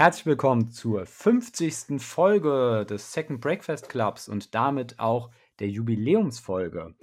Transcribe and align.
Herzlich 0.00 0.24
willkommen 0.24 0.70
zur 0.70 1.04
50. 1.04 2.00
Folge 2.00 2.86
des 2.88 3.12
Second 3.12 3.42
Breakfast 3.42 3.90
Clubs 3.90 4.30
und 4.30 4.54
damit 4.54 4.98
auch 4.98 5.30
der 5.58 5.68
Jubiläumsfolge. 5.68 6.94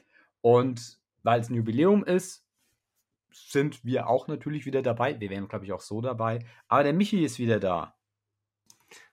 Und 0.41 0.99
weil 1.21 1.39
es 1.39 1.47
ein 1.51 1.53
Jubiläum 1.53 2.03
ist, 2.03 2.47
sind 3.29 3.85
wir 3.85 4.07
auch 4.07 4.27
natürlich 4.27 4.65
wieder 4.65 4.81
dabei. 4.81 5.19
Wir 5.19 5.29
wären, 5.29 5.47
glaube 5.47 5.65
ich, 5.65 5.73
auch 5.73 5.81
so 5.81 6.01
dabei. 6.01 6.39
Aber 6.69 6.81
der 6.81 6.93
Michi 6.93 7.23
ist 7.23 7.37
wieder 7.37 7.59
da. 7.59 7.95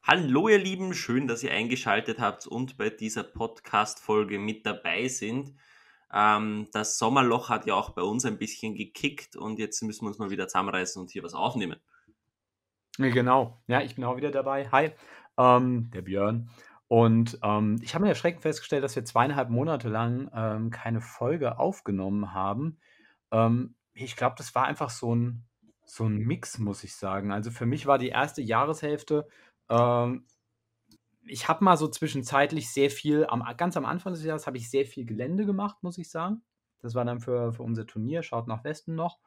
Hallo 0.03 0.49
ihr 0.49 0.59
Lieben, 0.59 0.95
schön, 0.95 1.29
dass 1.29 1.43
ihr 1.43 1.53
eingeschaltet 1.53 2.19
habt 2.19 2.47
und 2.47 2.79
bei 2.79 2.89
dieser 2.89 3.23
Podcast-Folge 3.23 4.39
mit 4.39 4.65
dabei 4.65 5.09
sind. 5.09 5.53
Ähm, 6.11 6.69
das 6.73 6.97
Sommerloch 6.97 7.51
hat 7.51 7.67
ja 7.67 7.75
auch 7.75 7.91
bei 7.91 8.01
uns 8.01 8.25
ein 8.25 8.39
bisschen 8.39 8.77
gekickt 8.77 9.37
und 9.37 9.59
jetzt 9.59 9.83
müssen 9.83 10.07
wir 10.07 10.09
uns 10.09 10.19
mal 10.19 10.31
wieder 10.31 10.49
zusammenreißen 10.49 11.03
und 11.03 11.11
hier 11.11 11.23
was 11.23 11.35
aufnehmen. 11.35 11.77
Genau, 12.99 13.59
ja, 13.67 13.81
ich 13.81 13.97
bin 13.97 14.05
auch 14.05 14.17
wieder 14.17 14.31
dabei. 14.31 14.69
Hi, 14.71 14.93
ähm, 15.37 15.91
der 15.93 16.03
Björn. 16.03 16.49
Und 16.87 17.39
ähm, 17.43 17.81
ich 17.83 17.95
habe 17.95 18.05
mir 18.05 18.11
erschreckend 18.11 18.43
festgestellt, 18.43 18.85
dass 18.85 18.95
wir 18.95 19.05
zweieinhalb 19.05 19.51
Monate 19.51 19.89
lang 19.89 20.31
ähm, 20.35 20.71
keine 20.71 21.01
Folge 21.01 21.59
aufgenommen 21.59 22.35
haben. 22.35 22.79
Ähm, 23.33 23.75
ich 23.95 24.17
glaube, 24.17 24.37
das 24.39 24.55
war 24.55 24.67
einfach 24.67 24.91
so 24.91 25.15
ein, 25.15 25.45
so 25.85 26.05
ein 26.05 26.19
Mix, 26.19 26.59
muss 26.59 26.85
ich 26.85 26.95
sagen. 26.95 27.33
Also 27.33 27.51
für 27.51 27.67
mich 27.67 27.87
war 27.87 27.99
die 27.99 28.11
erste 28.11 28.43
Jahreshälfte, 28.43 29.27
ähm, 29.69 30.25
ich 31.27 31.49
habe 31.49 31.65
mal 31.65 31.77
so 31.77 31.89
zwischenzeitlich 31.89 32.71
sehr 32.73 32.91
viel, 32.91 33.27
am, 33.27 33.43
ganz 33.57 33.77
am 33.77 33.87
Anfang 33.87 34.13
des 34.13 34.25
Jahres 34.25 34.47
habe 34.47 34.59
ich 34.59 34.71
sehr 34.71 34.85
viel 34.85 35.07
Gelände 35.07 35.47
gemacht, 35.47 35.79
muss 35.83 35.99
ich 35.99 36.11
sagen. 36.11 36.43
Das 36.81 36.95
war 36.95 37.05
dann 37.07 37.21
für, 37.21 37.53
für 37.53 37.63
unser 37.63 37.87
Turnier, 37.87 38.23
schaut 38.23 38.47
nach 38.47 38.63
Westen 38.63 38.95
noch. 38.95 39.19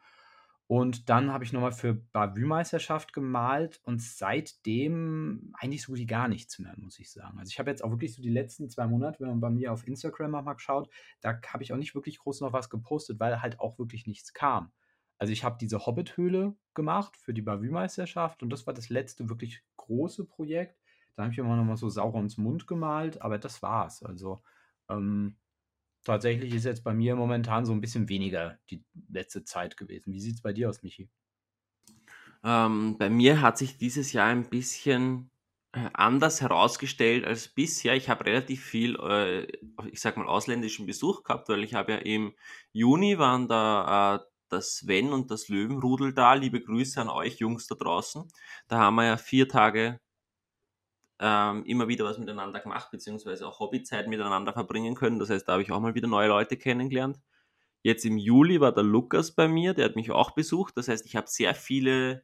Und 0.67 1.07
dann 1.07 1.31
habe 1.31 1.45
ich 1.45 1.53
nochmal 1.53 1.71
für 1.71 1.93
Bavü-Meisterschaft 1.93 3.13
gemalt 3.13 3.79
und 3.83 4.01
seitdem 4.01 5.53
eigentlich 5.57 5.83
so 5.83 5.95
wie 5.95 6.05
gar 6.05 6.27
nichts 6.27 6.59
mehr, 6.59 6.73
muss 6.77 6.99
ich 6.99 7.09
sagen. 7.09 7.39
Also 7.39 7.49
ich 7.49 7.57
habe 7.57 7.69
jetzt 7.69 7.81
auch 7.81 7.89
wirklich 7.89 8.13
so 8.13 8.21
die 8.21 8.29
letzten 8.29 8.69
zwei 8.69 8.85
Monate, 8.85 9.21
wenn 9.21 9.29
man 9.29 9.39
bei 9.39 9.49
mir 9.49 9.71
auf 9.71 9.87
Instagram 9.87 10.31
mal 10.31 10.59
schaut, 10.59 10.89
da 11.21 11.39
habe 11.47 11.63
ich 11.63 11.71
auch 11.71 11.77
nicht 11.77 11.95
wirklich 11.95 12.19
groß 12.19 12.41
noch 12.41 12.51
was 12.51 12.69
gepostet, 12.69 13.17
weil 13.17 13.41
halt 13.41 13.61
auch 13.61 13.79
wirklich 13.79 14.07
nichts 14.07 14.33
kam. 14.33 14.73
Also 15.17 15.31
ich 15.31 15.45
habe 15.45 15.57
diese 15.59 15.85
Hobbit-Höhle 15.85 16.53
gemacht 16.73 17.15
für 17.15 17.33
die 17.33 17.41
Bavü-Meisterschaft 17.41 18.43
und 18.43 18.49
das 18.49 18.67
war 18.67 18.73
das 18.73 18.89
letzte 18.89 19.29
wirklich 19.29 19.63
große 19.77 20.25
Projekt. 20.25 20.77
Da 21.15 21.23
habe 21.23 21.31
ich 21.31 21.39
immer 21.39 21.55
nochmal 21.55 21.77
so 21.77 21.87
Saurons 21.87 22.37
Mund 22.37 22.67
gemalt, 22.67 23.21
aber 23.21 23.39
das 23.39 23.61
war's. 23.61 24.03
Also 24.03 24.41
ähm, 24.89 25.37
tatsächlich 26.03 26.53
ist 26.53 26.65
jetzt 26.65 26.83
bei 26.83 26.93
mir 26.93 27.15
momentan 27.15 27.65
so 27.65 27.73
ein 27.73 27.81
bisschen 27.81 28.09
weniger 28.09 28.57
die 28.69 28.83
letzte 29.09 29.43
Zeit 29.43 29.77
gewesen. 29.77 30.13
Wie 30.13 30.21
sieht 30.21 30.35
es 30.35 30.41
bei 30.41 30.53
dir 30.53 30.69
aus, 30.69 30.83
Michi? 30.83 31.09
Ähm, 32.43 32.97
bei 32.97 33.09
mir 33.09 33.41
hat 33.41 33.57
sich 33.57 33.77
dieses 33.77 34.13
Jahr 34.13 34.27
ein 34.27 34.49
bisschen 34.49 35.31
äh, 35.73 35.89
anders 35.93 36.41
herausgestellt 36.41 37.25
als 37.25 37.49
bisher. 37.49 37.95
Ich 37.95 38.09
habe 38.09 38.25
relativ 38.25 38.63
viel, 38.63 38.95
äh, 38.95 39.47
ich 39.91 39.99
sag 39.99 40.17
mal, 40.17 40.27
ausländischen 40.27 40.85
Besuch 40.85 41.23
gehabt, 41.23 41.49
weil 41.49 41.63
ich 41.63 41.73
habe 41.73 41.93
ja 41.93 41.97
im 41.99 42.33
Juni 42.71 43.17
waren 43.17 43.47
da 43.47 44.15
äh, 44.15 44.19
das 44.49 44.77
Sven 44.77 45.11
und 45.11 45.29
das 45.29 45.49
Löwenrudel 45.49 46.13
da. 46.13 46.33
Liebe 46.35 46.61
Grüße 46.61 47.01
an 47.01 47.09
euch 47.09 47.39
Jungs 47.39 47.67
da 47.67 47.75
draußen. 47.75 48.23
Da 48.67 48.77
haben 48.77 48.95
wir 48.95 49.05
ja 49.05 49.17
vier 49.17 49.49
Tage 49.49 49.99
ähm, 51.19 51.65
immer 51.65 51.87
wieder 51.87 52.05
was 52.05 52.17
miteinander 52.17 52.59
gemacht, 52.59 52.91
beziehungsweise 52.91 53.47
auch 53.47 53.59
Hobbyzeit 53.59 54.07
miteinander 54.07 54.53
verbringen 54.53 54.95
können. 54.95 55.19
Das 55.19 55.29
heißt, 55.29 55.47
da 55.47 55.53
habe 55.53 55.63
ich 55.63 55.71
auch 55.71 55.79
mal 55.79 55.95
wieder 55.95 56.07
neue 56.07 56.27
Leute 56.27 56.57
kennengelernt. 56.57 57.19
Jetzt 57.81 58.05
im 58.05 58.17
Juli 58.17 58.59
war 58.59 58.71
der 58.71 58.83
Lukas 58.83 59.31
bei 59.31 59.47
mir, 59.47 59.73
der 59.73 59.85
hat 59.85 59.95
mich 59.95 60.11
auch 60.11 60.31
besucht. 60.31 60.77
Das 60.77 60.87
heißt, 60.87 61.05
ich 61.05 61.15
habe 61.15 61.27
sehr 61.27 61.55
viele 61.55 62.23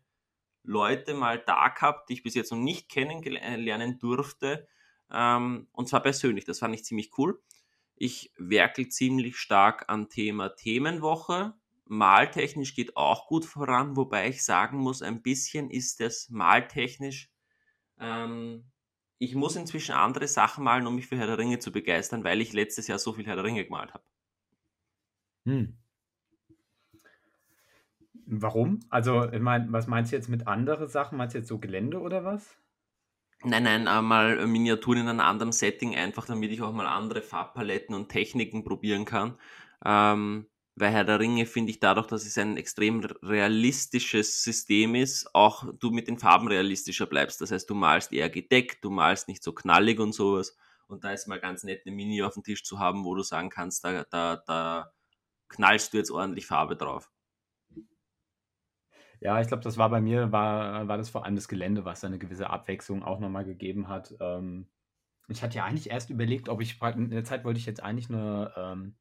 Leute 0.63 1.13
mal 1.13 1.39
da 1.39 1.69
gehabt, 1.69 2.09
die 2.09 2.13
ich 2.13 2.23
bis 2.23 2.35
jetzt 2.35 2.51
noch 2.51 2.59
nicht 2.59 2.89
kennenlernen 2.89 3.99
durfte. 3.99 4.67
Ähm, 5.11 5.67
und 5.71 5.87
zwar 5.87 6.01
persönlich. 6.01 6.45
Das 6.45 6.59
fand 6.59 6.75
ich 6.75 6.85
ziemlich 6.85 7.17
cool. 7.17 7.41
Ich 7.95 8.33
werkel 8.37 8.89
ziemlich 8.89 9.37
stark 9.37 9.85
an 9.89 10.09
Thema 10.09 10.49
Themenwoche. 10.55 11.53
Maltechnisch 11.85 12.75
geht 12.75 12.97
auch 12.97 13.27
gut 13.27 13.45
voran, 13.45 13.95
wobei 13.97 14.29
ich 14.29 14.43
sagen 14.43 14.77
muss, 14.77 15.01
ein 15.01 15.21
bisschen 15.21 15.69
ist 15.69 15.99
das 15.99 16.29
maltechnisch 16.29 17.29
ähm, 17.99 18.65
ich 19.23 19.35
muss 19.35 19.55
inzwischen 19.55 19.93
andere 19.93 20.27
Sachen 20.27 20.63
malen, 20.63 20.87
um 20.87 20.95
mich 20.95 21.07
für 21.07 21.17
Herr 21.17 21.27
der 21.27 21.37
Ringe 21.37 21.59
zu 21.59 21.71
begeistern, 21.71 22.23
weil 22.23 22.41
ich 22.41 22.53
letztes 22.53 22.87
Jahr 22.87 22.99
so 22.99 23.13
viel 23.13 23.25
Herr 23.25 23.35
der 23.35 23.45
Ringe 23.45 23.63
gemalt 23.63 23.93
habe. 23.93 24.03
Hm. 25.45 25.77
Warum? 28.25 28.79
Also, 28.89 29.27
mein, 29.39 29.71
was 29.71 29.87
meinst 29.87 30.11
du 30.11 30.15
jetzt 30.15 30.29
mit 30.29 30.47
anderen 30.47 30.87
Sachen? 30.87 31.17
Meinst 31.17 31.35
du 31.35 31.39
jetzt 31.39 31.49
so 31.49 31.59
Gelände 31.59 31.99
oder 31.99 32.23
was? 32.23 32.57
Nein, 33.43 33.63
nein, 33.63 33.87
äh, 33.87 34.01
mal 34.01 34.47
Miniaturen 34.47 35.01
in 35.01 35.09
einem 35.09 35.19
anderen 35.19 35.51
Setting, 35.51 35.95
einfach 35.95 36.25
damit 36.25 36.51
ich 36.51 36.61
auch 36.61 36.71
mal 36.71 36.87
andere 36.87 37.21
Farbpaletten 37.21 37.93
und 37.93 38.07
Techniken 38.07 38.63
probieren 38.63 39.03
kann. 39.03 39.37
Ähm, 39.83 40.47
weil 40.75 40.91
Herr 40.91 41.03
der 41.03 41.19
Ringe 41.19 41.45
finde 41.45 41.71
ich 41.71 41.79
dadurch, 41.79 42.07
dass 42.07 42.25
es 42.25 42.37
ein 42.37 42.57
extrem 42.57 43.01
realistisches 43.21 44.43
System 44.43 44.95
ist, 44.95 45.33
auch 45.35 45.65
du 45.79 45.91
mit 45.91 46.07
den 46.07 46.17
Farben 46.17 46.47
realistischer 46.47 47.05
bleibst. 47.05 47.41
Das 47.41 47.51
heißt, 47.51 47.69
du 47.69 47.75
malst 47.75 48.11
eher 48.11 48.29
gedeckt, 48.29 48.83
du 48.83 48.89
malst 48.89 49.27
nicht 49.27 49.43
so 49.43 49.53
knallig 49.53 49.99
und 49.99 50.13
sowas. 50.13 50.57
Und 50.87 51.03
da 51.03 51.11
ist 51.11 51.27
mal 51.27 51.39
ganz 51.39 51.63
nett, 51.63 51.83
eine 51.85 51.95
Mini 51.95 52.23
auf 52.23 52.33
dem 52.33 52.43
Tisch 52.43 52.63
zu 52.63 52.79
haben, 52.79 53.05
wo 53.05 53.15
du 53.15 53.23
sagen 53.23 53.49
kannst, 53.49 53.83
da, 53.83 54.03
da, 54.09 54.37
da 54.47 54.91
knallst 55.49 55.93
du 55.93 55.97
jetzt 55.97 56.11
ordentlich 56.11 56.47
Farbe 56.47 56.75
drauf. 56.75 57.09
Ja, 59.19 59.39
ich 59.39 59.47
glaube, 59.47 59.63
das 59.63 59.77
war 59.77 59.89
bei 59.89 60.01
mir, 60.01 60.31
war, 60.31 60.87
war 60.87 60.97
das 60.97 61.09
vor 61.09 61.23
allem 61.23 61.35
das 61.35 61.47
Gelände, 61.47 61.85
was 61.85 62.03
eine 62.03 62.19
gewisse 62.19 62.49
Abwechslung 62.49 63.03
auch 63.03 63.19
nochmal 63.19 63.45
gegeben 63.45 63.87
hat. 63.87 64.13
Ähm, 64.19 64.67
ich 65.29 65.41
hatte 65.41 65.57
ja 65.57 65.65
eigentlich 65.65 65.89
erst 65.89 66.09
überlegt, 66.09 66.49
ob 66.49 66.61
ich, 66.61 66.81
in 66.81 67.09
der 67.09 67.23
Zeit 67.23 67.45
wollte 67.45 67.59
ich 67.59 67.65
jetzt 67.65 67.81
eigentlich 67.81 68.09
eine, 68.09 68.53
ähm, 68.57 68.95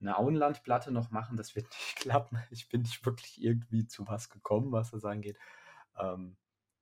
eine 0.00 0.16
Auenlandplatte 0.16 0.90
noch 0.90 1.10
machen. 1.10 1.36
Das 1.36 1.54
wird 1.54 1.66
nicht 1.70 1.96
klappen. 1.96 2.38
Ich 2.50 2.68
bin 2.68 2.82
nicht 2.82 3.04
wirklich 3.04 3.42
irgendwie 3.42 3.86
zu 3.86 4.06
was 4.06 4.28
gekommen, 4.28 4.72
was 4.72 4.90
das 4.90 5.04
angeht. 5.04 5.36
Ähm, 5.98 6.36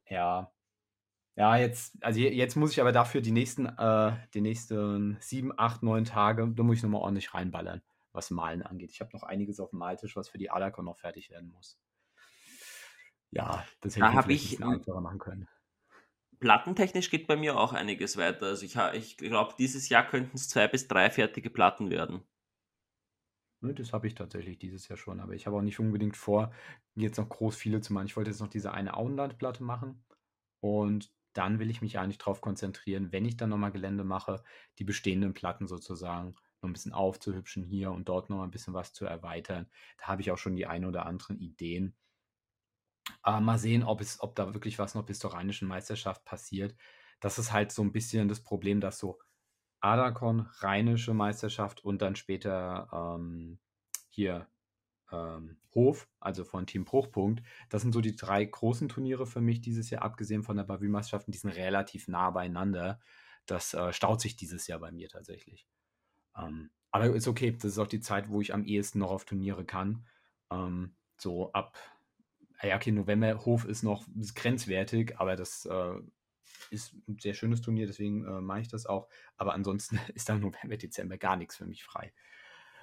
ja. 0.06 0.52
Ja, 1.36 1.56
jetzt, 1.56 2.02
also 2.02 2.18
jetzt 2.18 2.56
muss 2.56 2.72
ich 2.72 2.80
aber 2.80 2.90
dafür 2.90 3.20
die 3.20 3.30
nächsten, 3.30 3.66
äh, 3.66 4.16
die 4.34 4.40
nächsten 4.40 5.18
sieben, 5.20 5.52
acht, 5.56 5.84
neun 5.84 6.04
Tage, 6.04 6.48
da 6.52 6.62
muss 6.64 6.78
ich 6.78 6.82
nochmal 6.82 7.02
ordentlich 7.02 7.32
reinballern, 7.32 7.80
was 8.12 8.32
Malen 8.32 8.62
angeht. 8.62 8.90
Ich 8.90 9.00
habe 9.00 9.12
noch 9.12 9.22
einiges 9.22 9.60
auf 9.60 9.70
dem 9.70 9.78
Maltisch, 9.78 10.16
was 10.16 10.28
für 10.28 10.38
die 10.38 10.50
Adacon 10.50 10.84
noch 10.84 10.98
fertig 10.98 11.30
werden 11.30 11.52
muss. 11.52 11.78
Ja, 13.30 13.64
das 13.80 13.94
hätte 13.94 14.06
da 14.06 14.12
ich 14.12 14.18
ein 14.18 14.26
bisschen 14.26 14.64
einfacher 14.64 15.00
machen 15.00 15.18
können. 15.20 15.48
Plattentechnisch 16.40 17.10
geht 17.10 17.28
bei 17.28 17.36
mir 17.36 17.58
auch 17.58 17.72
einiges 17.72 18.16
weiter. 18.16 18.46
Also 18.46 18.64
ich, 18.64 18.76
ich 18.94 19.16
glaube, 19.16 19.54
dieses 19.58 19.88
Jahr 19.88 20.06
könnten 20.06 20.36
es 20.36 20.48
zwei 20.48 20.66
bis 20.66 20.88
drei 20.88 21.10
fertige 21.10 21.50
Platten 21.50 21.90
werden. 21.90 22.22
Ne, 23.60 23.74
das 23.74 23.92
habe 23.92 24.06
ich 24.06 24.14
tatsächlich 24.14 24.58
dieses 24.58 24.86
Jahr 24.88 24.96
schon, 24.96 25.19
aber 25.20 25.34
ich 25.34 25.46
habe 25.46 25.56
auch 25.56 25.62
nicht 25.62 25.80
unbedingt 25.80 26.16
vor, 26.16 26.52
jetzt 26.94 27.16
noch 27.19 27.28
groß 27.28 27.56
viele 27.56 27.80
zu 27.80 27.92
machen. 27.92 28.06
Ich 28.06 28.16
wollte 28.16 28.30
jetzt 28.30 28.41
noch 28.41 28.48
diese 28.48 28.72
eine 28.72 28.96
Auenlandplatte 28.96 29.64
machen 29.64 30.04
und 30.60 31.12
dann 31.32 31.58
will 31.58 31.70
ich 31.70 31.82
mich 31.82 31.98
eigentlich 31.98 32.19
darauf 32.19 32.41
konzentrieren, 32.41 33.12
wenn 33.12 33.24
ich 33.24 33.36
dann 33.36 33.50
nochmal 33.50 33.72
Gelände 33.72 34.04
mache, 34.04 34.42
die 34.78 34.84
bestehenden 34.84 35.34
Platten 35.34 35.66
sozusagen 35.66 36.36
noch 36.62 36.69
ein 36.70 36.72
bisschen 36.72 36.92
aufzuhübschen 36.92 37.64
hier 37.64 37.91
und 37.92 38.08
dort 38.08 38.30
noch 38.30 38.42
ein 38.42 38.50
bisschen 38.50 38.74
was 38.74 38.92
zu 38.92 39.04
erweitern. 39.06 39.69
Da 39.98 40.06
habe 40.06 40.22
ich 40.22 40.30
auch 40.30 40.38
schon 40.38 40.56
die 40.56 40.66
ein 40.66 40.84
oder 40.84 41.06
anderen 41.06 41.38
Ideen. 41.38 41.96
Aber 43.22 43.40
mal 43.40 43.58
sehen, 43.58 43.82
ob, 43.84 44.00
es, 44.00 44.20
ob 44.20 44.34
da 44.36 44.54
wirklich 44.54 44.78
was 44.78 44.94
noch 44.94 45.04
bis 45.06 45.19
zur 45.19 45.32
rheinischen 45.34 45.69
Meisterschaft 45.69 46.25
passiert. 46.25 46.76
Das 47.20 47.38
ist 47.38 47.52
halt 47.52 47.72
so 47.72 47.82
ein 47.82 47.92
bisschen 47.92 48.28
das 48.28 48.42
Problem, 48.42 48.80
dass 48.80 48.98
so 48.98 49.19
Adakon, 49.80 50.48
Rheinische 50.58 51.14
Meisterschaft 51.14 51.84
und 51.84 52.02
dann 52.02 52.16
später 52.16 52.88
ähm, 52.92 53.58
hier 54.08 54.48
ähm, 55.12 55.58
Hof, 55.74 56.08
also 56.20 56.44
von 56.44 56.66
Team 56.66 56.84
Bruchpunkt. 56.84 57.42
Das 57.68 57.82
sind 57.82 57.92
so 57.92 58.00
die 58.00 58.16
drei 58.16 58.44
großen 58.44 58.88
Turniere 58.88 59.26
für 59.26 59.40
mich 59.40 59.60
dieses 59.60 59.90
Jahr, 59.90 60.02
abgesehen 60.02 60.42
von 60.42 60.56
der 60.56 60.64
Bavü-Meisterschaft. 60.64 61.26
Die 61.28 61.38
sind 61.38 61.50
relativ 61.50 62.08
nah 62.08 62.30
beieinander. 62.30 63.00
Das 63.46 63.75
äh, 63.75 63.92
staut 63.92 64.20
sich 64.20 64.36
dieses 64.36 64.66
Jahr 64.66 64.80
bei 64.80 64.90
mir 64.90 65.08
tatsächlich. 65.08 65.66
Ähm, 66.36 66.70
aber 66.90 67.14
ist 67.14 67.28
okay, 67.28 67.52
das 67.52 67.72
ist 67.72 67.78
auch 67.78 67.86
die 67.86 68.00
Zeit, 68.00 68.28
wo 68.28 68.40
ich 68.40 68.54
am 68.54 68.64
ehesten 68.64 68.98
noch 68.98 69.10
auf 69.10 69.24
Turniere 69.24 69.64
kann. 69.64 70.06
Ähm, 70.50 70.96
so 71.16 71.52
ab, 71.52 71.76
ja, 72.62 72.76
okay, 72.76 72.92
November, 72.92 73.44
Hof 73.44 73.64
ist 73.64 73.82
noch 73.82 74.06
grenzwertig, 74.34 75.19
aber 75.19 75.36
das 75.36 75.64
äh, 75.66 75.94
ist 76.70 76.94
ein 77.08 77.18
sehr 77.18 77.34
schönes 77.34 77.60
Turnier, 77.60 77.86
deswegen 77.86 78.24
äh, 78.24 78.40
mache 78.40 78.60
ich 78.60 78.68
das 78.68 78.86
auch. 78.86 79.08
Aber 79.36 79.54
ansonsten 79.54 79.98
ist 80.14 80.28
dann 80.28 80.40
November, 80.40 80.76
Dezember 80.76 81.18
gar 81.18 81.36
nichts 81.36 81.56
für 81.56 81.66
mich 81.66 81.84
frei. 81.84 82.12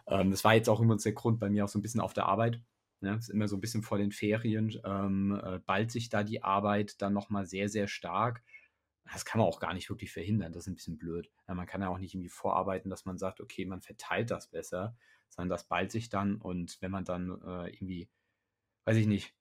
Ähm, 0.08 0.32
das 0.32 0.44
war 0.44 0.56
jetzt 0.56 0.70
auch 0.70 0.82
übrigens 0.82 1.04
der 1.04 1.14
Grund 1.14 1.40
bei 1.40 1.50
mir 1.50 1.66
auch 1.66 1.70
so 1.70 1.80
ein 1.80 1.82
bisschen 1.82 2.02
auf 2.02 2.14
der 2.14 2.26
Arbeit. 2.26 2.62
Ne? 3.02 3.16
ist 3.16 3.30
immer 3.30 3.48
so 3.48 3.58
ein 3.58 3.62
bisschen 3.62 3.84
vor 3.84 3.98
den 3.98 4.12
Ferien. 4.12 4.80
Ähm, 4.84 5.40
äh, 5.44 5.60
ballt 5.60 5.92
sich 5.92 6.10
da 6.10 6.24
die 6.24 6.44
Arbeit 6.44 7.02
dann 7.02 7.14
nochmal 7.14 7.46
sehr, 7.46 7.70
sehr 7.70 7.88
stark. 7.88 8.44
Das 9.12 9.26
kann 9.26 9.40
man 9.40 9.48
auch 9.48 9.60
gar 9.60 9.74
nicht 9.74 9.90
wirklich 9.90 10.12
verhindern. 10.12 10.52
Das 10.52 10.64
ist 10.64 10.68
ein 10.68 10.76
bisschen 10.76 10.98
blöd. 10.98 11.30
Ja, 11.48 11.54
man 11.54 11.68
kann 11.68 11.82
ja 11.82 11.90
auch 11.90 12.00
nicht 12.00 12.16
irgendwie 12.16 12.30
vorarbeiten, 12.30 12.90
dass 12.90 13.06
man 13.06 13.18
sagt, 13.18 13.40
okay, 13.42 13.66
man 13.66 13.82
verteilt 13.82 14.32
das 14.32 14.48
besser, 14.48 14.98
sondern 15.30 15.50
das 15.50 15.68
ballt 15.68 15.92
sich 15.92 16.10
dann 16.10 16.38
und 16.38 16.78
wenn 16.82 16.92
man 16.92 17.06
dann 17.06 17.30
äh, 17.46 17.70
irgendwie, 17.70 18.10
weiß 18.86 18.98
ich 18.98 19.06
nicht, 19.06 19.36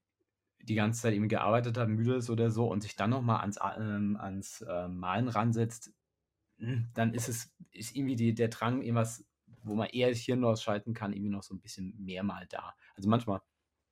die 0.64 0.74
ganze 0.74 1.02
Zeit 1.02 1.14
eben 1.14 1.28
gearbeitet 1.28 1.76
hat, 1.76 1.88
müde 1.88 2.14
ist 2.14 2.30
oder 2.30 2.50
so 2.50 2.66
und 2.66 2.82
sich 2.82 2.96
dann 2.96 3.10
nochmal 3.10 3.40
ans, 3.40 3.58
ähm, 3.76 4.16
ans 4.20 4.62
äh, 4.62 4.88
Malen 4.88 5.28
ransetzt, 5.28 5.92
hm, 6.58 6.90
dann 6.94 7.14
ist 7.14 7.28
es 7.28 7.54
ist 7.72 7.94
irgendwie 7.96 8.16
die, 8.16 8.34
der 8.34 8.48
Drang, 8.48 8.82
irgendwas, 8.82 9.24
wo 9.62 9.74
man 9.74 9.88
eher 9.88 10.08
das 10.08 10.18
Hirn 10.18 10.44
ausschalten 10.44 10.94
kann, 10.94 11.12
irgendwie 11.12 11.30
noch 11.30 11.42
so 11.42 11.54
ein 11.54 11.60
bisschen 11.60 11.94
mehr 11.98 12.22
mal 12.22 12.46
da. 12.48 12.74
Also 12.96 13.08
manchmal 13.08 13.40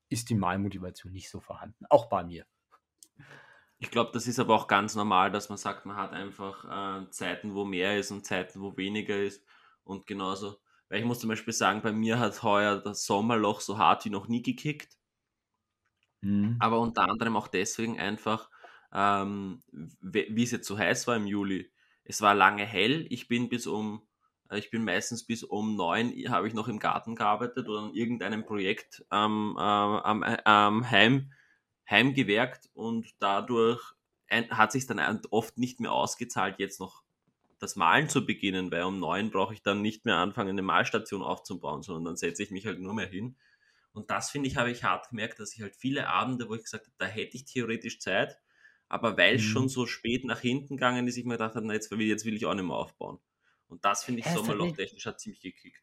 ist 0.09 0.31
die 0.31 0.35
Malmotivation 0.35 1.13
nicht 1.13 1.31
so 1.31 1.41
vorhanden, 1.41 1.85
auch 1.89 2.07
bei 2.07 2.23
mir. 2.23 2.47
Ich 3.79 3.91
glaube, 3.91 4.13
das 4.13 4.29
ist 4.29 4.39
aber 4.39 4.55
auch 4.55 4.69
ganz 4.69 4.95
normal, 4.95 5.33
dass 5.33 5.49
man 5.49 5.59
sagt, 5.59 5.87
man 5.87 5.97
hat 5.97 6.13
einfach 6.13 7.03
äh, 7.03 7.11
Zeiten, 7.11 7.55
wo 7.55 7.65
mehr 7.65 7.99
ist 7.99 8.13
und 8.13 8.25
Zeiten, 8.25 8.61
wo 8.61 8.77
weniger 8.77 9.19
ist. 9.19 9.45
Und 9.83 10.07
genauso, 10.07 10.61
weil 10.89 11.01
ich 11.01 11.05
muss 11.05 11.19
zum 11.19 11.31
Beispiel 11.31 11.53
sagen, 11.53 11.83
bei 11.83 11.91
mir 11.91 12.21
hat 12.21 12.45
heuer 12.45 12.81
das 12.81 13.05
Sommerloch 13.05 13.61
so 13.61 13.79
hart 13.79 14.05
wie 14.05 14.11
noch 14.11 14.29
nie 14.29 14.43
gekickt. 14.43 14.97
Mhm. 16.23 16.57
Aber 16.59 16.81
unter 16.81 17.03
anderem 17.09 17.37
auch 17.37 17.49
deswegen 17.49 17.99
einfach, 17.99 18.51
ähm, 18.93 19.63
wie 20.01 20.43
es 20.43 20.51
jetzt 20.53 20.67
so 20.67 20.79
heiß 20.79 21.07
war 21.07 21.17
im 21.17 21.27
Juli. 21.27 21.71
Es 22.05 22.21
war 22.21 22.35
lange 22.35 22.65
hell. 22.65 23.07
Ich 23.11 23.29
bin 23.29 23.49
bis 23.49 23.67
um, 23.67 24.03
äh, 24.51 24.59
ich 24.59 24.71
bin 24.71 24.85
meistens 24.85 25.25
bis 25.27 25.43
um 25.43 25.77
neun, 25.77 26.13
habe 26.29 26.49
ich 26.49 26.55
noch 26.55 26.69
im 26.69 26.79
Garten 26.79 27.17
gearbeitet 27.17 27.69
oder 27.69 27.81
an 27.81 27.95
irgendeinem 27.95 28.45
Projekt 28.45 29.05
ähm, 29.11 29.55
äh, 29.59 29.61
am, 29.61 30.23
am 30.23 30.91
Heim 30.91 31.33
heimgewerkt 31.89 32.71
und 32.75 33.09
dadurch 33.19 33.83
hat 34.31 34.73
sich 34.73 34.87
dann 34.87 35.21
oft 35.31 35.59
nicht 35.59 35.81
mehr 35.81 35.93
ausgezahlt, 35.93 36.59
jetzt 36.59 36.81
noch 36.81 37.03
das 37.59 37.77
Malen 37.77 38.09
zu 38.09 38.25
beginnen, 38.25 38.71
weil 38.73 38.85
um 38.85 38.99
neun 38.99 39.31
brauche 39.31 39.53
ich 39.55 39.63
dann 39.63 39.83
nicht 39.83 40.05
mehr 40.05 40.17
anfangen, 40.17 40.51
eine 40.51 40.63
Malstation 40.63 41.23
aufzubauen, 41.23 41.83
sondern 41.83 42.05
dann 42.05 42.17
setze 42.17 42.43
ich 42.43 42.51
mich 42.51 42.67
halt 42.67 42.81
nur 42.81 42.95
mehr 42.95 43.07
hin. 43.09 43.37
Und 43.93 44.11
das 44.11 44.31
finde 44.31 44.49
ich, 44.49 44.57
habe 44.57 44.71
ich 44.71 44.85
hart 44.85 45.11
gemerkt, 45.11 45.39
dass 45.39 45.55
ich 45.55 45.63
halt 45.63 45.77
viele 45.77 46.09
Abende, 46.09 46.49
wo 46.49 46.55
ich 46.55 46.63
gesagt 46.63 46.87
habe, 46.87 46.97
da 46.99 47.07
hätte 47.07 47.37
ich 47.37 47.45
theoretisch 47.45 48.01
Zeit, 48.01 48.39
aber 48.89 49.17
weil 49.17 49.37
es 49.37 49.43
mhm. 49.43 49.47
schon 49.47 49.69
so 49.69 49.87
spät 49.87 50.25
nach 50.25 50.41
hinten 50.41 50.77
gegangen 50.77 51.07
ist, 51.07 51.17
ich 51.17 51.25
mir 51.25 51.35
gedacht 51.35 51.55
habe, 51.55 51.67
na, 51.67 51.75
jetzt 51.75 51.91
will, 51.91 52.01
jetzt 52.01 52.25
will 52.25 52.35
ich 52.35 52.47
auch 52.47 52.55
nicht 52.55 52.65
mehr 52.65 52.77
aufbauen. 52.77 53.19
Und 53.67 53.85
das 53.85 54.05
finde 54.05 54.21
ich 54.21 54.27
Sommerloch-technisch 54.27 55.07
hat 55.07 55.21
ziemlich 55.21 55.41
gekickt. 55.41 55.83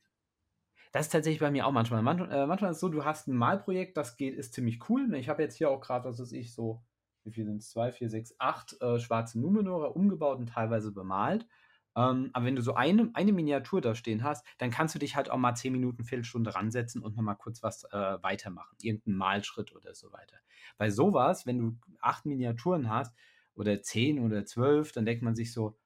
Das 0.92 1.06
ist 1.06 1.12
tatsächlich 1.12 1.40
bei 1.40 1.52
mir 1.52 1.66
auch 1.66 1.72
manchmal. 1.72 2.02
manchmal. 2.02 2.32
Äh, 2.32 2.48
manchmal 2.48 2.72
ist 2.72 2.78
es 2.78 2.82
so, 2.82 2.90
du 2.90 3.06
hast 3.06 3.28
ein 3.28 3.36
Malprojekt, 3.36 3.98
das 3.98 4.18
geht, 4.18 4.36
ist 4.36 4.54
ziemlich 4.54 4.90
cool. 4.90 5.14
Ich 5.16 5.30
habe 5.30 5.42
jetzt 5.42 5.56
hier 5.56 5.70
auch 5.70 5.82
gerade, 5.82 6.08
was 6.08 6.20
weiß 6.20 6.32
ich, 6.32 6.54
so, 6.54 6.84
wie 7.24 7.32
viel 7.32 7.46
sind 7.46 7.58
es? 7.58 7.70
Zwei, 7.70 7.92
vier, 7.92 8.10
sechs, 8.10 8.34
acht 8.40 8.80
äh, 8.82 9.00
schwarze 9.00 9.40
Numenore 9.40 9.94
umgebaut 9.94 10.40
und 10.40 10.50
teilweise 10.50 10.92
bemalt. 10.92 11.48
Ähm, 11.96 12.30
aber 12.34 12.46
wenn 12.46 12.56
du 12.56 12.62
so 12.62 12.76
eine, 12.76 13.10
eine 13.14 13.34
Miniatur 13.34 13.82
da 13.82 13.96
stehen 13.96 14.24
hast, 14.24 14.46
dann 14.58 14.72
kannst 14.72 14.96
du 14.96 15.00
dich 15.00 15.16
halt 15.16 15.30
auch 15.30 15.38
mal 15.38 15.56
zehn 15.56 15.72
Minuten, 15.74 16.04
Viertelstunde 16.04 16.54
ransetzen 16.54 17.02
und 17.02 17.16
nochmal 17.16 17.36
kurz 17.36 17.64
was 17.64 17.84
äh, 17.86 18.22
weitermachen. 18.22 18.78
Irgendeinen 18.82 19.18
Malschritt 19.18 19.76
oder 19.76 19.94
so 19.96 20.12
weiter. 20.12 20.38
Bei 20.78 20.90
sowas, 20.90 21.46
wenn 21.46 21.58
du 21.58 21.78
acht 22.02 22.26
Miniaturen 22.26 22.90
hast 22.90 23.16
oder 23.56 23.82
zehn 23.82 24.20
oder 24.20 24.46
zwölf, 24.46 24.92
dann 24.92 25.06
denkt 25.06 25.24
man 25.24 25.36
sich 25.36 25.52
so, 25.52 25.78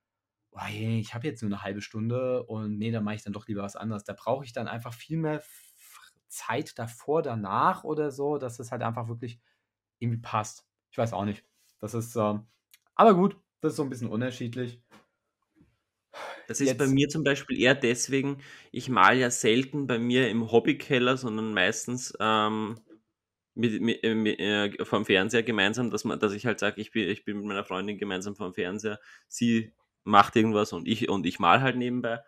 oh, 0.51 0.59
ich 0.69 1.13
habe 1.13 1.27
jetzt 1.27 1.41
nur 1.41 1.51
eine 1.51 1.63
halbe 1.63 1.81
Stunde 1.81 2.43
und 2.43 2.77
nee, 2.77 2.91
dann 2.91 3.03
mache 3.03 3.15
ich 3.15 3.23
dann 3.23 3.33
doch 3.33 3.47
lieber 3.47 3.63
was 3.63 3.75
anderes. 3.75 4.03
Da 4.03 4.13
brauche 4.13 4.45
ich 4.45 4.53
dann 4.53 4.67
einfach 4.67 4.93
viel 4.93 5.17
mehr 5.17 5.41
Zeit 6.27 6.77
davor, 6.79 7.21
danach 7.21 7.83
oder 7.83 8.11
so, 8.11 8.37
dass 8.37 8.59
es 8.59 8.71
halt 8.71 8.81
einfach 8.81 9.07
wirklich 9.07 9.39
irgendwie 9.99 10.21
passt. 10.21 10.65
Ich 10.91 10.97
weiß 10.97 11.13
auch 11.13 11.25
nicht. 11.25 11.45
Das 11.79 11.93
ist, 11.93 12.15
äh, 12.15 12.39
aber 12.95 13.15
gut, 13.15 13.37
das 13.61 13.73
ist 13.73 13.77
so 13.77 13.83
ein 13.83 13.89
bisschen 13.89 14.09
unterschiedlich. 14.09 14.81
Das 16.47 16.59
ist 16.59 16.67
Jetzt. 16.67 16.77
bei 16.77 16.87
mir 16.87 17.09
zum 17.09 17.23
Beispiel 17.23 17.59
eher 17.59 17.75
deswegen, 17.75 18.41
ich 18.71 18.89
male 18.89 19.19
ja 19.19 19.31
selten 19.31 19.87
bei 19.87 19.97
mir 19.97 20.29
im 20.29 20.51
Hobbykeller, 20.51 21.17
sondern 21.17 21.53
meistens 21.53 22.13
ähm, 22.19 22.75
mit, 23.55 23.81
mit, 23.81 24.03
äh, 24.03 24.15
mit, 24.15 24.39
äh, 24.39 24.85
vom 24.85 25.05
Fernseher 25.05 25.43
gemeinsam, 25.43 25.89
dass, 25.89 26.03
man, 26.03 26.19
dass 26.19 26.33
ich 26.33 26.45
halt 26.45 26.59
sage, 26.59 26.81
ich 26.81 26.91
bin, 26.91 27.09
ich 27.09 27.23
bin 27.23 27.37
mit 27.37 27.45
meiner 27.45 27.63
Freundin 27.63 27.97
gemeinsam 27.97 28.35
vom 28.35 28.53
Fernseher, 28.53 28.99
sie 29.27 29.71
macht 30.03 30.35
irgendwas 30.35 30.73
und 30.73 30.87
ich, 30.87 31.09
und 31.09 31.25
ich 31.25 31.39
mal 31.39 31.61
halt 31.61 31.77
nebenbei, 31.77 32.19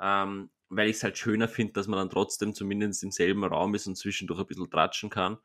ähm, 0.00 0.50
weil 0.68 0.88
ich 0.88 0.96
es 0.96 1.02
halt 1.02 1.18
schöner 1.18 1.48
finde, 1.48 1.72
dass 1.72 1.88
man 1.88 1.98
dann 1.98 2.10
trotzdem 2.10 2.54
zumindest 2.54 3.02
im 3.02 3.10
selben 3.10 3.44
Raum 3.44 3.74
ist 3.74 3.86
und 3.86 3.96
zwischendurch 3.96 4.40
ein 4.40 4.46
bisschen 4.46 4.70
tratschen 4.70 5.10
kann, 5.10 5.38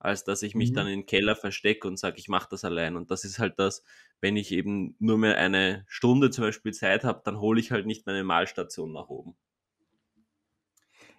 als 0.00 0.24
dass 0.24 0.42
ich 0.42 0.54
mich 0.54 0.70
mhm. 0.70 0.74
dann 0.74 0.86
in 0.86 1.00
den 1.00 1.06
Keller 1.06 1.36
verstecke 1.36 1.86
und 1.86 1.98
sage, 1.98 2.18
ich 2.18 2.28
mache 2.28 2.48
das 2.50 2.64
allein. 2.64 2.96
Und 2.96 3.10
das 3.10 3.24
ist 3.24 3.38
halt 3.38 3.58
das, 3.58 3.84
wenn 4.20 4.36
ich 4.36 4.50
eben 4.50 4.96
nur 4.98 5.18
mehr 5.18 5.36
eine 5.36 5.84
Stunde 5.86 6.30
zum 6.30 6.44
Beispiel 6.44 6.72
Zeit 6.72 7.04
habe, 7.04 7.20
dann 7.24 7.38
hole 7.38 7.60
ich 7.60 7.70
halt 7.70 7.86
nicht 7.86 8.06
meine 8.06 8.24
Malstation 8.24 8.92
nach 8.92 9.08
oben. 9.08 9.36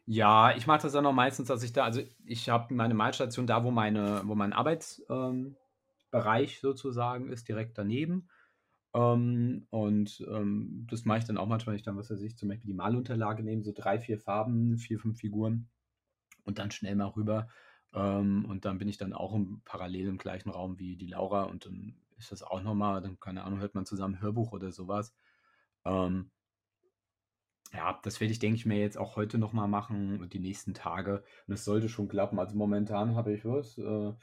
Ja, 0.07 0.55
ich 0.57 0.65
mache 0.65 0.81
das 0.81 0.93
dann 0.93 1.05
auch 1.05 1.13
meistens, 1.13 1.47
dass 1.47 1.61
ich 1.61 1.73
da, 1.73 1.85
also 1.85 2.01
ich 2.25 2.49
habe 2.49 2.73
meine 2.73 2.95
Malstation 2.95 3.45
da, 3.45 3.63
wo 3.63 3.69
meine, 3.69 4.23
wo 4.25 4.33
mein 4.33 4.51
Arbeitsbereich 4.51 5.55
ähm, 6.55 6.59
sozusagen 6.59 7.29
ist, 7.29 7.47
direkt 7.47 7.77
daneben. 7.77 8.27
Ähm, 8.95 9.67
und 9.69 10.25
ähm, 10.27 10.87
das 10.89 11.05
mache 11.05 11.19
ich 11.19 11.25
dann 11.25 11.37
auch 11.37 11.47
manchmal, 11.47 11.73
wenn 11.73 11.79
ich 11.79 11.85
dann, 11.85 11.97
was 11.97 12.09
weiß 12.09 12.21
ich, 12.21 12.35
zum 12.35 12.49
Beispiel 12.49 12.71
die 12.71 12.73
Malunterlage 12.73 13.43
nehme, 13.43 13.63
so 13.63 13.73
drei, 13.73 13.99
vier 13.99 14.17
Farben, 14.17 14.79
vier, 14.79 14.99
fünf 14.99 15.19
Figuren 15.19 15.69
und 16.45 16.57
dann 16.57 16.71
schnell 16.71 16.95
mal 16.95 17.09
rüber. 17.09 17.47
Ähm, 17.93 18.45
und 18.45 18.65
dann 18.65 18.77
bin 18.77 18.87
ich 18.87 18.97
dann 18.97 19.13
auch 19.13 19.33
im, 19.33 19.61
parallel 19.65 20.07
im 20.07 20.17
gleichen 20.17 20.49
Raum 20.49 20.79
wie 20.79 20.95
die 20.95 21.07
Laura 21.07 21.43
und 21.43 21.65
dann 21.65 21.95
ist 22.17 22.31
das 22.31 22.43
auch 22.43 22.61
nochmal, 22.61 23.01
dann, 23.01 23.19
keine 23.19 23.43
Ahnung, 23.43 23.59
hört 23.59 23.75
man 23.75 23.85
zusammen 23.85 24.21
Hörbuch 24.21 24.51
oder 24.51 24.71
sowas. 24.71 25.13
Ähm, 25.85 26.31
ja, 27.73 27.99
das 28.03 28.19
werde 28.19 28.31
ich, 28.33 28.39
denke 28.39 28.57
ich 28.57 28.65
mir, 28.65 28.79
jetzt 28.79 28.97
auch 28.97 29.15
heute 29.15 29.37
nochmal 29.37 29.67
machen 29.67 30.19
und 30.19 30.33
die 30.33 30.39
nächsten 30.39 30.73
Tage. 30.73 31.23
Und 31.47 31.53
es 31.53 31.65
sollte 31.65 31.89
schon 31.89 32.07
klappen. 32.07 32.39
Also 32.39 32.55
momentan 32.57 33.15
habe 33.15 33.33
ich 33.33 33.45
was. 33.45 33.77
Äh, 33.77 34.13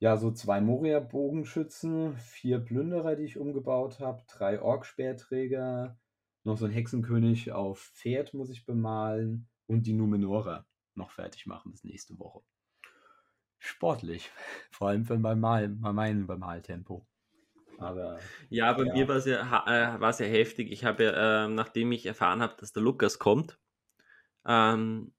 ja, 0.00 0.16
so 0.16 0.32
zwei 0.32 0.60
Moria-Bogenschützen, 0.60 2.16
vier 2.16 2.58
Plünderer, 2.58 3.16
die 3.16 3.24
ich 3.24 3.38
umgebaut 3.38 4.00
habe, 4.00 4.22
drei 4.26 4.60
Ork-Speerträger, 4.60 5.96
noch 6.44 6.58
so 6.58 6.64
ein 6.66 6.72
Hexenkönig 6.72 7.52
auf 7.52 7.78
Pferd 7.94 8.34
muss 8.34 8.50
ich 8.50 8.66
bemalen 8.66 9.48
und 9.66 9.86
die 9.86 9.92
Numenora 9.92 10.66
noch 10.94 11.12
fertig 11.12 11.46
machen 11.46 11.70
bis 11.70 11.84
nächste 11.84 12.18
Woche. 12.18 12.42
Sportlich, 13.64 14.28
vor 14.70 14.88
allem 14.88 15.04
für 15.04 15.18
mein 15.18 15.38
Mal, 15.38 15.68
bei 15.68 15.92
meinem 15.92 16.26
Bemaltempo. 16.26 17.06
Aber, 17.78 18.18
ja, 18.50 18.72
bei 18.72 18.84
ja. 18.84 18.92
mir 18.92 19.08
war 19.08 19.16
es 19.16 19.26
ja, 19.26 19.64
äh, 19.66 19.98
ja 20.00 20.30
heftig. 20.30 20.70
Ich 20.70 20.84
habe 20.84 21.04
ja, 21.04 21.44
äh, 21.44 21.48
nachdem 21.48 21.92
ich 21.92 22.06
erfahren 22.06 22.42
habe, 22.42 22.54
dass 22.58 22.72
der 22.72 22.82
Lukas 22.82 23.18
kommt, 23.18 23.58
ähm, 24.46 25.12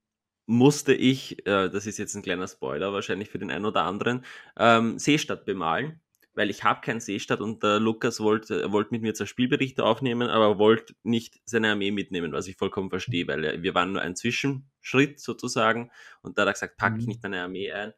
musste 0.45 0.93
ich, 0.93 1.45
äh, 1.47 1.69
das 1.69 1.87
ist 1.87 1.97
jetzt 1.97 2.15
ein 2.15 2.21
kleiner 2.21 2.47
Spoiler 2.47 2.91
wahrscheinlich 2.91 3.29
für 3.29 3.39
den 3.39 3.49
einen 3.49 3.65
oder 3.65 3.83
anderen, 3.83 4.25
ähm, 4.57 4.99
Seestadt 4.99 5.45
bemalen, 5.45 6.01
weil 6.33 6.49
ich 6.49 6.65
habe 6.65 6.81
keinen 6.81 6.99
Seestadt 6.99 7.39
und 7.39 7.63
der 7.63 7.79
Lukas 7.79 8.19
wollte, 8.19 8.71
wollte 8.73 8.91
mit 8.91 9.03
mir 9.03 9.13
zwei 9.13 9.25
Spielberichte 9.25 9.85
aufnehmen, 9.85 10.29
aber 10.29 10.57
wollte 10.59 10.95
nicht 11.03 11.41
seine 11.45 11.71
Armee 11.71 11.91
mitnehmen, 11.91 12.33
was 12.33 12.47
ich 12.47 12.57
vollkommen 12.57 12.89
verstehe, 12.89 13.25
weil 13.27 13.63
wir 13.63 13.73
waren 13.73 13.93
nur 13.93 14.01
ein 14.01 14.17
Zwischenschritt 14.17 15.21
sozusagen 15.21 15.91
und 16.21 16.38
da 16.38 16.41
hat 16.41 16.50
er 16.50 16.53
gesagt, 16.53 16.77
packe 16.77 16.97
ich 16.97 17.03
mhm. 17.03 17.09
nicht 17.09 17.23
meine 17.23 17.41
Armee 17.41 17.71
ein. 17.71 17.93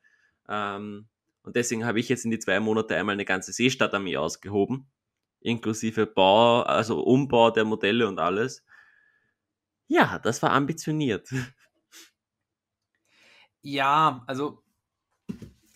Ähm, 0.49 1.07
und 1.43 1.55
deswegen 1.55 1.85
habe 1.85 1.99
ich 1.99 2.09
jetzt 2.09 2.25
in 2.25 2.31
die 2.31 2.39
zwei 2.39 2.59
Monate 2.59 2.95
einmal 2.95 3.13
eine 3.13 3.25
ganze 3.25 3.53
Seestadtarmee 3.53 4.17
ausgehoben, 4.17 4.87
inklusive 5.41 6.07
Bau, 6.07 6.61
also 6.63 7.03
Umbau 7.03 7.51
der 7.51 7.65
Modelle 7.65 8.07
und 8.07 8.19
alles. 8.19 8.65
Ja, 9.87 10.19
das 10.19 10.41
war 10.41 10.51
ambitioniert. 10.51 11.29
Ja, 13.61 14.23
also 14.27 14.63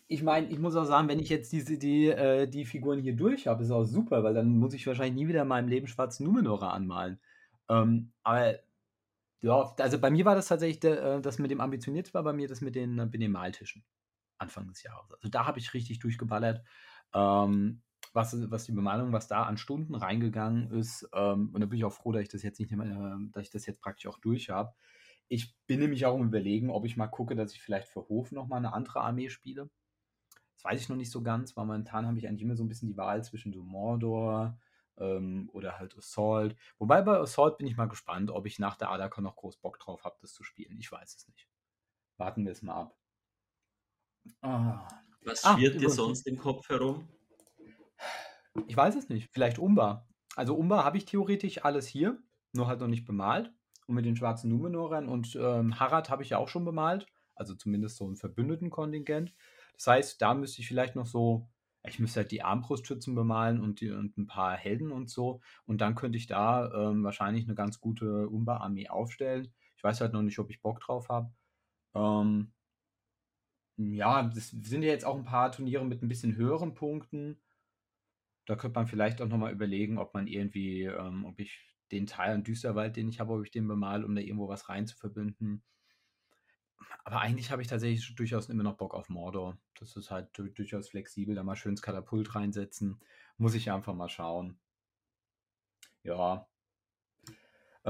ich 0.07 0.23
meine, 0.23 0.47
ich 0.47 0.59
muss 0.59 0.75
auch 0.75 0.85
sagen, 0.85 1.07
wenn 1.07 1.19
ich 1.19 1.29
jetzt 1.29 1.51
diese, 1.51 1.77
die, 1.77 2.07
äh, 2.07 2.47
die 2.47 2.65
Figuren 2.65 2.99
hier 2.99 3.15
durch 3.15 3.47
habe, 3.47 3.63
ist 3.63 3.71
auch 3.71 3.85
super, 3.85 4.23
weil 4.23 4.33
dann 4.33 4.57
muss 4.57 4.73
ich 4.73 4.85
wahrscheinlich 4.87 5.15
nie 5.15 5.27
wieder 5.27 5.43
in 5.43 5.47
meinem 5.47 5.67
Leben 5.67 5.87
schwarzen 5.87 6.25
Numenora 6.25 6.71
anmalen. 6.71 7.19
Ähm, 7.69 8.11
aber 8.23 8.55
ja, 9.41 9.73
also 9.77 9.99
bei 9.99 10.09
mir 10.09 10.25
war 10.25 10.35
das 10.35 10.47
tatsächlich, 10.47 10.83
äh, 10.83 11.21
das 11.21 11.39
mit 11.39 11.51
dem 11.51 11.61
ambitioniert 11.61 12.13
war 12.13 12.23
bei 12.23 12.33
mir 12.33 12.47
das 12.47 12.61
mit 12.61 12.75
den, 12.75 12.95
mit 12.95 13.21
den 13.21 13.31
Maltischen 13.31 13.83
Anfang 14.39 14.67
des 14.67 14.83
Jahres. 14.83 15.11
Also 15.13 15.29
da 15.29 15.45
habe 15.45 15.59
ich 15.59 15.73
richtig 15.73 15.99
durchgeballert. 15.99 16.63
Ähm, 17.13 17.81
was, 18.13 18.49
was 18.49 18.65
die 18.65 18.71
Bemalung, 18.71 19.11
was 19.11 19.27
da 19.27 19.43
an 19.43 19.57
Stunden 19.57 19.95
reingegangen 19.95 20.71
ist. 20.71 21.07
Ähm, 21.13 21.49
und 21.53 21.61
da 21.61 21.67
bin 21.67 21.77
ich 21.77 21.85
auch 21.85 21.93
froh, 21.93 22.11
dass 22.11 22.23
ich 22.23 22.29
das 22.29 22.43
jetzt 22.43 22.59
nicht 22.59 22.71
mehr, 22.71 22.85
äh, 22.87 23.31
dass 23.31 23.43
ich 23.43 23.51
das 23.51 23.65
jetzt 23.65 23.81
praktisch 23.81 24.07
auch 24.07 24.19
durch 24.19 24.49
habe. 24.49 24.73
Ich 25.27 25.55
bin 25.67 25.79
nämlich 25.79 26.05
auch 26.05 26.17
im 26.17 26.27
Überlegen, 26.27 26.71
ob 26.71 26.85
ich 26.85 26.97
mal 26.97 27.07
gucke, 27.07 27.35
dass 27.35 27.53
ich 27.53 27.61
vielleicht 27.61 27.87
für 27.87 28.07
Hof 28.09 28.31
nochmal 28.31 28.57
eine 28.59 28.73
andere 28.73 29.01
Armee 29.01 29.29
spiele. 29.29 29.69
Das 30.55 30.63
weiß 30.65 30.81
ich 30.81 30.89
noch 30.89 30.95
nicht 30.97 31.11
so 31.11 31.21
ganz, 31.21 31.55
weil 31.55 31.65
momentan 31.65 32.07
habe 32.07 32.17
ich 32.17 32.27
eigentlich 32.27 32.41
immer 32.41 32.55
so 32.55 32.63
ein 32.63 32.67
bisschen 32.67 32.89
die 32.89 32.97
Wahl 32.97 33.23
zwischen 33.23 33.53
so 33.53 33.63
Mordor 33.63 34.59
ähm, 34.97 35.49
oder 35.53 35.79
halt 35.79 35.97
Assault. 35.97 36.55
Wobei 36.79 37.01
bei 37.01 37.17
Assault 37.19 37.57
bin 37.57 37.67
ich 37.67 37.77
mal 37.77 37.87
gespannt, 37.87 38.31
ob 38.31 38.45
ich 38.47 38.59
nach 38.59 38.75
der 38.75 38.89
Adakon 38.91 39.23
noch 39.23 39.35
groß 39.35 39.57
Bock 39.57 39.79
drauf 39.79 40.03
habe, 40.03 40.17
das 40.21 40.33
zu 40.33 40.43
spielen. 40.43 40.77
Ich 40.79 40.91
weiß 40.91 41.15
es 41.15 41.27
nicht. 41.27 41.47
Warten 42.17 42.45
wir 42.45 42.51
es 42.51 42.61
mal 42.63 42.75
ab. 42.75 42.98
Ah. 44.41 44.87
Was 45.23 45.43
ah, 45.43 45.55
schwirrt 45.55 45.79
dir 45.79 45.89
sonst 45.89 46.25
im 46.27 46.37
Kopf 46.37 46.69
herum? 46.69 47.07
Ich 48.67 48.75
weiß 48.75 48.95
es 48.95 49.09
nicht. 49.09 49.29
Vielleicht 49.31 49.59
Umba. 49.59 50.07
Also 50.35 50.55
Umba 50.55 50.83
habe 50.83 50.97
ich 50.97 51.05
theoretisch 51.05 51.63
alles 51.65 51.87
hier, 51.87 52.21
nur 52.53 52.67
halt 52.67 52.79
noch 52.79 52.87
nicht 52.87 53.05
bemalt 53.05 53.51
und 53.87 53.95
mit 53.95 54.05
den 54.05 54.15
schwarzen 54.15 54.49
Numenorern 54.49 55.09
und 55.09 55.35
ähm, 55.35 55.79
Harad 55.79 56.09
habe 56.09 56.23
ich 56.23 56.29
ja 56.29 56.37
auch 56.37 56.47
schon 56.47 56.63
bemalt, 56.63 57.07
also 57.35 57.55
zumindest 57.55 57.97
so 57.97 58.07
ein 58.07 58.15
verbündeten 58.15 58.69
Kontingent. 58.69 59.33
Das 59.73 59.87
heißt, 59.87 60.21
da 60.21 60.33
müsste 60.33 60.61
ich 60.61 60.67
vielleicht 60.67 60.95
noch 60.95 61.07
so, 61.07 61.49
ich 61.87 61.99
müsste 61.99 62.21
halt 62.21 62.31
die 62.31 62.43
Armbrustschützen 62.43 63.15
bemalen 63.15 63.59
und, 63.59 63.81
die, 63.81 63.91
und 63.91 64.17
ein 64.17 64.27
paar 64.27 64.55
Helden 64.55 64.91
und 64.91 65.09
so. 65.09 65.41
Und 65.65 65.81
dann 65.81 65.95
könnte 65.95 66.17
ich 66.17 66.27
da 66.27 66.71
ähm, 66.71 67.03
wahrscheinlich 67.03 67.45
eine 67.45 67.55
ganz 67.55 67.79
gute 67.79 68.29
Umba-Armee 68.29 68.89
aufstellen. 68.89 69.53
Ich 69.75 69.83
weiß 69.83 70.01
halt 70.01 70.13
noch 70.13 70.21
nicht, 70.21 70.37
ob 70.39 70.49
ich 70.49 70.61
Bock 70.61 70.81
drauf 70.81 71.09
habe. 71.09 71.31
Ähm, 71.95 72.51
ja, 73.79 74.23
das 74.23 74.49
sind 74.49 74.83
ja 74.83 74.89
jetzt 74.89 75.05
auch 75.05 75.15
ein 75.15 75.23
paar 75.23 75.51
Turniere 75.51 75.85
mit 75.85 76.01
ein 76.01 76.09
bisschen 76.09 76.35
höheren 76.35 76.73
Punkten. 76.73 77.39
Da 78.45 78.55
könnte 78.57 78.77
man 78.77 78.87
vielleicht 78.87 79.21
auch 79.21 79.27
nochmal 79.27 79.53
überlegen, 79.53 79.97
ob 79.97 80.13
man 80.13 80.27
irgendwie, 80.27 80.83
ähm, 80.83 81.23
ob 81.25 81.39
ich 81.39 81.65
den 81.91 82.05
Teil 82.05 82.33
an 82.33 82.43
Düsterwald, 82.43 82.97
den 82.97 83.07
ich 83.07 83.19
habe, 83.21 83.33
ob 83.33 83.43
ich 83.45 83.51
den 83.51 83.67
bemal, 83.67 84.03
um 84.03 84.15
da 84.15 84.21
irgendwo 84.21 84.49
was 84.49 84.67
rein 84.67 84.85
zu 84.85 84.97
verbinden. 84.97 85.63
Aber 87.05 87.21
eigentlich 87.21 87.51
habe 87.51 87.61
ich 87.61 87.69
tatsächlich 87.69 88.15
durchaus 88.15 88.49
immer 88.49 88.63
noch 88.63 88.75
Bock 88.75 88.93
auf 88.93 89.07
Mordor. 89.09 89.57
Das 89.79 89.95
ist 89.95 90.11
halt 90.11 90.29
durchaus 90.37 90.89
flexibel, 90.89 91.35
da 91.35 91.43
mal 91.43 91.55
schön 91.55 91.71
ins 91.71 91.81
Katapult 91.81 92.35
reinsetzen. 92.35 92.99
Muss 93.37 93.55
ich 93.55 93.71
einfach 93.71 93.93
mal 93.93 94.09
schauen. 94.09 94.59
Ja, 96.03 96.48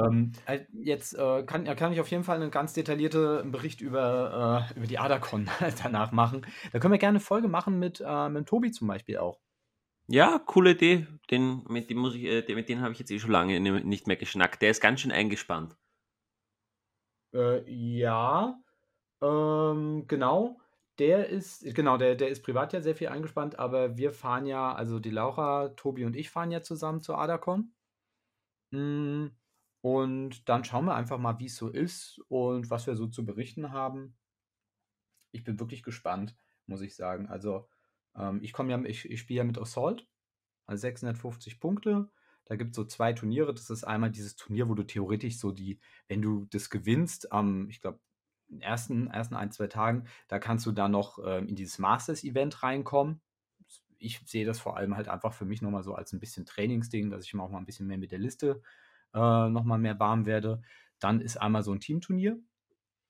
ähm, 0.05 0.31
äh, 0.45 0.59
jetzt 0.73 1.13
äh, 1.13 1.43
kann, 1.43 1.63
kann 1.63 1.93
ich 1.93 1.99
auf 1.99 2.09
jeden 2.09 2.23
Fall 2.23 2.37
einen 2.37 2.51
ganz 2.51 2.73
detaillierten 2.73 3.51
Bericht 3.51 3.81
über, 3.81 4.67
äh, 4.71 4.77
über 4.77 4.87
die 4.87 4.99
Adacon 4.99 5.49
danach 5.83 6.11
machen. 6.11 6.45
Da 6.71 6.79
können 6.79 6.93
wir 6.93 6.99
gerne 6.99 7.17
eine 7.17 7.19
Folge 7.19 7.47
machen 7.47 7.79
mit, 7.79 8.03
äh, 8.05 8.29
mit 8.29 8.47
Tobi 8.47 8.71
zum 8.71 8.87
Beispiel 8.87 9.17
auch. 9.17 9.39
Ja, 10.07 10.39
coole 10.39 10.71
Idee. 10.71 11.07
Den, 11.29 11.63
mit 11.69 11.89
dem 11.89 11.99
muss 11.99 12.15
ich, 12.15 12.23
äh, 12.23 12.55
mit 12.55 12.67
dem 12.67 12.81
habe 12.81 12.93
ich 12.93 12.99
jetzt 12.99 13.11
eh 13.11 13.19
schon 13.19 13.31
lange 13.31 13.59
nicht 13.59 14.07
mehr 14.07 14.15
geschnackt. 14.15 14.61
Der 14.61 14.71
ist 14.71 14.81
ganz 14.81 15.01
schön 15.01 15.11
eingespannt. 15.11 15.77
Äh, 17.33 17.61
ja, 17.71 18.59
ähm, 19.21 20.05
genau. 20.07 20.59
Der 20.97 21.29
ist, 21.29 21.63
genau, 21.75 21.97
der, 21.97 22.15
der 22.15 22.29
ist 22.29 22.43
privat 22.43 22.73
ja 22.73 22.81
sehr 22.81 22.95
viel 22.95 23.07
eingespannt, 23.07 23.57
aber 23.57 23.97
wir 23.97 24.11
fahren 24.11 24.45
ja, 24.45 24.73
also 24.73 24.99
die 24.99 25.11
Laura, 25.11 25.69
Tobi 25.69 26.03
und 26.05 26.15
ich 26.15 26.29
fahren 26.29 26.51
ja 26.51 26.61
zusammen 26.61 27.01
zur 27.01 27.17
Adacon. 27.17 27.71
Mm, 28.71 29.27
und 29.81 30.49
dann 30.49 30.63
schauen 30.65 30.85
wir 30.85 30.95
einfach 30.95 31.17
mal, 31.17 31.39
wie 31.39 31.45
es 31.45 31.55
so 31.55 31.69
ist 31.69 32.19
und 32.27 32.69
was 32.69 32.87
wir 32.87 32.95
so 32.95 33.07
zu 33.07 33.25
berichten 33.25 33.71
haben. 33.71 34.17
Ich 35.31 35.43
bin 35.43 35.59
wirklich 35.59 35.83
gespannt, 35.83 36.35
muss 36.65 36.81
ich 36.81 36.95
sagen. 36.95 37.27
Also, 37.27 37.69
ähm, 38.15 38.39
ich 38.43 38.51
komme 38.51 38.71
ja, 38.71 38.83
ich, 38.83 39.09
ich 39.09 39.19
spiele 39.19 39.39
ja 39.39 39.43
mit 39.43 39.57
Assault, 39.57 40.07
also 40.65 40.81
650 40.81 41.59
Punkte. 41.59 42.09
Da 42.45 42.55
gibt 42.55 42.71
es 42.71 42.75
so 42.75 42.83
zwei 42.83 43.13
Turniere. 43.13 43.53
Das 43.53 43.69
ist 43.69 43.83
einmal 43.83 44.11
dieses 44.11 44.35
Turnier, 44.35 44.67
wo 44.67 44.73
du 44.73 44.83
theoretisch 44.83 45.37
so 45.37 45.51
die, 45.51 45.79
wenn 46.07 46.21
du 46.21 46.45
das 46.45 46.69
gewinnst, 46.69 47.31
am, 47.31 47.69
ich 47.69 47.79
glaube, 47.79 47.99
ersten, 48.59 49.07
ersten 49.07 49.35
ein, 49.35 49.51
zwei 49.51 49.67
Tagen, 49.67 50.05
da 50.27 50.39
kannst 50.39 50.65
du 50.65 50.71
dann 50.71 50.91
noch 50.91 51.19
ähm, 51.23 51.47
in 51.47 51.55
dieses 51.55 51.77
Masters-Event 51.77 52.63
reinkommen. 52.63 53.21
Ich 53.99 54.19
sehe 54.25 54.45
das 54.45 54.59
vor 54.59 54.77
allem 54.77 54.95
halt 54.95 55.07
einfach 55.07 55.33
für 55.33 55.45
mich 55.45 55.61
nochmal 55.61 55.83
so 55.83 55.93
als 55.93 56.11
ein 56.11 56.19
bisschen 56.19 56.45
Trainingsding, 56.45 57.11
dass 57.11 57.23
ich 57.23 57.33
mir 57.33 57.43
auch 57.43 57.51
mal 57.51 57.59
ein 57.59 57.65
bisschen 57.65 57.85
mehr 57.87 57.97
mit 57.97 58.11
der 58.11 58.19
Liste 58.19 58.61
äh, 59.13 59.49
nochmal 59.49 59.79
mehr 59.79 59.99
warm 59.99 60.25
werde. 60.25 60.61
Dann 60.99 61.21
ist 61.21 61.37
einmal 61.37 61.63
so 61.63 61.71
ein 61.71 61.79
Teamturnier. 61.79 62.39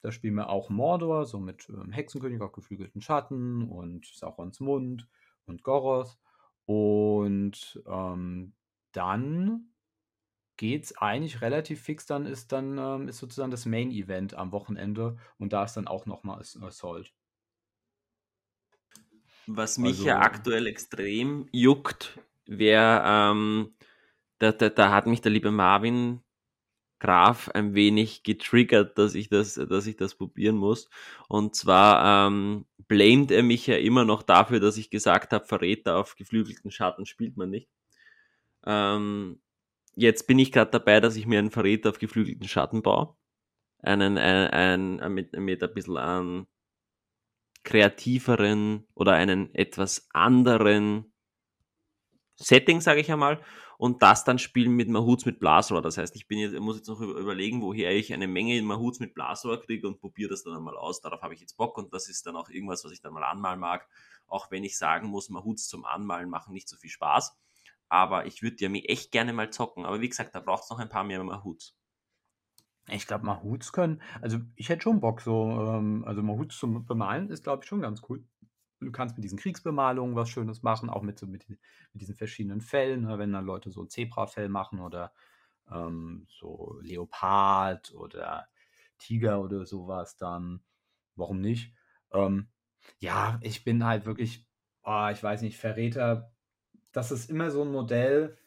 Da 0.01 0.11
spielen 0.11 0.35
wir 0.35 0.49
auch 0.49 0.69
Mordor, 0.69 1.25
so 1.25 1.39
mit 1.39 1.67
ähm, 1.69 1.91
Hexenkönig 1.91 2.41
auf 2.41 2.53
geflügelten 2.53 3.01
Schatten 3.01 3.67
und 3.67 4.05
Saurons 4.05 4.59
Mund 4.59 5.07
und 5.45 5.63
Goroth. 5.63 6.17
Und 6.65 7.81
ähm, 7.87 8.53
dann 8.91 9.69
es 10.61 10.97
eigentlich 10.97 11.41
relativ 11.41 11.81
fix. 11.81 12.05
Dann 12.05 12.25
ist 12.25 12.51
dann 12.51 12.77
ähm, 12.77 13.07
ist 13.07 13.17
sozusagen 13.17 13.51
das 13.51 13.65
Main 13.65 13.91
Event 13.91 14.33
am 14.33 14.51
Wochenende 14.51 15.17
und 15.37 15.53
da 15.53 15.63
ist 15.63 15.75
dann 15.75 15.87
auch 15.87 16.05
nochmal 16.05 16.39
Assault. 16.39 17.13
Was 19.47 19.77
mich 19.77 19.97
also, 19.97 20.07
ja 20.07 20.19
aktuell 20.19 20.67
extrem 20.67 21.47
juckt, 21.51 22.19
wäre 22.45 23.01
ähm, 23.05 23.73
da, 24.39 24.51
da, 24.51 24.69
da 24.69 24.91
hat 24.91 25.05
mich 25.05 25.21
der 25.21 25.31
liebe 25.31 25.51
Marvin 25.51 26.21
Graf 26.99 27.49
ein 27.53 27.75
wenig 27.75 28.23
getriggert, 28.23 28.97
dass 28.97 29.15
ich 29.15 29.29
das, 29.29 29.53
dass 29.53 29.87
ich 29.87 29.95
das 29.95 30.15
probieren 30.15 30.57
muss. 30.57 30.89
Und 31.29 31.55
zwar 31.55 32.27
ähm, 32.27 32.65
blamed 32.87 33.31
er 33.31 33.43
mich 33.43 33.67
ja 33.67 33.77
immer 33.77 34.03
noch 34.03 34.21
dafür, 34.21 34.59
dass 34.59 34.77
ich 34.77 34.89
gesagt 34.89 35.31
habe, 35.31 35.45
Verräter 35.45 35.95
auf 35.95 36.15
geflügelten 36.15 36.71
Schatten 36.71 37.05
spielt 37.05 37.37
man 37.37 37.49
nicht. 37.49 37.69
Ähm, 38.65 39.39
jetzt 39.95 40.27
bin 40.27 40.39
ich 40.39 40.51
gerade 40.51 40.71
dabei, 40.71 40.99
dass 40.99 41.15
ich 41.15 41.25
mir 41.25 41.39
einen 41.39 41.51
Verräter 41.51 41.89
auf 41.89 41.99
geflügelten 41.99 42.47
Schatten 42.47 42.81
baue. 42.81 43.15
Einen, 43.81 44.17
einen, 44.17 44.99
einen 44.99 45.13
mit, 45.13 45.31
mit 45.33 45.63
ein 45.63 45.73
bisschen 45.73 45.97
an 45.97 46.47
kreativeren 47.63 48.87
oder 48.93 49.13
einen 49.13 49.53
etwas 49.55 50.09
anderen 50.13 51.13
Setting, 52.35 52.81
sage 52.81 53.01
ich 53.01 53.11
einmal 53.11 53.41
und 53.79 54.01
das 54.03 54.25
dann 54.25 54.39
spielen 54.39 54.75
mit 54.75 54.89
Mahuts 54.89 55.25
mit 55.25 55.39
Blasrohr. 55.39 55.81
Das 55.81 55.97
heißt, 55.97 56.13
ich 56.17 56.27
bin 56.27 56.37
jetzt, 56.37 56.59
muss 56.59 56.75
jetzt 56.75 56.89
noch 56.89 56.99
überlegen, 56.99 57.61
woher 57.61 57.95
ich 57.95 58.13
eine 58.13 58.27
Menge 58.27 58.61
Mahuts 58.61 58.99
mit 58.99 59.13
Blasrohr 59.13 59.61
kriege 59.61 59.87
und 59.87 60.01
probiere 60.01 60.31
das 60.31 60.43
dann 60.43 60.53
einmal 60.53 60.75
aus. 60.75 60.99
Darauf 60.99 61.21
habe 61.21 61.33
ich 61.33 61.39
jetzt 61.39 61.55
Bock 61.55 61.77
und 61.77 61.93
das 61.93 62.09
ist 62.09 62.25
dann 62.25 62.35
auch 62.35 62.49
irgendwas, 62.49 62.83
was 62.83 62.91
ich 62.91 62.99
dann 62.99 63.13
mal 63.13 63.23
anmalen 63.23 63.61
mag. 63.61 63.87
Auch 64.27 64.51
wenn 64.51 64.65
ich 64.65 64.77
sagen 64.77 65.07
muss, 65.07 65.29
Mahuts 65.29 65.69
zum 65.69 65.85
Anmalen 65.85 66.29
machen 66.29 66.53
nicht 66.53 66.67
so 66.67 66.75
viel 66.75 66.89
Spaß. 66.89 67.37
Aber 67.87 68.25
ich 68.25 68.43
würde 68.43 68.57
ja 68.59 68.67
mir 68.67 68.83
echt 68.83 69.13
gerne 69.13 69.31
mal 69.31 69.49
zocken. 69.49 69.85
Aber 69.85 70.01
wie 70.01 70.09
gesagt, 70.09 70.35
da 70.35 70.41
braucht 70.41 70.63
es 70.63 70.69
noch 70.69 70.79
ein 70.79 70.89
paar 70.89 71.05
mehr 71.05 71.23
Mahuts. 71.23 71.77
Ich 72.89 73.07
glaube, 73.07 73.25
Mahuts 73.25 73.71
können, 73.71 74.01
also 74.21 74.39
ich 74.57 74.67
hätte 74.67 74.81
schon 74.81 74.99
Bock, 74.99 75.21
so, 75.21 75.51
ähm, 75.51 76.03
also 76.05 76.21
Mahuts 76.21 76.57
zum 76.57 76.85
Bemalen 76.85 77.29
ist, 77.29 77.45
glaube 77.45 77.63
ich, 77.63 77.69
schon 77.69 77.79
ganz 77.79 78.01
cool 78.09 78.25
du 78.79 78.91
kannst 78.91 79.15
mit 79.15 79.23
diesen 79.23 79.37
Kriegsbemalungen 79.37 80.15
was 80.15 80.29
Schönes 80.29 80.63
machen, 80.63 80.89
auch 80.89 81.01
mit, 81.01 81.19
so 81.19 81.27
mit, 81.27 81.47
mit 81.49 81.59
diesen 81.93 82.15
verschiedenen 82.15 82.61
Fällen, 82.61 83.01
ne? 83.01 83.17
wenn 83.19 83.33
dann 83.33 83.45
Leute 83.45 83.71
so 83.71 83.81
ein 83.83 83.89
Zebrafell 83.89 84.49
machen 84.49 84.79
oder 84.79 85.13
ähm, 85.69 86.25
so 86.29 86.79
Leopard 86.81 87.93
oder 87.93 88.47
Tiger 88.97 89.41
oder 89.41 89.65
sowas, 89.65 90.17
dann 90.17 90.63
warum 91.15 91.41
nicht? 91.41 91.73
Ähm, 92.11 92.49
ja, 92.99 93.39
ich 93.41 93.63
bin 93.63 93.85
halt 93.85 94.05
wirklich, 94.05 94.47
oh, 94.83 95.09
ich 95.11 95.21
weiß 95.21 95.41
nicht, 95.41 95.57
Verräter, 95.57 96.33
das 96.91 97.11
ist 97.11 97.29
immer 97.29 97.51
so 97.51 97.63
ein 97.63 97.71
Modell, 97.71 98.37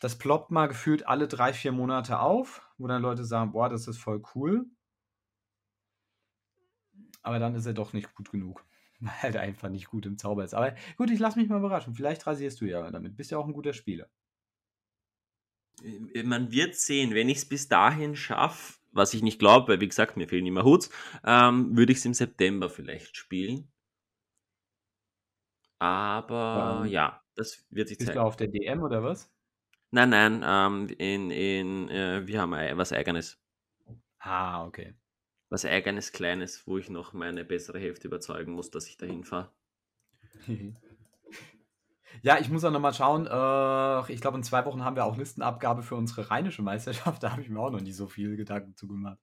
das 0.00 0.18
ploppt 0.18 0.50
mal 0.50 0.66
gefühlt 0.66 1.06
alle 1.06 1.28
drei, 1.28 1.52
vier 1.52 1.72
Monate 1.72 2.18
auf, 2.18 2.68
wo 2.78 2.86
dann 2.86 3.02
Leute 3.02 3.24
sagen, 3.24 3.52
boah, 3.52 3.68
das 3.68 3.86
ist 3.86 3.98
voll 3.98 4.22
cool. 4.34 4.66
Aber 7.22 7.38
dann 7.38 7.54
ist 7.54 7.66
er 7.66 7.74
doch 7.74 7.92
nicht 7.92 8.14
gut 8.14 8.30
genug 8.30 8.64
halt 9.22 9.36
einfach 9.36 9.68
nicht 9.68 9.88
gut 9.88 10.06
im 10.06 10.18
Zauber 10.18 10.44
ist. 10.44 10.54
Aber 10.54 10.74
gut, 10.96 11.10
ich 11.10 11.18
lasse 11.18 11.38
mich 11.38 11.48
mal 11.48 11.58
überraschen. 11.58 11.94
Vielleicht 11.94 12.26
rasierst 12.26 12.60
du 12.60 12.66
ja 12.66 12.90
damit. 12.90 13.16
Bist 13.16 13.30
ja 13.30 13.38
auch 13.38 13.46
ein 13.46 13.52
guter 13.52 13.72
Spieler. 13.72 14.08
Äh, 15.82 16.22
man 16.22 16.50
wird 16.52 16.74
sehen, 16.74 17.14
wenn 17.14 17.28
ich 17.28 17.38
es 17.38 17.48
bis 17.48 17.68
dahin 17.68 18.16
schaffe, 18.16 18.78
was 18.92 19.14
ich 19.14 19.22
nicht 19.22 19.38
glaube, 19.38 19.68
weil 19.68 19.80
wie 19.80 19.88
gesagt, 19.88 20.16
mir 20.16 20.28
fehlen 20.28 20.46
immer 20.46 20.64
Huts, 20.64 20.90
ähm, 21.24 21.76
würde 21.76 21.92
ich 21.92 21.98
es 21.98 22.04
im 22.04 22.14
September 22.14 22.70
vielleicht 22.70 23.16
spielen. 23.16 23.70
Aber 25.78 26.82
ähm, 26.84 26.90
ja, 26.90 27.22
das 27.34 27.64
wird 27.70 27.88
sich 27.88 27.98
zeigen. 27.98 28.06
Bist 28.06 28.16
du 28.16 28.22
auf 28.22 28.36
der 28.36 28.48
DM 28.48 28.82
oder 28.82 29.02
was? 29.02 29.30
Nein, 29.90 30.10
nein, 30.10 30.44
ähm, 30.44 30.88
in, 30.98 31.30
in, 31.30 31.88
äh, 31.88 32.26
wir 32.26 32.40
haben 32.40 32.52
was 32.52 32.92
Eigenes. 32.92 33.38
Ah, 34.18 34.64
okay 34.66 34.94
was 35.54 35.64
eigenes 35.64 36.10
Kleines, 36.10 36.66
wo 36.66 36.78
ich 36.78 36.90
noch 36.90 37.12
meine 37.12 37.44
bessere 37.44 37.78
Hälfte 37.78 38.08
überzeugen 38.08 38.52
muss, 38.52 38.72
dass 38.72 38.88
ich 38.88 38.96
dahin 38.96 39.24
fahre. 39.24 39.50
Ja, 42.22 42.38
ich 42.38 42.48
muss 42.48 42.64
auch 42.64 42.70
nochmal 42.70 42.94
schauen. 42.94 43.26
Äh, 43.26 44.12
ich 44.12 44.20
glaube, 44.20 44.36
in 44.36 44.44
zwei 44.44 44.64
Wochen 44.66 44.84
haben 44.84 44.94
wir 44.94 45.04
auch 45.04 45.16
Listenabgabe 45.16 45.82
für 45.82 45.96
unsere 45.96 46.30
rheinische 46.30 46.62
Meisterschaft. 46.62 47.20
Da 47.22 47.32
habe 47.32 47.42
ich 47.42 47.50
mir 47.50 47.58
auch 47.58 47.72
noch 47.72 47.80
nicht 47.80 47.96
so 47.96 48.06
viele 48.06 48.36
Gedanken 48.36 48.76
zu 48.76 48.86
gemacht. 48.86 49.18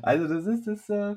Also, 0.00 0.28
das 0.28 0.46
ist 0.46 0.66
das. 0.68 0.88
Äh, 0.88 1.16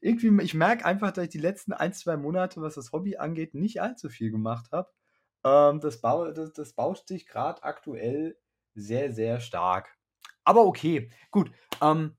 irgendwie, 0.00 0.40
ich 0.42 0.54
merke 0.54 0.84
einfach, 0.84 1.10
dass 1.10 1.24
ich 1.24 1.30
die 1.30 1.38
letzten 1.38 1.72
ein, 1.72 1.92
zwei 1.92 2.16
Monate, 2.16 2.62
was 2.62 2.76
das 2.76 2.92
Hobby 2.92 3.16
angeht, 3.16 3.54
nicht 3.54 3.82
allzu 3.82 4.08
viel 4.08 4.30
gemacht 4.30 4.70
habe. 4.70 4.88
Ähm, 5.44 5.80
das, 5.80 6.00
bau, 6.00 6.30
das, 6.30 6.52
das 6.52 6.72
bauscht 6.74 7.08
sich 7.08 7.26
gerade 7.26 7.64
aktuell 7.64 8.38
sehr, 8.74 9.12
sehr 9.12 9.40
stark. 9.40 9.98
Aber 10.44 10.64
okay, 10.64 11.10
gut. 11.32 11.50
Ähm, 11.82 12.16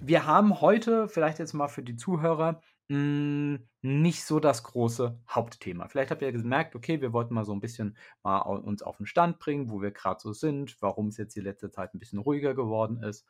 wir 0.00 0.26
haben 0.26 0.60
heute, 0.60 1.08
vielleicht 1.08 1.38
jetzt 1.38 1.52
mal 1.52 1.68
für 1.68 1.82
die 1.82 1.96
Zuhörer, 1.96 2.60
hm, 2.88 3.68
nicht 3.82 4.24
so 4.24 4.40
das 4.40 4.62
große 4.64 5.20
Hauptthema. 5.28 5.86
Vielleicht 5.88 6.10
habt 6.10 6.22
ihr 6.22 6.32
gemerkt, 6.32 6.74
okay, 6.74 7.00
wir 7.00 7.12
wollten 7.12 7.34
mal 7.34 7.44
so 7.44 7.52
ein 7.52 7.60
bisschen 7.60 7.96
mal 8.22 8.40
uns 8.40 8.82
auf 8.82 8.96
den 8.96 9.06
Stand 9.06 9.38
bringen, 9.38 9.70
wo 9.70 9.80
wir 9.80 9.92
gerade 9.92 10.20
so 10.20 10.32
sind, 10.32 10.76
warum 10.82 11.08
es 11.08 11.16
jetzt 11.16 11.36
die 11.36 11.40
letzte 11.40 11.70
Zeit 11.70 11.94
ein 11.94 11.98
bisschen 11.98 12.18
ruhiger 12.18 12.54
geworden 12.54 13.02
ist. 13.02 13.26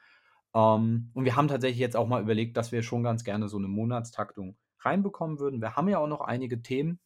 Ähm, 0.54 1.10
und 1.14 1.24
wir 1.24 1.36
haben 1.36 1.48
tatsächlich 1.48 1.78
jetzt 1.78 1.96
auch 1.96 2.08
mal 2.08 2.22
überlegt, 2.22 2.56
dass 2.56 2.72
wir 2.72 2.82
schon 2.82 3.02
ganz 3.02 3.24
gerne 3.24 3.48
so 3.48 3.58
eine 3.58 3.68
Monatstaktung 3.68 4.56
reinbekommen 4.80 5.38
würden. 5.38 5.60
Wir 5.60 5.76
haben 5.76 5.88
ja 5.88 5.98
auch 5.98 6.08
noch 6.08 6.22
einige 6.22 6.62
Themen. 6.62 7.00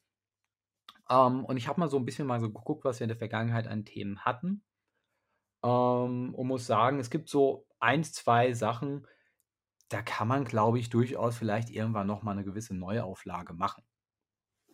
Ähm, 1.10 1.44
und 1.44 1.56
ich 1.56 1.68
habe 1.68 1.80
mal 1.80 1.90
so 1.90 1.98
ein 1.98 2.04
bisschen 2.04 2.26
mal 2.26 2.40
so 2.40 2.52
geguckt, 2.52 2.84
was 2.84 3.00
wir 3.00 3.04
in 3.04 3.08
der 3.08 3.18
Vergangenheit 3.18 3.66
an 3.66 3.84
Themen 3.84 4.20
hatten. 4.20 4.62
Ähm, 5.64 6.34
und 6.34 6.46
muss 6.46 6.66
sagen, 6.66 7.00
es 7.00 7.10
gibt 7.10 7.28
so 7.28 7.66
eins, 7.80 8.12
zwei 8.12 8.52
Sachen, 8.52 9.06
da 9.88 10.02
kann 10.02 10.28
man, 10.28 10.44
glaube 10.44 10.78
ich, 10.78 10.90
durchaus 10.90 11.36
vielleicht 11.38 11.70
irgendwann 11.70 12.06
noch 12.06 12.22
mal 12.22 12.34
'ne 12.34 12.44
gewisse 12.44 12.74
Neuauflage 12.76 13.54
machen. 13.54 13.84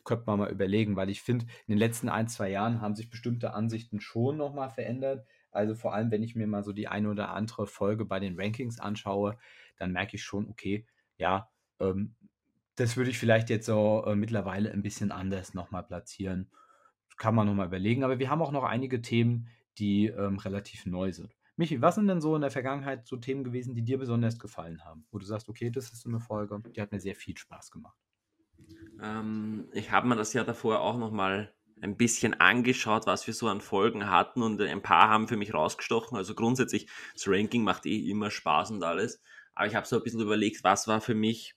Könnte 0.04 0.24
man 0.26 0.38
mal 0.40 0.50
überlegen, 0.50 0.96
weil 0.96 1.10
ich 1.10 1.22
finde, 1.22 1.46
in 1.66 1.72
den 1.74 1.78
letzten 1.78 2.08
1, 2.08 2.28
2 2.28 2.50
Jahren 2.50 2.80
haben 2.80 2.96
sich 2.96 3.10
bestimmte 3.10 3.52
Ansichten 3.54 4.00
schon 4.00 4.36
noch 4.38 4.54
mal 4.54 4.70
verändert. 4.70 5.26
Also, 5.52 5.74
vor 5.74 5.94
allem, 5.94 6.10
wenn 6.10 6.22
ich 6.22 6.34
mir 6.36 6.46
mal 6.46 6.64
so 6.64 6.72
die 6.72 6.88
eine 6.88 7.10
oder 7.10 7.30
andere 7.34 7.66
Folge 7.66 8.04
bei 8.06 8.20
den 8.20 8.40
Rankings 8.40 8.80
anschaue, 8.80 9.38
dann 9.76 9.92
merke 9.92 10.16
ich 10.16 10.22
schon, 10.24 10.48
okay, 10.48 10.86
ja, 11.18 11.50
ähm, 11.80 12.16
das 12.76 12.96
würde 12.96 13.10
ich 13.10 13.18
vielleicht 13.18 13.50
jetzt 13.50 13.66
so, 13.66 14.04
äh, 14.06 14.16
mittlerweile 14.16 14.72
ein 14.72 14.82
bisschen 14.82 15.12
anders 15.12 15.54
noch 15.54 15.70
mal 15.70 15.82
platzieren. 15.82 16.50
Kann 17.18 17.34
man 17.34 17.46
noch 17.46 17.54
mal 17.54 17.66
überlegen, 17.66 18.04
aber 18.04 18.18
wir 18.18 18.30
haben 18.30 18.42
auch 18.42 18.52
noch 18.52 18.64
einige 18.64 19.02
Themen, 19.02 19.48
die, 19.78 20.06
ähm, 20.08 20.38
relativ 20.38 20.86
neu 20.86 21.12
sind. 21.12 21.36
Michi, 21.60 21.80
was 21.80 21.94
sind 21.94 22.08
denn 22.08 22.20
so 22.20 22.34
in 22.34 22.40
der 22.40 22.50
Vergangenheit 22.50 23.06
so 23.06 23.16
Themen 23.16 23.44
gewesen, 23.44 23.72
die 23.76 23.82
dir 23.84 23.98
besonders 23.98 24.36
gefallen 24.40 24.84
haben? 24.84 25.06
Wo 25.12 25.18
du 25.18 25.24
sagst: 25.26 25.48
„Okay, 25.48 25.70
das 25.70 25.92
ist 25.92 26.00
so 26.00 26.10
'ne 26.10 26.18
Folge, 26.18 26.60
die 26.74 26.80
hat 26.80 26.90
mir 26.90 26.98
sehr 27.00 27.14
viel 27.14 27.38
Spaß 27.38 27.70
gemacht?“ 27.70 27.96
Ähm, 29.02 29.68
ich 29.72 29.90
habe 29.90 30.08
mir 30.08 30.16
das 30.16 30.32
ja 30.32 30.44
davor 30.44 30.80
auch 30.80 30.96
noch 30.98 31.10
mal 31.10 31.52
ein 31.80 31.96
bisschen 31.96 32.34
angeschaut, 32.40 33.06
was 33.06 33.26
wir 33.26 33.32
so 33.34 33.48
an 33.48 33.60
Folgen 33.62 34.10
hatten 34.10 34.42
und 34.42 34.60
ein 34.60 34.82
paar 34.82 35.08
haben 35.08 35.28
für 35.28 35.36
mich 35.36 35.54
rausgestochen. 35.54 36.16
Also 36.16 36.34
grundsätzlich, 36.34 36.88
das 37.14 37.24
Ranking 37.26 37.62
macht 37.64 37.86
eh 37.86 38.10
immer 38.10 38.30
Spaß 38.30 38.70
und 38.72 38.82
alles. 38.84 39.22
Aber 39.54 39.66
ich 39.66 39.74
habe 39.74 39.86
so 39.86 39.96
ein 39.96 40.02
bisschen 40.02 40.20
überlegt, 40.20 40.62
was 40.64 40.86
war 40.88 41.00
für 41.00 41.14
mich 41.14 41.54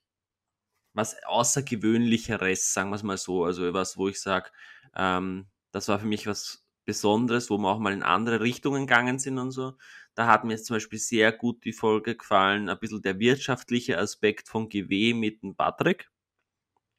was 0.93 1.15
Außergewöhnlicheres, 1.25 2.73
sagen 2.73 2.89
wir 2.91 2.95
es 2.95 3.03
mal 3.03 3.17
so. 3.17 3.45
Also 3.45 3.73
was, 3.73 3.97
wo 3.97 4.07
ich 4.09 4.21
sage, 4.21 4.51
ähm, 4.95 5.47
das 5.71 5.87
war 5.87 5.99
für 5.99 6.05
mich 6.07 6.27
was 6.27 6.62
Besonderes, 6.85 7.49
wo 7.49 7.57
wir 7.57 7.69
auch 7.69 7.79
mal 7.79 7.93
in 7.93 8.03
andere 8.03 8.41
Richtungen 8.41 8.87
gegangen 8.87 9.19
sind 9.19 9.37
und 9.37 9.51
so. 9.51 9.73
Da 10.15 10.27
hat 10.27 10.43
mir 10.43 10.53
jetzt 10.53 10.65
zum 10.65 10.75
Beispiel 10.75 10.99
sehr 10.99 11.31
gut 11.31 11.65
die 11.65 11.73
Folge 11.73 12.15
gefallen, 12.15 12.69
ein 12.69 12.79
bisschen 12.79 13.01
der 13.01 13.19
wirtschaftliche 13.19 13.97
Aspekt 13.97 14.47
von 14.47 14.69
GW 14.69 15.13
mit 15.13 15.41
dem 15.41 15.55
Patrick. 15.55 16.09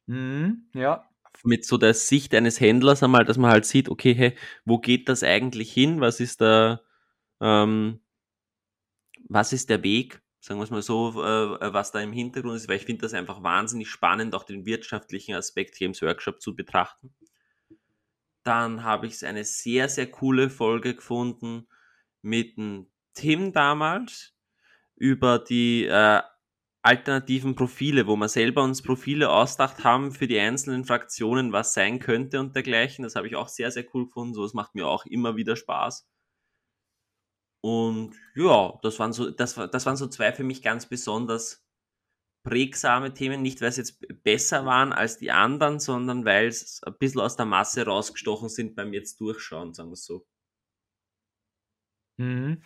Mhm, 0.07 0.69
ja. 0.73 1.09
Mit 1.43 1.65
so 1.65 1.77
der 1.77 1.93
Sicht 1.93 2.33
eines 2.33 2.59
Händlers 2.59 3.03
einmal, 3.03 3.25
dass 3.25 3.37
man 3.37 3.51
halt 3.51 3.65
sieht, 3.65 3.89
okay, 3.89 4.13
hey, 4.13 4.37
wo 4.63 4.79
geht 4.79 5.09
das 5.09 5.23
eigentlich 5.23 5.71
hin? 5.71 6.01
Was 6.01 6.19
ist 6.19 6.41
da, 6.41 6.81
ähm, 7.41 7.99
was 9.27 9.53
ist 9.53 9.69
der 9.69 9.83
Weg? 9.83 10.21
Sagen 10.39 10.59
wir 10.59 10.63
es 10.63 10.69
mal 10.69 10.81
so, 10.81 11.09
äh, 11.23 11.73
was 11.73 11.91
da 11.91 12.01
im 12.01 12.13
Hintergrund 12.13 12.55
ist, 12.55 12.69
weil 12.69 12.77
ich 12.77 12.85
finde 12.85 13.01
das 13.01 13.13
einfach 13.13 13.41
wahnsinnig 13.43 13.89
spannend, 13.89 14.35
auch 14.35 14.43
den 14.43 14.65
wirtschaftlichen 14.65 15.33
Aspekt 15.33 15.75
hier 15.75 15.87
im 15.87 15.93
Workshop 15.93 16.41
zu 16.41 16.55
betrachten. 16.55 17.13
Dann 18.45 18.83
habe 18.83 19.07
ich 19.07 19.25
eine 19.25 19.43
sehr, 19.43 19.89
sehr 19.89 20.09
coole 20.09 20.49
Folge 20.49 20.95
gefunden 20.95 21.67
mit 22.21 22.57
dem 22.57 22.87
Tim 23.13 23.51
damals 23.53 24.33
über 24.95 25.39
die 25.39 25.85
äh, 25.85 26.21
alternativen 26.83 27.55
Profile, 27.55 28.05
wo 28.05 28.15
wir 28.15 28.29
selber 28.29 28.63
uns 28.63 28.83
Profile 28.83 29.31
ausgedacht 29.31 29.83
haben 29.83 30.11
für 30.11 30.27
die 30.27 30.39
einzelnen 30.39 30.85
Fraktionen, 30.85 31.51
was 31.51 31.73
sein 31.73 31.99
könnte 31.99 32.39
und 32.39 32.55
dergleichen. 32.55 33.03
Das 33.03 33.15
habe 33.15 33.27
ich 33.27 33.35
auch 33.35 33.47
sehr, 33.47 33.71
sehr 33.71 33.85
cool 33.95 34.05
gefunden. 34.05 34.35
So, 34.35 34.45
es 34.45 34.53
macht 34.53 34.75
mir 34.75 34.87
auch 34.87 35.07
immer 35.07 35.35
wieder 35.35 35.55
Spaß. 35.55 36.07
Und 37.61 38.13
ja, 38.35 38.77
das 38.83 38.99
waren 38.99 39.11
so, 39.11 39.31
das, 39.31 39.55
das 39.55 39.85
waren 39.87 39.97
so 39.97 40.05
zwei 40.07 40.31
für 40.31 40.43
mich 40.43 40.61
ganz 40.61 40.85
besonders 40.85 41.64
prägsame 42.45 43.13
Themen, 43.13 43.41
nicht 43.41 43.59
weil 43.61 43.69
es 43.69 43.77
jetzt 43.77 43.99
besser 44.23 44.65
waren 44.65 44.93
als 44.93 45.17
die 45.17 45.31
anderen, 45.31 45.79
sondern 45.79 46.23
weil 46.23 46.47
es 46.47 46.81
ein 46.83 46.97
bisschen 46.97 47.21
aus 47.21 47.35
der 47.35 47.45
Masse 47.45 47.85
rausgestochen 47.85 48.47
sind 48.49 48.75
beim 48.75 48.93
jetzt 48.93 49.19
Durchschauen, 49.19 49.73
sagen 49.73 49.89
wir 49.89 49.95
es 49.95 50.05
so. 50.05 50.25
Mhm. 52.17 52.61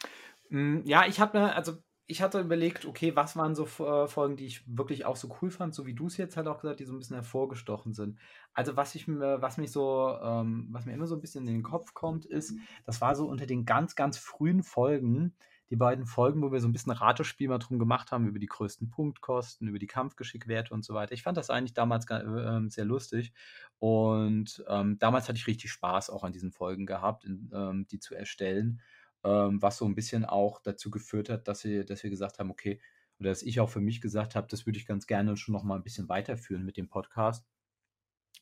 Hm, 0.49 0.83
ja, 0.85 1.05
ich 1.07 1.19
habe 1.19 1.39
mir 1.39 1.55
also, 1.55 1.77
ich 2.07 2.21
hatte 2.21 2.39
überlegt, 2.39 2.85
okay, 2.85 3.15
was 3.15 3.35
waren 3.35 3.55
so 3.55 3.65
äh, 3.65 4.07
Folgen, 4.07 4.35
die 4.35 4.45
ich 4.47 4.63
wirklich 4.67 5.05
auch 5.05 5.15
so 5.15 5.35
cool 5.41 5.51
fand, 5.51 5.75
so 5.75 5.85
wie 5.85 5.93
du 5.93 6.07
es 6.07 6.17
jetzt 6.17 6.37
halt 6.37 6.47
auch 6.47 6.59
gesagt, 6.61 6.79
die 6.79 6.85
so 6.85 6.93
ein 6.93 6.99
bisschen 6.99 7.15
hervorgestochen 7.15 7.93
sind. 7.93 8.19
Also, 8.53 8.75
was 8.75 8.95
ich 8.95 9.07
mir 9.07 9.41
was 9.41 9.57
mich 9.57 9.71
so 9.71 10.17
ähm, 10.21 10.67
was 10.71 10.85
mir 10.85 10.93
immer 10.93 11.07
so 11.07 11.15
ein 11.15 11.21
bisschen 11.21 11.47
in 11.47 11.53
den 11.55 11.63
Kopf 11.63 11.93
kommt, 11.93 12.25
ist, 12.25 12.53
das 12.85 13.01
war 13.01 13.15
so 13.15 13.27
unter 13.27 13.45
den 13.45 13.65
ganz, 13.65 13.95
ganz 13.95 14.17
frühen 14.17 14.63
Folgen, 14.63 15.35
die 15.69 15.75
beiden 15.75 16.05
Folgen, 16.05 16.41
wo 16.41 16.51
wir 16.51 16.59
so 16.59 16.67
ein 16.67 16.73
bisschen 16.73 16.91
Ratespiel 16.91 17.47
mal 17.47 17.59
drum 17.59 17.79
gemacht 17.79 18.11
haben, 18.11 18.27
über 18.27 18.39
die 18.39 18.47
größten 18.47 18.89
Punktkosten, 18.89 19.67
über 19.67 19.79
die 19.79 19.87
Kampfgeschickwerte 19.87 20.73
und 20.73 20.83
so 20.83 20.93
weiter. 20.93 21.13
Ich 21.13 21.23
fand 21.23 21.37
das 21.37 21.49
eigentlich 21.49 21.73
damals 21.73 22.05
ähm, 22.09 22.69
sehr 22.69 22.85
lustig 22.85 23.33
und, 23.79 24.63
ähm, 24.67 24.97
damals 24.99 25.27
hatte 25.27 25.37
ich 25.37 25.47
richtig 25.47 25.71
Spaß 25.71 26.09
auch 26.09 26.23
an 26.23 26.33
diesen 26.33 26.51
Folgen 26.51 26.85
gehabt, 26.85 27.25
in 27.25 27.49
ähm, 27.53 27.85
die 27.87 27.99
zu 27.99 28.15
erstellen 28.15 28.81
ähm, 29.23 29.61
was 29.61 29.77
so 29.77 29.85
ein 29.85 29.95
bisschen 29.95 30.25
auch 30.25 30.61
dazu 30.61 30.89
geführt 30.91 31.29
hat, 31.29 31.47
dass 31.47 31.63
wir 31.63 31.85
dass 31.85 32.03
wir 32.03 32.09
gesagt 32.09 32.39
haben, 32.39 32.51
okay 32.51 32.79
oder 33.19 33.29
dass 33.29 33.43
ich 33.43 33.59
auch 33.59 33.69
für 33.69 33.81
mich 33.81 34.01
gesagt 34.01 34.35
habe, 34.35 34.47
das 34.49 34.65
würde 34.65 34.79
ich 34.79 34.85
ganz 34.85 35.05
gerne 35.07 35.35
schon 35.35 35.53
noch 35.53 35.63
mal 35.63 35.75
ein 35.75 35.83
bisschen 35.83 36.07
weiterführen 36.09 36.63
mit 36.63 36.77
dem 36.77 36.87
Podcast. 36.87 37.45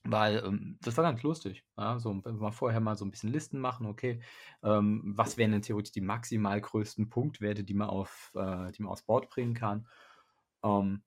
Weil, 0.10 0.44
ähm, 0.46 0.78
das 0.82 0.96
war 0.98 1.04
ganz 1.04 1.24
lustig, 1.24 1.66
ja, 1.78 2.00
so 2.00 2.14
mal 2.14 2.52
vorher 2.52 2.80
mal 2.80 2.96
so 2.96 3.04
ein 3.06 3.12
bisschen 3.12 3.32
Listen 3.32 3.60
machen, 3.60 3.86
okay, 3.88 4.22
ähm, 4.64 5.02
was 5.16 5.38
wären 5.38 5.52
denn 5.52 5.62
theoretisch 5.62 5.92
die 5.92 6.02
maximal 6.02 6.62
größten 6.62 7.10
Punktwerte, 7.10 7.64
die 7.64 7.74
man 7.74 7.90
auf 7.90 8.32
äh, 8.36 8.72
die 8.72 8.84
man 8.84 8.92
aufs 8.92 9.04
Board 9.04 9.30
bringen 9.30 9.54
kann. 9.54 9.88
Ähm, 10.64 11.04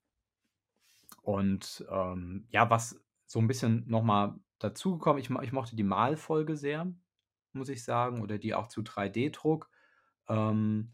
und, 1.22 1.84
ähm, 1.90 2.46
ja, 2.50 2.68
was 2.70 3.00
so 3.26 3.38
ein 3.38 3.46
bisschen 3.46 3.84
noch 3.88 4.02
mal 4.02 4.38
dazugekommen 4.58 5.20
ich 5.22 5.30
ich 5.30 5.52
mochte 5.52 5.76
die 5.76 5.82
Malfolge 5.84 6.56
sehr 6.56 6.92
muss 7.52 7.68
ich 7.68 7.84
sagen, 7.84 8.22
oder 8.22 8.38
die 8.38 8.54
auch 8.54 8.68
zu 8.68 8.82
3D-Druck, 8.82 9.70
ähm, 10.28 10.92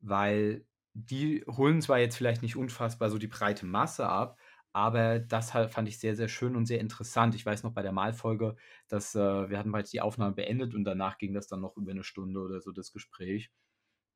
weil 0.00 0.66
die 0.94 1.44
holen 1.48 1.82
zwar 1.82 1.98
jetzt 1.98 2.16
vielleicht 2.16 2.42
nicht 2.42 2.56
unfassbar 2.56 3.10
so 3.10 3.18
die 3.18 3.26
breite 3.26 3.66
Masse 3.66 4.08
ab, 4.08 4.38
aber 4.76 5.18
das 5.20 5.54
halt 5.54 5.70
fand 5.72 5.88
ich 5.88 5.98
sehr, 5.98 6.16
sehr 6.16 6.28
schön 6.28 6.56
und 6.56 6.66
sehr 6.66 6.80
interessant. 6.80 7.34
Ich 7.34 7.46
weiß 7.46 7.62
noch 7.64 7.72
bei 7.74 7.82
der 7.82 7.92
Malfolge, 7.92 8.56
dass 8.88 9.14
äh, 9.14 9.20
wir 9.50 9.58
hatten 9.58 9.72
bereits 9.72 9.90
die 9.90 10.00
Aufnahme 10.02 10.34
beendet 10.34 10.74
und 10.74 10.84
danach 10.84 11.18
ging 11.18 11.34
das 11.34 11.48
dann 11.48 11.60
noch 11.62 11.76
über 11.76 11.92
eine 11.92 12.04
Stunde 12.04 12.40
oder 12.40 12.60
so, 12.60 12.72
das 12.72 12.92
Gespräch. 12.92 13.50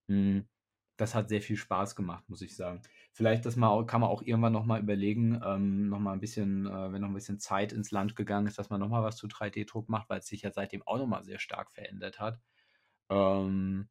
Hm, 0.08 0.48
das 0.96 1.14
hat 1.14 1.28
sehr 1.28 1.40
viel 1.42 1.56
Spaß 1.56 1.96
gemacht, 1.96 2.28
muss 2.28 2.42
ich 2.42 2.56
sagen. 2.56 2.82
Vielleicht 3.12 3.46
das 3.46 3.56
mal 3.56 3.86
kann 3.86 4.00
man 4.02 4.10
auch 4.10 4.22
irgendwann 4.22 4.52
noch 4.52 4.66
mal 4.66 4.80
überlegen, 4.80 5.40
ähm, 5.44 5.88
noch 5.88 5.98
mal 6.00 6.12
'n 6.14 6.20
bisschen 6.20 6.66
äh, 6.66 6.92
wenn 6.92 7.00
noch 7.02 7.08
ein 7.08 7.14
bisschen 7.14 7.38
Zeit 7.40 7.72
ins 7.72 7.90
Land 7.90 8.16
gegangen 8.16 8.46
ist, 8.46 8.58
dass 8.58 8.70
man 8.70 8.80
noch 8.80 8.88
mal 8.88 9.02
was 9.02 9.16
zu 9.16 9.26
3D-Druck 9.28 9.88
macht, 9.88 10.10
weil 10.10 10.18
es 10.20 10.26
sich 10.26 10.42
ja 10.42 10.50
seitdem 10.52 10.82
auch 10.86 10.98
noch 10.98 11.06
mal 11.06 11.24
sehr 11.24 11.38
stark 11.38 11.72
verändert 11.72 12.20
hat. 12.20 12.40
Ähm, 13.10 13.88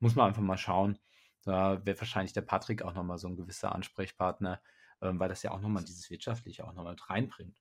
muss 0.00 0.14
man 0.16 0.28
einfach 0.28 0.42
mal 0.42 0.58
schauen. 0.58 0.98
Da 1.42 1.84
wäre 1.86 1.98
wahrscheinlich 2.00 2.32
der 2.32 2.42
Patrick 2.42 2.82
auch 2.82 2.94
noch 2.94 3.04
mal 3.04 3.18
so 3.18 3.28
ein 3.28 3.36
gewisser 3.36 3.74
Ansprechpartner, 3.74 4.62
ähm, 5.04 5.20
weil 5.20 5.28
das 5.28 5.42
ja 5.42 5.52
auch 5.52 5.60
noch 5.60 5.68
mal 5.68 5.84
dieses 5.84 6.10
Wirtschaftliche 6.10 6.64
auch 6.66 6.72
noch 6.74 6.84
mal 6.84 6.90
mit 6.90 7.08
reinbringt. 7.08 7.56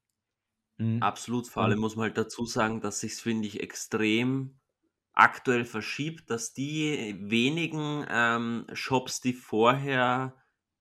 Mhm. 0.78 1.02
Absolut, 1.04 1.48
vor 1.48 1.64
allem 1.64 1.80
muss 1.80 1.96
man 1.96 2.04
halt 2.06 2.18
dazu 2.18 2.46
sagen, 2.46 2.82
dass 2.82 3.00
sich's, 3.00 3.22
finde 3.22 3.48
ich, 3.48 3.62
extrem 3.62 4.60
aktuell 5.14 5.66
verschiebt, 5.66 6.30
dass 6.30 6.54
die 6.54 7.16
wenigen 7.20 8.06
ähm, 8.10 8.66
Shops, 8.74 9.22
die 9.22 9.34
vorher 9.34 10.36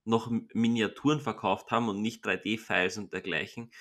noch 0.05 0.31
Miniaturen 0.53 1.21
verkauft 1.21 1.71
haben 1.71 1.87
und 1.87 2.01
nicht 2.01 2.25
3D-Files 2.25 2.97
und 2.97 3.13
dergleichen, 3.13 3.71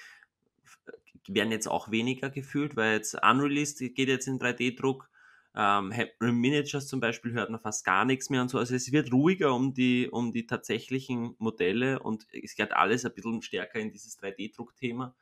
werden 1.27 1.53
jetzt 1.53 1.69
auch 1.69 1.91
weniger 1.91 2.31
gefühlt, 2.31 2.77
weil 2.77 2.95
jetzt 2.95 3.15
Unreleased 3.15 3.79
geht 3.79 4.09
jetzt 4.09 4.29
in 4.29 4.39
3D-Druck. 4.39 5.09
Ähm, 5.55 5.93
Miniatures 6.21 6.87
zum 6.89 7.01
Beispiel 7.01 7.33
hört 7.33 7.51
man 7.51 7.61
fast 7.61 7.85
gar 7.85 8.05
nichts 8.05 8.31
mehr 8.31 8.43
und 8.43 8.49
so. 8.49 8.59
Also 8.59 8.75
es 8.75 8.91
wird 8.93 9.13
ruhiger 9.13 9.55
um 9.55 9.75
die, 9.75 10.09
um 10.11 10.33
die 10.33 10.47
tatsächlichen 10.47 11.35
Modelle 11.39 12.01
und 12.01 12.27
es 12.33 12.55
geht 12.57 12.73
alles 12.73 13.05
ein 13.05 13.15
bisschen 13.15 13.43
stärker 13.43 13.79
in 13.79 13.91
dieses 13.91 14.19
3D-Druck-Thema. 14.19 15.15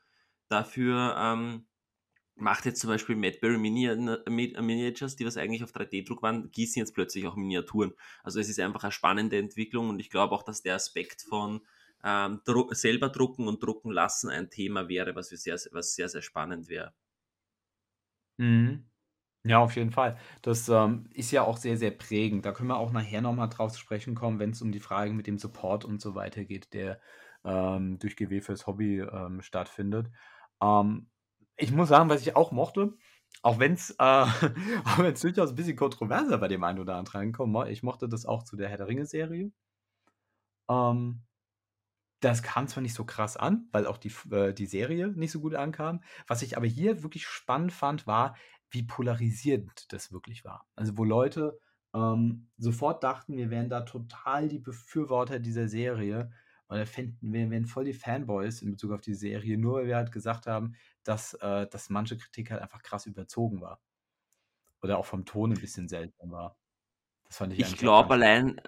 Dafür 0.49 1.17
ähm, 1.19 1.67
macht 2.37 2.65
jetzt 2.67 2.81
zum 2.81 2.89
Beispiel 2.89 3.17
Madberry 3.17 3.59
Miniatures, 3.59 5.17
die 5.17 5.27
was 5.27 5.37
eigentlich 5.37 5.65
auf 5.65 5.73
3D-Druck 5.73 6.23
waren, 6.23 6.51
gießen 6.51 6.81
jetzt 6.81 6.95
plötzlich 6.95 7.27
auch 7.27 7.37
Miniaturen. 7.37 7.93
Also 8.23 8.41
es 8.41 8.49
ist 8.49 8.61
einfach 8.61 8.85
eine 8.85 8.93
spannende 8.93 9.39
Entwicklung 9.39 9.91
und 9.91 10.01
ich 10.01 10.11
glaube 10.11 10.35
auch, 10.35 10.43
dass 10.43 10.63
der 10.63 10.77
Aspekt 10.77 11.23
von 11.23 11.61
ähm, 12.03 12.41
Dru 12.45 12.73
selber 12.73 13.09
drucken 13.11 13.47
und 13.49 13.63
drucken 13.63 13.91
lassen 13.91 14.31
ein 14.31 14.51
Thema 14.51 14.89
wäre, 14.89 15.15
was, 15.15 15.31
wir 15.31 15.39
sehr, 15.39 15.59
was 15.73 15.95
sehr, 15.95 16.09
sehr 16.09 16.23
spannend 16.23 16.69
wäre. 16.69 16.95
Mhm. 18.39 18.90
Ja, 19.45 19.59
auf 19.61 19.75
jeden 19.77 19.91
Fall. 19.91 20.19
Das 20.43 20.69
ähm, 20.69 21.09
ist 21.15 21.31
ja 21.31 21.43
auch 21.45 21.57
sehr, 21.57 21.79
sehr 21.79 21.93
prägend. 21.93 22.45
Da 22.45 22.53
können 22.53 22.69
wir 22.69 22.77
auch 22.77 22.93
nachher 22.93 23.23
nochmal 23.23 23.49
drauf 23.49 23.73
zu 23.73 23.79
sprechen 23.79 24.15
kommen, 24.15 24.39
wenn 24.39 24.51
es 24.51 24.61
um 24.61 24.71
die 24.71 24.81
Frage 24.81 25.13
mit 25.15 25.27
dem 25.27 25.39
Support 25.39 25.85
und 25.87 26.01
so 26.01 26.15
weiter 26.15 26.45
geht, 26.45 26.75
der 26.75 27.01
ähm, 27.45 27.99
durch 27.99 28.17
GW 28.17 28.43
fürs 28.43 28.67
Hobby 28.67 28.99
ähm, 29.01 29.41
stattfindet. 29.41 30.11
Ähm, 30.63 31.09
ich 31.57 31.73
muss 31.73 31.89
sagen, 31.89 32.11
was 32.11 32.21
ich 32.21 32.37
auch 32.37 32.53
mochte, 32.53 32.93
auch 33.43 33.59
wenn 33.59 33.73
es 33.75 33.91
äh, 33.99 34.27
durchaus 35.23 35.51
ein 35.51 35.55
bisschen 35.57 35.77
kontroverser 35.77 36.37
bei 36.37 36.49
dem 36.49 36.63
einen 36.63 36.79
oder 36.79 36.97
anderen 36.97 37.21
reinkommt, 37.21 37.69
ich 37.69 37.83
mochte 37.83 38.09
das 38.11 38.27
auch 38.27 38.43
zu 38.45 38.57
der 38.57 38.69
Herr 38.69 38.77
der 38.79 38.89
Ringe-Serie. 38.89 39.51
Ähm, 40.69 41.23
das 42.21 42.43
kam 42.43 42.69
zwar 42.69 42.83
nicht 42.83 42.95
so 42.95 43.05
krass 43.05 43.37
an, 43.37 43.69
weil 43.73 43.87
auch 43.87 43.97
die, 43.99 44.13
äh, 44.31 44.53
die 44.53 44.67
Serie 44.67 45.09
nicht 45.09 45.33
so 45.33 45.41
gut 45.41 45.55
ankam. 45.55 46.03
Was 46.27 46.43
ich 46.43 46.57
aber 46.57 46.67
hier 46.67 47.03
wirklich 47.03 47.27
spannend 47.27 47.73
fand, 47.73 48.07
war, 48.07 48.37
wie 48.71 48.83
polarisierend 48.83 49.93
das 49.93 50.13
wirklich 50.13 50.45
war. 50.45 50.67
Also, 50.77 50.97
wo 50.97 51.05
Leute 51.05 51.59
ähm, 51.95 52.49
sofort 52.57 53.03
dachten, 53.03 53.37
wir 53.37 53.51
wären 53.51 53.69
da 53.69 53.83
total 53.83 54.49
die 54.49 54.59
Befürworter 54.59 55.39
dieser 55.39 55.69
Serie 55.69 56.31
da 56.79 56.87
fänden 56.87 57.33
wir 57.33 57.51
werden 57.51 57.67
voll 57.67 57.85
die 57.85 57.93
Fanboys 57.93 58.63
in 58.63 58.71
Bezug 58.71 58.93
auf 58.93 59.01
die 59.01 59.15
Serie, 59.15 59.59
nur 59.59 59.79
weil 59.79 59.87
wir 59.89 59.97
halt 59.97 60.13
gesagt 60.13 60.47
haben, 60.47 60.77
dass, 61.03 61.35
äh, 61.35 61.67
dass 61.67 61.91
manche 61.91 62.17
Kritik 62.17 62.51
halt 62.51 62.63
einfach 62.63 62.83
krass 62.83 63.07
überzogen 63.07 63.61
war. 63.61 63.81
Oder 64.81 64.99
auch 64.99 65.07
vom 65.07 65.25
Ton 65.25 65.53
ein 65.53 65.61
bisschen 65.61 65.89
seltsam 65.89 66.31
war. 66.31 66.57
Das 67.25 67.39
fand 67.39 67.53
ich 67.53 67.59
Ich 67.59 67.77
glaube 67.77 68.15
allein, 68.15 68.61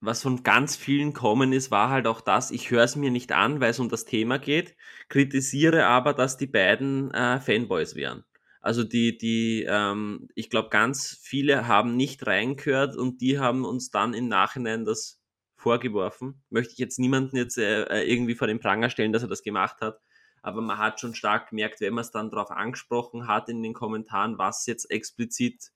was 0.00 0.22
von 0.22 0.42
ganz 0.42 0.76
vielen 0.76 1.12
kommen 1.14 1.52
ist, 1.52 1.70
war 1.70 1.88
halt 1.88 2.06
auch 2.06 2.20
das, 2.20 2.50
ich 2.50 2.70
höre 2.70 2.84
es 2.84 2.94
mir 2.94 3.10
nicht 3.10 3.32
an, 3.32 3.60
weil 3.60 3.70
es 3.70 3.80
um 3.80 3.88
das 3.88 4.04
Thema 4.04 4.38
geht, 4.38 4.76
kritisiere 5.08 5.86
aber, 5.86 6.12
dass 6.12 6.36
die 6.36 6.46
beiden 6.46 7.10
äh, 7.12 7.40
Fanboys 7.40 7.94
wären. 7.94 8.24
Also 8.60 8.84
die, 8.84 9.16
die, 9.16 9.64
ähm, 9.68 10.28
ich 10.34 10.50
glaube, 10.50 10.68
ganz 10.68 11.18
viele 11.22 11.66
haben 11.66 11.96
nicht 11.96 12.26
reingehört 12.26 12.96
und 12.96 13.20
die 13.20 13.38
haben 13.38 13.64
uns 13.64 13.90
dann 13.90 14.12
im 14.14 14.28
Nachhinein 14.28 14.84
das 14.84 15.20
vorgeworfen. 15.56 16.42
Möchte 16.50 16.72
ich 16.72 16.78
jetzt 16.78 16.98
niemanden 16.98 17.36
jetzt 17.36 17.58
äh, 17.58 17.84
äh, 17.84 18.10
irgendwie 18.10 18.34
vor 18.34 18.46
den 18.46 18.60
Pranger 18.60 18.90
stellen, 18.90 19.12
dass 19.12 19.22
er 19.22 19.28
das 19.28 19.42
gemacht 19.42 19.80
hat. 19.80 20.00
Aber 20.42 20.62
man 20.62 20.78
hat 20.78 21.00
schon 21.00 21.14
stark 21.14 21.50
gemerkt, 21.50 21.80
wenn 21.80 21.94
man 21.94 22.02
es 22.02 22.10
dann 22.10 22.30
darauf 22.30 22.50
angesprochen 22.50 23.28
hat 23.28 23.48
in 23.48 23.62
den 23.62 23.74
Kommentaren, 23.74 24.38
was 24.38 24.66
jetzt 24.66 24.90
explizit 24.90 25.72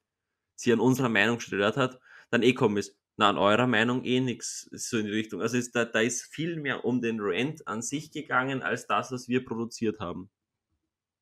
sie 0.56 0.72
an 0.72 0.80
unserer 0.80 1.08
Meinung 1.08 1.40
stört 1.40 1.76
hat, 1.76 2.00
dann 2.30 2.42
eh 2.42 2.54
kommen 2.54 2.76
ist, 2.78 2.96
na, 3.16 3.28
an 3.28 3.38
eurer 3.38 3.66
Meinung 3.66 4.04
eh 4.04 4.20
nichts 4.20 4.68
so 4.72 4.98
in 4.98 5.06
die 5.06 5.12
Richtung. 5.12 5.40
Also 5.42 5.56
ist 5.56 5.74
da, 5.76 5.84
da 5.84 6.00
ist 6.00 6.22
viel 6.22 6.56
mehr 6.56 6.84
um 6.84 7.00
den 7.00 7.18
Rant 7.20 7.66
an 7.68 7.82
sich 7.82 8.10
gegangen, 8.10 8.62
als 8.62 8.86
das, 8.86 9.12
was 9.12 9.28
wir 9.28 9.44
produziert 9.44 10.00
haben. 10.00 10.30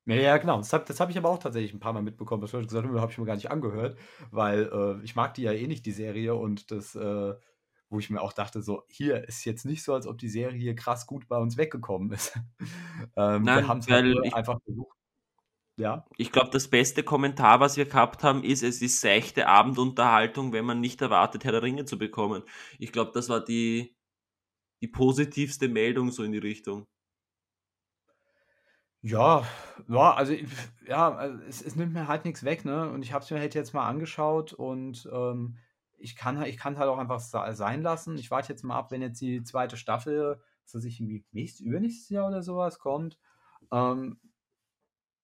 Ja, 0.07 0.17
ja, 0.17 0.37
genau. 0.38 0.59
Das 0.59 0.73
habe 0.73 0.93
hab 0.93 1.11
ich 1.11 1.19
aber 1.19 1.31
auch 1.31 1.38
tatsächlich 1.38 1.73
ein 1.73 1.81
paar 1.81 1.93
Mal 1.93 2.03
mitbekommen. 2.03 2.41
Das 2.43 2.53
habe 2.53 2.62
ich 2.62 2.69
gesagt, 2.69 2.88
habe 2.88 3.11
ich 3.11 3.19
mir 3.19 3.25
gar 3.25 3.37
nicht 3.37 3.51
angehört, 3.51 3.97
weil 4.31 4.71
äh, 4.73 5.05
ich 5.05 5.15
mag 5.15 5.35
die 5.35 5.43
ja 5.43 5.53
eh 5.53 5.67
nicht, 5.67 5.87
die 5.87 5.93
Serie. 5.93 6.35
Und 6.35 6.71
das, 6.71 6.95
äh, 6.97 7.35
wo 7.88 7.99
ich 7.99 8.11
mir 8.11 8.21
auch 8.21 8.33
dachte, 8.33 8.62
so, 8.62 8.83
hier 8.88 9.29
ist 9.29 9.45
jetzt 9.45 9.65
nicht 9.65 9.85
so, 9.85 9.95
als 9.95 10.07
ob 10.07 10.19
die 10.19 10.29
Serie 10.29 10.75
krass 10.75 11.07
gut 11.07 11.29
bei 11.29 11.38
uns 11.38 11.57
weggekommen 11.57 12.11
ist. 12.11 12.37
ähm, 13.17 13.43
Nein, 13.43 13.45
wir 13.45 13.69
haben 13.69 13.79
es 13.79 13.88
halt 13.88 14.35
einfach 14.35 14.61
versucht. 14.65 14.97
Ja. 15.79 16.05
Ich 16.19 16.33
glaube, 16.33 16.51
das 16.51 16.69
beste 16.69 17.03
Kommentar, 17.03 17.61
was 17.61 17.77
wir 17.77 17.87
gehabt 17.87 18.23
haben, 18.23 18.45
ist, 18.45 18.62
es 18.62 18.83
ist 18.83 19.01
seichte 19.01 19.47
Abendunterhaltung, 19.47 20.53
wenn 20.53 20.65
man 20.65 20.81
nicht 20.81 21.01
erwartet, 21.01 21.45
Herr 21.45 21.53
der 21.53 21.62
Ringe 21.62 21.85
zu 21.85 21.97
bekommen. 21.99 22.43
Ich 22.79 22.93
glaube, 22.93 23.12
das 23.15 23.29
war 23.29 23.43
die, 23.43 23.97
die 24.83 24.88
positivste 24.88 25.69
Meldung 25.69 26.11
so 26.11 26.25
in 26.25 26.33
die 26.33 26.38
Richtung. 26.38 26.87
Ja, 29.05 29.45
ja, 29.88 30.15
also 30.15 30.33
ja, 30.87 31.12
also 31.17 31.43
es, 31.49 31.61
es 31.62 31.75
nimmt 31.75 31.93
mir 31.93 32.07
halt 32.07 32.25
nichts 32.25 32.45
weg, 32.45 32.65
ne? 32.65 32.88
Und 32.91 33.03
ich 33.03 33.12
habe 33.12 33.25
es 33.25 33.31
mir 33.31 33.41
halt 33.41 33.55
jetzt 33.55 33.75
mal 33.75 33.88
angeschaut 33.88 34.53
und 34.53 35.09
ähm, 35.12 35.57
ich 35.99 36.15
kann 36.15 36.38
halt, 36.38 36.49
ich 36.49 36.57
kann 36.57 36.79
halt 36.79 36.88
auch 36.88 36.99
einfach 36.99 37.19
sein 37.21 37.83
lassen. 37.83 38.17
Ich 38.17 38.31
warte 38.31 38.53
jetzt 38.53 38.62
mal 38.62 38.77
ab, 38.79 38.91
wenn 38.93 39.03
jetzt 39.03 39.21
die 39.21 39.43
zweite 39.43 39.77
Staffel, 39.77 40.41
was 40.65 40.75
weiß 40.77 40.85
ich, 40.85 41.01
irgendwie 41.01 41.25
nächstes, 41.33 41.61
übernächstes 41.67 42.11
Jahr 42.11 42.29
oder 42.29 42.43
sowas 42.43 42.79
kommt. 42.79 43.19
Ähm, 43.73 44.19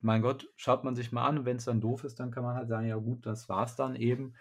mein 0.00 0.22
Gott, 0.22 0.48
schaut 0.56 0.84
man 0.84 0.94
sich 0.94 1.12
mal 1.12 1.26
an 1.26 1.38
und 1.38 1.44
wenn 1.44 1.56
es 1.56 1.64
dann 1.64 1.80
doof 1.80 2.04
ist, 2.04 2.20
dann 2.20 2.30
kann 2.30 2.44
man 2.44 2.54
halt 2.56 2.68
sagen, 2.68 2.86
ja 2.86 2.96
gut, 2.96 3.26
das 3.26 3.48
war's 3.48 3.74
dann 3.76 3.96
eben. 3.96 4.34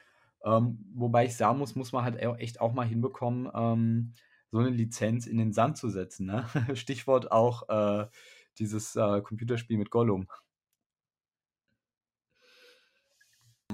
Ähm, 0.43 0.86
wobei 0.93 1.26
ich 1.26 1.36
sagen 1.36 1.58
muss, 1.58 1.76
muss 1.76 1.91
man 1.91 2.04
halt 2.04 2.17
echt 2.39 2.62
auch 2.62 2.73
mal 2.73 2.86
hinbekommen, 2.86 3.50
ähm, 3.54 4.13
so 4.52 4.60
eine 4.60 4.69
Lizenz 4.69 5.26
in 5.28 5.38
den 5.38 5.52
Sand 5.54 5.78
zu 5.78 5.89
setzen. 5.89 6.28
Ne? 6.28 6.45
Stichwort 6.76 7.32
auch 7.32 7.67
äh, 7.69 8.08
dieses 8.60 8.96
äh, 8.96 9.22
Computerspiel 9.22 9.78
mit 9.78 9.89
Gollum. 9.91 10.28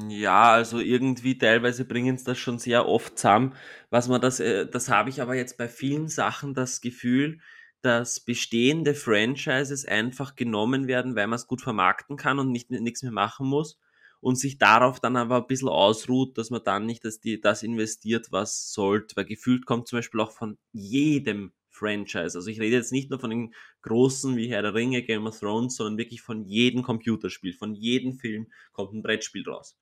Ja, 0.10 0.52
also 0.54 0.80
irgendwie 0.80 1.38
teilweise 1.38 1.86
bringen 1.86 2.16
es 2.16 2.24
das 2.24 2.40
schon 2.40 2.58
sehr 2.58 2.88
oft 2.88 3.18
zusammen. 3.18 3.54
Was 3.92 4.08
man 4.08 4.20
das, 4.22 4.40
äh, 4.40 4.66
das 4.68 4.90
habe 4.90 5.10
ich 5.10 5.22
aber 5.22 5.36
jetzt 5.36 5.58
bei 5.58 5.68
vielen 5.70 6.08
Sachen 6.08 6.56
das 6.56 6.82
Gefühl, 6.82 7.40
dass 7.82 8.20
bestehende 8.20 8.96
Franchises 8.96 9.86
einfach 9.86 10.36
genommen 10.36 10.88
werden, 10.88 11.16
weil 11.16 11.28
man 11.28 11.36
es 11.36 11.48
gut 11.48 11.62
vermarkten 11.62 12.18
kann 12.18 12.40
und 12.40 12.52
nicht 12.52 12.72
nichts 12.72 13.04
mehr 13.04 13.12
machen 13.12 13.48
muss 13.48 13.78
und 14.20 14.38
sich 14.38 14.58
darauf 14.58 15.00
dann 15.00 15.18
aber 15.18 15.38
ein 15.38 15.48
bisschen 15.48 15.70
ausruht, 15.70 16.38
dass 16.38 16.50
man 16.50 16.64
dann 16.64 16.86
nicht 16.86 17.06
dass 17.06 17.20
die, 17.20 17.40
das 17.42 17.62
investiert, 17.62 18.32
was 18.32 18.72
sollte. 18.72 19.16
Weil 19.16 19.26
gefühlt 19.26 19.66
kommt 19.66 19.88
zum 19.88 19.98
Beispiel 20.00 20.22
auch 20.22 20.32
von 20.32 20.58
jedem 20.72 21.54
Franchise. 21.74 22.38
Also 22.38 22.48
ich 22.48 22.60
rede 22.60 22.76
jetzt 22.76 22.92
nicht 22.92 23.10
nur 23.10 23.20
von 23.20 23.30
den 23.30 23.54
großen 23.82 24.38
wie 24.38 24.48
Herr 24.48 24.62
der 24.62 24.74
Ringe, 24.74 25.04
Game 25.04 25.28
of 25.28 25.40
Thrones, 25.40 25.76
sondern 25.76 25.98
wirklich 25.98 26.22
von 26.22 26.46
jedem 26.46 26.84
Computerspiel, 26.84 27.54
von 27.54 27.74
jedem 27.74 28.14
Film 28.14 28.48
kommt 28.72 28.94
ein 28.94 29.02
Brettspiel 29.02 29.44
raus. 29.48 29.78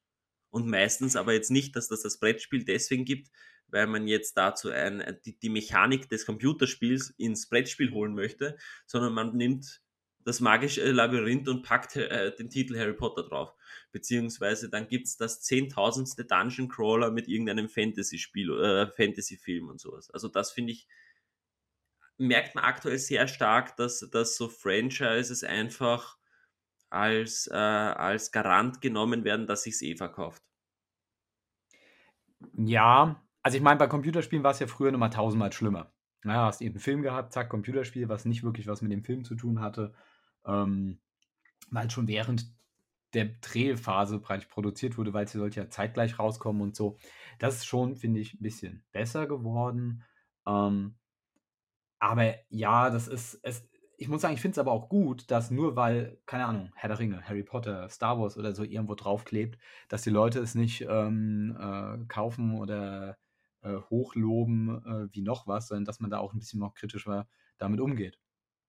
Und 0.49 0.67
meistens 0.67 1.15
aber 1.15 1.33
jetzt 1.33 1.51
nicht, 1.51 1.75
dass 1.75 1.87
das 1.87 2.01
das 2.01 2.19
Brettspiel 2.19 2.65
deswegen 2.65 3.05
gibt, 3.05 3.29
weil 3.67 3.87
man 3.87 4.07
jetzt 4.07 4.35
dazu 4.35 4.69
ein, 4.69 5.17
die, 5.25 5.37
die 5.37 5.49
Mechanik 5.49 6.09
des 6.09 6.25
Computerspiels 6.25 7.13
ins 7.17 7.47
Brettspiel 7.47 7.91
holen 7.91 8.13
möchte, 8.13 8.57
sondern 8.85 9.13
man 9.13 9.35
nimmt 9.35 9.81
das 10.23 10.39
magische 10.39 10.91
Labyrinth 10.91 11.47
und 11.47 11.63
packt 11.63 11.95
äh, 11.95 12.35
den 12.35 12.49
Titel 12.49 12.77
Harry 12.77 12.93
Potter 12.93 13.23
drauf. 13.23 13.53
Beziehungsweise 13.91 14.69
dann 14.69 14.87
gibt's 14.87 15.17
das 15.17 15.41
zehntausendste 15.41 16.25
Dungeon 16.25 16.67
Crawler 16.67 17.11
mit 17.11 17.27
irgendeinem 17.27 17.69
Fantasy-Spiel, 17.69 18.51
äh, 18.61 18.87
Fantasy-Film 18.87 19.69
und 19.69 19.79
sowas. 19.79 20.11
Also 20.11 20.27
das 20.27 20.51
finde 20.51 20.73
ich 20.73 20.87
merkt 22.21 22.55
man 22.55 22.63
aktuell 22.63 22.97
sehr 22.97 23.27
stark, 23.27 23.75
dass, 23.77 24.07
dass 24.11 24.35
so 24.35 24.47
Franchises 24.47 25.43
einfach 25.43 26.17
als, 26.89 27.47
äh, 27.47 27.55
als 27.55 28.31
Garant 28.31 28.81
genommen 28.81 29.23
werden, 29.23 29.47
dass 29.47 29.63
sich 29.63 29.81
eh 29.81 29.95
verkauft. 29.95 30.43
Ja, 32.57 33.21
also 33.43 33.57
ich 33.57 33.63
meine, 33.63 33.77
bei 33.79 33.87
Computerspielen 33.87 34.43
war 34.43 34.51
es 34.51 34.59
ja 34.59 34.67
früher 34.67 34.91
nochmal 34.91 35.09
tausendmal 35.09 35.51
schlimmer. 35.51 35.93
Naja, 36.23 36.45
hast 36.45 36.61
eben 36.61 36.75
einen 36.75 36.81
Film 36.81 37.01
gehabt, 37.01 37.33
zack, 37.33 37.49
Computerspiel, 37.49 38.09
was 38.09 38.25
nicht 38.25 38.43
wirklich 38.43 38.67
was 38.67 38.81
mit 38.81 38.91
dem 38.91 39.03
Film 39.03 39.23
zu 39.23 39.35
tun 39.35 39.59
hatte, 39.59 39.93
ähm, 40.45 40.99
weil 41.71 41.89
schon 41.89 42.07
während 42.07 42.45
der 43.13 43.25
Drehphase 43.41 44.19
praktisch 44.19 44.47
produziert 44.47 44.97
wurde, 44.97 45.13
weil 45.13 45.27
sie 45.27 45.39
sollte 45.39 45.59
ja 45.59 45.69
zeitgleich 45.69 46.19
rauskommen 46.19 46.61
und 46.61 46.75
so. 46.75 46.97
Das 47.39 47.55
ist 47.55 47.65
schon, 47.65 47.95
finde 47.95 48.19
ich, 48.19 48.35
ein 48.35 48.43
bisschen 48.43 48.83
besser 48.91 49.27
geworden. 49.27 50.03
Ähm, 50.45 50.95
aber 52.01 52.33
ja, 52.49 52.89
das 52.89 53.07
ist, 53.07 53.39
es, 53.43 53.69
ich 53.97 54.07
muss 54.09 54.21
sagen, 54.21 54.33
ich 54.33 54.41
finde 54.41 54.53
es 54.53 54.59
aber 54.59 54.71
auch 54.71 54.89
gut, 54.89 55.29
dass 55.29 55.51
nur 55.51 55.75
weil, 55.75 56.19
keine 56.25 56.47
Ahnung, 56.47 56.71
Herr 56.75 56.89
der 56.89 56.97
Ringe, 56.97 57.21
Harry 57.21 57.43
Potter, 57.43 57.87
Star 57.89 58.19
Wars 58.19 58.37
oder 58.37 58.55
so 58.55 58.63
irgendwo 58.63 58.95
draufklebt, 58.95 59.59
dass 59.87 60.01
die 60.01 60.09
Leute 60.09 60.39
es 60.39 60.55
nicht 60.55 60.81
ähm, 60.89 61.55
äh, 61.59 62.03
kaufen 62.07 62.57
oder 62.57 63.17
äh, 63.61 63.75
hochloben 63.91 64.83
äh, 64.83 65.15
wie 65.15 65.21
noch 65.21 65.45
was, 65.45 65.67
sondern 65.67 65.85
dass 65.85 65.99
man 65.99 66.09
da 66.09 66.17
auch 66.17 66.33
ein 66.33 66.39
bisschen 66.39 66.59
noch 66.59 66.73
kritischer 66.73 67.27
damit 67.59 67.79
umgeht. 67.79 68.19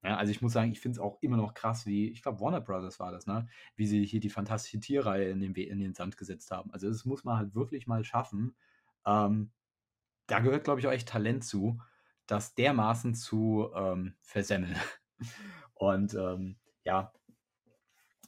Ja, 0.05 0.19
also 0.19 0.31
ich 0.31 0.43
muss 0.43 0.53
sagen, 0.53 0.71
ich 0.71 0.81
finde 0.81 0.97
es 0.97 1.01
auch 1.03 1.17
immer 1.23 1.39
noch 1.39 1.55
krass, 1.55 1.87
wie, 1.87 2.11
ich 2.11 2.23
glaube, 2.23 2.41
Warner 2.41 2.61
Brothers 2.61 3.01
war 3.01 3.13
das, 3.13 3.27
ne? 3.27 3.49
Wie 3.77 3.87
sie 3.87 4.05
hier 4.05 4.21
die 4.21 4.31
fantastische 4.31 4.81
Tierreihe 4.81 5.31
in 5.31 5.41
den, 5.41 5.55
in 5.55 5.79
den 5.79 5.95
Sand 5.95 6.19
gesetzt 6.19 6.51
haben. 6.51 6.71
Also 6.73 6.89
das 6.89 7.07
muss 7.07 7.25
man 7.25 7.39
halt 7.39 7.55
wirklich 7.55 7.87
mal 7.87 8.05
schaffen. 8.05 8.55
Ähm, 9.07 9.53
da 10.27 10.41
gehört, 10.41 10.65
glaube 10.65 10.81
ich, 10.81 10.87
auch 10.87 10.93
echt 10.93 11.09
Talent 11.09 11.45
zu 11.45 11.81
das 12.33 12.55
dermaßen 12.55 13.15
zu 13.15 13.71
ähm, 13.75 14.15
versemmeln. 14.23 14.77
Und 15.75 16.15
ähm, 16.15 16.57
ja, 16.85 17.13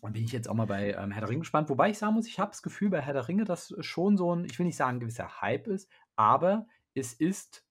und 0.01 0.12
bin 0.12 0.25
ich 0.25 0.33
jetzt 0.33 0.49
auch 0.49 0.55
mal 0.55 0.67
bei 0.67 0.93
ähm, 0.93 1.12
Herr 1.12 1.23
der 1.23 1.31
Ringe 1.31 1.40
gespannt. 1.40 1.71
Wobei 1.71 1.88
ich 1.88 1.97
sagen 1.99 2.12
muss, 2.12 2.27
ich 2.27 2.38
habe 2.38 2.51
das 2.51 2.62
Gefühl 2.62 2.90
bei 2.90 3.01
Herr 3.01 3.14
der 3.14 3.27
Ringe, 3.27 3.45
dass 3.45 3.75
schon 3.81 4.19
so 4.19 4.37
ein, 4.37 4.45
ich 4.45 4.59
will 4.59 4.67
nicht 4.67 4.77
sagen, 4.77 5.01
gewisser 5.01 5.40
Hype 5.40 5.67
ist, 5.67 5.90
aber 6.14 6.67
es 6.93 7.14
ist, 7.14 7.64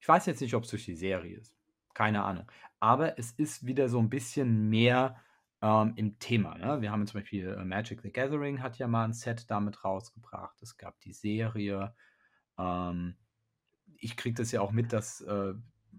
ich 0.00 0.08
weiß 0.08 0.24
jetzt 0.24 0.40
nicht, 0.40 0.54
ob 0.54 0.64
es 0.64 0.70
durch 0.70 0.86
die 0.86 0.96
Serie 0.96 1.36
ist. 1.36 1.54
Keine 1.92 2.24
Ahnung. 2.24 2.50
Aber 2.80 3.18
es 3.18 3.32
ist 3.32 3.66
wieder 3.66 3.90
so 3.90 3.98
ein 3.98 4.08
bisschen 4.08 4.70
mehr 4.70 5.20
ähm, 5.60 5.92
im 5.96 6.18
Thema. 6.18 6.56
Ne? 6.56 6.80
Wir 6.80 6.90
haben 6.90 7.06
zum 7.06 7.20
Beispiel 7.20 7.48
äh, 7.48 7.64
Magic 7.64 8.00
the 8.00 8.10
Gathering 8.10 8.62
hat 8.62 8.78
ja 8.78 8.88
mal 8.88 9.04
ein 9.04 9.12
Set 9.12 9.50
damit 9.50 9.84
rausgebracht. 9.84 10.62
Es 10.62 10.78
gab 10.78 11.00
die 11.00 11.12
Serie. 11.12 11.94
Ähm, 12.58 13.16
ich 14.02 14.16
kriege 14.16 14.34
das 14.34 14.52
ja 14.52 14.60
auch 14.60 14.72
mit, 14.72 14.92
dass 14.92 15.20
äh, 15.22 15.54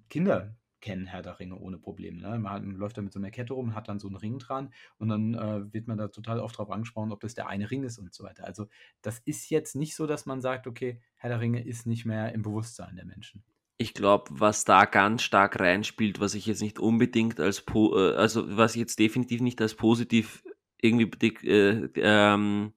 Kinder 0.09 0.55
kennen 0.81 1.05
Herr 1.05 1.21
der 1.21 1.39
Ringe 1.39 1.57
ohne 1.57 1.77
Probleme. 1.77 2.19
Ne? 2.19 2.37
Man, 2.37 2.75
läuft 2.75 2.97
da 2.97 3.01
mit 3.01 3.13
so 3.13 3.19
einer 3.19 3.31
Kette 3.31 3.53
rum, 3.53 3.73
hat 3.73 3.87
dann 3.87 3.99
so 3.99 4.07
einen 4.07 4.17
Ring 4.17 4.37
dran 4.37 4.73
und 4.97 5.07
dann 5.07 5.33
äh, 5.33 5.73
wird 5.73 5.87
man 5.87 5.97
da 5.97 6.09
total 6.09 6.39
oft 6.39 6.57
drauf 6.57 6.69
angesprochen, 6.69 7.13
ob 7.13 7.21
das 7.21 7.33
der 7.33 7.47
eine 7.47 7.71
Ring 7.71 7.83
ist 7.83 7.97
und 7.97 8.13
so 8.13 8.25
weiter. 8.25 8.45
Also 8.45 8.67
das 9.01 9.19
ist 9.19 9.49
jetzt 9.49 9.75
nicht 9.75 9.95
so, 9.95 10.05
dass 10.05 10.25
man 10.25 10.41
sagt, 10.41 10.67
okay, 10.67 10.99
Herr 11.15 11.29
der 11.29 11.39
Ringe 11.39 11.65
ist 11.65 11.87
nicht 11.87 12.05
mehr 12.05 12.33
im 12.33 12.41
Bewusstsein 12.41 12.97
der 12.97 13.05
Menschen. 13.05 13.43
Ich 13.77 13.93
glaube, 13.93 14.25
was 14.29 14.65
da 14.65 14.83
ganz 14.83 15.23
stark 15.23 15.59
reinspielt, 15.59 16.19
was 16.19 16.35
ich 16.35 16.45
jetzt 16.45 16.61
nicht 16.61 16.79
unbedingt 16.79 17.39
als, 17.39 17.63
äh, 17.73 18.15
also 18.15 18.57
was 18.57 18.75
ich 18.75 18.81
jetzt 18.81 18.99
definitiv 18.99 19.39
nicht 19.39 19.61
als 19.61 19.75
positiv 19.75 20.43
irgendwie 20.81 21.27
äh, 21.47 21.89
ähm, 21.95 22.73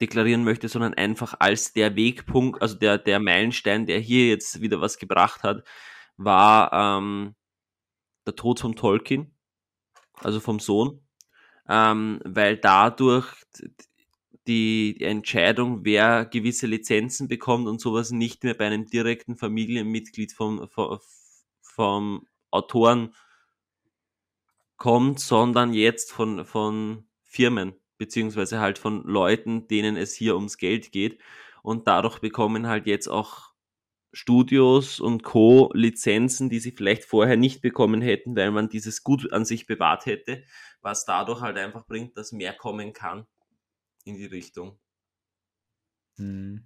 deklarieren 0.00 0.44
möchte, 0.44 0.68
sondern 0.68 0.94
einfach 0.94 1.34
als 1.38 1.72
der 1.72 1.96
Wegpunkt, 1.96 2.62
also 2.62 2.76
der, 2.76 2.98
der 2.98 3.20
Meilenstein, 3.20 3.86
der 3.86 4.00
hier 4.00 4.28
jetzt 4.28 4.60
wieder 4.60 4.80
was 4.80 4.98
gebracht 4.98 5.42
hat, 5.42 5.64
war 6.16 6.72
ähm, 6.72 7.34
der 8.26 8.36
Tod 8.36 8.60
von 8.60 8.76
Tolkien, 8.76 9.34
also 10.14 10.40
vom 10.40 10.60
Sohn, 10.60 11.00
ähm, 11.68 12.20
weil 12.24 12.56
dadurch 12.56 13.34
die 14.46 15.00
Entscheidung, 15.00 15.84
wer 15.84 16.24
gewisse 16.24 16.66
Lizenzen 16.66 17.28
bekommt 17.28 17.68
und 17.68 17.80
sowas 17.80 18.10
nicht 18.10 18.42
mehr 18.42 18.54
bei 18.54 18.66
einem 18.66 18.86
direkten 18.86 19.36
Familienmitglied 19.36 20.32
vom, 20.32 20.68
vom, 20.68 20.98
vom 21.60 22.26
Autoren 22.50 23.14
kommt, 24.76 25.20
sondern 25.20 25.74
jetzt 25.74 26.10
von, 26.10 26.44
von 26.44 27.04
Firmen, 27.22 27.74
beziehungsweise 28.00 28.58
halt 28.58 28.78
von 28.78 29.04
Leuten, 29.04 29.68
denen 29.68 29.96
es 29.96 30.14
hier 30.14 30.34
ums 30.34 30.56
Geld 30.56 30.90
geht. 30.90 31.20
Und 31.62 31.86
dadurch 31.86 32.18
bekommen 32.18 32.66
halt 32.66 32.86
jetzt 32.86 33.08
auch 33.08 33.50
Studios 34.12 34.98
und 34.98 35.22
Co. 35.22 35.70
Lizenzen, 35.74 36.48
die 36.48 36.58
sie 36.58 36.72
vielleicht 36.72 37.04
vorher 37.04 37.36
nicht 37.36 37.60
bekommen 37.60 38.00
hätten, 38.00 38.34
weil 38.34 38.50
man 38.50 38.70
dieses 38.70 39.04
Gut 39.04 39.32
an 39.32 39.44
sich 39.44 39.66
bewahrt 39.66 40.06
hätte, 40.06 40.42
was 40.80 41.04
dadurch 41.04 41.42
halt 41.42 41.58
einfach 41.58 41.86
bringt, 41.86 42.16
dass 42.16 42.32
mehr 42.32 42.54
kommen 42.54 42.94
kann 42.94 43.26
in 44.04 44.16
die 44.16 44.26
Richtung. 44.26 44.78
Hm. 46.16 46.64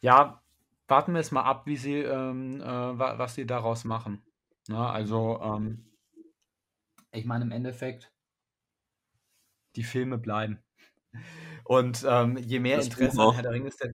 Ja, 0.00 0.42
warten 0.88 1.12
wir 1.12 1.20
es 1.20 1.30
mal 1.30 1.44
ab, 1.44 1.66
wie 1.66 1.76
sie, 1.76 1.98
ähm, 1.98 2.60
äh, 2.60 2.98
was 2.98 3.36
sie 3.36 3.46
daraus 3.46 3.84
machen. 3.84 4.22
Na, 4.66 4.82
ne, 4.82 4.90
also, 4.90 5.40
ähm, 5.40 5.86
ich 7.12 7.24
meine, 7.24 7.44
im 7.44 7.52
Endeffekt, 7.52 8.12
die 9.76 9.82
Filme 9.82 10.18
bleiben. 10.18 10.62
Und 11.64 12.04
ähm, 12.08 12.36
je 12.36 12.60
mehr 12.60 12.76
das 12.76 12.86
Interesse 12.86 13.20
an 13.20 13.34
Herr 13.34 13.42
der 13.42 13.52
Ringe 13.52 13.68
ist, 13.68 13.84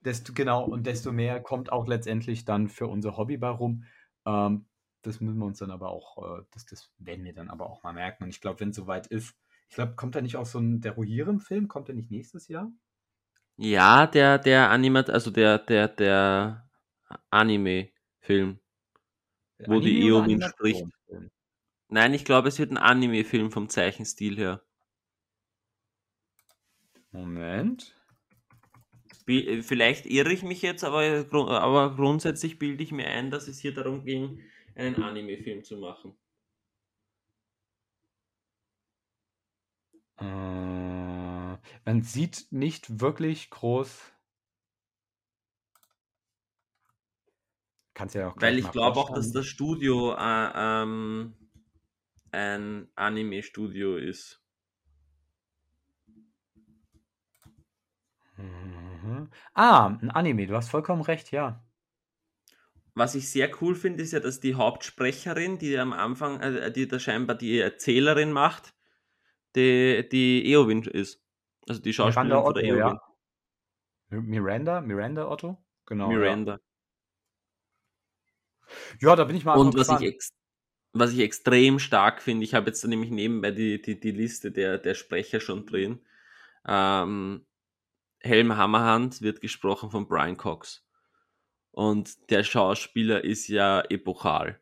desto 0.00 0.32
genau 0.32 0.64
und 0.64 0.86
desto 0.86 1.12
mehr 1.12 1.40
kommt 1.40 1.72
auch 1.72 1.86
letztendlich 1.86 2.44
dann 2.44 2.68
für 2.68 2.86
unser 2.86 3.16
Hobby 3.16 3.36
bei 3.36 3.48
rum. 3.48 3.84
Ähm, 4.26 4.66
das 5.02 5.20
müssen 5.20 5.38
wir 5.38 5.46
uns 5.46 5.58
dann 5.58 5.70
aber 5.70 5.90
auch, 5.90 6.38
äh, 6.38 6.42
das, 6.52 6.66
das 6.66 6.90
werden 6.98 7.24
wir 7.24 7.34
dann 7.34 7.50
aber 7.50 7.68
auch 7.68 7.82
mal 7.82 7.92
merken. 7.92 8.24
Und 8.24 8.30
ich 8.30 8.40
glaube, 8.40 8.60
wenn 8.60 8.70
es 8.70 8.76
soweit 8.76 9.06
ist, 9.06 9.34
ich 9.68 9.76
glaube, 9.76 9.94
kommt 9.96 10.14
da 10.14 10.20
nicht 10.20 10.36
auch 10.36 10.46
so 10.46 10.58
ein 10.58 10.80
der 10.80 10.92
Rohirrim-Film? 10.92 11.68
Kommt 11.68 11.88
der 11.88 11.94
nicht 11.94 12.10
nächstes 12.10 12.48
Jahr? 12.48 12.70
Ja, 13.56 14.06
der, 14.06 14.38
der 14.38 14.70
Animat, 14.70 15.10
also 15.10 15.30
der, 15.30 15.58
der, 15.58 15.88
der 15.88 16.68
Anime-Film, 17.30 18.60
wo 19.58 19.72
Anime 19.74 19.80
die 19.80 20.06
Eowyn 20.06 20.42
spricht. 20.42 20.84
Nein, 21.88 22.14
ich 22.14 22.24
glaube, 22.24 22.48
es 22.48 22.58
wird 22.58 22.72
ein 22.72 22.78
Anime-Film 22.78 23.50
vom 23.50 23.68
Zeichenstil 23.68 24.36
her. 24.36 24.62
Moment. 27.14 27.94
Äh, 29.28 29.62
vielleicht 29.62 30.04
irre 30.06 30.32
ich 30.32 30.42
mich 30.42 30.62
jetzt, 30.62 30.82
aber, 30.82 31.24
aber 31.32 31.94
grundsätzlich 31.94 32.58
bilde 32.58 32.82
ich 32.82 32.90
mir 32.90 33.06
ein, 33.06 33.30
dass 33.30 33.46
es 33.46 33.60
hier 33.60 33.72
darum 33.72 34.04
ging, 34.04 34.40
einen 34.74 35.00
Anime-Film 35.00 35.62
zu 35.62 35.76
machen. 35.76 36.16
Äh, 40.18 40.24
man 40.24 42.02
sieht 42.02 42.48
nicht 42.50 43.00
wirklich 43.00 43.48
groß. 43.50 44.12
Kannst 47.94 48.16
ja 48.16 48.30
auch 48.30 48.36
Weil 48.40 48.58
ich 48.58 48.68
glaube 48.72 48.98
auch, 48.98 49.14
dass 49.14 49.30
das 49.30 49.46
Studio 49.46 50.14
äh, 50.14 50.50
ähm, 50.52 51.34
ein 52.32 52.88
Anime-Studio 52.96 53.98
ist. 53.98 54.43
Mhm. 58.44 59.30
Ah, 59.54 59.86
ein 60.00 60.10
Anime, 60.10 60.46
du 60.46 60.54
hast 60.54 60.70
vollkommen 60.70 61.02
recht, 61.02 61.30
ja. 61.30 61.64
Was 62.94 63.14
ich 63.16 63.28
sehr 63.28 63.50
cool 63.60 63.74
finde, 63.74 64.02
ist 64.02 64.12
ja, 64.12 64.20
dass 64.20 64.40
die 64.40 64.54
Hauptsprecherin, 64.54 65.58
die 65.58 65.76
am 65.78 65.92
Anfang, 65.92 66.40
äh, 66.40 66.70
die 66.70 66.86
da 66.86 66.98
scheinbar 66.98 67.36
die 67.36 67.58
Erzählerin 67.58 68.30
macht, 68.30 68.74
die, 69.56 70.08
die 70.10 70.48
Eowyn 70.52 70.82
ist. 70.82 71.20
Also 71.68 71.80
die 71.80 71.92
Schauspielerin 71.92 72.44
von 72.44 72.54
der 72.54 72.64
Eowyn. 72.64 72.98
Ja. 74.10 74.20
Miranda, 74.20 74.80
Miranda 74.80 75.28
Otto? 75.28 75.58
Genau. 75.86 76.08
Miranda. 76.08 76.60
Ja, 79.00 79.08
ja 79.10 79.16
da 79.16 79.24
bin 79.24 79.36
ich 79.36 79.44
mal 79.44 79.56
Und 79.56 79.76
was 79.76 80.00
ich, 80.00 80.18
was 80.92 81.12
ich 81.12 81.18
extrem 81.18 81.80
stark 81.80 82.22
finde, 82.22 82.44
ich 82.44 82.54
habe 82.54 82.66
jetzt 82.66 82.84
nämlich 82.84 83.10
nebenbei 83.10 83.50
die, 83.50 83.82
die, 83.82 83.98
die 83.98 84.12
Liste 84.12 84.52
der, 84.52 84.78
der 84.78 84.94
Sprecher 84.94 85.40
schon 85.40 85.66
drin. 85.66 86.00
Ähm, 86.66 87.44
Helm 88.24 88.56
Hammerhand 88.56 89.20
wird 89.20 89.42
gesprochen 89.42 89.90
von 89.90 90.08
Brian 90.08 90.38
Cox. 90.38 90.86
Und 91.72 92.30
der 92.30 92.42
Schauspieler 92.42 93.22
ist 93.22 93.48
ja 93.48 93.82
epochal. 93.82 94.60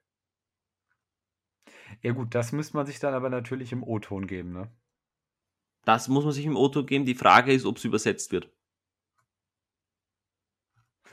Ja 2.01 2.12
gut, 2.12 2.35
das 2.35 2.51
müsste 2.51 2.77
man 2.77 2.87
sich 2.87 2.98
dann 2.98 3.14
aber 3.14 3.31
natürlich 3.31 3.70
im 3.70 3.85
O-Ton 3.85 4.27
geben, 4.27 4.53
ne? 4.53 4.70
Das 5.85 6.09
muss 6.09 6.25
man 6.25 6.33
sich 6.33 6.44
im 6.44 6.57
O-Ton 6.57 6.87
geben. 6.87 7.05
Die 7.05 7.14
Frage 7.14 7.53
ist, 7.53 7.64
ob 7.64 7.77
es 7.77 7.85
übersetzt 7.85 8.33
wird. 8.33 8.51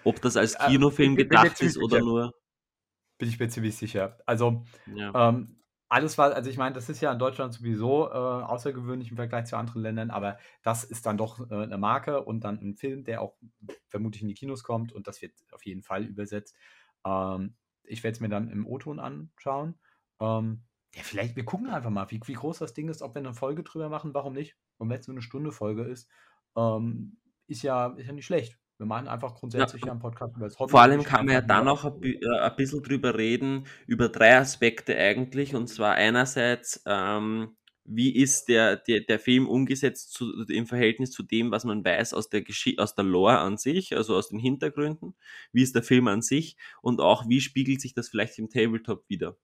Ob 0.03 0.21
das 0.21 0.35
als 0.35 0.55
äh, 0.55 0.67
Kinofilm 0.67 1.15
gedacht 1.15 1.61
ist 1.61 1.77
oder 1.77 1.99
nur. 1.99 2.33
Bin 3.19 3.29
ich 3.29 3.39
mir 3.39 3.49
ziemlich 3.49 3.75
sicher. 3.75 4.17
Also, 4.25 4.63
ja. 4.87 5.29
ähm, 5.29 5.58
alles 5.89 6.17
war, 6.17 6.33
also 6.33 6.49
ich 6.49 6.57
meine, 6.57 6.75
das 6.75 6.87
ist 6.87 7.01
ja 7.01 7.11
in 7.11 7.19
Deutschland 7.19 7.53
sowieso 7.53 8.07
äh, 8.09 8.13
außergewöhnlich 8.13 9.09
im 9.09 9.17
Vergleich 9.17 9.45
zu 9.45 9.57
anderen 9.57 9.81
Ländern, 9.81 10.11
aber 10.11 10.37
das 10.61 10.83
ist 10.83 11.05
dann 11.05 11.17
doch 11.17 11.49
äh, 11.49 11.55
eine 11.55 11.77
Marke 11.79 12.23
und 12.23 12.43
dann 12.43 12.59
ein 12.61 12.75
Film, 12.75 13.03
der 13.03 13.21
auch 13.21 13.35
vermutlich 13.87 14.21
in 14.21 14.27
die 14.27 14.35
Kinos 14.35 14.63
kommt 14.63 14.93
und 14.93 15.07
das 15.07 15.21
wird 15.21 15.33
auf 15.51 15.65
jeden 15.65 15.81
Fall 15.81 16.05
übersetzt. 16.05 16.55
Ähm, 17.05 17.55
ich 17.83 18.03
werde 18.03 18.13
es 18.15 18.19
mir 18.19 18.29
dann 18.29 18.51
im 18.51 18.67
O-Ton 18.67 18.99
anschauen. 18.99 19.79
Ähm, 20.19 20.63
ja, 20.93 21.01
vielleicht, 21.03 21.35
wir 21.35 21.45
gucken 21.45 21.69
einfach 21.69 21.89
mal, 21.89 22.09
wie, 22.11 22.19
wie 22.23 22.33
groß 22.33 22.59
das 22.59 22.73
Ding 22.73 22.87
ist, 22.89 23.01
ob 23.01 23.15
wir 23.15 23.19
eine 23.19 23.33
Folge 23.33 23.63
drüber 23.63 23.89
machen, 23.89 24.13
warum 24.13 24.33
nicht? 24.33 24.57
Und 24.77 24.89
wenn 24.89 24.99
es 24.99 25.07
nur 25.07 25.15
eine 25.15 25.23
Stunde 25.23 25.51
Folge 25.51 25.83
ist, 25.83 26.07
ähm, 26.55 27.17
ist, 27.47 27.63
ja, 27.63 27.87
ist 27.87 28.05
ja 28.05 28.13
nicht 28.13 28.25
schlecht. 28.27 28.58
Wir 28.79 28.85
machen 28.85 29.09
einfach 29.09 29.35
grundsätzlich 29.35 29.83
ja, 29.83 29.91
einen 29.91 29.99
Podcast 29.99 30.37
über 30.37 30.45
das 30.45 30.57
Hobby. 30.57 30.71
Vor 30.71 30.81
allem 30.81 31.03
kann 31.03 31.25
man 31.25 31.33
ja 31.33 31.41
dann 31.41 31.67
auch 31.67 31.83
ein, 31.83 32.01
äh, 32.01 32.39
ein 32.39 32.55
bisschen 32.55 32.81
drüber 32.81 33.17
reden, 33.17 33.65
über 33.87 34.07
drei 34.07 34.37
Aspekte 34.37 34.97
eigentlich. 34.97 35.53
Und 35.53 35.67
zwar 35.67 35.95
einerseits, 35.95 36.81
ähm, 36.85 37.57
wie 37.83 38.15
ist 38.15 38.47
der, 38.47 38.77
der, 38.77 39.01
der 39.01 39.19
Film 39.19 39.49
umgesetzt 39.49 40.13
zu, 40.13 40.45
im 40.47 40.65
Verhältnis 40.65 41.11
zu 41.11 41.23
dem, 41.23 41.51
was 41.51 41.65
man 41.65 41.83
weiß 41.83 42.13
aus 42.13 42.29
der, 42.29 42.43
aus 42.77 42.95
der 42.95 43.03
Lore 43.03 43.39
an 43.39 43.57
sich, 43.57 43.97
also 43.97 44.15
aus 44.15 44.29
den 44.29 44.39
Hintergründen? 44.39 45.13
Wie 45.51 45.61
ist 45.61 45.75
der 45.75 45.83
Film 45.83 46.07
an 46.07 46.21
sich? 46.21 46.55
Und 46.81 47.01
auch, 47.01 47.27
wie 47.27 47.41
spiegelt 47.41 47.81
sich 47.81 47.93
das 47.93 48.07
vielleicht 48.07 48.39
im 48.39 48.49
Tabletop 48.49 49.03
wieder? 49.09 49.35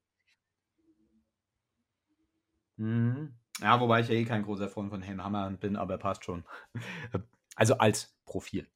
Mhm. 2.78 3.34
Ja, 3.60 3.82
wobei 3.82 4.00
ich 4.00 4.08
ja 4.08 4.16
eh 4.16 4.24
kein 4.24 4.44
großer 4.44 4.70
Freund 4.70 4.92
von 4.92 5.02
Helm 5.02 5.22
Hammer 5.22 5.52
bin, 5.52 5.76
aber 5.76 5.98
passt 5.98 6.24
schon. 6.24 6.46
Also 7.58 7.78
als 7.78 8.14
Profil. 8.26 8.68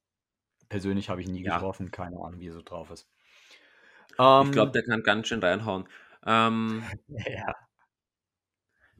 Persönlich 0.70 1.10
habe 1.10 1.20
ich 1.20 1.28
nie 1.28 1.42
Ja. 1.42 1.42
getroffen, 1.42 1.90
keine 1.90 2.16
Ahnung, 2.16 2.40
wie 2.40 2.48
er 2.48 2.54
so 2.54 2.62
drauf 2.62 2.90
ist. 2.90 3.10
Ich 4.38 4.50
glaube, 4.50 4.72
ähm 4.72 4.72
der 4.72 4.82
kann 4.84 5.02
ganz 5.02 5.28
schön 5.28 5.40
reinhauen. 5.40 5.88
Ähm 6.26 6.92
Ja. 7.08 7.54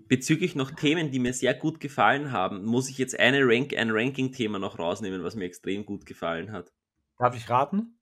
bezüglich 0.09 0.55
noch 0.57 0.73
Themen, 0.73 1.11
die 1.11 1.19
mir 1.19 1.33
sehr 1.33 1.55
gut 1.55 1.81
gefallen 1.81 2.33
haben, 2.33 2.67
muss 2.67 2.91
ich 2.91 2.99
jetzt 2.99 3.19
eine 3.19 3.41
Rank 3.47 3.73
ein 3.75 3.91
Ranking-Thema 3.91 4.59
noch 4.59 4.79
rausnehmen, 4.79 5.23
was 5.25 5.37
mir 5.37 5.47
extrem 5.47 5.87
gut 5.87 6.05
gefallen 6.05 6.53
hat. 6.53 6.75
Darf 7.19 7.37
ich 7.37 7.49
raten? 7.49 8.01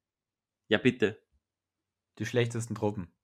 Ja, 0.68 0.78
bitte. 0.78 1.18
Die 2.18 2.26
schlechtesten 2.26 2.74
Truppen. 2.74 3.14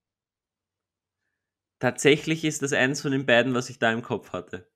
Tatsächlich 1.78 2.44
ist 2.44 2.62
das 2.62 2.72
eins 2.72 3.00
von 3.00 3.12
den 3.12 3.26
beiden, 3.26 3.54
was 3.54 3.70
ich 3.70 3.78
da 3.78 3.92
im 3.92 4.02
Kopf 4.02 4.32
hatte. 4.32 4.68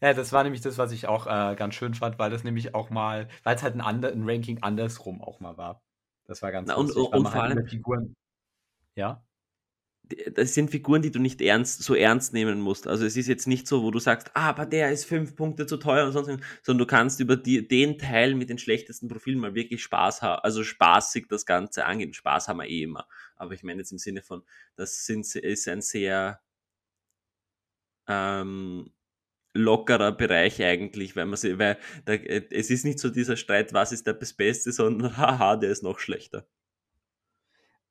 Ja, 0.00 0.14
das 0.14 0.32
war 0.32 0.44
nämlich 0.44 0.60
das, 0.60 0.78
was 0.78 0.92
ich 0.92 1.06
auch 1.08 1.26
äh, 1.26 1.56
ganz 1.56 1.74
schön 1.74 1.94
fand, 1.94 2.18
weil 2.18 2.30
das 2.30 2.44
nämlich 2.44 2.74
auch 2.74 2.90
mal, 2.90 3.28
weil 3.42 3.56
es 3.56 3.62
halt 3.62 3.74
ein, 3.74 3.80
ander, 3.80 4.12
ein 4.12 4.28
Ranking 4.28 4.62
andersrum 4.62 5.20
auch 5.20 5.40
mal 5.40 5.56
war. 5.56 5.82
Das 6.26 6.42
war 6.42 6.52
ganz 6.52 6.68
Na, 6.68 6.76
lustig, 6.76 6.96
und, 6.96 7.06
und, 7.06 7.14
und 7.14 7.22
vor 7.24 7.42
halt 7.42 7.56
allem 7.56 7.66
Figuren. 7.66 8.14
Ja. 8.94 9.24
Das 10.32 10.54
sind 10.54 10.70
Figuren, 10.70 11.02
die 11.02 11.10
du 11.10 11.18
nicht 11.18 11.42
ernst, 11.42 11.82
so 11.82 11.94
ernst 11.94 12.32
nehmen 12.32 12.60
musst. 12.60 12.86
Also 12.86 13.04
es 13.04 13.16
ist 13.16 13.26
jetzt 13.26 13.46
nicht 13.46 13.66
so, 13.66 13.82
wo 13.82 13.90
du 13.90 13.98
sagst, 13.98 14.30
ah, 14.34 14.48
aber 14.48 14.64
der 14.64 14.90
ist 14.90 15.04
fünf 15.04 15.36
Punkte 15.36 15.66
zu 15.66 15.76
teuer 15.76 16.06
und 16.06 16.12
sonst, 16.12 16.28
sondern 16.62 16.78
du 16.78 16.86
kannst 16.86 17.20
über 17.20 17.36
die, 17.36 17.66
den 17.68 17.98
Teil 17.98 18.34
mit 18.34 18.48
den 18.48 18.58
schlechtesten 18.58 19.08
Profilen 19.08 19.38
mal 19.38 19.54
wirklich 19.54 19.82
Spaß 19.82 20.22
haben, 20.22 20.40
also 20.42 20.64
spaßig 20.64 21.26
das 21.28 21.44
Ganze 21.44 21.84
angehen. 21.84 22.14
Spaß 22.14 22.48
haben 22.48 22.58
wir 22.58 22.68
eh 22.68 22.84
immer. 22.84 23.06
Aber 23.36 23.52
ich 23.52 23.62
meine 23.62 23.80
jetzt 23.80 23.92
im 23.92 23.98
Sinne 23.98 24.22
von, 24.22 24.42
das 24.76 25.04
sind, 25.04 25.26
ist 25.34 25.68
ein 25.68 25.82
sehr 25.82 26.40
ähm, 28.08 28.90
lockerer 29.58 30.12
Bereich 30.12 30.62
eigentlich, 30.62 31.16
weil 31.16 31.26
man 31.26 31.36
sie, 31.36 31.58
weil 31.58 31.78
da, 32.04 32.14
es 32.14 32.70
ist 32.70 32.84
nicht 32.84 32.98
so 32.98 33.10
dieser 33.10 33.36
Streit, 33.36 33.72
was 33.72 33.92
ist 33.92 34.06
der 34.06 34.14
das 34.14 34.32
Beste, 34.32 34.72
sondern 34.72 35.16
haha, 35.16 35.56
der 35.56 35.70
ist 35.70 35.82
noch 35.82 35.98
schlechter. 35.98 36.46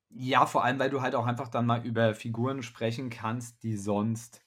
Ja, 0.09 0.45
vor 0.45 0.63
allem, 0.63 0.79
weil 0.79 0.89
du 0.89 1.01
halt 1.01 1.15
auch 1.15 1.25
einfach 1.25 1.49
dann 1.49 1.65
mal 1.65 1.85
über 1.85 2.15
Figuren 2.15 2.63
sprechen 2.63 3.09
kannst, 3.09 3.61
die 3.63 3.77
sonst 3.77 4.41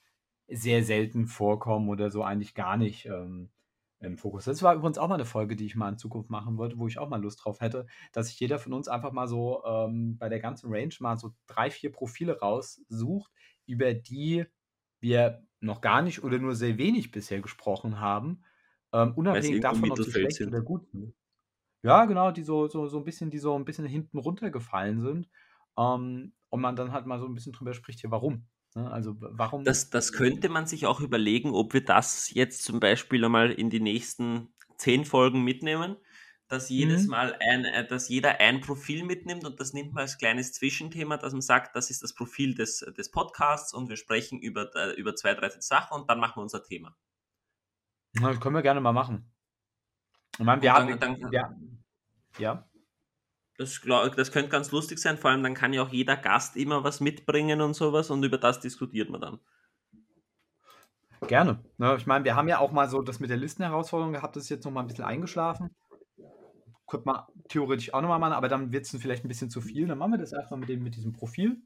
sehr 0.49 0.83
selten 0.83 1.27
vorkommen 1.27 1.89
oder 1.89 2.11
so 2.11 2.25
eigentlich 2.25 2.55
gar 2.55 2.77
nicht 2.77 3.07
ähm, 3.07 3.51
im 4.01 4.17
Fokus. 4.17 4.47
Das 4.47 4.63
war 4.63 4.75
übrigens 4.75 4.99
auch 4.99 5.09
mal 5.09 5.15
eine 5.15 5.27
Folge, 5.27 5.57
die 5.57 5.67
ich 5.67 5.77
mal 5.77 5.91
in 5.91 5.99
Zukunft 5.99 6.31
machen 6.31 6.57
wollte, 6.57 6.79
wo 6.79 6.87
ich 6.87 6.99
auch 6.99 7.09
mal 7.09 7.21
Lust 7.23 7.45
drauf 7.45 7.61
hätte, 7.61 7.87
dass 8.13 8.29
sich 8.29 8.41
jeder 8.41 8.59
von 8.59 8.73
uns 8.73 8.89
einfach 8.89 9.13
mal 9.13 9.29
so 9.29 9.63
ähm, 9.65 10.17
bei 10.19 10.29
der 10.29 10.41
ganzen 10.41 10.73
Range 10.73 10.95
mal 11.01 11.19
so 11.19 11.33
drei, 11.47 11.71
vier 11.71 11.93
Profile 11.93 12.41
raussucht, 12.41 13.31
über 13.67 13.95
die 13.95 14.47
wir 15.01 15.47
noch 15.61 15.81
gar 15.81 16.03
nicht 16.03 16.25
oder 16.25 16.39
nur 16.39 16.55
sehr 16.55 16.79
wenig 16.79 17.11
bisher 17.11 17.41
gesprochen 17.41 18.01
haben, 18.01 18.43
ähm, 18.93 19.13
unabhängig 19.15 19.61
davon, 19.61 19.91
ob 19.91 19.99
sie 19.99 20.11
schlecht 20.11 20.37
sind. 20.37 20.49
oder 20.49 20.63
gut 20.63 20.87
sind. 20.91 21.15
Ja, 21.83 22.05
genau, 22.05 22.31
die 22.31 22.43
so, 22.43 22.69
so, 22.69 22.87
so 22.89 22.99
ein 22.99 23.05
bisschen, 23.05 23.31
die 23.31 23.39
so 23.39 23.55
ein 23.55 23.65
bisschen 23.65 23.87
hinten 23.87 24.19
runtergefallen 24.19 25.01
sind. 25.01 25.29
Ähm, 25.79 26.33
und 26.51 26.61
man 26.61 26.77
dann 26.77 26.93
halt 26.93 27.07
mal 27.07 27.19
so 27.19 27.27
ein 27.27 27.35
bisschen 27.35 27.53
drüber 27.53 27.75
spricht, 27.75 28.01
hier, 28.01 28.11
warum. 28.11 28.47
Ne? 28.75 28.91
Also 28.91 29.17
warum. 29.19 29.65
Das, 29.65 29.91
das 29.91 30.13
könnte 30.13 30.49
man 30.49 30.67
sich 30.67 30.87
auch 30.87 31.01
überlegen, 31.01 31.53
ob 31.53 31.73
wir 31.73 31.85
das 31.85 32.31
jetzt 32.35 32.65
zum 32.65 32.81
Beispiel 32.81 33.25
einmal 33.25 33.51
in 33.51 33.71
die 33.71 33.81
nächsten 33.81 34.53
zehn 34.77 35.05
Folgen 35.05 35.43
mitnehmen, 35.45 35.97
dass 36.51 36.69
jedes 36.69 37.05
mhm. 37.05 37.11
Mal 37.11 37.37
ein, 37.41 37.65
äh, 37.65 37.87
dass 37.87 38.09
jeder 38.09 38.41
ein 38.41 38.61
Profil 38.61 39.05
mitnimmt 39.05 39.45
und 39.45 39.61
das 39.61 39.73
nimmt 39.73 39.93
man 39.93 40.03
als 40.03 40.19
kleines 40.19 40.53
Zwischenthema, 40.53 41.17
dass 41.17 41.33
man 41.33 41.43
sagt, 41.43 41.77
das 41.77 41.91
ist 41.91 42.03
das 42.03 42.13
Profil 42.13 42.57
des, 42.57 42.81
des 42.99 43.11
Podcasts 43.13 43.73
und 43.73 43.89
wir 43.89 43.97
sprechen 43.97 44.41
über, 44.41 44.69
äh, 44.75 44.93
über 44.95 45.15
zwei, 45.15 45.35
drei 45.35 45.49
Sachen 45.61 46.01
und 46.01 46.11
dann 46.11 46.19
machen 46.19 46.39
wir 46.39 46.43
unser 46.43 46.65
Thema. 46.65 46.97
Das 48.15 48.41
können 48.41 48.57
wir 48.57 48.63
gerne 48.63 48.81
mal 48.81 48.93
machen. 48.93 49.33
Ich 50.39 50.45
meine, 50.45 50.61
wir 50.61 50.73
haben. 50.73 51.31
Ja. 51.31 51.55
ja. 52.39 52.69
Das, 53.57 53.81
das 54.17 54.33
könnte 54.33 54.49
ganz 54.49 54.73
lustig 54.73 54.99
sein, 54.99 55.19
vor 55.19 55.31
allem 55.31 55.45
dann 55.45 55.55
kann 55.55 55.73
ja 55.73 55.83
auch 55.83 55.91
jeder 55.91 56.17
Gast 56.17 56.57
immer 56.57 56.83
was 56.83 56.99
mitbringen 56.99 57.61
und 57.61 57.75
sowas 57.75 58.11
und 58.11 58.25
über 58.25 58.39
das 58.39 58.59
diskutiert 58.59 59.09
man 59.09 59.21
dann. 59.21 59.41
Gerne. 61.29 61.63
Ne, 61.77 61.95
ich 61.97 62.07
meine, 62.07 62.25
wir 62.25 62.35
haben 62.35 62.49
ja 62.49 62.59
auch 62.59 62.73
mal 62.73 62.89
so 62.89 63.03
das 63.03 63.21
mit 63.21 63.31
der 63.31 63.37
Listenherausforderung 63.37 64.15
gehabt, 64.15 64.35
das 64.35 64.45
ist 64.45 64.49
jetzt 64.49 64.65
noch 64.65 64.73
mal 64.73 64.81
ein 64.81 64.87
bisschen 64.89 65.05
eingeschlafen. 65.05 65.71
Könnte 66.91 67.07
man 67.07 67.23
theoretisch 67.49 67.95
auch 67.95 68.01
nochmal 68.01 68.19
machen, 68.19 68.33
aber 68.33 68.49
dann 68.49 68.73
wird 68.73 68.85
es 68.85 69.01
vielleicht 69.01 69.25
ein 69.25 69.29
bisschen 69.29 69.49
zu 69.49 69.61
viel. 69.61 69.87
Dann 69.87 69.97
machen 69.97 70.11
wir 70.11 70.19
das 70.19 70.33
erstmal 70.33 70.59
mit, 70.59 70.69
dem, 70.69 70.83
mit 70.83 70.97
diesem 70.97 71.13
Profil. 71.13 71.63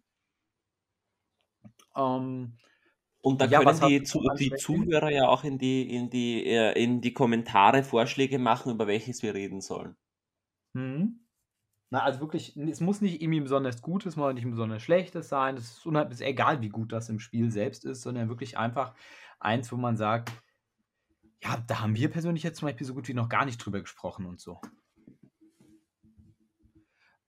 Ähm, 1.96 2.58
und 3.22 3.40
da 3.40 3.46
ja, 3.46 3.62
können 3.62 3.88
die, 3.88 4.02
zu, 4.02 4.20
die 4.38 4.54
Zuhörer 4.54 5.10
ja 5.10 5.26
auch 5.28 5.44
in 5.44 5.56
die, 5.56 5.94
in, 5.94 6.10
die, 6.10 6.44
äh, 6.44 6.72
in 6.72 7.00
die 7.00 7.14
Kommentare 7.14 7.82
Vorschläge 7.82 8.38
machen, 8.38 8.72
über 8.72 8.86
welches 8.86 9.22
wir 9.22 9.32
reden 9.32 9.62
sollen. 9.62 9.96
Mhm. 10.74 11.20
Na, 11.88 12.02
also 12.02 12.20
wirklich, 12.20 12.54
es 12.54 12.80
muss 12.80 13.00
nicht 13.00 13.22
irgendwie 13.22 13.40
besonders 13.40 13.80
Gutes, 13.80 14.16
muss 14.16 14.34
nicht 14.34 14.50
besonders 14.50 14.82
Schlechtes 14.82 15.30
sein. 15.30 15.56
Es 15.56 15.78
ist, 15.78 15.86
ist 16.10 16.20
egal, 16.20 16.60
wie 16.60 16.68
gut 16.68 16.92
das 16.92 17.08
im 17.08 17.18
Spiel 17.18 17.50
selbst 17.50 17.86
ist, 17.86 18.02
sondern 18.02 18.28
wirklich 18.28 18.58
einfach 18.58 18.94
eins, 19.40 19.72
wo 19.72 19.76
man 19.76 19.96
sagt, 19.96 20.32
ja, 21.42 21.56
da 21.66 21.80
haben 21.80 21.96
wir 21.96 22.10
persönlich 22.10 22.42
jetzt 22.42 22.58
zum 22.58 22.68
Beispiel 22.68 22.86
so 22.86 22.92
gut 22.92 23.08
wie 23.08 23.14
noch 23.14 23.30
gar 23.30 23.46
nicht 23.46 23.56
drüber 23.56 23.80
gesprochen 23.80 24.26
und 24.26 24.38
so. 24.38 24.60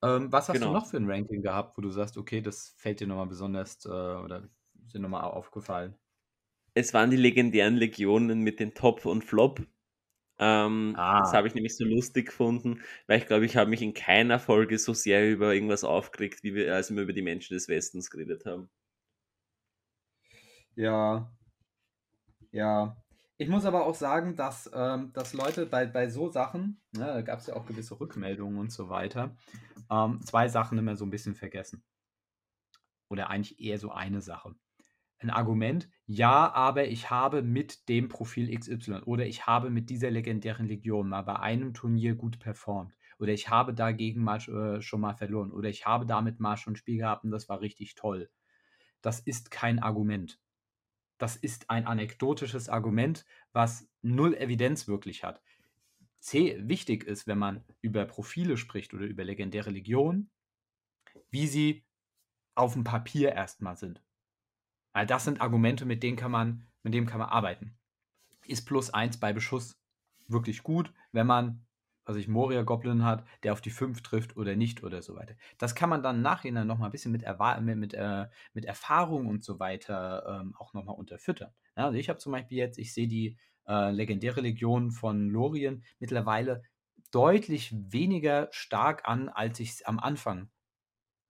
Ähm, 0.02 0.30
was 0.30 0.48
hast 0.48 0.54
genau. 0.54 0.68
du 0.68 0.72
noch 0.72 0.86
für 0.86 0.98
ein 0.98 1.10
Ranking 1.10 1.42
gehabt, 1.42 1.76
wo 1.76 1.82
du 1.82 1.90
sagst, 1.90 2.16
okay, 2.16 2.40
das 2.40 2.74
fällt 2.76 3.00
dir 3.00 3.06
nochmal 3.06 3.26
besonders 3.26 3.84
äh, 3.84 3.88
oder 3.88 4.48
ist 4.84 4.94
dir 4.94 5.00
nochmal 5.00 5.22
aufgefallen? 5.22 5.94
Es 6.74 6.92
waren 6.92 7.10
die 7.10 7.16
legendären 7.16 7.76
Legionen 7.76 8.40
mit 8.40 8.60
den 8.60 8.74
Top 8.74 9.06
und 9.06 9.24
Flop. 9.24 9.66
Ähm, 10.38 10.94
ah. 10.96 11.20
Das 11.20 11.32
habe 11.32 11.48
ich 11.48 11.54
nämlich 11.54 11.76
so 11.76 11.84
lustig 11.84 12.26
gefunden, 12.26 12.82
weil 13.06 13.18
ich 13.18 13.26
glaube, 13.26 13.46
ich 13.46 13.56
habe 13.56 13.70
mich 13.70 13.80
in 13.80 13.94
keiner 13.94 14.38
Folge 14.38 14.78
so 14.78 14.92
sehr 14.92 15.30
über 15.30 15.54
irgendwas 15.54 15.84
aufgeregt, 15.84 16.42
wie 16.42 16.54
wir, 16.54 16.74
als 16.74 16.94
wir 16.94 17.02
über 17.02 17.14
die 17.14 17.22
Menschen 17.22 17.54
des 17.54 17.68
Westens 17.68 18.10
geredet 18.10 18.44
haben. 18.44 18.68
Ja. 20.74 21.32
Ja. 22.52 22.96
Ich 23.38 23.48
muss 23.48 23.66
aber 23.66 23.84
auch 23.84 23.94
sagen, 23.94 24.34
dass, 24.34 24.70
ähm, 24.74 25.12
dass 25.12 25.34
Leute 25.34 25.66
bei, 25.66 25.86
bei 25.86 26.08
so 26.08 26.28
Sachen, 26.30 26.80
ne, 26.92 27.06
da 27.06 27.20
gab 27.22 27.40
es 27.40 27.46
ja 27.46 27.54
auch 27.54 27.66
gewisse 27.66 28.00
Rückmeldungen 28.00 28.58
und 28.58 28.72
so 28.72 28.88
weiter, 28.88 29.36
ähm, 29.90 30.20
zwei 30.22 30.48
Sachen 30.48 30.78
immer 30.78 30.96
so 30.96 31.04
ein 31.04 31.10
bisschen 31.10 31.34
vergessen. 31.34 31.84
Oder 33.08 33.30
eigentlich 33.30 33.60
eher 33.60 33.78
so 33.78 33.90
eine 33.90 34.20
Sache 34.20 34.56
ein 35.18 35.30
Argument, 35.30 35.88
ja, 36.06 36.52
aber 36.52 36.86
ich 36.86 37.10
habe 37.10 37.42
mit 37.42 37.88
dem 37.88 38.08
Profil 38.08 38.54
XY 38.54 39.02
oder 39.06 39.26
ich 39.26 39.46
habe 39.46 39.70
mit 39.70 39.88
dieser 39.90 40.10
legendären 40.10 40.66
Legion 40.66 41.08
mal 41.08 41.22
bei 41.22 41.36
einem 41.36 41.74
Turnier 41.74 42.14
gut 42.14 42.38
performt 42.38 42.96
oder 43.18 43.32
ich 43.32 43.48
habe 43.48 43.72
dagegen 43.72 44.22
mal 44.22 44.38
äh, 44.48 44.82
schon 44.82 45.00
mal 45.00 45.14
verloren 45.14 45.52
oder 45.52 45.68
ich 45.68 45.86
habe 45.86 46.06
damit 46.06 46.38
mal 46.38 46.56
schon 46.56 46.74
ein 46.74 46.76
Spiel 46.76 46.98
gehabt 46.98 47.24
und 47.24 47.30
das 47.30 47.48
war 47.48 47.60
richtig 47.60 47.94
toll. 47.94 48.30
Das 49.00 49.20
ist 49.20 49.50
kein 49.50 49.78
Argument. 49.78 50.38
Das 51.18 51.36
ist 51.36 51.70
ein 51.70 51.86
anekdotisches 51.86 52.68
Argument, 52.68 53.24
was 53.52 53.88
null 54.02 54.34
Evidenz 54.34 54.86
wirklich 54.86 55.24
hat. 55.24 55.42
C 56.20 56.56
wichtig 56.68 57.04
ist, 57.04 57.26
wenn 57.26 57.38
man 57.38 57.64
über 57.80 58.04
Profile 58.04 58.56
spricht 58.56 58.92
oder 58.94 59.04
über 59.04 59.24
legendäre 59.24 59.70
Legionen, 59.70 60.30
wie 61.30 61.46
sie 61.46 61.84
auf 62.54 62.72
dem 62.72 62.84
Papier 62.84 63.32
erstmal 63.32 63.76
sind. 63.76 64.02
Weil 64.92 65.06
das 65.06 65.24
sind 65.24 65.40
Argumente, 65.40 65.84
mit 65.84 66.02
denen 66.02 66.16
kann 66.16 66.30
man, 66.30 66.66
mit 66.82 66.94
denen 66.94 67.06
kann 67.06 67.18
man 67.18 67.28
arbeiten. 67.28 67.76
Ist 68.46 68.66
plus 68.66 68.90
eins 68.90 69.18
bei 69.18 69.32
Beschuss 69.32 69.78
wirklich 70.28 70.62
gut, 70.62 70.92
wenn 71.12 71.26
man, 71.26 71.65
was 72.06 72.16
ich 72.16 72.28
Moria 72.28 72.62
Goblin 72.62 73.04
hat, 73.04 73.24
der 73.42 73.52
auf 73.52 73.60
die 73.60 73.70
5 73.70 74.00
trifft 74.02 74.36
oder 74.36 74.56
nicht 74.56 74.82
oder 74.84 75.02
so 75.02 75.16
weiter. 75.16 75.34
Das 75.58 75.74
kann 75.74 75.90
man 75.90 76.02
dann 76.02 76.22
nachher 76.22 76.52
noch 76.64 76.78
mal 76.78 76.86
ein 76.86 76.92
bisschen 76.92 77.12
mit, 77.12 77.24
Erwa 77.24 77.60
mit, 77.60 77.76
mit, 77.76 77.94
äh, 77.94 78.26
mit 78.54 78.64
Erfahrung 78.64 79.26
und 79.26 79.44
so 79.44 79.58
weiter 79.58 80.40
ähm, 80.40 80.54
auch 80.56 80.72
nochmal 80.72 80.94
unterfüttern. 80.96 81.52
Ja, 81.76 81.86
also 81.86 81.98
ich 81.98 82.08
habe 82.08 82.18
zum 82.18 82.32
Beispiel 82.32 82.58
jetzt, 82.58 82.78
ich 82.78 82.94
sehe 82.94 83.08
die 83.08 83.36
äh, 83.68 83.90
legendäre 83.90 84.40
Legion 84.40 84.92
von 84.92 85.28
Lorien 85.28 85.84
mittlerweile 85.98 86.62
deutlich 87.10 87.74
weniger 87.74 88.48
stark 88.52 89.08
an, 89.08 89.28
als 89.28 89.60
ich 89.60 89.70
es 89.70 89.82
am 89.82 89.98
Anfang 89.98 90.50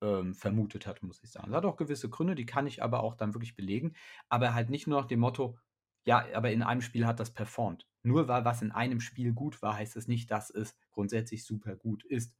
ähm, 0.03 0.35
vermutet 0.35 0.87
hat, 0.87 1.03
muss 1.03 1.23
ich 1.23 1.31
sagen. 1.31 1.49
Das 1.49 1.59
hat 1.59 1.65
auch 1.65 1.77
gewisse 1.77 2.11
Gründe, 2.11 2.35
die 2.35 2.47
kann 2.47 2.67
ich 2.67 2.83
aber 2.83 3.03
auch 3.03 3.15
dann 3.15 3.35
wirklich 3.35 3.57
belegen. 3.57 3.95
Aber 4.29 4.55
halt 4.55 4.71
nicht 4.71 4.87
nur 4.87 5.01
nach 5.01 5.09
dem 5.09 5.21
Motto, 5.21 5.59
ja, 6.05 6.25
aber 6.35 6.51
in 6.51 6.63
einem 6.63 6.83
Spiel 6.83 7.07
hat 7.07 7.21
das 7.21 7.33
performt. 7.33 7.87
Nur 8.07 8.29
weil 8.29 8.45
was 8.45 8.63
in 8.63 8.71
einem 8.71 9.01
Spiel 9.01 9.33
gut 9.33 9.61
war, 9.63 9.75
heißt 9.75 9.97
es 9.97 10.07
nicht, 10.07 10.31
dass 10.31 10.49
es 10.51 10.77
grundsätzlich 10.93 11.45
super 11.45 11.75
gut 11.75 12.05
ist. 12.05 12.37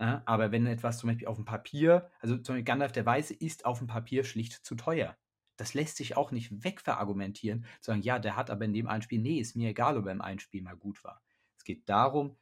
Ja, 0.00 0.22
aber 0.26 0.52
wenn 0.52 0.66
etwas 0.66 0.98
zum 0.98 1.08
Beispiel 1.08 1.26
auf 1.28 1.36
dem 1.36 1.44
Papier, 1.44 2.10
also 2.20 2.36
zum 2.36 2.54
Beispiel 2.54 2.64
Gandalf 2.64 2.92
der 2.92 3.06
Weiße 3.06 3.34
ist 3.34 3.64
auf 3.64 3.78
dem 3.78 3.86
Papier 3.88 4.24
schlicht 4.24 4.52
zu 4.64 4.74
teuer. 4.76 5.16
Das 5.56 5.74
lässt 5.74 5.96
sich 5.96 6.16
auch 6.16 6.30
nicht 6.30 6.62
wegverargumentieren, 6.64 7.66
sagen, 7.80 8.02
ja, 8.02 8.18
der 8.20 8.36
hat 8.36 8.50
aber 8.50 8.64
in 8.64 8.72
dem 8.72 8.86
einen 8.88 9.02
Spiel, 9.02 9.20
nee, 9.20 9.38
ist 9.40 9.56
mir 9.56 9.70
egal, 9.70 9.96
ob 9.96 10.06
er 10.06 10.12
im 10.12 10.20
einen 10.22 10.38
Spiel 10.40 10.62
mal 10.62 10.76
gut 10.76 11.02
war. 11.04 11.22
Es 11.56 11.64
geht 11.64 11.88
darum, 11.88 12.36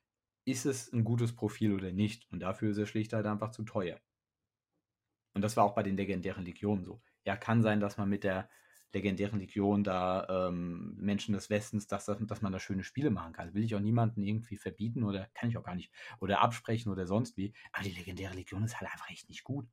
ist 0.45 0.67
es 0.67 0.93
ein 0.93 1.05
gutes 1.05 1.35
Profil 1.35 1.73
oder 1.75 1.93
nicht. 1.93 2.31
Und 2.31 2.41
dafür 2.41 2.71
ist 2.71 2.79
er 2.79 2.87
schlicht 2.87 3.13
halt 3.15 3.27
einfach 3.27 3.51
zu 3.51 3.63
teuer. 3.65 4.01
Und 5.35 5.43
das 5.43 5.57
war 5.57 5.65
auch 5.65 5.75
bei 5.75 5.83
den 5.83 5.97
legendären 5.97 6.45
Legionen 6.45 6.85
so. 6.85 7.01
Ja, 7.25 7.37
kann 7.37 7.63
sein, 7.63 7.81
dass 7.81 7.97
man 7.99 8.09
mit 8.09 8.25
der 8.25 8.49
legendären 8.97 9.39
Legion 9.39 9.85
da 9.85 10.49
ähm, 10.49 10.97
Menschen 10.99 11.35
des 11.35 11.51
Westens, 11.51 11.87
dass, 11.87 12.07
dass 12.07 12.43
man 12.43 12.53
da 12.53 12.59
schöne 12.59 12.83
Spiele 12.83 13.11
machen 13.11 13.33
kann. 13.33 13.55
Will 13.55 13.65
ich 13.65 13.75
auch 13.75 13.81
niemanden 13.81 14.23
irgendwie 14.23 14.57
verbieten 14.57 15.05
oder 15.05 15.29
kann 15.35 15.51
ich 15.51 15.59
auch 15.59 15.63
gar 15.63 15.75
nicht 15.75 15.93
oder 16.19 16.41
absprechen 16.41 16.91
oder 16.91 17.07
sonst 17.07 17.37
wie. 17.37 17.53
Aber 17.73 17.85
die 17.85 17.93
legendäre 17.93 18.35
Legion 18.35 18.65
ist 18.65 18.81
halt 18.81 18.91
einfach 18.91 19.11
echt 19.11 19.29
nicht 19.29 19.45
gut. 19.45 19.69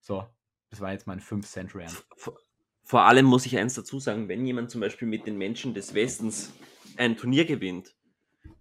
So, 0.00 0.26
das 0.70 0.80
war 0.80 0.92
jetzt 0.92 1.06
mein 1.06 1.20
5 1.20 1.46
Cent 1.46 1.74
Rant. 1.74 2.06
Vor, 2.16 2.38
vor 2.82 3.02
allem 3.02 3.26
muss 3.26 3.46
ich 3.46 3.58
eins 3.58 3.74
dazu 3.74 4.00
sagen, 4.00 4.28
wenn 4.28 4.46
jemand 4.46 4.70
zum 4.70 4.80
Beispiel 4.80 5.08
mit 5.08 5.26
den 5.26 5.36
Menschen 5.36 5.74
des 5.74 5.94
Westens 5.94 6.52
ein 6.96 7.16
Turnier 7.16 7.44
gewinnt, 7.44 7.94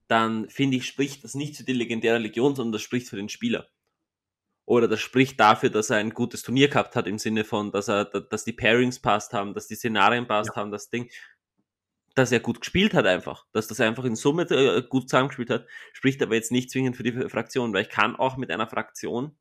dann 0.07 0.49
finde 0.49 0.77
ich, 0.77 0.85
spricht 0.85 1.23
das 1.23 1.35
nicht 1.35 1.57
für 1.57 1.63
die 1.63 1.73
legendäre 1.73 2.17
Legion, 2.17 2.55
sondern 2.55 2.73
das 2.73 2.81
spricht 2.81 3.07
für 3.07 3.15
den 3.15 3.29
Spieler. 3.29 3.69
Oder 4.65 4.87
das 4.87 4.99
spricht 4.99 5.39
dafür, 5.39 5.69
dass 5.69 5.91
er 5.91 5.97
ein 5.97 6.09
gutes 6.09 6.41
Turnier 6.41 6.69
gehabt 6.69 6.95
hat, 6.95 7.07
im 7.07 7.19
Sinne 7.19 7.43
von, 7.43 7.71
dass 7.71 7.87
er, 7.87 8.05
dass 8.05 8.43
die 8.43 8.53
Pairings 8.53 8.99
passt 8.99 9.33
haben, 9.33 9.53
dass 9.53 9.67
die 9.67 9.75
Szenarien 9.75 10.27
passt 10.27 10.51
ja. 10.51 10.55
haben, 10.55 10.71
das 10.71 10.89
Ding, 10.89 11.09
dass 12.15 12.31
er 12.31 12.39
gut 12.39 12.61
gespielt 12.61 12.93
hat 12.93 13.05
einfach, 13.05 13.45
dass 13.51 13.67
das 13.67 13.79
einfach 13.79 14.05
in 14.05 14.15
Summe 14.15 14.43
äh, 14.43 14.81
gut 14.81 15.09
zusammengespielt 15.09 15.49
hat, 15.49 15.67
spricht 15.93 16.21
aber 16.23 16.35
jetzt 16.35 16.51
nicht 16.51 16.71
zwingend 16.71 16.95
für 16.95 17.03
die 17.03 17.29
Fraktion, 17.29 17.73
weil 17.73 17.83
ich 17.83 17.89
kann 17.89 18.15
auch 18.15 18.37
mit 18.37 18.49
einer 18.49 18.67
Fraktion, 18.67 19.37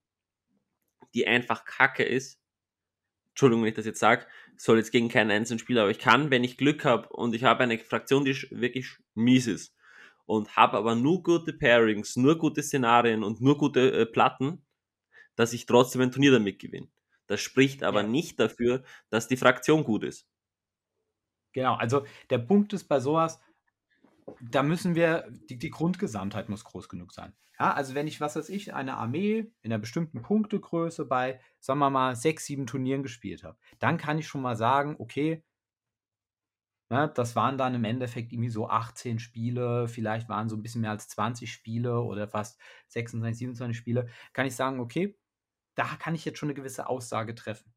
die 1.14 1.26
einfach 1.26 1.64
kacke 1.64 2.02
ist, 2.02 2.40
Entschuldigung, 3.30 3.62
wenn 3.62 3.70
ich 3.70 3.76
das 3.76 3.86
jetzt 3.86 4.00
sage, 4.00 4.26
soll 4.56 4.78
jetzt 4.78 4.92
gegen 4.92 5.08
keinen 5.08 5.30
einzelnen 5.30 5.58
Spieler, 5.58 5.82
aber 5.82 5.90
ich 5.90 5.98
kann, 5.98 6.30
wenn 6.30 6.44
ich 6.44 6.56
Glück 6.56 6.84
habe 6.84 7.08
und 7.08 7.34
ich 7.34 7.44
habe 7.44 7.62
eine 7.62 7.78
Fraktion, 7.78 8.24
die 8.24 8.34
wirklich 8.50 8.96
mies 9.14 9.46
ist, 9.46 9.74
und 10.26 10.56
habe 10.56 10.76
aber 10.76 10.94
nur 10.94 11.22
gute 11.22 11.52
Pairings, 11.52 12.16
nur 12.16 12.38
gute 12.38 12.62
Szenarien 12.62 13.24
und 13.24 13.40
nur 13.40 13.58
gute 13.58 13.92
äh, 13.92 14.06
Platten, 14.06 14.64
dass 15.36 15.52
ich 15.52 15.66
trotzdem 15.66 16.02
ein 16.02 16.12
Turnier 16.12 16.32
damit 16.32 16.58
gewinne. 16.58 16.88
Das 17.26 17.40
spricht 17.40 17.82
aber 17.82 18.02
ja. 18.02 18.08
nicht 18.08 18.38
dafür, 18.38 18.82
dass 19.10 19.28
die 19.28 19.36
Fraktion 19.36 19.84
gut 19.84 20.04
ist. 20.04 20.28
Genau, 21.52 21.74
also 21.74 22.04
der 22.30 22.38
Punkt 22.38 22.72
ist 22.72 22.84
bei 22.84 23.00
sowas, 23.00 23.40
da 24.40 24.62
müssen 24.62 24.94
wir, 24.94 25.26
die, 25.48 25.58
die 25.58 25.70
Grundgesamtheit 25.70 26.48
muss 26.48 26.64
groß 26.64 26.88
genug 26.88 27.12
sein. 27.12 27.34
Ja, 27.58 27.72
also 27.72 27.94
wenn 27.94 28.08
ich, 28.08 28.20
was 28.20 28.34
weiß 28.34 28.48
ich, 28.48 28.74
eine 28.74 28.96
Armee 28.96 29.52
in 29.62 29.72
einer 29.72 29.78
bestimmten 29.78 30.22
Punktegröße 30.22 31.04
bei, 31.04 31.40
sagen 31.60 31.78
wir 31.78 31.90
mal, 31.90 32.16
sechs, 32.16 32.46
sieben 32.46 32.66
Turnieren 32.66 33.04
gespielt 33.04 33.44
habe, 33.44 33.56
dann 33.78 33.96
kann 33.96 34.18
ich 34.18 34.26
schon 34.26 34.42
mal 34.42 34.56
sagen, 34.56 34.96
okay, 34.98 35.44
Ne, 36.90 37.10
das 37.14 37.34
waren 37.34 37.56
dann 37.56 37.74
im 37.74 37.84
Endeffekt 37.84 38.32
irgendwie 38.32 38.50
so 38.50 38.68
18 38.68 39.18
Spiele, 39.18 39.88
vielleicht 39.88 40.28
waren 40.28 40.50
so 40.50 40.56
ein 40.56 40.62
bisschen 40.62 40.82
mehr 40.82 40.90
als 40.90 41.08
20 41.08 41.50
Spiele 41.50 42.00
oder 42.02 42.28
fast 42.28 42.60
26, 42.88 43.38
27 43.38 43.76
Spiele. 43.76 44.08
Kann 44.34 44.46
ich 44.46 44.54
sagen, 44.54 44.80
okay, 44.80 45.16
da 45.74 45.96
kann 45.96 46.14
ich 46.14 46.24
jetzt 46.24 46.38
schon 46.38 46.48
eine 46.48 46.54
gewisse 46.54 46.88
Aussage 46.88 47.34
treffen. 47.34 47.74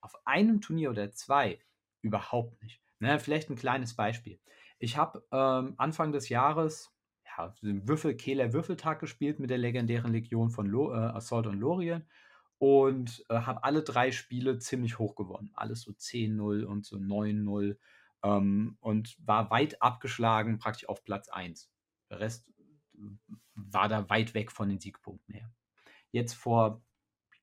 Auf 0.00 0.14
einem 0.26 0.60
Turnier 0.60 0.90
oder 0.90 1.10
zwei 1.12 1.60
überhaupt 2.02 2.62
nicht. 2.62 2.80
Ne, 3.00 3.18
vielleicht 3.18 3.50
ein 3.50 3.56
kleines 3.56 3.96
Beispiel. 3.96 4.40
Ich 4.78 4.96
habe 4.96 5.26
ähm, 5.32 5.74
Anfang 5.78 6.12
des 6.12 6.28
Jahres, 6.28 6.92
ja, 7.24 7.54
ja, 7.62 7.86
Würfel, 7.86 8.16
Kehler 8.16 8.52
Würfeltag 8.52 9.00
gespielt 9.00 9.40
mit 9.40 9.50
der 9.50 9.58
legendären 9.58 10.12
Legion 10.12 10.50
von 10.50 10.66
Lo 10.66 10.92
äh, 10.92 10.96
Assault 10.96 11.46
und 11.46 11.58
Lorien 11.58 12.06
und 12.58 13.24
äh, 13.28 13.34
habe 13.34 13.64
alle 13.64 13.82
drei 13.82 14.12
Spiele 14.12 14.58
ziemlich 14.58 14.98
hoch 14.98 15.16
gewonnen. 15.16 15.50
Alles 15.54 15.82
so 15.82 15.92
10-0 15.92 16.64
und 16.64 16.84
so 16.86 16.96
9-0 16.96 17.76
ähm, 18.22 18.76
und 18.80 19.16
war 19.18 19.50
weit 19.50 19.82
abgeschlagen, 19.82 20.58
praktisch 20.58 20.88
auf 20.88 21.04
Platz 21.04 21.28
1. 21.28 21.70
Der 22.10 22.20
Rest 22.20 22.50
war 23.54 23.88
da 23.88 24.08
weit 24.08 24.34
weg 24.34 24.52
von 24.52 24.68
den 24.68 24.80
Siegpunkten 24.80 25.34
her. 25.34 25.52
Jetzt 26.10 26.34
vor, 26.34 26.82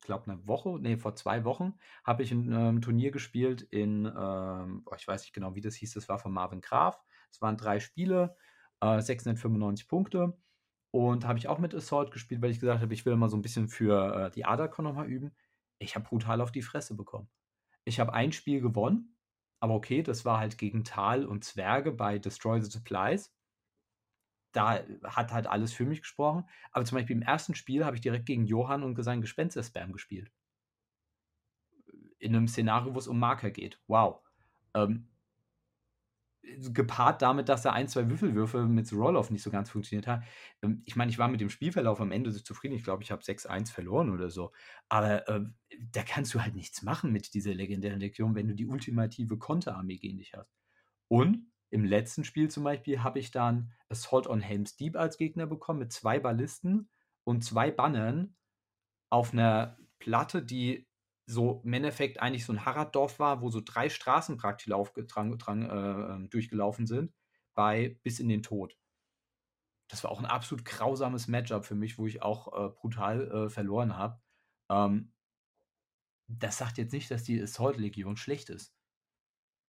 glaube, 0.02 0.32
eine 0.32 0.48
Woche, 0.48 0.78
nee, 0.80 0.98
vor 0.98 1.16
zwei 1.16 1.44
Wochen 1.44 1.74
habe 2.04 2.24
ich 2.24 2.32
ein 2.32 2.52
ähm, 2.52 2.82
Turnier 2.82 3.12
gespielt 3.12 3.62
in, 3.62 4.06
ähm, 4.06 4.86
ich 4.98 5.08
weiß 5.08 5.22
nicht 5.22 5.34
genau, 5.34 5.56
wie 5.56 5.62
das 5.62 5.76
hieß, 5.76 5.94
das 5.94 6.10
war 6.10 6.20
von 6.20 6.32
Marvin 6.32 6.62
Graf. 6.62 7.00
Es 7.32 7.42
waren 7.42 7.58
drei 7.58 7.80
Spiele, 7.80 8.36
äh, 8.82 9.02
695 9.02 9.88
Punkte. 9.88 10.38
Und 10.94 11.26
habe 11.26 11.40
ich 11.40 11.48
auch 11.48 11.58
mit 11.58 11.74
Assault 11.74 12.12
gespielt, 12.12 12.42
weil 12.42 12.52
ich 12.52 12.60
gesagt 12.60 12.82
habe, 12.82 12.94
ich 12.94 13.06
will 13.06 13.16
mal 13.16 13.30
so 13.30 13.38
ein 13.38 13.42
bisschen 13.42 13.70
für 13.70 14.28
äh, 14.28 14.32
die 14.32 14.44
Adacon 14.44 14.84
nochmal 14.84 15.08
üben. 15.08 15.32
Ich 15.80 15.96
habe 15.96 16.06
brutal 16.06 16.42
auf 16.42 16.52
die 16.52 16.62
Fresse 16.62 16.96
bekommen. 16.96 17.30
Ich 17.86 18.00
habe 18.00 18.14
ein 18.14 18.34
Spiel 18.34 18.60
gewonnen, 18.60 19.16
aber 19.62 19.74
okay, 19.74 20.04
das 20.04 20.26
war 20.26 20.40
halt 20.40 20.58
gegen 20.58 20.84
Tal 20.84 21.26
und 21.26 21.46
Zwerge 21.46 21.92
bei 21.94 22.20
Destroy 22.20 22.62
the 22.62 22.70
Supplies. 22.70 23.34
Da 24.52 24.84
hat 25.04 25.32
halt 25.32 25.48
alles 25.48 25.74
für 25.74 25.86
mich 25.86 26.02
gesprochen. 26.02 26.46
Aber 26.72 26.86
zum 26.86 26.98
Beispiel 26.98 27.16
im 27.16 27.22
ersten 27.22 27.56
Spiel 27.56 27.86
habe 27.86 27.96
ich 27.96 28.02
direkt 28.02 28.26
gegen 28.26 28.46
Johann 28.46 28.84
und 28.84 29.02
seinen 29.04 29.22
Gespenster-Spam 29.22 29.92
gespielt. 29.94 30.32
In 32.20 32.36
einem 32.36 32.48
Szenario, 32.48 32.94
wo 32.94 33.00
es 33.00 33.08
um 33.08 33.20
Marker 33.20 33.52
geht. 33.52 33.80
Wow. 33.88 34.22
Ähm, 34.74 35.12
gepaart 36.74 37.22
damit, 37.22 37.50
dass 37.50 37.66
er 37.66 37.74
ein, 37.74 37.88
zwei 37.88 38.10
Würfelwürfe 38.10 38.66
mit 38.66 38.92
Roll-Off 38.92 39.30
nicht 39.30 39.44
so 39.44 39.52
ganz 39.52 39.70
funktioniert 39.70 40.08
hat. 40.08 40.24
Ähm, 40.62 40.82
ich 40.86 40.96
meine, 40.96 41.12
ich 41.12 41.18
war 41.18 41.28
mit 41.28 41.42
dem 41.42 41.50
Spielverlauf 41.50 42.02
am 42.02 42.12
Ende 42.12 42.32
so 42.32 42.40
zufrieden. 42.40 42.76
Ich 42.76 42.84
glaube, 42.84 43.04
ich 43.04 43.12
habe 43.12 43.24
6-1 43.24 43.72
verloren 43.72 44.12
oder 44.12 44.30
so. 44.30 44.52
Aber 44.90 45.28
äh, 45.28 45.42
da 45.92 46.04
kannst 46.04 46.34
du 46.34 46.42
halt 46.42 46.56
nichts 46.56 46.82
machen 46.82 47.12
mit 47.12 47.34
dieser 47.34 47.54
legendären 47.54 48.00
Lektion, 48.00 48.36
wenn 48.36 48.48
du 48.48 48.56
die 48.56 48.66
ultimative 48.66 49.38
Konterarmee 49.38 49.98
gegen 49.98 50.18
dich 50.18 50.34
hast. 50.34 50.52
Und 51.08 51.51
im 51.72 51.86
letzten 51.86 52.24
Spiel 52.24 52.52
zum 52.52 52.66
Beispiel 52.66 53.02
habe 53.02 53.20
ich 53.20 53.32
dann 53.32 53.72
Assault 53.90 54.28
on 54.28 54.42
Helm's 54.42 54.76
Deep 54.76 54.96
als 54.98 55.18
Gegner 55.18 55.48
bekommen 55.48 55.80
mit 55.80 55.92
zwei 55.92 56.20
Ballisten 56.20 56.90
und 57.24 57.44
zwei 57.44 57.72
Bannern 57.72 58.36
auf 59.10 59.34
einer 59.34 59.78
Platte, 59.98 60.44
die 60.44 60.88
so 61.26 61.62
im 61.64 61.72
Endeffekt 61.72 62.20
eigentlich 62.20 62.46
so 62.46 62.52
ein 62.52 62.66
Harraddorf 62.66 63.20
war, 63.20 63.42
wo 63.42 63.50
so 63.50 63.62
drei 63.64 63.90
Straßen 63.90 64.38
praktisch 64.38 64.68
drang, 64.68 65.38
drang, 65.38 65.70
äh, 65.70 66.14
ähm, 66.14 66.30
durchgelaufen 66.30 66.88
sind, 66.88 67.14
bei 67.54 67.98
bis 68.04 68.20
in 68.20 68.28
den 68.28 68.44
Tod. 68.44 68.78
Das 69.88 70.04
war 70.04 70.12
auch 70.12 70.20
ein 70.20 70.26
absolut 70.26 70.66
grausames 70.66 71.28
Matchup 71.28 71.66
für 71.66 71.76
mich, 71.76 71.98
wo 71.98 72.06
ich 72.06 72.22
auch 72.22 72.48
äh, 72.48 72.70
brutal 72.70 73.32
äh, 73.32 73.50
verloren 73.50 73.96
habe. 73.96 74.20
Ähm, 74.70 75.14
das 76.28 76.58
sagt 76.58 76.78
jetzt 76.78 76.94
nicht, 76.94 77.10
dass 77.12 77.24
die 77.24 77.42
Assault-Legion 77.42 78.18
schlecht 78.18 78.50
ist. 78.50 78.74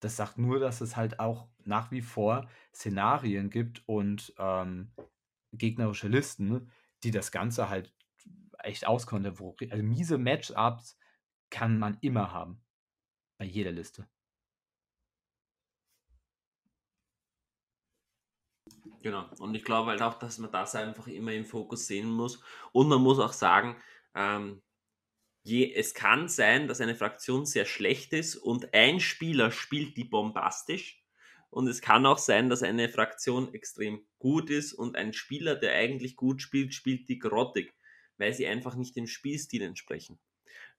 Das 0.03 0.17
sagt 0.17 0.37
nur, 0.37 0.59
dass 0.59 0.81
es 0.81 0.97
halt 0.97 1.21
auch 1.21 1.47
nach 1.65 1.93
wie 1.93 2.03
vor 2.03 2.49
Szenarien 2.75 3.51
gibt 3.51 3.87
und 3.87 4.35
ähm, 4.37 4.91
gegnerische 5.53 6.09
Listen, 6.09 6.73
die 7.05 7.13
das 7.13 7.31
Ganze 7.31 7.69
halt 7.69 7.95
echt 8.59 8.85
auskonnte. 8.85 9.39
Wo, 9.39 9.55
also 9.71 9.83
miese 9.85 10.19
Matchups 10.19 10.99
kann 11.51 11.79
man 11.79 11.99
immer 12.01 12.33
haben. 12.33 12.61
Bei 13.39 13.45
jeder 13.45 13.71
Liste. 13.71 14.09
Genau. 19.03 19.29
Und 19.39 19.55
ich 19.55 19.65
glaube 19.65 19.91
halt 19.91 20.03
auch, 20.03 20.19
dass 20.19 20.39
man 20.39 20.51
das 20.51 20.75
einfach 20.75 21.07
immer 21.07 21.33
im 21.33 21.45
Fokus 21.45 21.87
sehen 21.87 22.11
muss. 22.11 22.43
Und 22.73 22.89
man 22.89 23.01
muss 23.01 23.21
auch 23.21 23.33
sagen, 23.33 23.77
ähm, 24.17 24.63
je, 25.43 25.72
es 25.74 25.95
kann 25.95 26.28
sein, 26.28 26.68
dass 26.68 26.80
eine 26.80 26.95
Fraktion 26.95 27.47
sehr 27.47 27.64
schlecht 27.64 28.12
ist 28.12 28.36
und 28.36 28.74
ein 28.74 29.01
Spieler 29.01 29.51
spielt 29.51 29.97
die 29.97 30.05
bombastisch. 30.05 30.99
Und 31.51 31.68
es 31.68 31.82
kann 31.82 32.07
auch 32.07 32.18
sein, 32.18 32.49
dass 32.49 32.62
eine 32.62 32.88
Fraktion 32.88 33.53
extrem 33.53 34.07
gut 34.18 34.49
ist 34.49 34.72
und 34.72 34.97
ein 34.97 35.12
Spieler, 35.12 35.55
der 35.55 35.74
eigentlich 35.74 36.16
gut 36.16 36.40
spielt, 36.40 36.72
spielt 36.72 37.09
die 37.11 37.18
grottig, 37.18 37.74
weil 38.16 38.32
sie 38.32 38.47
einfach 38.47 38.74
nicht 38.74 38.97
dem 38.97 39.07
Spielstil 39.07 39.61
entsprechen. 39.62 40.18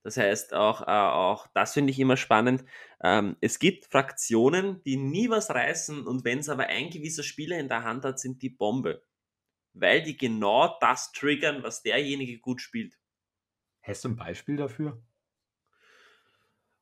Das 0.01 0.17
heißt, 0.17 0.53
auch, 0.53 0.81
äh, 0.81 0.85
auch 0.85 1.47
das 1.53 1.73
finde 1.73 1.91
ich 1.91 1.99
immer 1.99 2.17
spannend. 2.17 2.65
Ähm, 3.03 3.37
es 3.39 3.59
gibt 3.59 3.85
Fraktionen, 3.85 4.81
die 4.83 4.97
nie 4.97 5.29
was 5.29 5.51
reißen 5.51 6.07
und 6.07 6.25
wenn 6.25 6.39
es 6.39 6.49
aber 6.49 6.67
ein 6.67 6.89
gewisser 6.89 7.23
Spieler 7.23 7.59
in 7.59 7.69
der 7.69 7.83
Hand 7.83 8.03
hat, 8.03 8.19
sind 8.19 8.41
die 8.41 8.49
Bombe. 8.49 9.03
Weil 9.73 10.03
die 10.03 10.17
genau 10.17 10.77
das 10.81 11.11
triggern, 11.11 11.63
was 11.63 11.83
derjenige 11.83 12.39
gut 12.39 12.61
spielt. 12.61 12.97
Hast 13.83 14.03
du 14.03 14.09
ein 14.09 14.15
Beispiel 14.15 14.55
dafür? 14.55 15.01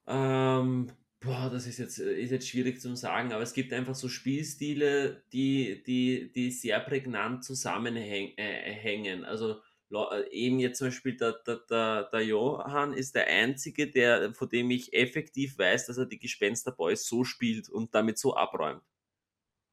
Ähm, 0.07 0.91
boah, 1.19 1.49
das 1.49 1.67
ist 1.67 1.79
jetzt, 1.79 1.97
ist 1.97 2.31
jetzt 2.31 2.47
schwierig 2.47 2.79
zu 2.79 2.95
sagen, 2.95 3.33
aber 3.33 3.43
es 3.43 3.53
gibt 3.53 3.73
einfach 3.73 3.95
so 3.95 4.07
Spielstile, 4.07 5.23
die, 5.33 5.83
die, 5.83 6.31
die 6.31 6.51
sehr 6.51 6.79
prägnant 6.79 7.43
zusammenhängen. 7.43 8.33
Äh, 8.37 9.23
also 9.25 9.61
äh, 9.91 10.29
eben 10.31 10.59
jetzt 10.59 10.77
zum 10.77 10.87
Beispiel 10.87 11.17
der, 11.17 11.33
der, 11.45 11.57
der, 11.69 12.03
der 12.11 12.21
Johann 12.21 12.93
ist 12.93 13.15
der 13.15 13.27
Einzige, 13.27 13.89
der, 13.91 14.33
von 14.33 14.49
dem 14.49 14.69
ich 14.71 14.93
effektiv 14.93 15.57
weiß, 15.57 15.87
dass 15.87 15.97
er 15.97 16.05
die 16.05 16.19
Gespensterboys 16.19 17.05
so 17.05 17.23
spielt 17.23 17.69
und 17.69 17.93
damit 17.95 18.17
so 18.17 18.35
abräumt. 18.35 18.83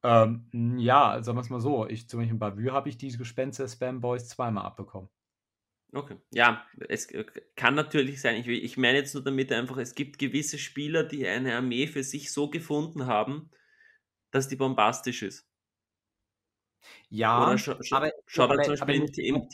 Ähm, 0.03 0.77
ja, 0.79 1.23
sagen 1.23 1.37
wir 1.37 1.43
es 1.43 1.51
mal 1.51 1.61
so. 1.61 1.87
Ich, 1.87 2.09
zum 2.09 2.21
Beispiel 2.21 2.35
in 2.35 2.39
Bavü 2.39 2.71
habe 2.71 2.89
ich 2.89 2.99
die 2.99 3.17
Gespenster-Spam-Boys 3.17 4.29
zweimal 4.29 4.65
abbekommen. 4.65 5.09
Okay. 5.93 6.17
Ja, 6.33 6.67
es 6.89 7.09
kann 7.57 7.75
natürlich 7.75 8.21
sein. 8.21 8.37
Ich, 8.37 8.47
ich 8.49 8.77
meine 8.77 8.99
jetzt 8.99 9.15
nur 9.15 9.25
damit 9.25 9.51
einfach, 9.53 9.79
es 9.79 9.95
gibt 9.95 10.19
gewisse 10.19 10.59
Spieler, 10.59 11.03
die 11.03 11.27
eine 11.27 11.57
Armee 11.57 11.87
für 11.87 12.03
sich 12.03 12.31
so 12.31 12.51
gefunden 12.51 13.07
haben, 13.07 13.51
dass 14.31 14.49
die 14.49 14.57
bombastisch 14.57 15.23
ist. 15.23 15.49
Ja, 17.11 17.47
Oder 17.47 17.59
scha 17.59 17.83
scha 17.83 17.97
aber, 17.97 18.13
schaut 18.27 18.51
aber, 18.51 18.63
zum 18.63 18.73
Beispiel 18.73 18.97
aber, 18.97 19.07
im, 19.27 19.37
im, 19.37 19.49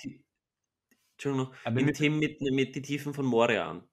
aber 1.65 1.81
im 1.81 1.93
Team 1.95 2.19
mit, 2.19 2.41
mit 2.41 2.75
die 2.75 2.83
Tiefen 2.83 3.15
von 3.15 3.25
Moria 3.27 3.71
an. 3.71 3.89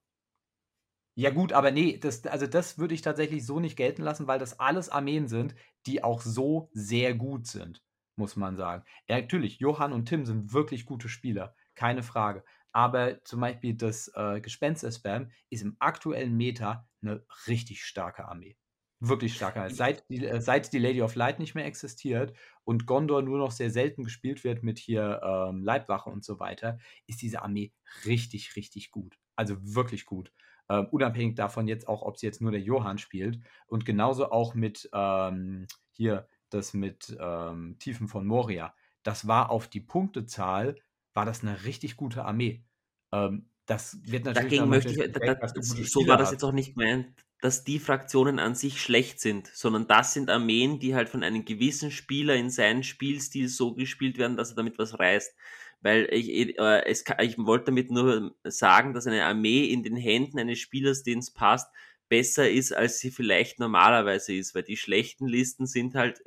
Ja 1.16 1.30
gut, 1.30 1.52
aber 1.54 1.72
nee, 1.72 1.98
das, 1.98 2.26
also 2.26 2.48
das 2.48 2.78
würde 2.78 2.94
ich 2.94 3.02
tatsächlich 3.02 3.46
so 3.46 3.60
nicht 3.60 3.76
gelten 3.76 4.02
lassen, 4.02 4.28
weil 4.28 4.39
das 4.39 4.60
alles 4.60 4.89
Armeen 4.89 5.28
sind, 5.28 5.56
die 5.86 6.04
auch 6.04 6.22
so 6.22 6.70
sehr 6.74 7.14
gut 7.14 7.48
sind, 7.48 7.84
muss 8.16 8.36
man 8.38 8.56
sagen. 8.56 8.86
Ja, 9.10 9.20
natürlich, 9.20 9.60
Johann 9.60 9.92
und 9.94 10.06
Tim 10.06 10.26
sind 10.26 10.54
wirklich 10.54 10.86
gute 10.86 11.10
Spieler, 11.10 11.54
keine 11.76 12.04
Frage. 12.04 12.44
Aber 12.72 13.24
zum 13.24 13.42
Beispiel 13.42 13.76
das 13.76 14.12
äh, 14.16 14.40
Gespenster-Spam 14.40 15.30
ist 15.50 15.62
im 15.62 15.76
aktuellen 15.80 16.38
Meta 16.38 16.88
eine 17.02 17.26
richtig 17.48 17.84
starke 17.84 18.26
Armee 18.26 18.56
wirklich 19.02 19.36
starker. 19.36 19.70
Seit 19.70 20.08
die, 20.10 20.26
äh, 20.26 20.40
seit 20.40 20.72
die 20.72 20.80
Lady 20.80 21.02
of 21.02 21.16
Light 21.16 21.40
nicht 21.40 21.56
mehr 21.56 21.66
existiert 21.66 22.34
und 22.64 22.86
Gondor 22.86 23.22
nur 23.22 23.40
noch 23.40 23.52
sehr 23.52 23.72
selten 23.72 24.04
gespielt 24.04 24.44
wird 24.44 24.64
mit 24.64 24.80
hier 24.80 25.22
ähm, 25.24 25.64
Leibwache 25.64 26.10
und 26.10 26.24
so 26.24 26.40
weiter, 26.40 26.78
ist 27.08 27.22
diese 27.22 27.42
Armee 27.42 27.74
richtig, 28.06 28.56
richtig 28.56 28.92
gut. 28.92 29.18
Also 29.36 29.58
wirklich 29.60 30.06
gut. 30.06 30.32
Ähm, 30.70 30.88
unabhängig 30.92 31.36
davon 31.36 31.68
jetzt 31.68 31.88
auch, 31.88 32.04
ob 32.04 32.18
sie 32.18 32.28
jetzt 32.28 32.42
nur 32.42 32.52
der 32.52 32.62
Johann 32.62 33.00
spielt. 33.00 33.40
Und 33.66 33.86
genauso 33.86 34.32
auch 34.32 34.54
mit 34.54 34.90
ähm, 34.94 35.66
hier 35.90 36.28
das 36.52 36.74
mit 36.74 37.18
ähm, 37.20 37.78
Tiefen 37.80 38.08
von 38.08 38.26
Moria. 38.26 38.74
Das 39.04 39.28
war 39.28 39.50
auf 39.50 39.68
die 39.68 39.80
Punktezahl, 39.80 40.76
war 41.14 41.26
das 41.26 41.41
eine 41.41 41.64
richtig 41.66 41.95
gute 41.97 42.26
Armee. 42.26 42.64
Ähm, 43.12 43.49
das 43.66 43.97
wird 44.03 44.26
natürlich. 44.26 44.49
Dagegen 44.49 44.70
möchte 44.70 44.91
ich, 44.91 45.12
da, 45.12 45.36
da, 45.36 45.47
so 45.62 46.07
war 46.07 46.18
das 46.18 46.32
jetzt 46.32 46.43
auch 46.43 46.51
nicht 46.51 46.76
gemeint 46.76 47.14
dass 47.41 47.64
die 47.64 47.80
Fraktionen 47.80 48.38
an 48.38 48.53
sich 48.53 48.80
schlecht 48.80 49.20
sind, 49.20 49.47
sondern 49.47 49.88
das 49.88 50.14
sind 50.14 50.30
Armeen, 50.30 50.80
die 50.80 50.93
halt 50.93 51.09
von 51.09 51.24
einem 51.24 51.43
gewissen 51.43 51.89
Spieler 51.89 52.36
in 52.36 52.51
seinen 52.51 52.84
Spielstil 52.84 53.47
so 53.47 53.74
gespielt 53.74 54.20
werden, 54.20 54.38
dass 54.38 54.51
er 54.51 54.55
damit 54.55 54.78
was 54.78 54.97
reißt. 54.99 55.36
Weil 55.82 56.07
ich, 56.12 56.30
äh, 56.59 56.86
es, 56.86 57.03
ich 57.22 57.39
wollte 57.39 57.66
damit 57.66 57.89
nur 57.89 58.36
sagen, 58.43 58.93
dass 58.93 59.07
eine 59.07 59.26
Armee 59.26 59.66
in 59.66 59.82
den 59.82 59.95
Händen 59.95 60.38
eines 60.38 60.59
Spielers, 60.59 61.01
den 61.01 61.18
es 61.18 61.32
passt, 61.32 61.74
besser 62.07 62.47
ist, 62.47 62.74
als 62.74 62.99
sie 62.99 63.09
vielleicht 63.09 63.59
normalerweise 63.59 64.36
ist, 64.36 64.53
weil 64.53 64.64
die 64.64 64.78
schlechten 64.78 65.28
Listen 65.28 65.66
sind 65.66 65.95
halt, 65.95 66.22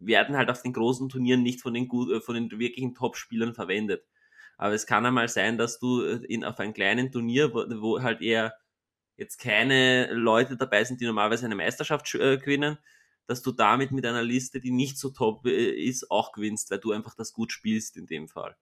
werden 0.00 0.36
halt 0.36 0.50
auf 0.50 0.62
den 0.62 0.72
großen 0.72 1.08
Turnieren 1.08 1.44
nicht 1.44 1.60
von 1.62 1.74
den, 1.74 1.86
gut, 1.86 2.10
äh, 2.10 2.20
von 2.20 2.34
den 2.34 2.50
wirklichen 2.50 2.94
Top-Spielern 2.94 3.54
verwendet. 3.54 4.04
Aber 4.56 4.74
es 4.74 4.86
kann 4.86 5.04
einmal 5.04 5.28
sein, 5.28 5.58
dass 5.58 5.78
du 5.78 6.02
äh, 6.02 6.24
in, 6.26 6.44
auf 6.44 6.58
einem 6.58 6.72
kleinen 6.72 7.12
Turnier, 7.12 7.52
wo, 7.52 7.64
wo 7.80 8.02
halt 8.02 8.22
eher 8.22 8.54
jetzt 9.16 9.38
keine 9.38 10.12
Leute 10.12 10.56
dabei 10.56 10.84
sind, 10.84 11.00
die 11.00 11.06
normalerweise 11.06 11.46
eine 11.46 11.56
Meisterschaft 11.56 12.14
äh, 12.14 12.38
gewinnen, 12.38 12.78
dass 13.26 13.42
du 13.42 13.52
damit 13.52 13.90
mit 13.92 14.06
einer 14.06 14.22
Liste, 14.22 14.60
die 14.60 14.70
nicht 14.70 14.98
so 14.98 15.10
top 15.10 15.46
äh, 15.46 15.70
ist, 15.70 16.10
auch 16.10 16.32
gewinnst, 16.32 16.70
weil 16.70 16.78
du 16.78 16.92
einfach 16.92 17.14
das 17.14 17.32
gut 17.32 17.52
spielst 17.52 17.96
in 17.96 18.06
dem 18.06 18.28
Fall. 18.28 18.56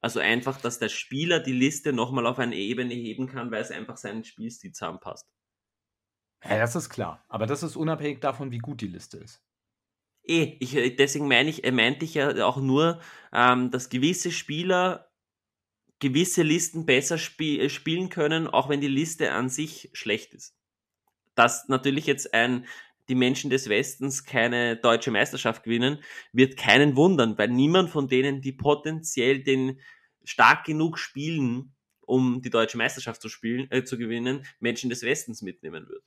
Also 0.00 0.20
einfach, 0.20 0.60
dass 0.60 0.78
der 0.78 0.88
Spieler 0.88 1.40
die 1.40 1.52
Liste 1.52 1.92
nochmal 1.92 2.26
auf 2.26 2.38
eine 2.38 2.54
Ebene 2.54 2.94
heben 2.94 3.26
kann, 3.26 3.50
weil 3.50 3.62
es 3.62 3.70
einfach 3.70 3.96
seinen 3.96 4.24
Spielstil 4.24 4.72
zusammenpasst. 4.72 5.26
Ja, 6.44 6.58
das 6.58 6.76
ist 6.76 6.90
klar. 6.90 7.24
Aber 7.28 7.46
das 7.46 7.62
ist 7.62 7.76
unabhängig 7.76 8.20
davon, 8.20 8.50
wie 8.52 8.58
gut 8.58 8.80
die 8.80 8.88
Liste 8.88 9.16
ist. 9.18 9.42
Eh, 10.26 10.56
ich, 10.60 10.74
äh, 10.76 10.90
deswegen 10.90 11.28
meine 11.28 11.50
ich, 11.50 11.64
äh, 11.64 11.72
meinte 11.72 12.04
ich 12.04 12.14
ja 12.14 12.44
auch 12.44 12.58
nur, 12.58 13.00
ähm, 13.32 13.70
dass 13.70 13.88
gewisse 13.90 14.30
Spieler 14.30 15.06
gewisse 15.98 16.42
Listen 16.42 16.86
besser 16.86 17.18
spie 17.18 17.60
äh, 17.60 17.68
spielen 17.68 18.08
können, 18.08 18.46
auch 18.48 18.68
wenn 18.68 18.80
die 18.80 18.88
Liste 18.88 19.32
an 19.32 19.48
sich 19.48 19.90
schlecht 19.92 20.34
ist. 20.34 20.54
Dass 21.34 21.68
natürlich 21.68 22.06
jetzt 22.06 22.34
ein, 22.34 22.66
die 23.08 23.14
Menschen 23.14 23.50
des 23.50 23.68
Westens 23.68 24.24
keine 24.24 24.76
deutsche 24.76 25.10
Meisterschaft 25.10 25.62
gewinnen, 25.64 26.02
wird 26.32 26.56
keinen 26.56 26.96
wundern, 26.96 27.38
weil 27.38 27.48
niemand 27.48 27.90
von 27.90 28.08
denen, 28.08 28.40
die 28.40 28.52
potenziell 28.52 29.42
den 29.42 29.80
stark 30.24 30.64
genug 30.64 30.98
spielen, 30.98 31.74
um 32.00 32.42
die 32.42 32.50
deutsche 32.50 32.78
Meisterschaft 32.78 33.22
zu 33.22 33.28
spielen, 33.28 33.70
äh, 33.70 33.84
zu 33.84 33.98
gewinnen, 33.98 34.44
Menschen 34.60 34.90
des 34.90 35.02
Westens 35.02 35.42
mitnehmen 35.42 35.88
wird. 35.88 36.04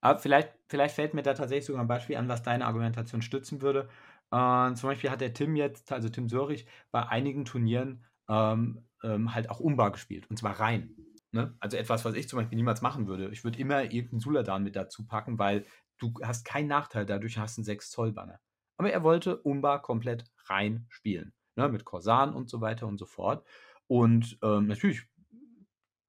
Aber 0.00 0.18
vielleicht, 0.18 0.50
vielleicht 0.68 0.94
fällt 0.94 1.14
mir 1.14 1.22
da 1.22 1.34
tatsächlich 1.34 1.66
sogar 1.66 1.82
ein 1.82 1.88
Beispiel 1.88 2.16
an, 2.16 2.28
was 2.28 2.42
deine 2.42 2.66
Argumentation 2.66 3.22
stützen 3.22 3.62
würde. 3.62 3.88
Äh, 4.30 4.74
zum 4.74 4.90
Beispiel 4.90 5.10
hat 5.10 5.20
der 5.20 5.34
Tim 5.34 5.56
jetzt, 5.56 5.90
also 5.92 6.08
Tim 6.08 6.28
Sörich, 6.28 6.66
bei 6.90 7.06
einigen 7.06 7.44
Turnieren 7.44 8.04
ähm, 8.28 8.84
ähm, 9.02 9.34
halt 9.34 9.50
auch 9.50 9.60
Umbar 9.60 9.92
gespielt. 9.92 10.28
Und 10.30 10.38
zwar 10.38 10.60
rein. 10.60 10.94
Ne? 11.32 11.54
Also 11.60 11.76
etwas, 11.76 12.04
was 12.04 12.14
ich 12.14 12.28
zum 12.28 12.38
Beispiel 12.38 12.56
niemals 12.56 12.82
machen 12.82 13.06
würde. 13.06 13.28
Ich 13.30 13.44
würde 13.44 13.58
immer 13.58 13.82
irgendeinen 13.82 14.20
Suladan 14.20 14.62
mit 14.62 14.76
dazu 14.76 15.06
packen, 15.06 15.38
weil 15.38 15.66
du 15.98 16.14
hast 16.22 16.44
keinen 16.44 16.68
Nachteil, 16.68 17.04
dadurch 17.06 17.38
hast 17.38 17.56
du 17.56 17.60
einen 17.60 17.64
6 17.64 17.90
Zoll 17.90 18.12
Banner. 18.12 18.40
Aber 18.76 18.90
er 18.90 19.02
wollte 19.02 19.38
Umbar 19.38 19.82
komplett 19.82 20.24
rein 20.46 20.86
spielen. 20.88 21.32
Ne? 21.56 21.68
Mit 21.68 21.84
Korsan 21.84 22.32
und 22.32 22.48
so 22.48 22.60
weiter 22.60 22.86
und 22.86 22.98
so 22.98 23.06
fort. 23.06 23.44
Und 23.88 24.38
ähm, 24.42 24.66
natürlich 24.68 25.02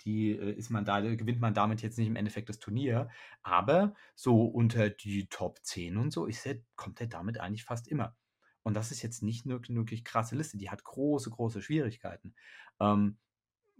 die 0.06 0.32
äh, 0.32 0.52
ist 0.54 0.70
man 0.70 0.86
da, 0.86 1.00
gewinnt 1.02 1.39
man 1.39 1.54
damit 1.54 1.82
jetzt 1.82 1.97
nicht 1.97 2.08
im 2.08 2.16
Endeffekt 2.16 2.50
das 2.50 2.60
Turnier. 2.60 3.10
Aber 3.43 3.93
so 4.16 4.45
unter 4.45 4.89
die 4.89 5.28
Top 5.30 5.60
10 5.64 5.97
und 5.97 6.12
so 6.12 6.26
ist 6.26 6.45
er, 6.45 6.58
kommt 6.76 7.02
er 7.02 7.08
damit 7.08 7.39
eigentlich 7.39 7.66
fast 7.66 7.88
immer. 7.88 8.16
Und 8.64 8.74
das 8.76 8.91
ist 8.91 9.02
jetzt 9.02 9.24
nicht 9.24 9.45
eine 9.45 9.62
wirklich 9.68 10.04
krasse 10.04 10.36
Liste. 10.36 10.58
Die 10.58 10.70
hat 10.70 10.84
große, 10.84 11.30
große 11.30 11.62
Schwierigkeiten, 11.62 12.36
ähm, 12.80 13.18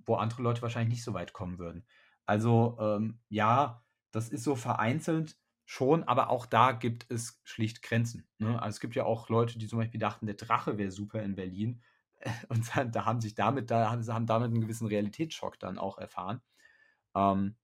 wo 0.06 0.16
andere 0.16 0.42
Leute 0.42 0.62
wahrscheinlich 0.62 0.96
nicht 0.96 1.04
so 1.04 1.14
weit 1.14 1.34
kommen 1.34 1.60
würden. 1.60 1.86
Also 2.26 2.78
ähm, 2.80 3.20
ja, 3.30 3.84
das 4.12 4.30
ist 4.30 4.44
so 4.44 4.56
vereinzelt 4.56 5.38
schon, 5.66 6.04
aber 6.04 6.30
auch 6.30 6.46
da 6.46 6.72
gibt 6.72 7.06
es 7.12 7.40
schlicht 7.44 7.84
Grenzen. 7.84 8.28
Ne? 8.40 8.60
Also 8.60 8.76
es 8.76 8.80
gibt 8.80 8.96
ja 8.96 9.04
auch 9.04 9.30
Leute, 9.30 9.60
die 9.60 9.68
zum 9.68 9.80
Beispiel 9.80 10.00
dachten, 10.00 10.26
der 10.26 10.36
Drache 10.36 10.78
wäre 10.78 10.92
super 10.92 11.22
in 11.22 11.36
Berlin 11.36 11.84
und 12.50 12.66
da 12.76 13.06
haben 13.06 13.22
sich 13.22 13.36
damit, 13.36 13.72
da 13.72 13.90
haben, 13.92 14.06
haben 14.08 14.26
damit 14.26 14.52
einen 14.52 14.62
gewissen 14.62 14.88
Realitätsschock 14.88 15.60
dann 15.60 15.78
auch 15.78 15.98
erfahren. 15.98 16.42
Ähm, 17.16 17.56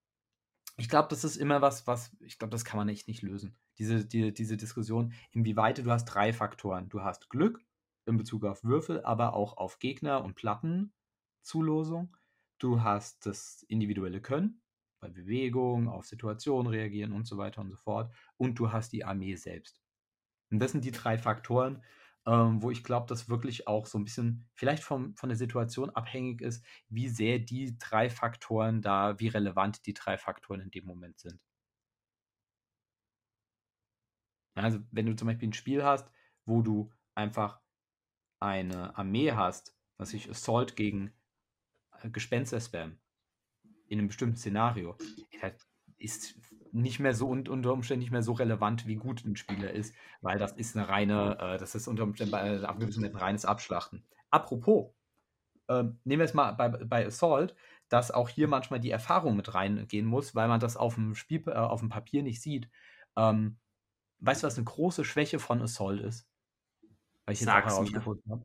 ich 0.77 0.89
glaube, 0.89 1.07
das 1.09 1.23
ist 1.23 1.37
immer 1.37 1.61
was, 1.61 1.87
was, 1.87 2.15
ich 2.19 2.37
glaube, 2.37 2.51
das 2.51 2.65
kann 2.65 2.77
man 2.77 2.89
echt 2.89 3.07
nicht 3.07 3.21
lösen. 3.21 3.57
Diese, 3.77 4.05
die, 4.05 4.33
diese 4.33 4.57
Diskussion, 4.57 5.13
inwieweit 5.31 5.77
du 5.77 5.89
hast 5.89 6.05
drei 6.05 6.33
Faktoren. 6.33 6.89
Du 6.89 7.01
hast 7.01 7.29
Glück 7.29 7.63
in 8.05 8.17
Bezug 8.17 8.45
auf 8.45 8.63
Würfel, 8.63 9.03
aber 9.03 9.33
auch 9.33 9.57
auf 9.57 9.79
Gegner 9.79 10.23
und 10.23 10.35
Plattenzulosung. 10.35 12.15
Du 12.59 12.83
hast 12.83 13.25
das 13.25 13.63
individuelle 13.67 14.21
Können, 14.21 14.61
bei 14.99 15.09
Bewegung, 15.09 15.87
auf 15.87 16.05
Situationen 16.05 16.67
reagieren 16.67 17.13
und 17.13 17.25
so 17.25 17.37
weiter 17.37 17.61
und 17.61 17.69
so 17.69 17.77
fort. 17.77 18.13
Und 18.37 18.59
du 18.59 18.71
hast 18.71 18.91
die 18.91 19.05
Armee 19.05 19.35
selbst. 19.35 19.81
Und 20.51 20.59
das 20.59 20.71
sind 20.71 20.85
die 20.85 20.91
drei 20.91 21.17
Faktoren, 21.17 21.83
ähm, 22.27 22.61
wo 22.61 22.71
ich 22.71 22.83
glaube, 22.83 23.07
dass 23.07 23.29
wirklich 23.29 23.67
auch 23.67 23.85
so 23.85 23.97
ein 23.97 24.03
bisschen 24.03 24.47
vielleicht 24.55 24.83
vom, 24.83 25.15
von 25.15 25.29
der 25.29 25.37
Situation 25.37 25.89
abhängig 25.91 26.41
ist, 26.41 26.65
wie 26.89 27.07
sehr 27.07 27.39
die 27.39 27.77
drei 27.77 28.09
Faktoren 28.09 28.81
da, 28.81 29.19
wie 29.19 29.27
relevant 29.27 29.85
die 29.85 29.93
drei 29.93 30.17
Faktoren 30.17 30.61
in 30.61 30.71
dem 30.71 30.85
Moment 30.85 31.19
sind. 31.19 31.39
Also 34.55 34.79
wenn 34.91 35.05
du 35.05 35.15
zum 35.15 35.27
Beispiel 35.27 35.49
ein 35.49 35.53
Spiel 35.53 35.83
hast, 35.83 36.09
wo 36.45 36.61
du 36.61 36.91
einfach 37.13 37.59
eine 38.39 38.97
Armee 38.97 39.31
hast, 39.31 39.75
was 39.97 40.13
ich 40.13 40.29
Assault 40.29 40.75
gegen 40.75 41.13
äh, 42.01 42.09
Gespenster-Spam 42.09 42.97
in 43.87 43.99
einem 43.99 44.07
bestimmten 44.07 44.37
Szenario, 44.37 44.97
ist 45.97 46.35
nicht 46.75 46.99
mehr 46.99 47.13
so 47.13 47.29
und 47.29 47.47
unter 47.47 47.71
Umständen 47.71 48.01
nicht 48.01 48.11
mehr 48.11 48.21
so 48.21 48.33
relevant, 48.33 48.85
wie 48.85 48.95
gut 48.95 49.23
ein 49.23 49.37
Spieler 49.37 49.71
ist, 49.71 49.95
weil 50.21 50.37
das 50.37 50.51
ist 50.51 50.75
eine 50.75 50.89
reine, 50.89 51.37
äh, 51.39 51.57
das 51.57 51.73
ist 51.73 51.87
unter 51.87 52.03
Umständen 52.03 52.31
bei, 52.31 52.41
äh, 52.41 52.65
ein 52.65 53.15
reines 53.15 53.45
Abschlachten. 53.45 54.03
Apropos, 54.29 54.91
äh, 55.67 55.83
nehmen 56.03 56.19
wir 56.19 56.25
es 56.25 56.33
mal 56.33 56.51
bei, 56.51 56.69
bei 56.69 57.05
Assault, 57.05 57.55
dass 57.87 58.11
auch 58.11 58.27
hier 58.27 58.47
manchmal 58.47 58.81
die 58.81 58.91
Erfahrung 58.91 59.37
mit 59.37 59.53
reingehen 59.53 60.05
muss, 60.05 60.35
weil 60.35 60.49
man 60.49 60.59
das 60.59 60.75
auf 60.75 60.95
dem 60.95 61.15
Spiel, 61.15 61.43
äh, 61.47 61.53
auf 61.53 61.79
dem 61.79 61.89
Papier 61.89 62.23
nicht 62.23 62.41
sieht. 62.41 62.69
Ähm, 63.15 63.57
weißt 64.19 64.43
du, 64.43 64.47
was 64.47 64.57
eine 64.57 64.65
große 64.65 65.05
Schwäche 65.05 65.39
von 65.39 65.61
Assault 65.61 66.01
ist? 66.01 66.27
Weil 67.25 67.33
ich 67.33 67.39
jetzt 67.39 67.47
Sag's 67.47 67.73
auch 67.73 67.77
herausgefunden 67.77 68.31
habe. 68.31 68.43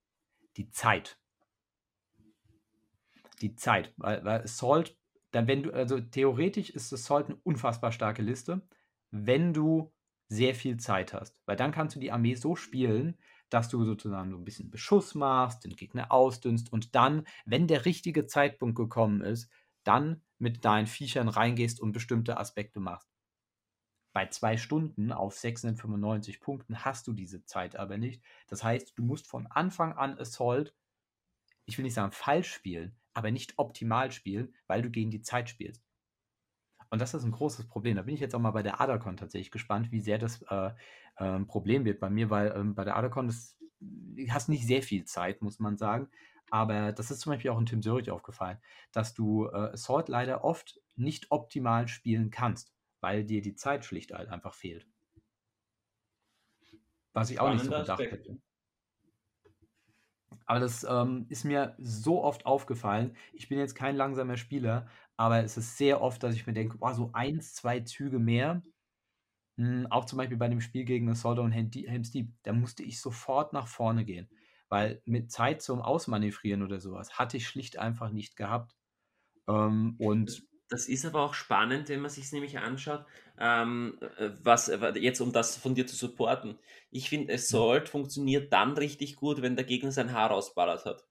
Die 0.56 0.70
Zeit. 0.70 1.18
Die 3.40 3.56
Zeit. 3.56 3.92
Weil, 3.96 4.24
weil 4.24 4.42
Assault 4.42 4.96
dann 5.30 5.46
wenn 5.46 5.62
du, 5.62 5.72
also 5.72 6.00
theoretisch 6.00 6.70
ist 6.70 6.92
es 6.92 7.04
Salt 7.04 7.26
eine 7.26 7.36
unfassbar 7.36 7.92
starke 7.92 8.22
Liste, 8.22 8.62
wenn 9.10 9.52
du 9.52 9.92
sehr 10.28 10.54
viel 10.54 10.76
Zeit 10.78 11.12
hast. 11.12 11.36
Weil 11.46 11.56
dann 11.56 11.72
kannst 11.72 11.96
du 11.96 12.00
die 12.00 12.12
Armee 12.12 12.34
so 12.34 12.56
spielen, 12.56 13.18
dass 13.50 13.68
du 13.68 13.84
sozusagen 13.84 14.30
so 14.30 14.36
ein 14.36 14.44
bisschen 14.44 14.70
Beschuss 14.70 15.14
machst, 15.14 15.64
den 15.64 15.74
Gegner 15.74 16.12
ausdünnst 16.12 16.72
und 16.72 16.94
dann, 16.94 17.26
wenn 17.44 17.66
der 17.66 17.84
richtige 17.84 18.26
Zeitpunkt 18.26 18.76
gekommen 18.76 19.22
ist, 19.22 19.50
dann 19.84 20.22
mit 20.38 20.64
deinen 20.64 20.86
Viechern 20.86 21.28
reingehst 21.28 21.80
und 21.80 21.92
bestimmte 21.92 22.38
Aspekte 22.38 22.80
machst. 22.80 23.10
Bei 24.12 24.26
zwei 24.26 24.56
Stunden 24.56 25.12
auf 25.12 25.38
695 25.38 26.40
Punkten 26.40 26.84
hast 26.84 27.06
du 27.06 27.12
diese 27.12 27.44
Zeit 27.44 27.76
aber 27.76 27.96
nicht. 27.96 28.22
Das 28.48 28.64
heißt, 28.64 28.92
du 28.96 29.04
musst 29.04 29.28
von 29.28 29.46
Anfang 29.46 29.92
an 29.92 30.18
Assault, 30.18 30.74
ich 31.70 31.78
will 31.78 31.84
nicht 31.84 31.94
sagen 31.94 32.12
falsch 32.12 32.52
spielen, 32.52 32.96
aber 33.14 33.30
nicht 33.30 33.54
optimal 33.58 34.12
spielen, 34.12 34.54
weil 34.66 34.82
du 34.82 34.90
gegen 34.90 35.10
die 35.10 35.22
Zeit 35.22 35.48
spielst. 35.48 35.82
Und 36.90 37.00
das 37.00 37.14
ist 37.14 37.24
ein 37.24 37.30
großes 37.30 37.68
Problem. 37.68 37.96
Da 37.96 38.02
bin 38.02 38.14
ich 38.14 38.20
jetzt 38.20 38.34
auch 38.34 38.40
mal 38.40 38.50
bei 38.50 38.62
der 38.62 38.80
Adacon 38.80 39.16
tatsächlich 39.16 39.52
gespannt, 39.52 39.92
wie 39.92 40.00
sehr 40.00 40.18
das 40.18 40.42
äh, 40.42 40.70
äh, 41.16 41.40
Problem 41.40 41.84
wird 41.84 42.00
bei 42.00 42.10
mir, 42.10 42.30
weil 42.30 42.52
ähm, 42.56 42.74
bei 42.74 42.84
der 42.84 42.96
Adacon 42.96 43.28
das, 43.28 43.56
hast 44.28 44.48
nicht 44.48 44.66
sehr 44.66 44.82
viel 44.82 45.04
Zeit, 45.04 45.40
muss 45.40 45.60
man 45.60 45.76
sagen. 45.76 46.08
Aber 46.50 46.90
das 46.92 47.12
ist 47.12 47.20
zum 47.20 47.32
Beispiel 47.32 47.52
auch 47.52 47.60
in 47.60 47.66
Tim 47.66 47.80
Zurich 47.80 48.10
aufgefallen, 48.10 48.58
dass 48.90 49.14
du 49.14 49.46
äh, 49.46 49.72
Assault 49.72 50.08
leider 50.08 50.42
oft 50.42 50.80
nicht 50.96 51.30
optimal 51.30 51.86
spielen 51.86 52.30
kannst, 52.30 52.72
weil 53.00 53.24
dir 53.24 53.40
die 53.40 53.54
Zeit 53.54 53.84
schlicht 53.84 54.12
halt 54.12 54.28
einfach 54.28 54.54
fehlt. 54.54 54.88
Was 57.12 57.30
ich 57.30 57.38
auch 57.38 57.52
nicht 57.52 57.64
so 57.64 57.70
gedacht 57.70 58.00
hätte. 58.00 58.40
Aber 60.46 60.60
das 60.60 60.84
ähm, 60.84 61.26
ist 61.28 61.44
mir 61.44 61.74
so 61.78 62.22
oft 62.22 62.46
aufgefallen. 62.46 63.16
Ich 63.32 63.48
bin 63.48 63.58
jetzt 63.58 63.74
kein 63.74 63.96
langsamer 63.96 64.36
Spieler, 64.36 64.88
aber 65.16 65.42
es 65.42 65.56
ist 65.56 65.76
sehr 65.76 66.00
oft, 66.00 66.22
dass 66.22 66.34
ich 66.34 66.46
mir 66.46 66.52
denke, 66.52 66.76
oh, 66.80 66.92
so 66.92 67.10
eins, 67.12 67.54
zwei 67.54 67.80
Züge 67.80 68.18
mehr. 68.18 68.62
Hm, 69.58 69.86
auch 69.90 70.06
zum 70.06 70.16
Beispiel 70.18 70.38
bei 70.38 70.48
dem 70.48 70.60
Spiel 70.60 70.84
gegen 70.84 71.08
Assault 71.08 71.38
und 71.38 71.52
Helm's 71.52 72.10
Deep, 72.10 72.32
da 72.42 72.52
musste 72.52 72.82
ich 72.82 73.00
sofort 73.00 73.52
nach 73.52 73.66
vorne 73.66 74.04
gehen. 74.04 74.28
Weil 74.68 75.02
mit 75.04 75.30
Zeit 75.32 75.62
zum 75.62 75.82
Ausmanövrieren 75.82 76.62
oder 76.62 76.80
sowas 76.80 77.18
hatte 77.18 77.36
ich 77.36 77.46
schlicht 77.46 77.78
einfach 77.78 78.10
nicht 78.10 78.36
gehabt. 78.36 78.76
Ähm, 79.48 79.96
und 79.98 80.42
das 80.70 80.86
ist 80.88 81.04
aber 81.04 81.22
auch 81.22 81.34
spannend, 81.34 81.88
wenn 81.88 82.00
man 82.00 82.10
sich 82.10 82.24
es 82.24 82.32
nämlich 82.32 82.58
anschaut, 82.58 83.04
ähm, 83.38 83.98
äh, 84.18 84.30
was 84.42 84.68
äh, 84.68 84.92
jetzt 84.98 85.20
um 85.20 85.32
das 85.32 85.56
von 85.56 85.74
dir 85.74 85.86
zu 85.86 85.96
supporten. 85.96 86.58
Ich 86.90 87.08
finde, 87.08 87.34
Assault 87.34 87.84
mhm. 87.84 87.88
funktioniert 87.88 88.52
dann 88.52 88.76
richtig 88.78 89.16
gut, 89.16 89.42
wenn 89.42 89.56
der 89.56 89.64
Gegner 89.64 89.92
sein 89.92 90.12
Haar 90.12 90.30
rausballert 90.30 90.84
hat. 90.84 91.04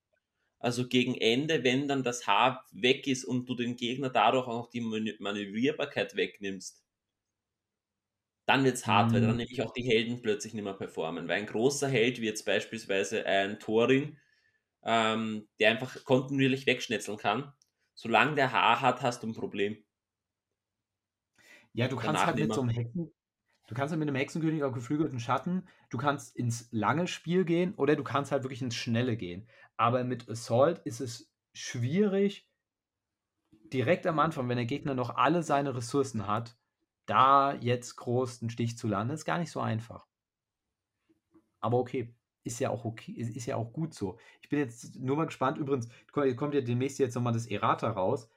Also 0.59 0.87
gegen 0.87 1.15
Ende, 1.15 1.63
wenn 1.63 1.87
dann 1.87 2.03
das 2.03 2.25
Haar 2.27 2.65
weg 2.71 3.07
ist 3.07 3.25
und 3.25 3.47
du 3.47 3.55
den 3.55 3.75
Gegner 3.75 4.09
dadurch 4.09 4.47
auch 4.47 4.63
noch 4.63 4.69
die 4.69 4.81
Manövrierbarkeit 4.81 6.15
wegnimmst, 6.15 6.83
dann 8.45 8.63
wird 8.63 8.75
es 8.75 8.87
hart, 8.87 9.09
mhm. 9.09 9.13
weil 9.13 9.21
dann 9.21 9.37
nämlich 9.37 9.61
auch 9.61 9.73
die 9.73 9.83
Helden 9.83 10.21
plötzlich 10.21 10.53
nicht 10.53 10.63
mehr 10.63 10.73
performen. 10.73 11.27
Weil 11.27 11.39
ein 11.39 11.45
großer 11.45 11.87
Held 11.87 12.19
wie 12.21 12.25
jetzt 12.25 12.45
beispielsweise 12.45 13.25
ein 13.25 13.59
Thorin, 13.59 14.17
ähm, 14.83 15.47
der 15.59 15.71
einfach 15.71 16.03
kontinuierlich 16.05 16.65
wegschnetzeln 16.65 17.17
kann, 17.17 17.53
solange 17.99 18.35
der 18.35 18.53
Haar 18.53 18.79
hat, 18.79 19.01
hast 19.01 19.23
du 19.23 19.27
ein 19.27 19.33
Problem. 19.33 19.83
Ja, 21.73 21.89
du 21.89 21.97
kannst 21.97 22.25
halt 22.25 22.37
mit 22.37 22.53
so 22.53 22.61
einem 22.61 22.69
Hexen, 22.69 23.13
du 23.67 23.75
kannst 23.75 23.91
halt 23.91 23.99
mit 23.99 24.07
einem 24.07 24.15
Hexenkönig 24.15 24.63
auf 24.63 24.73
geflügelten 24.73 25.19
Schatten, 25.19 25.67
du 25.89 25.97
kannst 25.97 26.33
ins 26.37 26.69
lange 26.71 27.07
Spiel 27.07 27.43
gehen 27.43 27.73
oder 27.75 27.97
du 27.97 28.03
kannst 28.03 28.31
halt 28.31 28.43
wirklich 28.43 28.61
ins 28.61 28.75
schnelle 28.75 29.17
gehen. 29.17 29.49
Aber 29.75 30.05
mit 30.05 30.29
Assault 30.29 30.79
ist 30.79 31.01
es 31.01 31.29
schwierig, 31.51 32.49
direkt 33.51 34.07
am 34.07 34.19
Anfang, 34.19 34.47
wenn 34.47 34.57
der 34.57 34.65
Gegner 34.65 34.93
noch 34.93 35.17
alle 35.17 35.43
seine 35.43 35.75
Ressourcen 35.75 36.25
hat, 36.25 36.57
da 37.05 37.53
jetzt 37.55 37.97
groß 37.97 38.41
einen 38.41 38.49
Stich 38.49 38.77
zu 38.77 38.87
landen, 38.87 39.13
ist 39.13 39.25
gar 39.25 39.39
nicht 39.39 39.51
so 39.51 39.59
einfach. 39.59 40.07
Aber 41.59 41.79
okay 41.79 42.15
ist 42.43 42.59
ja 42.59 42.69
auch 42.69 42.85
okay, 42.85 43.11
ist, 43.11 43.35
ist 43.35 43.45
ja 43.45 43.55
auch 43.55 43.73
gut 43.73 43.93
so. 43.93 44.17
Ich 44.41 44.49
bin 44.49 44.59
jetzt 44.59 44.95
nur 44.95 45.17
mal 45.17 45.25
gespannt. 45.25 45.57
Übrigens, 45.57 45.89
kommt 46.11 46.53
ja 46.53 46.61
demnächst 46.61 46.99
jetzt 46.99 47.15
nochmal 47.15 47.33
das 47.33 47.47
Errata 47.47 47.89
raus, 47.89 48.29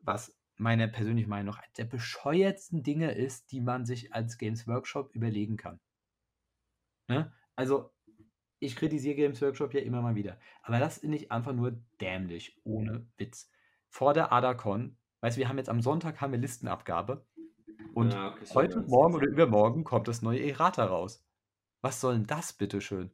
was 0.00 0.36
meiner 0.56 0.88
persönlichen 0.88 1.30
Meinung 1.30 1.54
nach 1.54 1.62
der 1.76 1.84
bescheuertsten 1.84 2.82
Dinge 2.82 3.12
ist, 3.12 3.52
die 3.52 3.60
man 3.60 3.86
sich 3.86 4.12
als 4.14 4.38
Games 4.38 4.66
Workshop 4.66 5.14
überlegen 5.14 5.56
kann. 5.56 5.80
Ne? 7.08 7.32
Also, 7.54 7.90
ich 8.60 8.76
kritisiere 8.76 9.14
Games 9.14 9.40
Workshop 9.40 9.72
ja 9.72 9.80
immer 9.80 10.02
mal 10.02 10.14
wieder. 10.14 10.38
Aber 10.62 10.78
das 10.78 10.98
finde 10.98 11.16
ich 11.16 11.30
einfach 11.30 11.52
nur 11.52 11.80
dämlich, 12.00 12.60
ohne 12.64 13.06
Witz. 13.16 13.50
Vor 13.88 14.14
der 14.14 14.32
Adacon, 14.32 14.96
weißt 15.20 15.36
du, 15.36 15.40
wir 15.40 15.48
haben 15.48 15.58
jetzt 15.58 15.68
am 15.68 15.80
Sonntag 15.80 16.20
haben 16.20 16.32
wir 16.32 16.38
Listenabgabe. 16.38 17.24
Und 17.94 18.14
Ah, 18.14 18.32
okay, 18.32 18.44
so 18.44 18.54
heute, 18.56 18.80
morgen 18.82 19.14
oder 19.14 19.28
übermorgen 19.28 19.84
kommt 19.84 20.08
das 20.08 20.22
neue 20.22 20.44
Errata 20.44 20.84
raus. 20.84 21.24
Was 21.80 22.00
soll 22.00 22.14
denn 22.14 22.26
das, 22.26 22.52
bitteschön? 22.52 23.12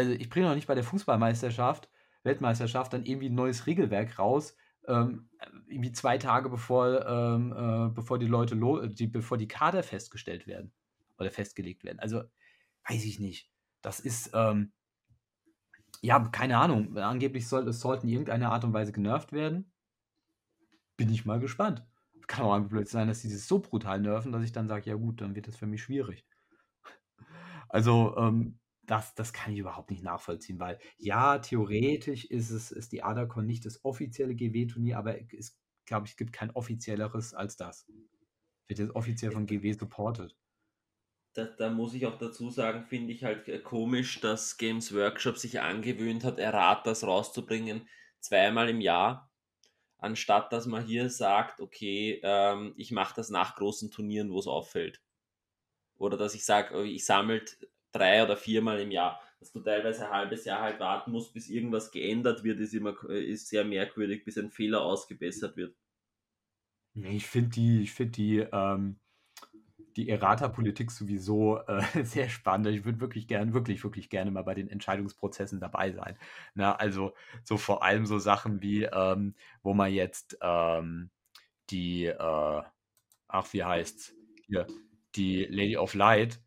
Also, 0.00 0.12
ich 0.12 0.30
bringe 0.30 0.48
noch 0.48 0.54
nicht 0.54 0.66
bei 0.66 0.74
der 0.74 0.84
Fußballmeisterschaft, 0.84 1.90
Weltmeisterschaft, 2.22 2.92
dann 2.92 3.04
irgendwie 3.04 3.28
ein 3.28 3.34
neues 3.34 3.66
Regelwerk 3.66 4.18
raus, 4.18 4.56
ähm, 4.86 5.28
irgendwie 5.68 5.92
zwei 5.92 6.18
Tage 6.18 6.48
bevor, 6.48 7.06
ähm, 7.06 7.52
äh, 7.52 7.94
bevor 7.94 8.18
die 8.18 8.26
Leute, 8.26 8.54
lo 8.54 8.86
die, 8.86 9.06
bevor 9.06 9.36
die 9.38 9.48
Kader 9.48 9.82
festgestellt 9.82 10.46
werden 10.46 10.72
oder 11.18 11.30
festgelegt 11.30 11.84
werden. 11.84 12.00
Also, 12.00 12.22
weiß 12.88 13.04
ich 13.04 13.20
nicht. 13.20 13.50
Das 13.82 14.00
ist, 14.00 14.30
ähm, 14.34 14.72
ja, 16.02 16.18
keine 16.28 16.56
Ahnung. 16.58 16.96
Angeblich 16.96 17.46
soll 17.46 17.68
es 17.68 17.80
sollten 17.80 18.06
in 18.08 18.14
irgendeiner 18.14 18.52
Art 18.52 18.64
und 18.64 18.72
Weise 18.72 18.92
genervt 18.92 19.32
werden. 19.32 19.70
Bin 20.96 21.10
ich 21.12 21.26
mal 21.26 21.40
gespannt. 21.40 21.84
Kann 22.26 22.44
auch 22.46 22.58
plötzlich 22.68 22.92
sein, 22.92 23.08
dass 23.08 23.20
die 23.22 23.30
das 23.30 23.46
so 23.46 23.58
brutal 23.58 24.00
nerven, 24.00 24.32
dass 24.32 24.44
ich 24.44 24.52
dann 24.52 24.68
sage, 24.68 24.88
ja 24.88 24.96
gut, 24.96 25.20
dann 25.20 25.34
wird 25.34 25.46
das 25.48 25.56
für 25.56 25.66
mich 25.66 25.82
schwierig. 25.82 26.24
Also, 27.68 28.16
ähm, 28.16 28.59
das, 28.90 29.14
das 29.14 29.32
kann 29.32 29.52
ich 29.52 29.60
überhaupt 29.60 29.90
nicht 29.90 30.02
nachvollziehen, 30.02 30.58
weil 30.58 30.78
ja, 30.98 31.38
theoretisch 31.38 32.24
ist 32.24 32.50
es 32.50 32.72
ist 32.72 32.90
die 32.92 33.02
Adacon 33.04 33.46
nicht 33.46 33.64
das 33.64 33.84
offizielle 33.84 34.34
GW-Turnier, 34.34 34.98
aber 34.98 35.16
es 35.32 35.60
glaube 35.90 36.06
ich, 36.06 36.16
gibt 36.16 36.32
kein 36.32 36.50
offizielleres 36.52 37.34
als 37.34 37.56
das. 37.56 37.86
Wird 38.68 38.78
jetzt 38.78 38.94
offiziell 38.94 39.32
von 39.32 39.46
GW 39.46 39.72
supported. 39.72 40.36
Da, 41.34 41.44
da 41.44 41.70
muss 41.70 41.94
ich 41.94 42.06
auch 42.06 42.16
dazu 42.16 42.50
sagen, 42.50 42.84
finde 42.84 43.12
ich 43.12 43.24
halt 43.24 43.48
äh, 43.48 43.58
komisch, 43.58 44.20
dass 44.20 44.56
Games 44.56 44.94
Workshop 44.94 45.36
sich 45.36 45.60
angewöhnt 45.60 46.24
hat, 46.24 46.38
Erratas 46.38 47.04
rauszubringen, 47.04 47.88
zweimal 48.20 48.68
im 48.68 48.80
Jahr, 48.80 49.32
anstatt 49.98 50.52
dass 50.52 50.66
man 50.66 50.84
hier 50.84 51.10
sagt, 51.10 51.60
okay, 51.60 52.20
ähm, 52.22 52.74
ich 52.76 52.92
mache 52.92 53.14
das 53.16 53.30
nach 53.30 53.56
großen 53.56 53.90
Turnieren, 53.90 54.30
wo 54.30 54.38
es 54.38 54.46
auffällt. 54.46 55.00
Oder 55.96 56.16
dass 56.16 56.34
ich 56.34 56.44
sage, 56.44 56.84
ich 56.84 57.04
sammelt 57.04 57.58
drei 57.92 58.22
oder 58.22 58.36
viermal 58.36 58.80
im 58.80 58.90
Jahr. 58.90 59.20
Dass 59.38 59.52
du 59.52 59.60
teilweise 59.60 60.06
ein 60.06 60.12
halbes 60.12 60.44
Jahr 60.44 60.60
halt 60.60 60.80
warten 60.80 61.12
musst, 61.12 61.32
bis 61.32 61.48
irgendwas 61.48 61.90
geändert 61.90 62.44
wird, 62.44 62.60
ist 62.60 62.74
immer 62.74 62.94
ist 63.08 63.48
sehr 63.48 63.64
merkwürdig, 63.64 64.24
bis 64.24 64.36
ein 64.36 64.50
Fehler 64.50 64.82
ausgebessert 64.82 65.56
wird. 65.56 65.74
Ich 66.94 67.26
finde 67.26 67.50
die, 67.50 67.82
ich 67.82 67.92
finde 67.92 68.12
die, 68.12 68.38
ähm, 68.52 68.98
die 69.96 70.08
Errata-Politik 70.08 70.90
sowieso 70.90 71.58
äh, 71.66 71.82
sehr 72.04 72.28
spannend. 72.28 72.68
Ich 72.68 72.84
würde 72.84 73.00
wirklich 73.00 73.26
gerne, 73.28 73.52
wirklich, 73.52 73.82
wirklich 73.84 74.10
gerne 74.10 74.30
mal 74.30 74.42
bei 74.42 74.54
den 74.54 74.68
Entscheidungsprozessen 74.68 75.60
dabei 75.60 75.92
sein. 75.92 76.18
Na, 76.54 76.74
also 76.76 77.14
so 77.44 77.56
vor 77.56 77.82
allem 77.82 78.06
so 78.06 78.18
Sachen 78.18 78.62
wie, 78.62 78.84
ähm, 78.84 79.34
wo 79.62 79.74
man 79.74 79.92
jetzt 79.92 80.38
ähm, 80.42 81.10
die, 81.70 82.06
äh, 82.06 82.62
ach, 83.28 83.52
wie 83.52 83.64
heißt's? 83.64 84.14
Hier, 84.46 84.66
die 85.14 85.44
Lady 85.44 85.76
of 85.76 85.94
Light, 85.94 86.40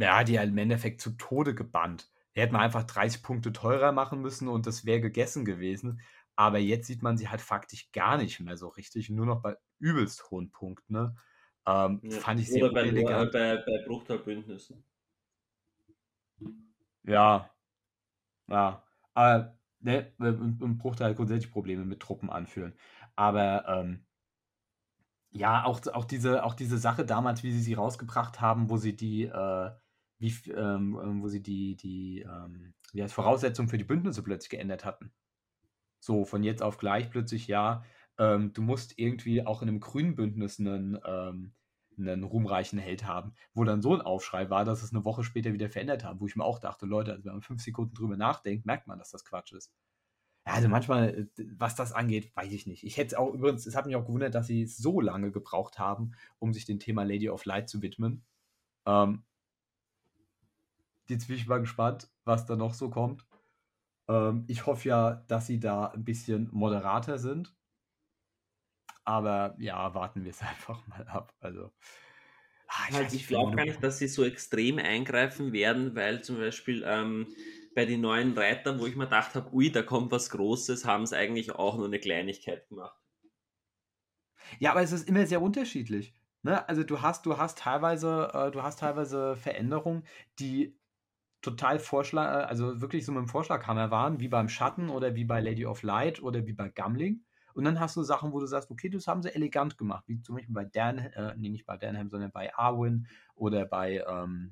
ja, 0.00 0.24
die 0.24 0.34
ja 0.34 0.42
im 0.42 0.58
Endeffekt 0.58 1.00
zu 1.00 1.10
Tode 1.12 1.54
gebannt. 1.54 2.10
Die 2.36 2.40
hätte 2.40 2.52
man 2.52 2.62
einfach 2.62 2.84
30 2.84 3.22
Punkte 3.22 3.52
teurer 3.52 3.92
machen 3.92 4.20
müssen 4.20 4.48
und 4.48 4.66
das 4.66 4.84
wäre 4.84 5.00
gegessen 5.00 5.44
gewesen. 5.44 6.00
Aber 6.36 6.58
jetzt 6.58 6.86
sieht 6.86 7.02
man 7.02 7.16
sie 7.18 7.28
halt 7.28 7.40
faktisch 7.40 7.90
gar 7.92 8.16
nicht 8.16 8.40
mehr 8.40 8.56
so 8.56 8.68
richtig, 8.68 9.10
nur 9.10 9.26
noch 9.26 9.42
bei 9.42 9.56
übelst 9.80 10.30
hohen 10.30 10.50
Punkten. 10.50 10.92
Ne? 10.92 11.16
Ähm, 11.66 12.00
Ja. 12.02 12.20
Fand 12.20 12.40
ich 12.40 12.48
sehr 12.48 12.64
Oder 12.64 12.74
bei, 12.74 12.84
äh, 12.84 12.88
unelegant. 12.90 13.32
bei, 13.32 13.56
bei 13.56 13.84
Bruchteilbündnissen. 13.86 14.84
Ja, 17.04 17.50
ja. 18.48 18.84
Aber 19.14 19.58
ne, 19.80 20.12
im 20.18 20.78
Bruchteil 20.78 21.14
grundsätzlich 21.14 21.52
Probleme 21.52 21.84
mit 21.84 22.00
Truppen 22.00 22.30
anführen. 22.30 22.74
Aber 23.16 23.64
ähm, 23.68 24.06
ja, 25.30 25.64
auch, 25.64 25.80
auch, 25.92 26.04
diese, 26.04 26.44
auch 26.44 26.54
diese 26.54 26.78
Sache 26.78 27.04
damals, 27.04 27.42
wie 27.42 27.52
sie 27.52 27.60
sie 27.60 27.74
rausgebracht 27.74 28.40
haben, 28.40 28.70
wo 28.70 28.76
sie 28.76 28.96
die, 28.96 29.24
äh, 29.24 29.70
wie, 30.18 30.34
ähm, 30.50 30.98
ähm, 31.02 31.22
wo 31.22 31.28
sie 31.28 31.42
die, 31.42 31.76
die 31.76 32.20
ähm, 32.22 32.74
wie 32.92 33.02
heißt, 33.02 33.14
Voraussetzungen 33.14 33.68
für 33.68 33.78
die 33.78 33.84
Bündnisse 33.84 34.22
plötzlich 34.22 34.50
geändert 34.50 34.84
hatten. 34.84 35.12
So, 36.00 36.24
von 36.24 36.42
jetzt 36.42 36.62
auf 36.62 36.78
gleich 36.78 37.10
plötzlich, 37.10 37.46
ja, 37.48 37.84
ähm, 38.18 38.52
du 38.52 38.62
musst 38.62 38.98
irgendwie 38.98 39.44
auch 39.46 39.62
in 39.62 39.68
einem 39.68 39.80
grünen 39.80 40.14
Bündnis 40.14 40.58
einen, 40.58 40.98
ähm, 41.04 41.54
einen 41.98 42.24
ruhmreichen 42.24 42.78
Held 42.78 43.06
haben, 43.06 43.34
wo 43.54 43.64
dann 43.64 43.82
so 43.82 43.94
ein 43.94 44.00
Aufschrei 44.00 44.50
war, 44.50 44.64
dass 44.64 44.82
es 44.82 44.92
eine 44.92 45.04
Woche 45.04 45.24
später 45.24 45.52
wieder 45.52 45.68
verändert 45.68 46.04
haben, 46.04 46.20
wo 46.20 46.26
ich 46.26 46.36
mir 46.36 46.44
auch 46.44 46.58
dachte, 46.60 46.86
Leute, 46.86 47.12
also 47.12 47.24
wenn 47.24 47.32
man 47.32 47.42
fünf 47.42 47.62
Sekunden 47.62 47.94
drüber 47.94 48.16
nachdenkt, 48.16 48.66
merkt 48.66 48.86
man, 48.86 48.98
dass 48.98 49.10
das 49.10 49.24
Quatsch 49.24 49.52
ist. 49.52 49.72
Also 50.48 50.68
manchmal, 50.68 51.28
äh, 51.38 51.44
was 51.56 51.74
das 51.74 51.92
angeht, 51.92 52.34
weiß 52.34 52.52
ich 52.52 52.66
nicht. 52.66 52.84
Ich 52.84 52.96
hätte 52.96 53.08
es 53.08 53.14
auch 53.14 53.32
übrigens, 53.32 53.66
es 53.66 53.76
hat 53.76 53.86
mich 53.86 53.96
auch 53.96 54.06
gewundert, 54.06 54.34
dass 54.34 54.46
sie 54.46 54.66
so 54.66 55.00
lange 55.00 55.30
gebraucht 55.30 55.78
haben, 55.78 56.12
um 56.38 56.52
sich 56.52 56.64
dem 56.64 56.78
Thema 56.80 57.02
Lady 57.04 57.28
of 57.28 57.44
Light 57.44 57.68
zu 57.68 57.82
widmen. 57.82 58.24
Ähm, 58.86 59.24
jetzt 61.08 61.28
bin 61.28 61.36
ich 61.36 61.46
mal 61.46 61.60
gespannt, 61.60 62.10
was 62.24 62.46
da 62.46 62.56
noch 62.56 62.74
so 62.74 62.90
kommt. 62.90 63.26
Ähm, 64.08 64.44
ich 64.48 64.66
hoffe 64.66 64.88
ja, 64.88 65.24
dass 65.28 65.46
sie 65.46 65.60
da 65.60 65.86
ein 65.88 66.04
bisschen 66.04 66.48
moderater 66.52 67.18
sind. 67.18 67.54
Aber 69.04 69.56
ja, 69.58 69.94
warten 69.94 70.24
wir 70.24 70.30
es 70.30 70.42
einfach 70.42 70.86
mal 70.86 71.06
ab. 71.08 71.34
Also, 71.40 71.72
ah, 72.68 72.84
Halt, 72.84 73.06
weiß 73.06 73.14
ich 73.14 73.26
glaube 73.26 73.56
gar 73.56 73.64
nicht, 73.64 73.82
dass 73.82 73.98
sie 73.98 74.08
so 74.08 74.24
extrem 74.24 74.78
eingreifen 74.78 75.52
werden, 75.52 75.94
weil 75.94 76.22
zum 76.22 76.36
Beispiel 76.38 76.84
ähm, 76.86 77.26
bei 77.78 77.84
den 77.84 78.00
neuen 78.00 78.36
Reitern, 78.36 78.80
wo 78.80 78.86
ich 78.86 78.96
mir 78.96 79.04
gedacht 79.04 79.36
habe, 79.36 79.54
ui, 79.54 79.70
da 79.70 79.82
kommt 79.82 80.10
was 80.10 80.30
Großes, 80.30 80.84
haben 80.84 81.04
es 81.04 81.12
eigentlich 81.12 81.52
auch 81.52 81.76
nur 81.76 81.86
eine 81.86 82.00
Kleinigkeit 82.00 82.68
gemacht. 82.68 83.00
Ja, 84.58 84.72
aber 84.72 84.82
es 84.82 84.90
ist 84.90 85.08
immer 85.08 85.24
sehr 85.26 85.40
unterschiedlich. 85.40 86.12
Ne? 86.42 86.68
Also 86.68 86.82
du 86.82 87.02
hast, 87.02 87.24
du 87.24 87.38
hast 87.38 87.58
teilweise, 87.58 88.32
äh, 88.34 88.50
du 88.50 88.64
hast 88.64 88.80
teilweise 88.80 89.36
Veränderungen, 89.36 90.02
die 90.40 90.76
total 91.40 91.78
Vorschlag, 91.78 92.48
also 92.48 92.80
wirklich 92.80 93.06
so 93.06 93.12
mit 93.12 93.20
dem 93.20 93.28
Vorschlaghammer 93.28 93.92
waren, 93.92 94.18
wie 94.18 94.26
beim 94.26 94.48
Schatten 94.48 94.88
oder 94.88 95.14
wie 95.14 95.24
bei 95.24 95.40
Lady 95.40 95.64
of 95.64 95.84
Light 95.84 96.20
oder 96.20 96.48
wie 96.48 96.54
bei 96.54 96.70
Gambling. 96.70 97.22
Und 97.54 97.62
dann 97.62 97.78
hast 97.78 97.94
du 97.94 98.02
Sachen, 98.02 98.32
wo 98.32 98.40
du 98.40 98.46
sagst, 98.46 98.72
okay, 98.72 98.88
das 98.88 99.06
haben 99.06 99.22
sie 99.22 99.32
elegant 99.32 99.78
gemacht, 99.78 100.02
wie 100.08 100.20
zum 100.20 100.34
Beispiel 100.34 100.52
bei 100.52 100.64
Dan, 100.64 100.98
äh, 100.98 101.36
nee, 101.36 101.48
nicht 101.48 101.64
bei 101.64 101.76
Danham, 101.76 102.10
sondern 102.10 102.32
bei 102.32 102.52
Arwen 102.56 103.06
oder 103.36 103.66
bei, 103.66 104.04
ähm, 104.04 104.50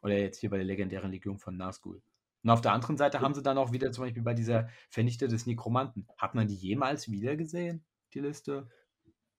oder 0.00 0.16
jetzt 0.16 0.38
hier 0.38 0.50
bei 0.50 0.58
der 0.58 0.66
legendären 0.66 1.10
Legion 1.10 1.40
von 1.40 1.56
Nazgul. 1.56 2.00
Und 2.42 2.50
auf 2.50 2.60
der 2.60 2.72
anderen 2.72 2.96
Seite 2.96 3.20
haben 3.20 3.34
sie 3.34 3.42
dann 3.42 3.58
auch 3.58 3.72
wieder 3.72 3.92
zum 3.92 4.04
Beispiel 4.04 4.22
bei 4.22 4.34
dieser 4.34 4.68
Vernichter 4.90 5.28
des 5.28 5.46
Nekromanten. 5.46 6.08
Hat 6.18 6.34
man 6.34 6.48
die 6.48 6.56
jemals 6.56 7.10
wieder 7.10 7.36
gesehen, 7.36 7.84
die 8.14 8.20
Liste? 8.20 8.68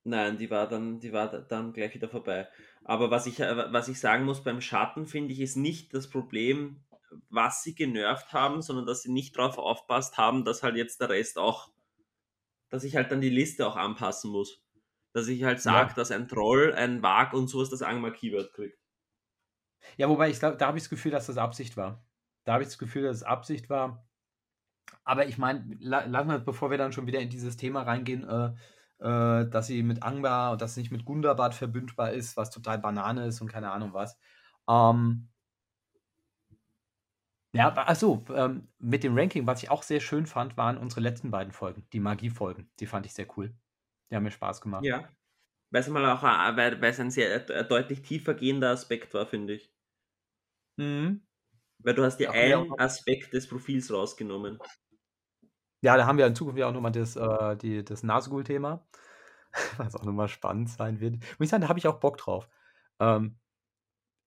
Nein, 0.05 0.37
die 0.37 0.49
war 0.49 0.67
dann, 0.67 0.99
die 0.99 1.13
war 1.13 1.29
da- 1.29 1.41
dann 1.41 1.73
gleich 1.73 1.93
wieder 1.95 2.09
vorbei. 2.09 2.49
Aber 2.83 3.09
was 3.11 3.25
ich, 3.25 3.39
äh, 3.39 3.71
was 3.73 3.87
ich 3.87 3.99
sagen 3.99 4.25
muss 4.25 4.43
beim 4.43 4.61
Schatten, 4.61 5.05
finde 5.05 5.33
ich, 5.33 5.39
ist 5.39 5.55
nicht 5.55 5.93
das 5.93 6.09
Problem, 6.09 6.83
was 7.29 7.63
sie 7.63 7.75
genervt 7.75 8.33
haben, 8.33 8.61
sondern 8.61 8.85
dass 8.85 9.03
sie 9.03 9.11
nicht 9.11 9.37
darauf 9.37 9.57
aufpasst 9.57 10.17
haben, 10.17 10.43
dass 10.45 10.63
halt 10.63 10.75
jetzt 10.75 10.99
der 10.99 11.09
Rest 11.09 11.37
auch, 11.37 11.71
dass 12.69 12.83
ich 12.83 12.95
halt 12.95 13.11
dann 13.11 13.21
die 13.21 13.29
Liste 13.29 13.67
auch 13.67 13.75
anpassen 13.77 14.31
muss. 14.31 14.61
Dass 15.13 15.27
ich 15.27 15.43
halt 15.43 15.61
sage, 15.61 15.89
Ja. 15.89 15.95
dass 15.95 16.11
ein 16.11 16.27
Troll, 16.27 16.73
ein 16.73 17.03
Wag 17.03 17.33
und 17.33 17.47
sowas 17.47 17.69
das 17.69 17.81
Angmar 17.83 18.11
Keyword 18.11 18.51
kriegt. 18.53 18.79
Ja, 19.97 20.09
wobei 20.09 20.29
ich 20.29 20.39
glaube, 20.39 20.57
da 20.57 20.67
habe 20.67 20.77
ich 20.77 20.83
das 20.85 20.89
Gefühl, 20.89 21.11
dass 21.11 21.27
das 21.27 21.37
Absicht 21.37 21.77
war. 21.77 22.03
Da 22.43 22.53
habe 22.53 22.63
ich 22.63 22.69
das 22.69 22.77
Gefühl, 22.77 23.03
dass 23.03 23.17
es 23.17 23.23
Absicht 23.23 23.69
war. 23.69 24.05
Aber 25.03 25.27
ich 25.27 25.37
meine, 25.37 25.65
la 25.79 26.05
lassen 26.05 26.29
wir, 26.29 26.39
bevor 26.39 26.71
wir 26.71 26.77
dann 26.77 26.93
schon 26.93 27.07
wieder 27.07 27.19
in 27.19 27.29
dieses 27.29 27.57
Thema 27.57 27.83
reingehen, 27.83 28.23
äh, 28.23 28.53
äh, 28.99 29.49
dass 29.49 29.67
sie 29.67 29.83
mit 29.83 30.03
Angbar 30.03 30.53
und 30.53 30.61
das 30.61 30.77
nicht 30.77 30.91
mit 30.91 31.05
Gundabad 31.05 31.53
verbündbar 31.53 32.11
ist, 32.11 32.37
was 32.37 32.49
total 32.49 32.79
Banane 32.79 33.25
ist 33.25 33.41
und 33.41 33.47
keine 33.47 33.71
Ahnung 33.71 33.93
was. 33.93 34.17
Ähm, 34.69 35.29
ja, 37.55 37.71
achso, 37.75 38.25
ähm, 38.33 38.67
mit 38.79 39.03
dem 39.03 39.17
Ranking, 39.17 39.45
was 39.45 39.61
ich 39.61 39.69
auch 39.69 39.83
sehr 39.83 39.99
schön 39.99 40.25
fand, 40.25 40.57
waren 40.57 40.77
unsere 40.77 41.01
letzten 41.01 41.29
beiden 41.31 41.53
Folgen, 41.53 41.85
die 41.93 41.99
Magie-Folgen. 41.99 42.71
Die 42.79 42.87
fand 42.87 43.05
ich 43.05 43.13
sehr 43.13 43.27
cool. 43.37 43.53
Die 44.09 44.15
haben 44.15 44.23
mir 44.23 44.31
Spaß 44.31 44.59
gemacht. 44.61 44.83
Ja. 44.83 45.07
Weil 45.69 45.81
es 45.81 45.87
mal 45.89 46.05
auch, 46.11 46.23
äh, 46.23 46.57
weil, 46.57 46.81
weil 46.81 46.91
es 46.91 46.99
ein 46.99 47.11
sehr 47.11 47.49
äh, 47.49 47.67
deutlich 47.67 48.01
tiefer 48.01 48.33
gehender 48.33 48.71
Aspekt 48.71 49.13
war, 49.13 49.25
finde 49.25 49.53
ich. 49.53 49.71
Mhm. 50.77 51.21
Weil 51.83 51.93
du 51.95 52.03
hast 52.03 52.17
dir 52.17 52.31
einen 52.31 52.71
auch- 52.71 52.79
Aspekt 52.79 53.33
des 53.33 53.47
Profils 53.47 53.91
rausgenommen. 53.91 54.59
Ja, 55.81 55.97
da 55.97 56.05
haben 56.05 56.17
wir 56.17 56.25
in 56.25 56.35
Zukunft 56.35 56.57
ja 56.59 56.67
auch 56.67 56.73
nochmal 56.73 56.93
das, 56.93 57.15
äh, 57.17 57.57
die, 57.57 57.83
das 57.83 58.03
Nazgul-Thema, 58.03 58.87
was 59.77 59.95
auch 59.95 60.05
nochmal 60.05 60.29
spannend 60.29 60.69
sein 60.69 60.99
wird. 61.01 61.15
Muss 61.15 61.45
ich 61.45 61.49
sagen, 61.49 61.61
da 61.61 61.67
habe 61.69 61.79
ich 61.79 61.87
auch 61.87 61.99
Bock 61.99 62.17
drauf. 62.17 62.47
Ähm, 62.99 63.37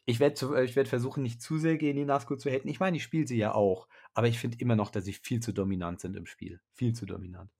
ich 0.05 0.21
werde 0.21 0.63
ich 0.65 0.77
werd 0.77 0.87
versuchen, 0.87 1.23
nicht 1.23 1.43
zu 1.43 1.59
sehr 1.59 1.79
gegen 1.79 1.97
die 1.99 2.05
Nazgul 2.05 2.39
zu 2.39 2.51
haten. 2.51 2.69
Ich 2.69 2.79
meine, 2.79 2.97
ich 2.97 3.03
spiele 3.03 3.27
sie 3.27 3.39
ja 3.39 3.55
auch, 3.55 3.89
aber 4.15 4.29
ich 4.29 4.39
finde 4.39 4.59
immer 4.59 4.77
noch, 4.77 4.91
dass 4.91 5.05
sie 5.05 5.15
viel 5.15 5.41
zu 5.41 5.53
dominant 5.53 6.01
sind 6.01 6.17
im 6.17 6.27
Spiel. 6.27 6.61
Viel 6.75 6.93
zu 6.93 7.07
dominant. 7.07 7.51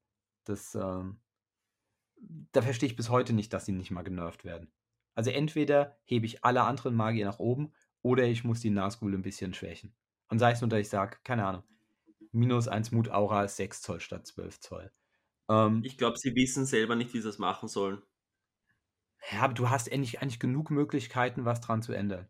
Das, 0.45 0.73
ähm, 0.75 1.19
da 2.53 2.61
verstehe 2.61 2.87
ich 2.87 2.95
bis 2.95 3.09
heute 3.09 3.33
nicht, 3.33 3.51
dass 3.51 3.65
sie 3.65 3.73
nicht 3.73 3.91
mal 3.91 4.03
genervt 4.03 4.45
werden. 4.45 4.71
Also 5.13 5.31
entweder 5.31 5.97
hebe 6.05 6.25
ich 6.25 6.45
alle 6.45 6.61
anderen 6.61 6.95
Magier 6.95 7.25
nach 7.25 7.39
oben 7.39 7.73
oder 8.01 8.25
ich 8.25 8.43
muss 8.43 8.61
die 8.61 8.69
Nazgul 8.69 9.13
ein 9.13 9.21
bisschen 9.21 9.53
schwächen. 9.53 9.95
Und 10.29 10.39
sei 10.39 10.51
es 10.51 10.61
nur, 10.61 10.69
dass 10.69 10.79
ich 10.79 10.89
sage, 10.89 11.17
keine 11.23 11.45
Ahnung, 11.45 11.63
minus 12.31 12.67
1 12.67 12.91
Mut 12.91 13.09
Aura 13.09 13.43
ist 13.43 13.57
6 13.57 13.81
Zoll 13.81 13.99
statt 13.99 14.27
12 14.27 14.59
Zoll. 14.59 14.91
Ähm, 15.49 15.81
ich 15.83 15.97
glaube, 15.97 16.17
sie 16.17 16.35
wissen 16.35 16.65
selber 16.65 16.95
nicht, 16.95 17.13
wie 17.13 17.19
sie 17.19 17.27
das 17.27 17.39
machen 17.39 17.69
sollen. 17.69 18.01
Ja, 19.31 19.41
aber 19.41 19.53
du 19.53 19.69
hast 19.69 19.91
eigentlich, 19.91 20.21
eigentlich 20.21 20.39
genug 20.39 20.69
Möglichkeiten, 20.69 21.45
was 21.45 21.61
dran 21.61 21.81
zu 21.81 21.93
ändern. 21.93 22.29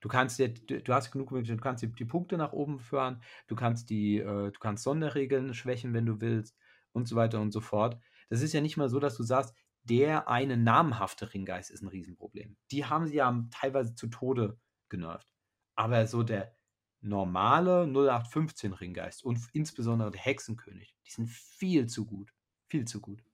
Du 0.00 0.08
kannst 0.08 0.38
dir, 0.38 0.48
du 0.48 0.92
hast 0.92 1.12
genug 1.12 1.30
Möglichkeiten, 1.30 1.58
du 1.58 1.62
kannst 1.62 1.82
die, 1.82 1.92
die 1.92 2.04
Punkte 2.04 2.36
nach 2.36 2.52
oben 2.52 2.80
führen, 2.80 3.22
du 3.46 3.54
kannst 3.54 3.88
die, 3.88 4.18
äh, 4.18 4.50
du 4.50 4.58
kannst 4.58 4.82
Sonderregeln 4.82 5.54
schwächen, 5.54 5.94
wenn 5.94 6.06
du 6.06 6.20
willst, 6.20 6.56
und 6.92 7.08
so 7.08 7.16
weiter 7.16 7.40
und 7.40 7.52
so 7.52 7.60
fort. 7.60 7.98
Das 8.28 8.42
ist 8.42 8.52
ja 8.52 8.60
nicht 8.60 8.76
mal 8.76 8.88
so, 8.88 8.98
dass 8.98 9.16
du 9.16 9.22
sagst, 9.22 9.54
der 9.84 10.28
eine 10.28 10.56
namhafte 10.56 11.32
Ringgeist 11.32 11.70
ist 11.70 11.82
ein 11.82 11.88
Riesenproblem. 11.88 12.56
Die 12.70 12.84
haben 12.84 13.06
sie 13.06 13.16
ja 13.16 13.48
teilweise 13.50 13.94
zu 13.94 14.08
Tode 14.08 14.58
genervt. 14.92 15.26
Aber 15.74 16.06
so 16.06 16.22
der 16.22 16.56
normale 17.00 17.86
0815 17.86 18.72
Ringgeist 18.72 19.24
und 19.24 19.40
insbesondere 19.52 20.12
der 20.12 20.20
Hexenkönig, 20.20 20.94
die 21.04 21.10
sind 21.10 21.28
viel 21.28 21.88
zu 21.88 22.06
gut. 22.06 22.32
Viel 22.68 22.84
zu 22.84 23.00
gut. 23.00 23.24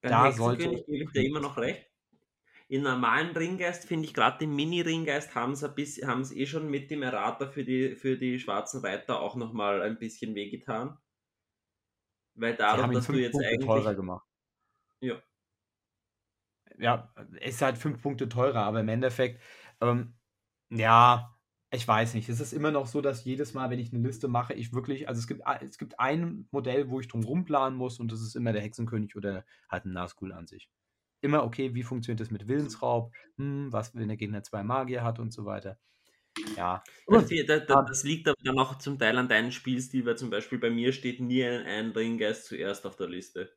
Beim 0.00 0.10
da 0.10 0.26
Hexenkönig 0.26 0.86
gebe 0.86 1.04
ich 1.04 1.10
dir 1.10 1.24
immer 1.24 1.40
noch 1.40 1.58
recht. 1.58 1.86
In 2.68 2.82
normalen 2.82 3.34
Ringgeist 3.34 3.86
finde 3.86 4.06
ich 4.06 4.14
gerade 4.14 4.38
den 4.38 4.54
Mini-Ringgeist 4.54 5.34
haben 5.34 5.54
sie, 5.54 6.40
eh 6.40 6.46
schon 6.46 6.70
mit 6.70 6.90
dem 6.90 7.02
Errata 7.02 7.48
für 7.48 7.64
die, 7.64 7.96
für 7.96 8.18
die 8.18 8.38
schwarzen 8.38 8.82
Reiter 8.82 9.20
auch 9.20 9.36
nochmal 9.36 9.80
ein 9.80 9.98
bisschen 9.98 10.34
wehgetan. 10.34 10.98
Weil 12.34 12.56
darum, 12.56 12.92
dass 12.92 13.06
du 13.06 13.14
jetzt 13.14 13.32
Punkte 13.32 13.48
eigentlich. 13.48 13.66
Teurer 13.66 13.94
gemacht. 13.94 14.26
Ja. 15.00 15.22
Ja, 16.78 17.12
es 17.40 17.54
ist 17.54 17.62
halt 17.62 17.78
fünf 17.78 18.02
Punkte 18.02 18.28
teurer, 18.28 18.60
aber 18.60 18.80
im 18.80 18.88
Endeffekt, 18.88 19.42
ähm, 19.80 20.17
ja, 20.70 21.34
ich 21.70 21.86
weiß 21.86 22.14
nicht. 22.14 22.28
Es 22.28 22.40
ist 22.40 22.52
immer 22.52 22.70
noch 22.70 22.86
so, 22.86 23.00
dass 23.00 23.24
jedes 23.24 23.54
Mal, 23.54 23.70
wenn 23.70 23.78
ich 23.78 23.92
eine 23.92 24.06
Liste 24.06 24.28
mache, 24.28 24.54
ich 24.54 24.72
wirklich, 24.72 25.08
also 25.08 25.18
es 25.18 25.26
gibt, 25.26 25.42
es 25.60 25.78
gibt 25.78 26.00
ein 26.00 26.48
Modell, 26.50 26.88
wo 26.90 27.00
ich 27.00 27.08
drum 27.08 27.24
rumplanen 27.24 27.78
muss 27.78 28.00
und 28.00 28.10
das 28.12 28.20
ist 28.20 28.36
immer 28.36 28.52
der 28.52 28.62
Hexenkönig 28.62 29.16
oder 29.16 29.44
halt 29.68 29.84
ein 29.84 29.92
Nazgul 29.92 30.32
an 30.32 30.46
sich 30.46 30.70
immer, 31.20 31.44
okay, 31.44 31.74
wie 31.74 31.82
funktioniert 31.82 32.20
das 32.20 32.30
mit 32.30 32.48
Willensraub? 32.48 33.12
Hm, 33.36 33.72
was, 33.72 33.94
wenn 33.94 34.08
der 34.08 34.16
Gegner 34.16 34.42
zwei 34.42 34.62
Magier 34.62 35.02
hat 35.02 35.18
und 35.18 35.32
so 35.32 35.44
weiter. 35.44 35.78
Ja. 36.56 36.82
Das, 37.06 37.28
das, 37.28 37.66
das, 37.66 38.04
liegt 38.04 38.28
aber 38.28 38.36
dann 38.44 38.58
auch 38.58 38.78
zum 38.78 38.98
Teil 38.98 39.18
an 39.18 39.28
deinem 39.28 39.50
Spielstil, 39.50 40.06
weil 40.06 40.16
zum 40.16 40.30
Beispiel 40.30 40.58
bei 40.58 40.70
mir 40.70 40.92
steht 40.92 41.20
nie 41.20 41.44
ein, 41.44 41.66
ein 41.66 41.90
Ringgeist 41.90 42.46
zuerst 42.46 42.86
auf 42.86 42.96
der 42.96 43.08
Liste. 43.08 43.52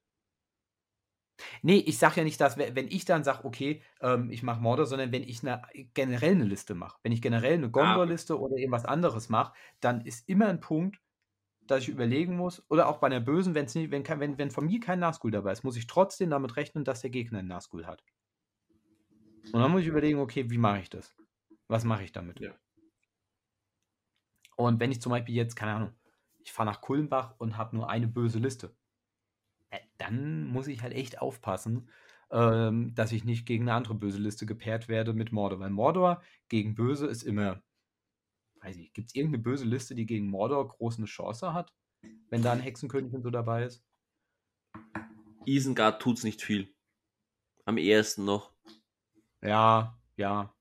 Nee, 1.61 1.77
ich 1.77 1.97
sage 1.97 2.17
ja 2.17 2.23
nicht, 2.23 2.39
dass, 2.39 2.57
wenn 2.57 2.87
ich 2.87 3.05
dann 3.05 3.23
sage, 3.23 3.45
okay, 3.45 3.81
ähm, 4.01 4.29
ich 4.29 4.43
mache 4.43 4.61
Mordor, 4.61 4.85
sondern 4.85 5.11
wenn 5.11 5.23
ich 5.23 5.41
eine, 5.41 5.61
generell 5.93 6.31
eine 6.31 6.45
Liste 6.45 6.75
mache. 6.75 6.99
Wenn 7.03 7.11
ich 7.11 7.21
generell 7.21 7.53
eine 7.53 7.67
ah, 7.67 7.69
Gondor-Liste 7.69 8.39
oder 8.39 8.57
irgendwas 8.57 8.85
anderes 8.85 9.29
mache, 9.29 9.53
dann 9.79 10.01
ist 10.01 10.27
immer 10.27 10.47
ein 10.47 10.59
Punkt, 10.59 10.99
dass 11.67 11.83
ich 11.83 11.89
überlegen 11.89 12.35
muss, 12.35 12.63
oder 12.69 12.87
auch 12.87 12.97
bei 12.97 13.07
einer 13.07 13.19
Bösen, 13.19 13.55
wenn's 13.55 13.75
nicht, 13.75 13.91
wenn, 13.91 14.07
wenn, 14.07 14.37
wenn 14.37 14.51
von 14.51 14.65
mir 14.65 14.79
kein 14.79 14.99
Nazgul 14.99 15.31
dabei 15.31 15.51
ist, 15.51 15.63
muss 15.63 15.77
ich 15.77 15.87
trotzdem 15.87 16.29
damit 16.29 16.57
rechnen, 16.57 16.83
dass 16.83 17.01
der 17.01 17.09
Gegner 17.09 17.39
einen 17.39 17.47
Nazgul 17.47 17.85
hat. 17.85 18.03
Und 19.53 19.59
dann 19.59 19.71
muss 19.71 19.81
ich 19.81 19.87
überlegen, 19.87 20.19
okay, 20.19 20.49
wie 20.49 20.57
mache 20.57 20.79
ich 20.79 20.89
das? 20.89 21.15
Was 21.67 21.83
mache 21.83 22.03
ich 22.03 22.11
damit? 22.11 22.39
Ja. 22.39 22.51
Und 24.55 24.79
wenn 24.79 24.91
ich 24.91 25.01
zum 25.01 25.11
Beispiel 25.11 25.35
jetzt, 25.35 25.55
keine 25.55 25.73
Ahnung, 25.73 25.93
ich 26.43 26.51
fahre 26.51 26.69
nach 26.69 26.81
Kulmbach 26.81 27.35
und 27.37 27.57
habe 27.57 27.75
nur 27.75 27.89
eine 27.89 28.07
böse 28.07 28.39
Liste, 28.39 28.75
dann 30.11 30.47
muss 30.47 30.67
ich 30.67 30.81
halt 30.81 30.93
echt 30.93 31.21
aufpassen, 31.21 31.89
ähm, 32.31 32.93
dass 32.95 33.11
ich 33.11 33.23
nicht 33.23 33.45
gegen 33.45 33.63
eine 33.63 33.73
andere 33.73 33.95
böse 33.95 34.19
Liste 34.19 34.45
gepaart 34.45 34.87
werde 34.87 35.13
mit 35.13 35.31
Mordor. 35.31 35.59
Weil 35.59 35.69
Mordor 35.69 36.21
gegen 36.49 36.75
Böse 36.75 37.07
ist 37.07 37.23
immer 37.23 37.61
weiß 38.61 38.77
ich, 38.77 38.93
gibt 38.93 39.09
es 39.09 39.15
irgendeine 39.15 39.43
böse 39.43 39.65
Liste, 39.65 39.95
die 39.95 40.05
gegen 40.05 40.27
Mordor 40.27 40.67
groß 40.67 40.97
eine 40.97 41.07
Chance 41.07 41.53
hat, 41.53 41.73
wenn 42.29 42.41
da 42.41 42.51
ein 42.51 42.59
Hexenkönig 42.59 43.13
und 43.13 43.23
so 43.23 43.29
dabei 43.29 43.65
ist? 43.65 43.83
Isengard 45.45 46.01
tut's 46.01 46.23
nicht 46.23 46.41
viel. 46.41 46.73
Am 47.65 47.77
ehesten 47.77 48.25
noch. 48.25 48.53
Ja, 49.41 49.99
ja. 50.15 50.53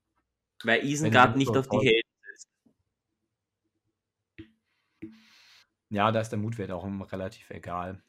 Weil 0.63 0.83
Isengard 0.85 1.37
nicht 1.37 1.55
auf 1.55 1.67
die 1.69 1.77
Helden 1.77 2.09
ist. 2.33 2.47
Ja, 5.89 6.11
da 6.11 6.21
ist 6.21 6.29
der 6.29 6.39
Mutwert 6.39 6.71
auch 6.71 6.85
relativ 7.11 7.49
egal. 7.51 8.03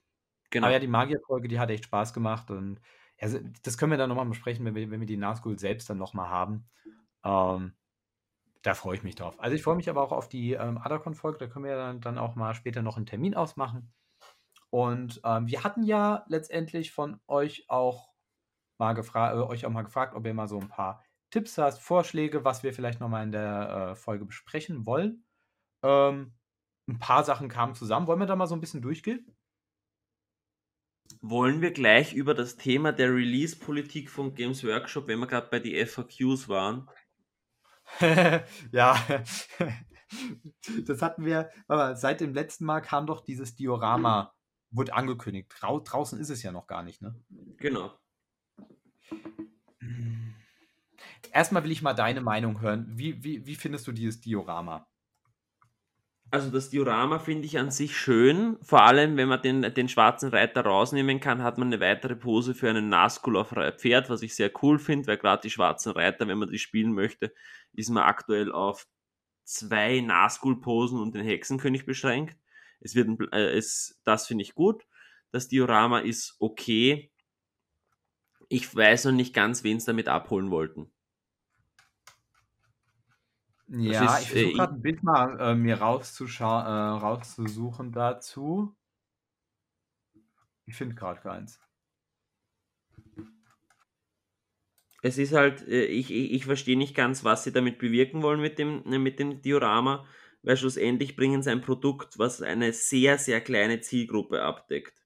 Genau. 0.53 0.67
Aber 0.67 0.75
ja, 0.75 0.79
die 0.79 0.87
Magierfolge, 0.87 1.49
die 1.49 1.59
hat 1.59 1.71
echt 1.71 1.85
Spaß 1.85 2.15
gemacht 2.15 2.51
und 2.51 2.81
also, 3.21 3.39
das 3.63 3.79
können 3.79 3.93
wir 3.93 3.99
dann 3.99 4.09
nochmal 4.09 4.27
besprechen, 4.27 4.65
wenn 4.65 4.75
wir, 4.75 4.91
wenn 4.91 4.99
wir 4.99 5.07
die 5.07 5.17
Nazgul 5.17 5.57
selbst 5.57 5.89
dann 5.89 5.99
nochmal 5.99 6.29
haben. 6.29 6.69
Ähm, 7.25 7.75
da 8.63 8.75
freue 8.75 8.97
ich 8.97 9.03
mich 9.03 9.17
drauf. 9.17 9.41
Also 9.41 9.57
ich 9.57 9.63
freue 9.63 9.77
mich 9.77 9.91
aber 9.91 10.03
auch 10.03 10.13
auf 10.13 10.29
die 10.29 10.53
ähm, 10.55 10.79
Adacon-Folge. 10.79 11.39
Da 11.39 11.47
können 11.49 11.65
wir 11.65 11.77
dann, 11.77 12.01
dann 12.01 12.19
auch 12.19 12.37
mal 12.37 12.55
später 12.55 12.83
noch 12.83 12.97
einen 12.97 13.07
Termin 13.07 13.35
ausmachen. 13.35 13.93
Und 14.71 15.21
ähm, 15.25 15.49
wir 15.49 15.65
hatten 15.65 15.85
ja 15.85 16.25
letztendlich 16.29 16.93
von 16.93 17.21
euch 17.29 17.67
auch 17.69 18.11
mal 18.79 18.95
gefragt, 18.95 19.37
äh, 19.37 19.41
euch 19.41 19.67
auch 19.67 19.71
mal 19.71 19.83
gefragt, 19.83 20.15
ob 20.15 20.27
ihr 20.27 20.35
mal 20.35 20.49
so 20.49 20.61
ein 20.61 20.69
paar 20.69 21.05
Tipps 21.31 21.59
hast, 21.59 21.81
Vorschläge, 21.81 22.45
was 22.45 22.63
wir 22.63 22.75
vielleicht 22.75 23.01
nochmal 23.01 23.25
in 23.25 23.33
der 23.33 23.91
äh, 23.93 23.95
Folge 23.97 24.25
besprechen 24.25 24.87
wollen. 24.87 25.25
Ähm, 25.83 26.35
ein 26.89 26.99
paar 26.99 27.25
Sachen 27.25 27.49
kamen 27.49 27.75
zusammen. 27.75 28.07
Wollen 28.07 28.21
wir 28.21 28.27
da 28.27 28.37
mal 28.37 28.47
so 28.47 28.55
ein 28.57 28.61
bisschen 28.61 28.83
durchgehen? 28.83 29.37
Wollen 31.21 31.61
wir 31.61 31.73
gleich 31.73 32.15
über 32.15 32.35
das 32.35 32.57
Thema 32.57 32.93
der 32.93 33.15
Release-Politik 33.15 34.11
von 34.11 34.35
Games 34.35 34.65
Workshop, 34.65 35.09
wenn 35.09 35.19
wir 35.19 35.27
gerade 35.27 35.49
bei 35.51 35.59
die 35.59 35.85
FAQs 35.85 36.49
waren, 36.49 36.89
ja, 38.73 38.97
das 40.87 41.03
hatten 41.03 41.25
wir, 41.25 41.51
aber 41.69 41.97
seit 41.97 42.21
dem 42.21 42.35
letzten 42.35 42.65
Mal 42.65 42.81
kam 42.81 43.07
doch 43.07 43.21
dieses 43.21 43.55
Diorama, 43.55 44.33
wurde 44.71 44.95
angekündigt. 44.95 45.53
Drau 45.61 45.81
draußen 45.81 46.19
ist 46.19 46.31
es 46.31 46.43
ja 46.43 46.53
noch 46.53 46.67
gar 46.67 46.83
nicht, 46.83 47.03
ne? 47.03 47.15
Genau. 47.59 47.93
Erstmal 51.33 51.65
will 51.65 51.71
ich 51.71 51.83
mal 51.83 51.95
deine 51.95 52.21
Meinung 52.21 52.61
hören. 52.61 52.87
Wie, 52.91 53.23
wie, 53.25 53.47
wie 53.47 53.55
findest 53.55 53.87
du 53.87 53.93
dieses 53.93 54.21
Diorama? 54.21 54.87
Also 56.33 56.51
das 56.51 56.71
Diorama 56.71 57.19
finde 57.19 57.45
ich 57.45 57.59
an 57.59 57.71
sich 57.71 57.95
schön, 57.95 58.57
vor 58.63 58.85
allem 58.85 59.19
wenn 59.19 59.29
man 59.29 59.43
den, 59.43 59.75
den 59.75 59.91
schwarzen 59.91 60.31
Reiter 60.31 60.63
rausnehmen 60.63 61.21
kann, 61.21 61.43
hat 61.43 61.59
man 61.59 61.69
eine 61.69 61.79
weitere 61.79 62.17
Pose 62.17 62.55
für 62.55 62.71
einen 62.71 62.89
Nazgul 62.89 63.37
auf 63.37 63.51
Pferd, 63.77 64.09
was 64.09 64.23
ich 64.23 64.35
sehr 64.35 64.51
cool 64.63 64.79
finde, 64.79 65.09
weil 65.09 65.19
gerade 65.19 65.43
die 65.43 65.51
schwarzen 65.51 65.93
Reiter, 65.93 66.27
wenn 66.27 66.39
man 66.39 66.49
die 66.49 66.59
spielen 66.59 66.95
möchte, 66.95 67.35
ist 67.75 67.91
man 67.91 68.05
aktuell 68.05 68.51
auf 68.51 68.87
zwei 69.45 70.01
Nazgul-Posen 70.01 70.99
und 70.99 71.15
den 71.15 71.23
Hexenkönig 71.23 71.85
beschränkt. 71.85 72.39
Es 72.81 72.95
wird, 72.95 73.11
äh, 73.35 73.51
es, 73.55 74.01
das 74.05 74.27
finde 74.27 74.41
ich 74.41 74.55
gut. 74.55 74.87
Das 75.33 75.49
Diorama 75.49 75.99
ist 75.99 76.37
okay. 76.39 77.13
Ich 78.49 78.75
weiß 78.75 79.05
noch 79.05 79.13
nicht 79.13 79.35
ganz, 79.35 79.65
wen 79.65 79.77
es 79.77 79.85
damit 79.85 80.09
abholen 80.09 80.51
wollten. 80.51 80.95
Ja, 83.75 84.19
ist, 84.19 84.25
ich 84.25 84.31
versuche 84.31 84.53
äh, 84.53 84.53
gerade 84.53 84.75
ein 84.75 84.83
Bild 84.83 85.03
mal 85.03 85.41
äh, 85.41 85.55
mir 85.55 85.77
rauszuschauen, 85.81 86.67
äh, 86.67 87.01
rauszusuchen 87.01 87.91
dazu. 87.93 88.77
Ich 90.67 90.77
finde 90.77 90.95
gerade 90.95 91.21
keins. 91.21 91.61
Es 95.03 95.19
ist 95.19 95.33
halt, 95.33 95.67
äh, 95.69 95.85
ich, 95.85 96.11
ich, 96.11 96.33
ich 96.33 96.45
verstehe 96.45 96.77
nicht 96.77 96.95
ganz, 96.95 97.25
was 97.25 97.45
sie 97.45 97.53
damit 97.53 97.79
bewirken 97.79 98.23
wollen 98.23 98.41
mit 98.41 98.59
dem, 98.59 98.85
äh, 98.93 98.99
mit 98.99 99.19
dem 99.19 99.41
Diorama, 99.43 100.07
weil 100.43 100.57
schlussendlich 100.57 101.17
bringen 101.17 101.43
sie 101.43 101.51
ein 101.51 101.61
Produkt, 101.61 102.19
was 102.19 102.43
eine 102.43 102.73
sehr, 102.73 103.19
sehr 103.19 103.41
kleine 103.41 103.81
Zielgruppe 103.81 104.43
abdeckt. 104.43 105.02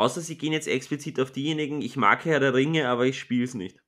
Außer 0.00 0.22
sie 0.22 0.38
gehen 0.38 0.54
jetzt 0.54 0.66
explizit 0.66 1.20
auf 1.20 1.30
diejenigen, 1.30 1.82
ich 1.82 1.94
mag 1.94 2.24
Herr 2.24 2.40
der 2.40 2.54
Ringe, 2.54 2.88
aber 2.88 3.04
ich 3.04 3.18
spiele 3.18 3.44
es 3.44 3.52
nicht. 3.52 3.82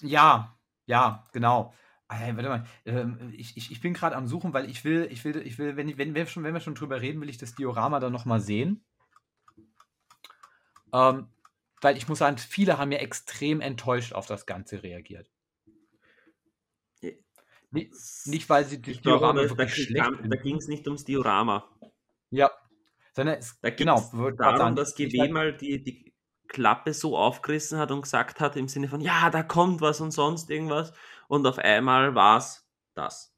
Ja, 0.00 0.58
ja, 0.86 1.22
genau. 1.34 1.74
Hey, 2.08 2.34
warte 2.34 2.48
mal, 2.48 2.66
ähm, 2.86 3.34
ich, 3.36 3.54
ich, 3.58 3.70
ich 3.70 3.82
bin 3.82 3.92
gerade 3.92 4.16
am 4.16 4.26
Suchen, 4.26 4.54
weil 4.54 4.70
ich 4.70 4.86
will, 4.86 5.06
ich 5.10 5.22
will, 5.26 5.36
ich 5.46 5.58
will, 5.58 5.76
wenn, 5.76 5.98
wenn, 5.98 6.14
wir 6.14 6.24
schon, 6.24 6.44
wenn 6.44 6.54
wir 6.54 6.62
schon 6.62 6.76
drüber 6.76 7.02
reden, 7.02 7.20
will 7.20 7.28
ich 7.28 7.36
das 7.36 7.54
Diorama 7.54 8.00
dann 8.00 8.12
nochmal 8.12 8.40
sehen. 8.40 8.82
Ähm, 10.94 11.28
weil 11.82 11.98
ich 11.98 12.08
muss 12.08 12.20
sagen, 12.20 12.38
viele 12.38 12.78
haben 12.78 12.90
ja 12.90 13.00
extrem 13.00 13.60
enttäuscht 13.60 14.14
auf 14.14 14.24
das 14.24 14.46
Ganze 14.46 14.82
reagiert. 14.82 15.30
Nicht, 17.70 17.92
nicht 18.24 18.48
weil 18.48 18.64
sie 18.64 18.80
das 18.80 19.02
Diorama 19.02 19.42
glaube, 19.42 19.58
wirklich 19.58 19.88
da, 19.88 20.04
schlecht 20.06 20.32
Da 20.32 20.36
ging 20.36 20.56
es 20.56 20.68
nicht 20.68 20.86
ums 20.86 21.04
Diorama. 21.04 21.68
Ja, 22.30 22.50
sondern 23.16 23.38
es, 23.38 23.58
da 23.62 23.70
genau, 23.70 23.98
darum, 24.36 24.36
sagen, 24.58 24.76
dass 24.76 24.94
GW 24.94 25.28
mal 25.30 25.56
die, 25.56 25.82
die 25.82 26.14
Klappe 26.48 26.92
so 26.92 27.16
aufgerissen 27.16 27.78
hat 27.78 27.90
und 27.90 28.02
gesagt 28.02 28.40
hat 28.40 28.56
im 28.56 28.68
Sinne 28.68 28.88
von, 28.88 29.00
ja, 29.00 29.30
da 29.30 29.42
kommt 29.42 29.80
was 29.80 30.02
und 30.02 30.10
sonst 30.10 30.50
irgendwas. 30.50 30.92
Und 31.26 31.46
auf 31.46 31.58
einmal 31.58 32.14
war 32.14 32.36
es 32.38 32.68
das. 32.94 33.34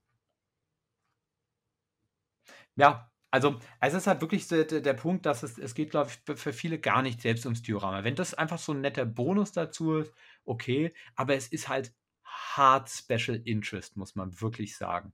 Ja, 2.77 3.11
Also, 3.31 3.59
es 3.81 3.95
ist 3.95 4.07
halt 4.07 4.21
wirklich 4.23 4.49
der, 4.49 4.65
der, 4.65 4.81
der 4.81 4.95
Punkt, 4.95 5.27
dass 5.27 5.43
es, 5.43 5.59
es 5.59 5.75
geht, 5.75 5.91
glaube 5.91 6.11
ich, 6.11 6.39
für 6.39 6.53
viele 6.53 6.79
gar 6.79 7.03
nicht 7.03 7.21
selbst 7.21 7.45
ums 7.45 7.63
Diorama. 7.63 8.03
Wenn 8.05 8.15
das 8.17 8.35
einfach 8.35 8.59
so 8.59 8.73
ein 8.73 8.81
netter 8.81 9.05
Bonus 9.05 9.53
dazu 9.53 9.97
ist, 9.99 10.13
okay, 10.45 10.95
aber 11.15 11.35
es 11.35 11.49
ist 11.49 11.69
halt 11.69 11.95
hart 12.25 12.89
Special 12.91 13.37
Interest, 13.45 13.97
muss 13.97 14.15
man 14.17 14.41
wirklich 14.41 14.77
sagen. 14.77 15.13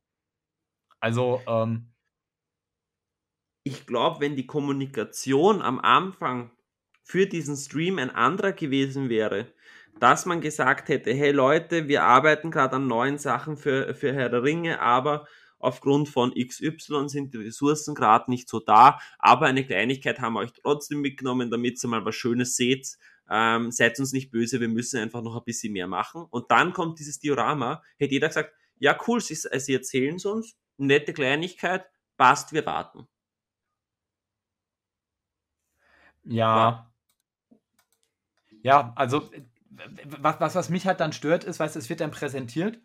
Also, 1.01 1.43
ähm, 1.47 1.93
ich 3.65 3.87
glaube, 3.87 4.21
wenn 4.21 4.37
die 4.37 4.47
Kommunikation 4.47 5.62
am 5.62 5.81
Anfang 5.81 6.51
für 7.03 7.27
diesen 7.27 7.57
Stream 7.57 7.99
ein 7.99 8.11
anderer 8.11 8.53
gewesen 8.53 9.09
wäre, 9.09 9.53
dass 10.01 10.27
man 10.27 10.41
gesagt 10.41 10.89
hätte, 10.89 11.12
hey 11.15 11.33
Leute, 11.33 11.89
wir 11.89 12.03
arbeiten 12.03 12.51
gerade 12.51 12.77
an 12.77 12.87
neuen 12.87 13.19
Sachen 13.19 13.57
für, 13.57 13.95
für 13.95 14.12
Herr 14.12 14.29
der 14.29 14.43
Ringe, 14.43 14.81
aber 14.81 15.27
aufgrund 15.59 16.11
von 16.11 16.35
XY 16.35 17.09
sind 17.09 17.33
die 17.33 17.39
Ressourcen 17.39 17.95
gerade 17.95 18.31
nicht 18.31 18.51
so 18.51 18.61
da, 18.61 18.99
aber 19.19 19.47
eine 19.47 19.65
Kleinigkeit 19.65 20.21
haben 20.21 20.35
wir 20.35 20.41
euch 20.41 20.53
trotzdem 20.53 21.01
mitgenommen, 21.01 21.51
damit 21.51 21.83
ihr 21.83 21.89
mal 21.89 22.05
was 22.05 22.15
Schönes 22.15 22.57
seht. 22.57 22.99
Ähm, 23.31 23.71
seid 23.71 23.99
uns 23.99 24.12
nicht 24.12 24.31
böse, 24.31 24.61
wir 24.61 24.69
müssen 24.69 25.01
einfach 25.01 25.23
noch 25.23 25.37
ein 25.37 25.45
bisschen 25.45 25.73
mehr 25.73 25.87
machen. 25.87 26.27
Und 26.29 26.51
dann 26.51 26.75
kommt 26.75 26.99
dieses 26.99 27.19
Diorama, 27.19 27.83
hätte 27.97 28.12
jeder 28.12 28.29
gesagt, 28.29 28.53
ja 28.79 28.99
cool, 29.07 29.23
sie, 29.23 29.35
sie 29.35 29.75
erzählen 29.75 30.17
es 30.17 30.27
uns, 30.27 30.55
nette 30.77 31.15
Kleinigkeit, 31.15 31.87
passt, 32.19 32.53
wir 32.53 32.67
warten. 32.67 33.09
Ja. 36.25 36.91
Ja, 38.62 38.93
also 38.97 39.31
was, 40.20 40.41
was, 40.41 40.55
was 40.55 40.68
mich 40.70 40.87
halt 40.87 41.01
dann 41.01 41.12
stört, 41.12 41.45
ist, 41.45 41.61
weißt 41.61 41.75
du, 41.75 41.79
es 41.81 41.89
wird 41.89 42.01
dann 42.01 42.11
präsentiert 42.11 42.81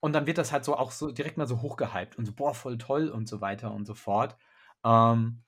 und 0.00 0.12
dann 0.12 0.26
wird 0.26 0.38
das 0.38 0.52
halt 0.52 0.64
so 0.64 0.76
auch 0.76 0.90
so 0.92 1.10
direkt 1.12 1.36
mal 1.36 1.46
so 1.46 1.62
hochgehypt 1.62 2.16
und 2.16 2.26
so, 2.26 2.32
boah, 2.32 2.54
voll 2.54 2.78
toll 2.78 3.08
und 3.08 3.28
so 3.28 3.40
weiter 3.40 3.72
und 3.72 3.86
so 3.86 3.94
fort. 3.94 4.36
Ähm, 4.84 5.42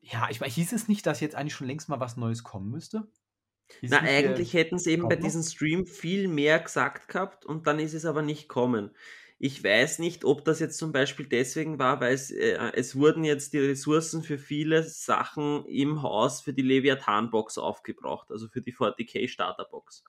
ja, 0.00 0.28
ich 0.30 0.40
meine, 0.40 0.52
hieß 0.52 0.72
es 0.72 0.88
nicht, 0.88 1.06
dass 1.06 1.20
jetzt 1.20 1.34
eigentlich 1.34 1.54
schon 1.54 1.66
längst 1.66 1.88
mal 1.88 2.00
was 2.00 2.16
Neues 2.16 2.44
kommen 2.44 2.70
müsste? 2.70 3.08
Hieß 3.80 3.90
Na, 3.90 4.00
eigentlich 4.02 4.54
hätten 4.54 4.78
sie 4.78 4.92
eben 4.92 5.08
bei 5.08 5.16
diesem 5.16 5.42
Stream 5.42 5.86
viel 5.86 6.28
mehr 6.28 6.60
gesagt 6.60 7.08
gehabt 7.08 7.44
und 7.44 7.66
dann 7.66 7.78
ist 7.80 7.94
es 7.94 8.04
aber 8.04 8.22
nicht 8.22 8.48
kommen. 8.48 8.94
Ich 9.38 9.62
weiß 9.62 9.98
nicht, 9.98 10.24
ob 10.24 10.44
das 10.44 10.60
jetzt 10.60 10.78
zum 10.78 10.92
Beispiel 10.92 11.26
deswegen 11.26 11.78
war, 11.78 12.00
weil 12.00 12.14
es, 12.14 12.30
äh, 12.30 12.58
es 12.74 12.96
wurden 12.96 13.22
jetzt 13.22 13.52
die 13.52 13.58
Ressourcen 13.58 14.22
für 14.22 14.38
viele 14.38 14.82
Sachen 14.82 15.66
im 15.66 16.02
Haus 16.02 16.40
für 16.40 16.54
die 16.54 16.62
Leviathan-Box 16.62 17.58
aufgebraucht, 17.58 18.30
also 18.30 18.48
für 18.48 18.62
die 18.62 18.74
40k 18.74 19.28
Starter-Box. 19.28 20.04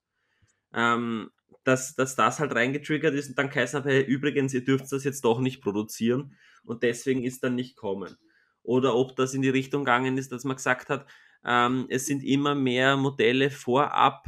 Ähm, 0.74 1.32
dass, 1.66 1.96
dass 1.96 2.16
das 2.16 2.40
halt 2.40 2.56
reingetriggert 2.56 3.14
ist 3.14 3.30
und 3.30 3.38
dann 3.38 3.50
geheißen 3.50 3.80
habe, 3.80 3.90
hey, 3.90 4.02
übrigens, 4.02 4.54
ihr 4.54 4.64
dürft 4.64 4.90
das 4.92 5.04
jetzt 5.04 5.26
doch 5.26 5.40
nicht 5.40 5.62
produzieren 5.62 6.38
und 6.64 6.84
deswegen 6.84 7.24
ist 7.24 7.44
dann 7.44 7.56
nicht 7.56 7.76
kommen. 7.76 8.18
Oder 8.64 8.96
ob 8.96 9.16
das 9.18 9.34
in 9.34 9.42
die 9.42 9.50
Richtung 9.50 9.84
gegangen 9.84 10.18
ist, 10.18 10.32
dass 10.32 10.46
man 10.46 10.56
gesagt 10.56 10.90
hat, 10.90 11.06
ähm, 11.44 11.86
es 11.90 12.06
sind 12.06 12.24
immer 12.24 12.56
mehr 12.56 12.96
Modelle 12.96 13.50
vorab 13.50 14.26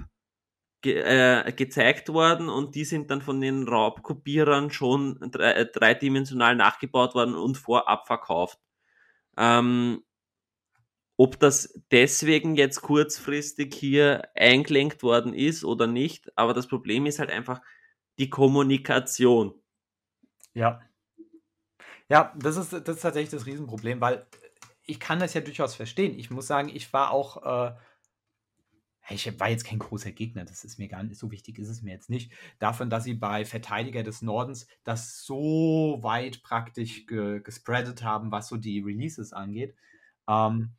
ge 0.81 1.01
äh, 1.01 1.51
gezeigt 1.51 2.09
worden 2.09 2.49
und 2.49 2.75
die 2.75 2.85
sind 2.85 3.11
dann 3.11 3.21
von 3.21 3.41
den 3.41 3.67
Raubkopierern 3.67 4.71
schon 4.71 5.19
drei, 5.31 5.51
äh, 5.51 5.65
dreidimensional 5.65 6.55
nachgebaut 6.55 7.15
worden 7.15 7.35
und 7.35 7.57
vorab 7.57 8.07
verkauft. 8.07 8.59
Ähm, 9.37 10.03
ob 11.17 11.37
das 11.39 11.81
deswegen 11.91 12.55
jetzt 12.55 12.81
kurzfristig 12.81 13.73
hier 13.75 14.29
eingelenkt 14.35 15.03
worden 15.03 15.33
ist 15.33 15.65
oder 15.65 15.85
nicht, 15.85 16.31
aber 16.37 16.53
das 16.53 16.67
Problem 16.67 17.05
ist 17.05 17.19
halt 17.19 17.29
einfach 17.29 17.61
die 18.19 18.29
Kommunikation. 18.29 19.53
Ja. 20.53 20.81
Ja, 22.07 22.33
das 22.37 22.55
ist, 22.57 22.71
das 22.71 22.95
ist 22.95 23.01
tatsächlich 23.01 23.29
das 23.29 23.45
Riesenproblem, 23.45 23.99
weil 23.99 24.25
ich 24.85 24.99
kann 24.99 25.19
das 25.19 25.33
ja 25.33 25.41
durchaus 25.41 25.75
verstehen. 25.75 26.17
Ich 26.17 26.31
muss 26.31 26.47
sagen, 26.47 26.69
ich 26.73 26.91
war 26.93 27.11
auch 27.11 27.67
äh, 27.67 27.75
ich 29.11 29.39
war 29.39 29.49
jetzt 29.49 29.65
kein 29.65 29.79
großer 29.79 30.11
Gegner, 30.11 30.45
das 30.45 30.63
ist 30.63 30.79
mir 30.79 30.87
gar 30.87 31.03
nicht 31.03 31.19
so 31.19 31.31
wichtig, 31.31 31.59
ist 31.59 31.69
es 31.69 31.81
mir 31.81 31.91
jetzt 31.91 32.09
nicht. 32.09 32.31
Davon, 32.59 32.89
dass 32.89 33.03
sie 33.03 33.13
bei 33.13 33.45
Verteidiger 33.45 34.03
des 34.03 34.21
Nordens 34.21 34.67
das 34.83 35.23
so 35.25 35.99
weit 36.01 36.41
praktisch 36.43 37.05
ge 37.07 37.41
gespreadet 37.41 38.03
haben, 38.03 38.31
was 38.31 38.47
so 38.47 38.57
die 38.57 38.81
Releases 38.81 39.33
angeht. 39.33 39.75
Ähm, 40.27 40.75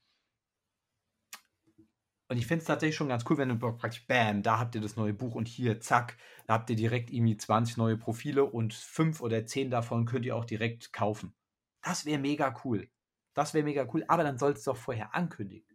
und 2.30 2.36
ich 2.36 2.46
finde 2.46 2.60
es 2.60 2.66
tatsächlich 2.66 2.94
schon 2.94 3.08
ganz 3.08 3.24
cool, 3.28 3.38
wenn 3.38 3.48
du 3.48 3.58
praktisch, 3.58 4.06
bam, 4.06 4.44
da 4.44 4.60
habt 4.60 4.76
ihr 4.76 4.80
das 4.80 4.94
neue 4.94 5.12
Buch 5.12 5.34
und 5.34 5.48
hier, 5.48 5.80
zack, 5.80 6.16
da 6.46 6.54
habt 6.54 6.70
ihr 6.70 6.76
direkt 6.76 7.10
irgendwie 7.10 7.36
20 7.36 7.76
neue 7.76 7.96
Profile 7.96 8.44
und 8.44 8.72
fünf 8.72 9.20
oder 9.20 9.46
zehn 9.46 9.68
davon 9.68 10.06
könnt 10.06 10.24
ihr 10.24 10.36
auch 10.36 10.44
direkt 10.44 10.92
kaufen. 10.92 11.34
Das 11.82 12.06
wäre 12.06 12.20
mega 12.20 12.54
cool. 12.64 12.88
Das 13.34 13.52
wäre 13.52 13.64
mega 13.64 13.84
cool, 13.92 14.04
aber 14.06 14.22
dann 14.22 14.38
soll 14.38 14.52
es 14.52 14.62
doch 14.62 14.76
vorher 14.76 15.12
ankündigen. 15.14 15.69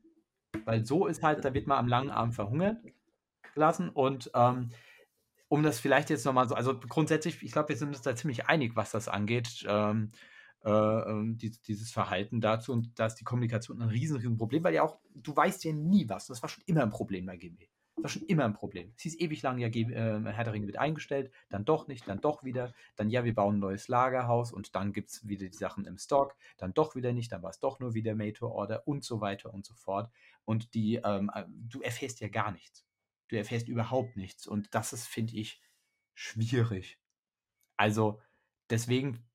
Weil 0.65 0.85
so 0.85 1.07
ist 1.07 1.23
halt, 1.23 1.43
da 1.43 1.53
wird 1.53 1.67
man 1.67 1.77
am 1.77 1.87
langen 1.87 2.09
Arm 2.09 2.31
verhungert 2.31 2.77
lassen. 3.55 3.89
Und 3.89 4.31
ähm, 4.33 4.69
um 5.47 5.63
das 5.63 5.79
vielleicht 5.79 6.09
jetzt 6.09 6.25
nochmal 6.25 6.47
so, 6.47 6.55
also 6.55 6.77
grundsätzlich, 6.79 7.41
ich 7.43 7.51
glaube, 7.51 7.69
wir 7.69 7.77
sind 7.77 7.89
uns 7.89 8.01
da 8.01 8.15
ziemlich 8.15 8.47
einig, 8.47 8.75
was 8.75 8.91
das 8.91 9.07
angeht, 9.07 9.65
ähm, 9.67 10.11
äh, 10.63 10.69
ähm, 10.69 11.37
die, 11.37 11.51
dieses 11.51 11.91
Verhalten 11.91 12.41
dazu. 12.41 12.71
Und 12.71 12.97
da 12.99 13.05
ist 13.05 13.15
die 13.15 13.23
Kommunikation 13.23 13.81
ein 13.81 13.89
riesen, 13.89 14.17
riesen 14.17 14.37
Problem, 14.37 14.63
weil 14.63 14.73
ja 14.73 14.83
auch, 14.83 14.97
du 15.13 15.35
weißt 15.35 15.63
ja 15.63 15.73
nie 15.73 16.09
was. 16.09 16.27
Das 16.27 16.41
war 16.41 16.49
schon 16.49 16.63
immer 16.65 16.83
ein 16.83 16.89
Problem 16.89 17.25
bei 17.25 17.37
GW. 17.37 17.67
Das 17.95 18.03
war 18.03 18.09
schon 18.09 18.23
immer 18.23 18.43
ein 18.43 18.53
Problem. 18.53 18.91
Es 18.97 19.03
hieß 19.03 19.19
ewig 19.19 19.41
lang, 19.41 19.57
ja, 19.57 19.67
äh, 19.67 19.83
Herr 19.93 20.43
der 20.43 20.53
Ringe 20.53 20.67
wird 20.67 20.77
eingestellt, 20.77 21.31
dann 21.49 21.63
doch 21.63 21.87
nicht, 21.87 22.07
dann 22.07 22.19
doch 22.19 22.43
wieder, 22.43 22.73
dann 22.97 23.09
ja, 23.09 23.23
wir 23.23 23.33
bauen 23.33 23.55
ein 23.55 23.59
neues 23.59 23.87
Lagerhaus 23.87 24.51
und 24.51 24.75
dann 24.75 24.91
gibt 24.91 25.11
es 25.11 25.27
wieder 25.27 25.47
die 25.47 25.55
Sachen 25.55 25.85
im 25.85 25.97
Stock, 25.97 26.35
dann 26.57 26.73
doch 26.73 26.95
wieder 26.95 27.13
nicht, 27.13 27.31
dann 27.31 27.41
war 27.41 27.51
es 27.51 27.59
doch 27.59 27.79
nur 27.79 27.93
wieder 27.93 28.13
Made 28.13 28.33
to 28.33 28.47
Order 28.47 28.85
und 28.85 29.05
so 29.05 29.21
weiter 29.21 29.53
und 29.53 29.65
so 29.65 29.73
fort. 29.75 30.09
Und 30.45 30.73
die, 30.73 30.95
ähm, 31.03 31.31
äh, 31.33 31.45
du 31.47 31.81
erfährst 31.81 32.21
ja 32.21 32.27
gar 32.29 32.51
nichts. 32.51 32.85
Du 33.27 33.35
erfährst 33.35 33.67
überhaupt 33.67 34.15
nichts. 34.15 34.47
Und 34.47 34.73
das 34.73 34.93
ist, 34.93 35.07
finde 35.07 35.35
ich, 35.35 35.61
schwierig. 36.13 36.99
Also, 37.77 38.21
deswegen 38.69 39.27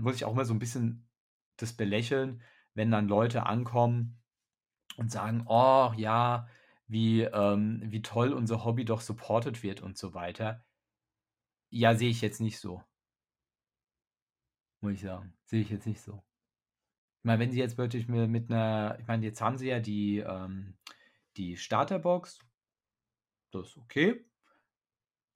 muss 0.00 0.16
ich 0.16 0.24
auch 0.24 0.34
mal 0.34 0.44
so 0.44 0.54
ein 0.54 0.58
bisschen 0.58 1.08
das 1.56 1.72
belächeln, 1.72 2.42
wenn 2.74 2.90
dann 2.90 3.08
Leute 3.08 3.46
ankommen 3.46 4.22
und 4.96 5.10
sagen, 5.10 5.44
oh 5.46 5.92
ja, 5.96 6.48
wie, 6.86 7.22
ähm, 7.22 7.82
wie 7.84 8.02
toll 8.02 8.32
unser 8.32 8.64
Hobby 8.64 8.84
doch 8.84 9.00
supported 9.00 9.62
wird 9.62 9.82
und 9.82 9.98
so 9.98 10.14
weiter. 10.14 10.64
Ja, 11.70 11.94
sehe 11.94 12.10
ich 12.10 12.20
jetzt 12.20 12.40
nicht 12.40 12.58
so. 12.58 12.82
Muss 14.80 14.94
ich 14.94 15.00
sagen. 15.00 15.34
Sehe 15.44 15.60
ich 15.62 15.70
jetzt 15.70 15.86
nicht 15.86 16.00
so. 16.00 16.22
Meine, 17.28 17.40
wenn 17.40 17.52
sie 17.52 17.58
jetzt 17.58 17.76
wirklich 17.76 18.08
mit, 18.08 18.30
mit 18.30 18.50
einer, 18.50 18.96
ich 18.98 19.06
meine, 19.06 19.26
jetzt 19.26 19.42
haben 19.42 19.58
sie 19.58 19.68
ja 19.68 19.80
die, 19.80 20.20
ähm, 20.20 20.78
die 21.36 21.58
Starterbox. 21.58 22.38
Das 23.50 23.66
ist 23.66 23.76
okay. 23.76 24.24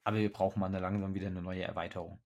Aber 0.03 0.17
wir 0.17 0.33
brauchen 0.33 0.59
mal 0.59 0.73
langsam 0.73 1.13
wieder 1.13 1.27
eine 1.27 1.43
neue 1.43 1.65
Erweiterung. 1.65 2.19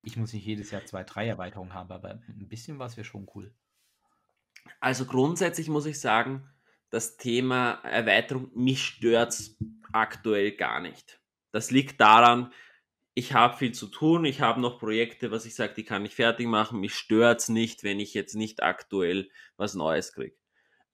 Ich 0.00 0.16
muss 0.16 0.32
nicht 0.32 0.46
jedes 0.46 0.70
Jahr 0.70 0.86
zwei, 0.86 1.04
drei 1.04 1.28
Erweiterungen 1.28 1.74
haben, 1.74 1.92
aber 1.92 2.22
ein 2.28 2.48
bisschen 2.48 2.78
was 2.78 2.96
wäre 2.96 3.04
schon 3.04 3.28
cool. 3.34 3.54
Also 4.80 5.04
grundsätzlich 5.04 5.68
muss 5.68 5.84
ich 5.84 6.00
sagen, 6.00 6.48
das 6.88 7.18
Thema 7.18 7.82
Erweiterung, 7.82 8.50
mich 8.54 8.82
stört 8.82 9.38
aktuell 9.92 10.52
gar 10.52 10.80
nicht. 10.80 11.20
Das 11.52 11.70
liegt 11.70 12.00
daran, 12.00 12.54
ich 13.14 13.32
habe 13.32 13.56
viel 13.56 13.72
zu 13.72 13.86
tun, 13.86 14.24
ich 14.24 14.40
habe 14.40 14.60
noch 14.60 14.78
Projekte, 14.78 15.30
was 15.30 15.46
ich 15.46 15.54
sage, 15.54 15.74
die 15.74 15.84
kann 15.84 16.04
ich 16.04 16.14
fertig 16.16 16.48
machen. 16.48 16.80
Mich 16.80 16.94
stört 16.94 17.40
es 17.40 17.48
nicht, 17.48 17.84
wenn 17.84 18.00
ich 18.00 18.12
jetzt 18.12 18.34
nicht 18.34 18.62
aktuell 18.62 19.30
was 19.56 19.74
Neues 19.74 20.12
kriege. 20.12 20.36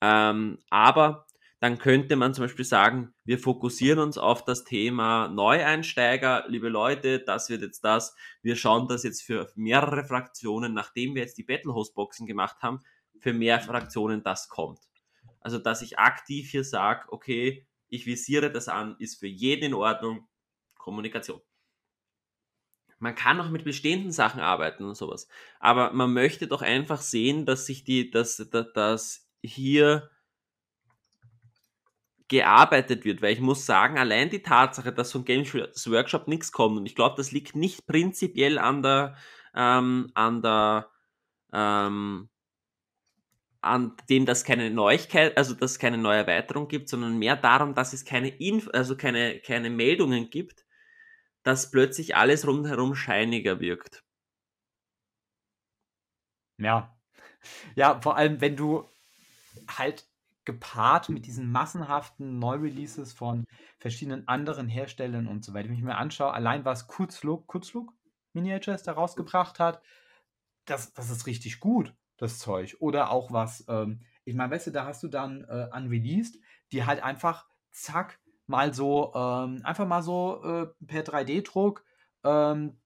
Ähm, 0.03 0.59
aber 0.69 1.27
dann 1.61 1.79
könnte 1.79 2.17
man 2.17 2.35
zum 2.35 2.45
Beispiel 2.45 2.65
sagen, 2.65 3.15
wir 3.25 3.39
fokussieren 3.39 3.99
uns 3.99 4.19
auf 4.19 4.45
das 4.45 4.65
Thema 4.65 5.29
Neueinsteiger. 5.29 6.45
Liebe 6.49 6.69
Leute, 6.69 7.21
das 7.21 7.49
wird 7.49 7.63
jetzt 7.63 7.85
das. 7.85 8.15
Wir 8.43 8.57
schauen 8.57 8.89
das 8.89 9.03
jetzt 9.03 9.23
für 9.23 9.51
mehrere 9.55 10.05
Fraktionen, 10.05 10.75
nachdem 10.75 11.15
wir 11.15 11.23
jetzt 11.23 11.39
die 11.39 11.45
Battlehost-Boxen 11.45 12.27
gemacht 12.27 12.57
haben, 12.63 12.81
für 13.19 13.33
mehr 13.33 13.61
Fraktionen 13.61 14.23
das 14.23 14.49
kommt. 14.49 14.81
Also, 15.41 15.59
dass 15.59 15.83
ich 15.83 15.99
aktiv 15.99 16.51
hier 16.51 16.65
sage, 16.65 17.11
okay, 17.13 17.67
ich 17.89 18.07
visiere 18.07 18.51
das 18.51 18.69
an, 18.69 18.97
ist 18.99 19.19
für 19.21 19.27
jeden 19.27 19.65
in 19.65 19.75
Ordnung. 19.75 20.29
Kommunikation. 20.79 21.41
Man 23.01 23.15
kann 23.15 23.41
auch 23.41 23.49
mit 23.49 23.65
bestehenden 23.65 24.13
Sachen 24.13 24.41
arbeiten 24.41 24.85
und 24.85 24.95
sowas. 24.95 25.27
Aber 25.59 25.93
man 25.93 26.13
möchte 26.13 26.47
doch 26.47 26.63
einfach 26.63 27.01
sehen, 27.01 27.47
dass 27.47 27.67
sich 27.67 27.83
die, 27.83 28.11
dass, 28.11 28.37
dass, 28.51 28.73
dass 28.75 29.31
hier 29.43 30.11
gearbeitet 32.29 33.05
wird, 33.05 33.23
weil 33.23 33.33
ich 33.33 33.41
muss 33.41 33.67
sagen, 33.67 33.99
allein 33.99 34.31
die 34.31 34.43
Tatsache, 34.43 34.93
dass 34.93 35.11
von 35.11 35.25
Games 35.25 35.53
Workshop 35.53 36.29
nichts 36.29 36.53
kommt, 36.53 36.79
und 36.79 36.87
ich 36.87 36.95
glaube, 36.95 37.17
das 37.17 37.33
liegt 37.33 37.57
nicht 37.57 37.87
prinzipiell 37.87 38.59
an 38.59 38.83
der, 38.83 39.17
ähm, 39.55 40.11
an 40.15 40.41
der, 40.41 40.89
ähm, 41.53 42.29
an 43.63 43.97
dem, 44.09 44.27
dass 44.27 44.45
keine 44.45 44.71
Neuigkeit, 44.71 45.37
also 45.37 45.55
dass 45.55 45.73
es 45.73 45.79
keine 45.79 45.99
neue 45.99 46.19
Erweiterung 46.19 46.69
gibt, 46.69 46.89
sondern 46.89 47.19
mehr 47.19 47.37
darum, 47.37 47.75
dass 47.75 47.93
es 47.93 48.05
keine 48.05 48.29
Inf 48.29 48.69
also 48.73 48.97
keine, 48.97 49.41
keine 49.41 49.69
Meldungen 49.69 50.31
gibt, 50.31 50.60
dass 51.43 51.71
plötzlich 51.71 52.17
alles 52.17 52.47
rundherum 52.47 52.95
scheiniger 52.95 53.61
wirkt. 53.61 54.03
Ja, 56.59 56.97
Ja, 57.77 58.01
vor 58.01 58.17
allem, 58.17 58.41
wenn 58.41 58.57
du 58.57 58.89
halt 59.69 60.09
gepaart 60.45 61.09
mit 61.11 61.27
diesen 61.27 61.51
massenhaften 61.53 62.39
Neureleases 62.39 63.13
von 63.13 63.45
verschiedenen 63.79 64.27
anderen 64.29 64.69
Herstellern 64.69 65.27
und 65.29 65.45
so 65.45 65.55
weiter, 65.55 65.69
wenn 65.69 65.77
ich 65.77 65.83
mir 65.83 65.97
anschaue, 65.97 66.33
allein 66.33 66.65
was 66.65 66.89
Kurzlook, 66.89 67.47
Kurzlook 67.47 67.93
Miniatures 68.33 68.83
da 68.85 68.93
rausgebracht 68.93 69.61
hat, 69.61 69.83
das, 70.67 70.95
das 70.95 71.11
ist 71.11 71.27
richtig 71.27 71.61
gut, 71.61 71.95
das 72.17 72.39
Zeug. 72.39 72.77
Oder 72.81 73.11
auch 73.11 73.33
was, 73.33 73.65
ähm, 73.69 74.03
ich 74.25 74.35
meine, 74.35 74.53
weißt 74.53 74.69
du, 74.69 74.71
da 74.73 74.87
hast 74.87 75.03
du 75.03 75.09
dann 75.09 75.45
äh, 75.45 75.69
unreleased, 75.75 76.39
die 76.73 76.85
halt 76.85 77.03
einfach, 77.03 77.49
zack, 77.73 78.21
mal 78.51 78.75
so, 78.75 79.13
ähm, 79.15 79.63
einfach 79.65 79.87
mal 79.87 80.03
so 80.03 80.43
äh, 80.45 80.67
per 80.87 81.05
3D-Druck 81.05 81.85
ähm, 82.25 82.79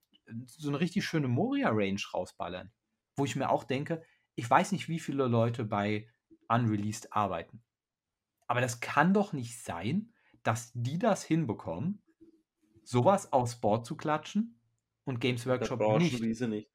so 0.46 0.68
eine 0.68 0.80
richtig 0.80 1.04
schöne 1.04 1.26
Moria-Range 1.26 2.00
rausballern. 2.12 2.70
Wo 3.16 3.24
ich 3.24 3.34
mir 3.34 3.50
auch 3.50 3.64
denke, 3.64 4.02
ich 4.36 4.48
weiß 4.48 4.72
nicht, 4.72 4.88
wie 4.88 5.00
viele 5.00 5.26
Leute 5.26 5.64
bei 5.64 6.08
Unreleased 6.48 7.12
arbeiten. 7.12 7.62
Aber 8.46 8.60
das 8.60 8.80
kann 8.80 9.14
doch 9.14 9.32
nicht 9.32 9.62
sein, 9.62 10.12
dass 10.42 10.70
die 10.74 10.98
das 10.98 11.24
hinbekommen, 11.24 12.02
sowas 12.82 13.32
aufs 13.32 13.56
Board 13.56 13.86
zu 13.86 13.96
klatschen 13.96 14.60
und 15.04 15.20
Games 15.20 15.46
Workshop 15.46 15.80
nicht. 15.98 16.20
nicht. 16.48 16.70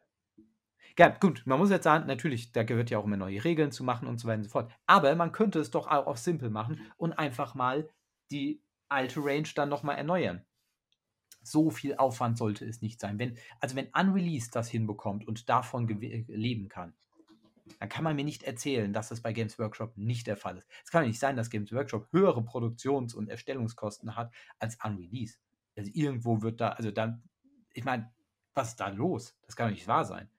Ja, 0.97 1.09
gut, 1.09 1.43
man 1.45 1.59
muss 1.59 1.69
jetzt 1.69 1.83
sagen, 1.83 2.07
natürlich, 2.07 2.51
da 2.51 2.63
gehört 2.63 2.89
ja 2.89 2.97
auch 2.97 3.05
immer 3.05 3.17
neue 3.17 3.43
Regeln 3.43 3.71
zu 3.71 3.83
machen 3.83 4.07
und 4.07 4.19
so 4.19 4.27
weiter 4.27 4.39
und 4.39 4.43
so 4.45 4.49
fort. 4.49 4.71
Aber 4.87 5.15
man 5.15 5.31
könnte 5.31 5.59
es 5.59 5.69
doch 5.69 5.87
auch 5.87 6.07
auf 6.07 6.17
simpel 6.17 6.49
machen 6.49 6.81
und 6.97 7.13
einfach 7.13 7.53
mal 7.53 7.87
die 8.31 8.63
alte 8.89 9.19
Range 9.23 9.47
dann 9.55 9.69
nochmal 9.69 9.97
erneuern. 9.97 10.45
So 11.41 11.69
viel 11.69 11.95
Aufwand 11.95 12.37
sollte 12.37 12.65
es 12.65 12.81
nicht 12.81 12.99
sein. 12.99 13.17
Wenn, 13.17 13.37
also 13.59 13.75
wenn 13.75 13.87
Unreleased 13.87 14.55
das 14.55 14.69
hinbekommt 14.69 15.27
und 15.27 15.47
davon 15.47 15.87
leben 15.87 16.67
kann, 16.67 16.93
dann 17.79 17.89
kann 17.89 18.03
man 18.03 18.15
mir 18.15 18.23
nicht 18.25 18.43
erzählen, 18.43 18.91
dass 18.91 19.09
das 19.09 19.21
bei 19.21 19.31
Games 19.31 19.59
Workshop 19.59 19.95
nicht 19.95 20.27
der 20.27 20.37
Fall 20.37 20.57
ist. 20.57 20.67
Es 20.83 20.91
kann 20.91 21.03
ja 21.03 21.07
nicht 21.07 21.19
sein, 21.19 21.35
dass 21.35 21.49
Games 21.49 21.71
Workshop 21.71 22.07
höhere 22.11 22.43
Produktions- 22.43 23.13
und 23.13 23.29
Erstellungskosten 23.29 24.15
hat 24.15 24.33
als 24.57 24.77
Unreleased. 24.83 25.39
Also 25.77 25.91
irgendwo 25.93 26.41
wird 26.41 26.59
da, 26.59 26.69
also 26.69 26.91
dann, 26.91 27.23
ich 27.73 27.85
meine, 27.85 28.11
was 28.53 28.69
ist 28.69 28.79
da 28.79 28.89
los? 28.89 29.37
Das 29.45 29.55
kann 29.55 29.69
doch 29.69 29.75
nicht 29.75 29.87
wahr 29.87 30.03
sein. 30.03 30.29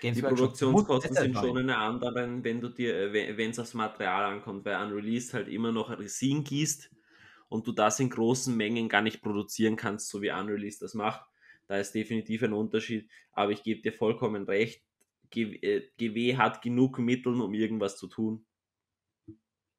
Games 0.00 0.16
die 0.16 0.22
Workshop 0.22 0.52
Produktionskosten 0.56 1.14
sind 1.14 1.36
schon 1.36 1.58
eine 1.58 1.76
andere, 1.76 2.42
wenn 2.42 2.60
du 2.60 2.68
dir, 2.68 3.12
äh, 3.12 3.36
wenn 3.36 3.50
es 3.50 3.58
aufs 3.58 3.74
Material 3.74 4.24
ankommt, 4.24 4.64
weil 4.64 4.76
Unreleased 4.76 5.34
halt 5.34 5.48
immer 5.48 5.72
noch 5.72 5.90
Resin 5.90 6.44
gießt 6.44 6.90
und 7.52 7.66
du 7.66 7.72
das 7.72 8.00
in 8.00 8.10
großen 8.10 8.56
Mengen 8.56 8.88
gar 8.88 9.02
nicht 9.02 9.22
produzieren 9.22 9.76
kannst, 9.76 10.08
so 10.08 10.22
wie 10.22 10.30
Unreleased 10.30 10.82
das 10.82 10.94
macht. 10.94 11.24
Da 11.68 11.76
ist 11.76 11.94
definitiv 11.94 12.42
ein 12.42 12.52
Unterschied, 12.52 13.08
aber 13.32 13.52
ich 13.52 13.62
gebe 13.62 13.82
dir 13.82 13.92
vollkommen 13.92 14.44
recht, 14.44 14.82
GW 15.30 16.30
äh, 16.30 16.36
hat 16.36 16.62
genug 16.62 16.98
Mittel, 16.98 17.40
um 17.40 17.54
irgendwas 17.54 17.96
zu 17.96 18.06
tun. 18.06 18.44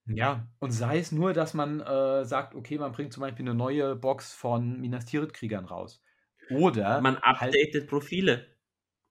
Ja, 0.05 0.47
und 0.59 0.71
sei 0.71 0.99
es 0.99 1.11
nur, 1.11 1.33
dass 1.33 1.53
man 1.53 1.79
äh, 1.79 2.25
sagt, 2.25 2.55
okay, 2.55 2.77
man 2.77 2.91
bringt 2.91 3.13
zum 3.13 3.21
Beispiel 3.21 3.45
eine 3.45 3.55
neue 3.55 3.95
Box 3.95 4.33
von 4.33 4.79
Minas 4.81 5.05
Tirith-Kriegern 5.05 5.65
raus. 5.65 6.01
Oder 6.49 6.99
man 7.01 7.15
halt 7.21 7.55
updatet 7.55 7.73
halt 7.73 7.87
Profile. 7.87 8.47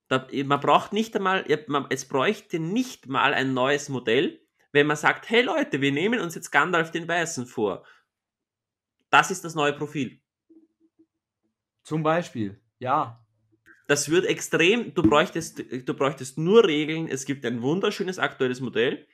Da, 0.08 0.28
man 0.44 0.60
braucht 0.60 0.92
nicht 0.92 1.16
einmal, 1.16 1.46
es 1.88 2.06
bräuchte 2.06 2.58
nicht 2.58 3.08
mal 3.08 3.32
ein 3.32 3.54
neues 3.54 3.88
Modell, 3.88 4.40
wenn 4.72 4.86
man 4.86 4.96
sagt, 4.96 5.30
hey 5.30 5.42
Leute, 5.42 5.80
wir 5.80 5.92
nehmen 5.92 6.20
uns 6.20 6.34
jetzt 6.34 6.50
Gandalf 6.50 6.90
den 6.90 7.08
Weißen 7.08 7.46
vor. 7.46 7.84
Das 9.12 9.30
ist 9.30 9.44
das 9.44 9.54
neue 9.54 9.74
Profil. 9.74 10.22
Zum 11.82 12.02
Beispiel, 12.02 12.58
ja. 12.78 13.22
Das 13.86 14.08
wird 14.08 14.24
extrem, 14.24 14.94
du 14.94 15.02
bräuchtest, 15.02 15.58
du 15.58 15.94
bräuchtest 15.94 16.38
nur 16.38 16.66
Regeln, 16.66 17.08
es 17.08 17.26
gibt 17.26 17.44
ein 17.44 17.60
wunderschönes 17.60 18.18
aktuelles 18.18 18.62
Modell 18.62 19.06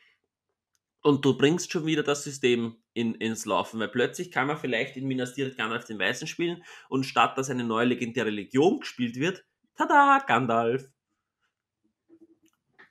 und 1.03 1.25
du 1.25 1.37
bringst 1.37 1.73
schon 1.73 1.85
wieder 1.85 2.05
das 2.05 2.23
System 2.23 2.77
in, 2.93 3.17
ins 3.17 3.45
Laufen, 3.45 3.81
weil 3.81 3.89
plötzlich 3.89 4.31
kann 4.31 4.47
man 4.47 4.57
vielleicht 4.57 4.97
in 4.97 5.09
Minas 5.09 5.35
Tirith 5.35 5.57
Gandalf 5.57 5.85
den 5.85 5.99
Weißen 5.99 6.29
spielen 6.29 6.63
und 6.89 7.03
statt 7.03 7.37
dass 7.37 7.51
eine 7.51 7.65
neue 7.65 7.87
legendäre 7.87 8.31
Legion 8.31 8.79
gespielt 8.79 9.17
wird, 9.17 9.45
tada, 9.75 10.23
Gandalf. 10.25 10.93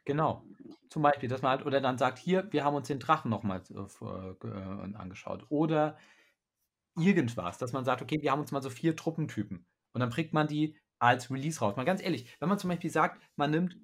Genau. 0.03 0.43
Zum 0.89 1.03
Beispiel, 1.03 1.29
dass 1.29 1.41
man 1.41 1.51
halt, 1.51 1.65
oder 1.65 1.79
dann 1.79 1.97
sagt, 1.97 2.17
hier, 2.17 2.51
wir 2.51 2.65
haben 2.65 2.75
uns 2.75 2.87
den 2.87 2.99
Drachen 2.99 3.31
nochmal 3.31 3.61
äh, 3.69 4.47
äh, 4.47 4.95
angeschaut. 4.95 5.45
Oder 5.47 5.97
irgendwas, 6.97 7.57
dass 7.57 7.73
man 7.73 7.85
sagt, 7.85 8.01
okay, 8.01 8.21
wir 8.21 8.31
haben 8.31 8.39
uns 8.41 8.51
mal 8.51 8.61
so 8.61 8.69
vier 8.69 8.95
Truppentypen. 8.95 9.65
Und 9.93 9.99
dann 10.01 10.09
bringt 10.09 10.33
man 10.33 10.47
die 10.47 10.77
als 10.99 11.31
Release 11.31 11.59
raus. 11.59 11.75
Mal 11.75 11.85
ganz 11.85 12.01
ehrlich, 12.01 12.35
wenn 12.39 12.49
man 12.49 12.59
zum 12.59 12.69
Beispiel 12.69 12.89
sagt, 12.89 13.21
man 13.35 13.51
nimmt 13.51 13.77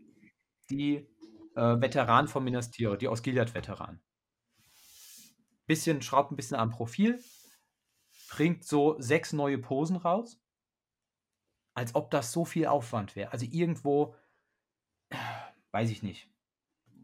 die 0.70 1.08
äh, 1.56 1.82
Veteranen 1.82 2.28
von 2.28 2.44
Minas 2.44 2.72
Tirith, 2.72 3.02
die 3.02 3.08
aus 3.08 3.24
Gilead-Veteranen. 3.24 4.02
Bisschen, 5.66 6.02
schraubt 6.02 6.32
ein 6.32 6.36
bisschen 6.36 6.58
am 6.58 6.72
Profil, 6.72 7.24
bringt 8.30 8.64
so 8.66 9.00
sechs 9.00 9.34
neue 9.34 9.58
Posen 9.58 9.96
raus, 9.96 10.42
als 11.74 11.96
ob 11.96 12.12
das 12.12 12.32
so 12.32 12.46
viel 12.46 12.66
Aufwand 12.66 13.16
wäre. 13.16 13.32
Also 13.32 13.46
irgendwo, 13.50 14.16
weiß 15.72 15.90
ich 15.90 16.04
nicht. 16.04 16.30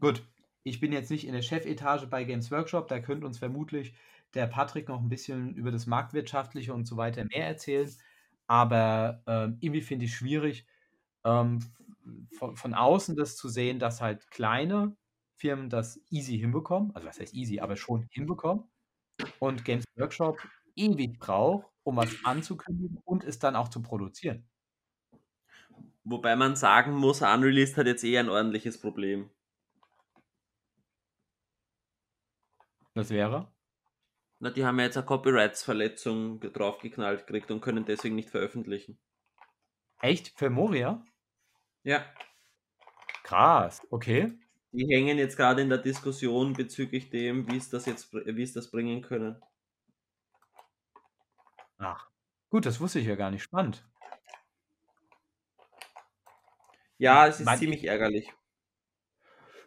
Gut, 0.00 0.26
ich 0.62 0.80
bin 0.80 0.92
jetzt 0.92 1.10
nicht 1.10 1.26
in 1.26 1.32
der 1.32 1.42
Chefetage 1.42 2.06
bei 2.06 2.24
Games 2.24 2.50
Workshop, 2.50 2.88
da 2.88 3.00
könnte 3.00 3.26
uns 3.26 3.38
vermutlich 3.38 3.94
der 4.34 4.46
Patrick 4.46 4.88
noch 4.88 5.00
ein 5.00 5.08
bisschen 5.08 5.54
über 5.54 5.70
das 5.70 5.86
Marktwirtschaftliche 5.86 6.72
und 6.74 6.86
so 6.86 6.96
weiter 6.96 7.24
mehr 7.24 7.46
erzählen. 7.46 7.90
Aber 8.46 9.22
ähm, 9.26 9.58
irgendwie 9.60 9.82
finde 9.82 10.06
ich 10.06 10.14
schwierig, 10.14 10.66
ähm, 11.24 11.60
von, 12.38 12.56
von 12.56 12.74
außen 12.74 13.16
das 13.16 13.36
zu 13.36 13.48
sehen, 13.48 13.78
dass 13.78 14.00
halt 14.00 14.30
kleine 14.30 14.96
Firmen 15.36 15.70
das 15.70 16.00
easy 16.10 16.38
hinbekommen, 16.38 16.94
also 16.94 17.06
was 17.06 17.20
heißt 17.20 17.34
easy, 17.34 17.60
aber 17.60 17.76
schon 17.76 18.06
hinbekommen 18.10 18.64
und 19.38 19.64
Games 19.64 19.84
Workshop 19.96 20.38
ewig 20.76 21.18
braucht, 21.18 21.66
um 21.82 21.96
was 21.96 22.14
anzukündigen 22.24 22.98
und 23.04 23.24
es 23.24 23.38
dann 23.38 23.56
auch 23.56 23.68
zu 23.68 23.82
produzieren. 23.82 24.48
Wobei 26.04 26.34
man 26.36 26.56
sagen 26.56 26.94
muss, 26.94 27.22
Unreleased 27.22 27.76
hat 27.76 27.86
jetzt 27.86 28.04
eh 28.04 28.18
ein 28.18 28.28
ordentliches 28.28 28.80
Problem. 28.80 29.30
Das 32.94 33.10
wäre? 33.10 33.50
Na, 34.42 34.50
die 34.50 34.64
haben 34.64 34.78
ja 34.78 34.86
jetzt 34.86 34.96
eine 34.96 35.04
Copyrights-Verletzung 35.04 36.40
draufgeknallt 36.40 37.26
gekriegt 37.26 37.50
und 37.50 37.60
können 37.60 37.84
deswegen 37.84 38.14
nicht 38.14 38.30
veröffentlichen. 38.30 38.98
Echt? 40.00 40.32
Für 40.38 40.48
Moria? 40.48 41.04
Ja. 41.82 42.06
Krass, 43.22 43.86
okay. 43.90 44.32
Die 44.72 44.86
hängen 44.86 45.18
jetzt 45.18 45.36
gerade 45.36 45.60
in 45.60 45.68
der 45.68 45.78
Diskussion 45.78 46.54
bezüglich 46.54 47.10
dem, 47.10 47.50
wie 47.50 47.58
es 47.58 47.68
das 47.68 47.84
jetzt, 47.84 48.14
wie 48.14 48.42
es 48.42 48.54
das 48.54 48.70
bringen 48.70 49.02
können. 49.02 49.42
Ach, 51.76 52.08
gut, 52.48 52.64
das 52.64 52.80
wusste 52.80 52.98
ich 52.98 53.06
ja 53.06 53.16
gar 53.16 53.30
nicht. 53.30 53.42
Spannend. 53.42 53.86
Ja, 56.96 57.26
es 57.26 57.40
ist 57.40 57.46
mein, 57.46 57.58
ziemlich 57.58 57.84
ärgerlich. 57.84 58.32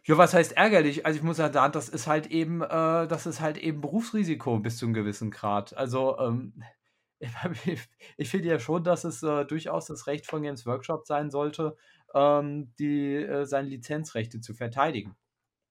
Ja, 0.06 0.18
was 0.18 0.34
heißt 0.34 0.52
ärgerlich? 0.52 1.06
Also 1.06 1.18
ich 1.18 1.22
muss 1.22 1.38
ja 1.38 1.50
sagen, 1.50 1.72
das 1.72 1.88
ist 1.88 2.06
halt 2.06 2.26
eben, 2.26 2.60
äh, 2.60 3.06
das 3.08 3.26
ist 3.26 3.40
halt 3.40 3.56
eben 3.56 3.80
Berufsrisiko 3.80 4.58
bis 4.58 4.76
zu 4.76 4.84
einem 4.84 4.94
gewissen 4.94 5.30
Grad. 5.30 5.74
Also 5.76 6.18
ähm, 6.18 6.62
ich, 7.64 7.80
ich 8.18 8.28
finde 8.28 8.48
ja 8.48 8.58
schon, 8.58 8.84
dass 8.84 9.04
es 9.04 9.22
äh, 9.22 9.44
durchaus 9.46 9.86
das 9.86 10.06
Recht 10.06 10.26
von 10.26 10.42
Games 10.42 10.66
Workshop 10.66 11.06
sein 11.06 11.30
sollte, 11.30 11.76
ähm, 12.14 12.74
die 12.78 13.14
äh, 13.14 13.46
seine 13.46 13.68
Lizenzrechte 13.68 14.40
zu 14.40 14.52
verteidigen. 14.52 15.16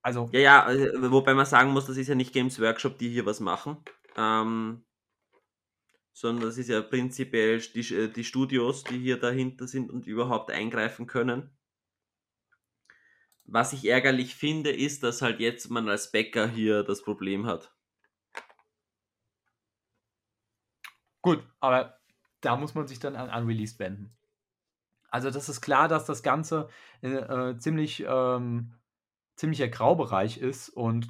Also 0.02 0.30
ja, 0.34 0.40
ja, 0.40 0.72
äh, 0.72 1.12
wobei 1.12 1.34
man 1.36 1.46
sagen 1.46 1.72
muss, 1.72 1.86
das 1.86 1.98
ist 1.98 2.08
ja 2.08 2.16
nicht 2.16 2.34
Games 2.34 2.60
Workshop, 2.60 2.98
die 2.98 3.10
hier 3.10 3.26
was 3.28 3.40
machen, 3.40 3.78
ähm, 4.18 4.84
sondern 6.12 6.46
das 6.46 6.58
ist 6.58 6.70
ja 6.70 6.82
prinzipiell 6.82 7.60
die, 7.60 8.12
die 8.12 8.24
Studios, 8.24 8.84
die 8.84 8.98
hier 8.98 9.20
dahinter 9.20 9.68
sind 9.68 9.92
und 9.92 10.08
überhaupt 10.08 10.52
eingreifen 10.52 11.06
können. 11.06 11.52
Was 13.46 13.74
ich 13.74 13.86
ärgerlich 13.86 14.36
finde, 14.36 14.72
ist, 14.72 15.04
dass 15.04 15.22
halt 15.22 15.40
jetzt 15.40 15.70
man 15.70 15.90
als 15.90 16.12
Bäcker 16.12 16.48
hier 16.48 16.84
das 16.84 17.04
Problem 17.04 17.46
hat. 17.46 17.74
Gut, 21.22 21.46
aber 21.60 22.00
da 22.42 22.56
muss 22.56 22.76
man 22.76 22.88
sich 22.88 23.00
dann 23.00 23.16
an 23.16 23.30
Unreleased 23.30 23.80
wenden. 23.80 24.16
Also 25.10 25.30
das 25.30 25.48
ist 25.48 25.62
klar, 25.62 25.88
dass 25.88 26.06
das 26.06 26.24
Ganze 26.24 26.70
äh, 27.02 27.10
äh, 27.10 27.58
ziemlich 27.58 28.04
ähm, 28.08 28.74
ziemlicher 29.36 29.68
Graubereich 29.68 30.38
ist 30.38 30.70
und 30.70 31.10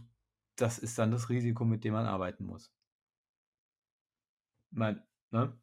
das 0.56 0.80
ist 0.80 0.98
dann 0.98 1.12
das 1.12 1.30
Risiko, 1.30 1.66
mit 1.66 1.84
dem 1.84 1.94
man 1.94 2.06
arbeiten 2.06 2.46
muss. 2.46 2.72
Mein, 4.72 5.04
ne? 5.32 5.58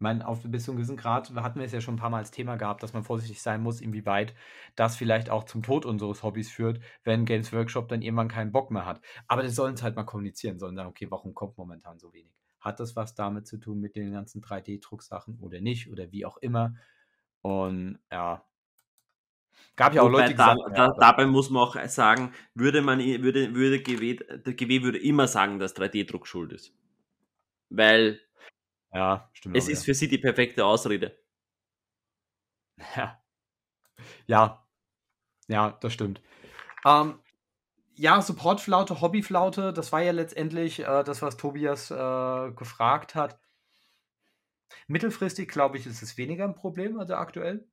Meine, 0.00 0.26
auf 0.26 0.42
bis 0.42 0.64
zu 0.64 0.70
einem 0.70 0.78
gewissen 0.78 0.96
Grad 0.96 1.34
hatten 1.34 1.58
wir 1.58 1.66
es 1.66 1.72
ja 1.72 1.80
schon 1.80 1.94
ein 1.94 1.98
paar 1.98 2.10
Mal 2.10 2.18
als 2.18 2.30
Thema 2.30 2.56
gehabt, 2.56 2.82
dass 2.82 2.92
man 2.92 3.04
vorsichtig 3.04 3.42
sein 3.42 3.62
muss, 3.62 3.80
inwieweit 3.80 4.34
das 4.76 4.96
vielleicht 4.96 5.30
auch 5.30 5.44
zum 5.44 5.62
Tod 5.62 5.84
unseres 5.86 6.22
Hobbys 6.22 6.50
führt, 6.50 6.80
wenn 7.04 7.24
Games 7.24 7.52
Workshop 7.52 7.88
dann 7.88 8.02
irgendwann 8.02 8.28
keinen 8.28 8.52
Bock 8.52 8.70
mehr 8.70 8.86
hat. 8.86 9.00
Aber 9.28 9.42
die 9.42 9.48
sollen 9.50 9.74
es 9.74 9.82
halt 9.82 9.96
mal 9.96 10.04
kommunizieren, 10.04 10.58
sollen 10.58 10.76
sagen, 10.76 10.88
okay, 10.88 11.10
warum 11.10 11.34
kommt 11.34 11.58
momentan 11.58 11.98
so 11.98 12.12
wenig? 12.12 12.32
Hat 12.60 12.80
das 12.80 12.96
was 12.96 13.14
damit 13.14 13.46
zu 13.46 13.58
tun 13.58 13.80
mit 13.80 13.96
den 13.96 14.12
ganzen 14.12 14.42
3D-Drucksachen 14.42 15.38
oder 15.40 15.60
nicht 15.60 15.90
oder 15.90 16.10
wie 16.12 16.26
auch 16.26 16.36
immer? 16.38 16.74
Und 17.42 17.98
ja, 18.10 18.44
Gab 19.76 19.94
ja 19.94 20.02
auch 20.02 20.06
Wobei 20.06 20.18
Leute, 20.18 20.32
die 20.32 20.36
da, 20.36 20.54
gesagt 20.54 20.78
da, 20.78 20.86
ja, 20.86 20.94
dabei 20.98 21.26
muss 21.26 21.50
man 21.50 21.62
auch 21.62 21.76
sagen, 21.86 22.32
würde 22.54 22.82
man 22.82 22.98
würde, 23.00 23.54
würde 23.54 23.80
GW, 23.80 24.16
der 24.16 24.54
GW 24.54 24.82
würde 24.82 24.98
immer 24.98 25.26
sagen, 25.26 25.58
dass 25.58 25.74
3D-Druck 25.74 26.26
schuld 26.26 26.52
ist. 26.52 26.74
Weil 27.70 28.20
ja, 28.92 29.28
stimmt 29.32 29.56
es 29.56 29.66
auch 29.66 29.68
ist 29.68 29.78
wieder. 29.78 29.84
für 29.84 29.94
sie 29.94 30.08
die 30.08 30.18
perfekte 30.18 30.64
Ausrede. 30.64 31.18
Ja. 32.96 33.22
Ja. 34.26 34.66
Ja, 35.48 35.72
das 35.80 35.92
stimmt. 35.92 36.22
Ähm, 36.86 37.18
ja, 37.94 38.22
Supportflaute, 38.22 39.00
Hobbyflaute, 39.00 39.72
das 39.72 39.92
war 39.92 40.02
ja 40.02 40.12
letztendlich 40.12 40.80
äh, 40.80 41.04
das, 41.04 41.22
was 41.22 41.36
Tobias 41.36 41.90
äh, 41.90 42.52
gefragt 42.52 43.14
hat. 43.14 43.38
Mittelfristig, 44.86 45.48
glaube 45.50 45.78
ich, 45.78 45.86
ist 45.86 46.02
es 46.02 46.16
weniger 46.16 46.44
ein 46.44 46.54
Problem 46.54 46.98
als 46.98 47.10
aktuell. 47.10 47.68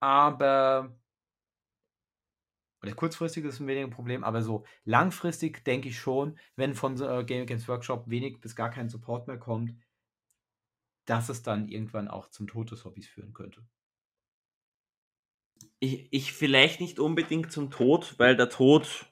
Aber 0.00 0.98
oder 2.82 2.94
kurzfristig 2.94 3.44
ist 3.44 3.54
es 3.54 3.60
ein 3.60 3.66
weniger 3.66 3.86
ein 3.86 3.90
Problem, 3.92 4.22
aber 4.22 4.42
so 4.42 4.64
langfristig 4.84 5.64
denke 5.64 5.88
ich 5.88 5.98
schon, 5.98 6.38
wenn 6.56 6.74
von 6.74 7.00
äh, 7.00 7.24
Game 7.24 7.46
Games 7.46 7.66
Workshop 7.68 8.08
wenig 8.08 8.40
bis 8.40 8.54
gar 8.54 8.70
kein 8.70 8.88
Support 8.88 9.26
mehr 9.26 9.38
kommt, 9.38 9.74
dass 11.08 11.28
es 11.30 11.42
dann 11.42 11.68
irgendwann 11.68 12.08
auch 12.08 12.28
zum 12.28 12.46
Tod 12.46 12.70
des 12.70 12.84
Hobbys 12.84 13.08
führen 13.08 13.32
könnte. 13.32 13.62
Ich, 15.80 16.08
ich 16.10 16.32
vielleicht 16.32 16.80
nicht 16.80 16.98
unbedingt 16.98 17.50
zum 17.50 17.70
Tod, 17.70 18.14
weil 18.18 18.36
der 18.36 18.50
Tod 18.50 19.06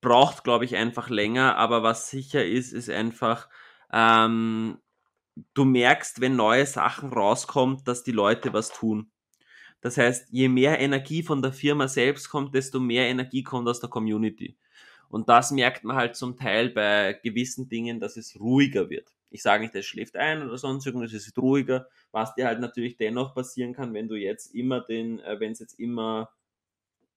braucht, 0.00 0.44
glaube 0.44 0.64
ich, 0.64 0.76
einfach 0.76 1.10
länger, 1.10 1.56
aber 1.56 1.82
was 1.82 2.10
sicher 2.10 2.44
ist, 2.44 2.72
ist 2.72 2.88
einfach, 2.88 3.48
ähm, 3.92 4.78
du 5.54 5.64
merkst, 5.64 6.20
wenn 6.20 6.36
neue 6.36 6.66
Sachen 6.66 7.12
rauskommen, 7.12 7.82
dass 7.84 8.02
die 8.02 8.12
Leute 8.12 8.52
was 8.52 8.70
tun. 8.70 9.10
Das 9.80 9.98
heißt, 9.98 10.28
je 10.30 10.48
mehr 10.48 10.80
Energie 10.80 11.22
von 11.22 11.42
der 11.42 11.52
Firma 11.52 11.88
selbst 11.88 12.30
kommt, 12.30 12.54
desto 12.54 12.80
mehr 12.80 13.06
Energie 13.06 13.42
kommt 13.42 13.68
aus 13.68 13.80
der 13.80 13.90
Community. 13.90 14.56
Und 15.08 15.28
das 15.28 15.50
merkt 15.50 15.84
man 15.84 15.96
halt 15.96 16.16
zum 16.16 16.36
Teil 16.36 16.70
bei 16.70 17.20
gewissen 17.22 17.68
Dingen, 17.68 18.00
dass 18.00 18.16
es 18.16 18.40
ruhiger 18.40 18.88
wird. 18.88 19.15
Ich 19.30 19.42
sage 19.42 19.62
nicht, 19.64 19.74
es 19.74 19.86
schläft 19.86 20.16
ein 20.16 20.42
oder 20.42 20.58
sonst 20.58 20.86
irgendwas, 20.86 21.12
es 21.12 21.26
ist 21.26 21.38
ruhiger. 21.38 21.88
Was 22.12 22.34
dir 22.34 22.46
halt 22.46 22.60
natürlich 22.60 22.96
dennoch 22.96 23.34
passieren 23.34 23.72
kann, 23.74 23.94
wenn 23.94 24.08
du 24.08 24.14
jetzt 24.16 24.54
immer 24.54 24.80
den, 24.80 25.20
äh, 25.20 25.40
wenn 25.40 25.52
es 25.52 25.60
jetzt 25.60 25.78
immer 25.78 26.30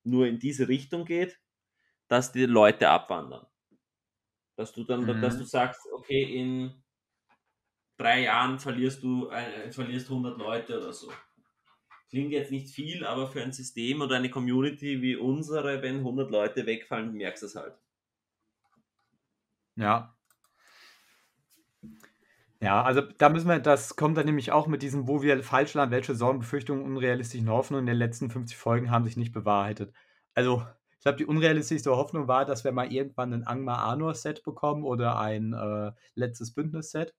nur 0.04 0.28
in 0.28 0.40
diese 0.40 0.68
Richtung 0.70 1.06
geht, 1.06 1.40
dass 2.10 2.32
die 2.34 2.46
Leute 2.46 2.90
abwandern. 2.90 3.48
Dass 4.58 4.74
du 4.74 4.84
dann, 4.84 5.08
Mhm. 5.08 5.14
dass 5.20 5.40
du 5.40 5.44
sagst, 5.44 5.82
okay, 5.92 6.22
in 6.22 6.84
drei 7.98 8.24
Jahren 8.24 8.58
verlierst 8.58 9.04
du, 9.04 9.30
äh, 9.30 9.72
verlierst 9.72 10.10
100 10.10 10.40
Leute 10.40 10.78
oder 10.80 10.92
so. 10.92 11.12
Klingt 12.10 12.32
jetzt 12.34 12.52
nicht 12.52 12.70
viel, 12.76 13.06
aber 13.06 13.28
für 13.28 13.42
ein 13.42 13.52
System 13.52 14.02
oder 14.02 14.18
eine 14.18 14.30
Community 14.30 15.02
wie 15.02 15.16
unsere, 15.16 15.82
wenn 15.82 16.04
100 16.04 16.30
Leute 16.32 16.68
wegfallen, 16.68 17.14
merkst 17.14 17.44
du 17.44 17.48
es 17.48 17.56
halt. 17.56 17.80
Ja. 19.76 20.19
Ja, 22.62 22.84
also 22.84 23.02
da 23.02 23.30
müssen 23.30 23.48
wir, 23.48 23.60
das 23.60 23.96
kommt 23.96 24.18
dann 24.18 24.26
nämlich 24.26 24.52
auch 24.52 24.68
mit 24.68 24.82
diesem, 24.82 25.08
wo 25.08 25.22
wir 25.22 25.42
falsch 25.44 25.74
lagen, 25.76 25.92
welche 25.92 26.14
Sorgen, 26.16 26.40
Befürchtungen, 26.40 26.84
unrealistischen 26.84 27.50
Hoffnungen 27.50 27.84
in 27.84 27.94
den 27.94 27.98
letzten 27.98 28.30
50 28.30 28.58
Folgen 28.58 28.92
haben 28.92 29.06
sich 29.06 29.16
nicht 29.16 29.32
bewahrheitet. 29.32 29.94
Also, 30.34 30.66
ich 30.92 31.00
glaube, 31.04 31.18
die 31.18 31.26
unrealistischste 31.26 31.96
Hoffnung 31.96 32.28
war, 32.28 32.44
dass 32.46 32.66
wir 32.66 32.74
mal 32.74 32.92
irgendwann 32.92 33.32
ein 33.34 33.48
Angmar 33.48 33.80
Anor 33.86 34.14
Set 34.14 34.44
bekommen 34.44 34.84
oder 34.84 35.18
ein 35.18 35.54
äh, 35.54 35.94
letztes 36.16 36.54
Bündnis 36.54 36.92
Set. 36.92 37.14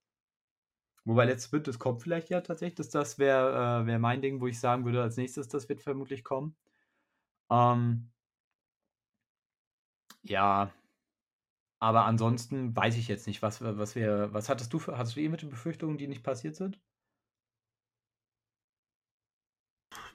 Wobei 1.04 1.24
letztes 1.26 1.50
Bündnis 1.50 1.78
kommt 1.78 2.02
vielleicht 2.02 2.30
ja 2.30 2.40
tatsächlich. 2.40 2.76
Das, 2.76 2.88
das 2.90 3.18
wäre 3.18 3.82
äh, 3.82 3.86
wär 3.86 3.98
mein 3.98 4.22
Ding, 4.22 4.40
wo 4.40 4.46
ich 4.46 4.58
sagen 4.60 4.84
würde, 4.86 5.02
als 5.02 5.16
nächstes, 5.18 5.48
das 5.48 5.68
wird 5.68 5.80
vermutlich 5.82 6.24
kommen. 6.24 6.56
Ähm, 7.50 8.10
ja, 10.22 10.70
aber 11.80 12.04
ansonsten 12.04 12.76
weiß 12.76 12.96
ich 12.98 13.08
jetzt 13.08 13.26
nicht, 13.26 13.42
was, 13.42 13.62
was 13.62 13.94
wir, 13.94 14.32
was 14.32 14.48
hattest 14.48 14.72
du 14.72 14.78
für, 14.78 14.98
hattest 14.98 15.16
du 15.16 15.20
irgendwelche 15.20 15.46
Befürchtungen, 15.46 15.98
die 15.98 16.08
nicht 16.08 16.22
passiert 16.22 16.54
sind? 16.56 16.78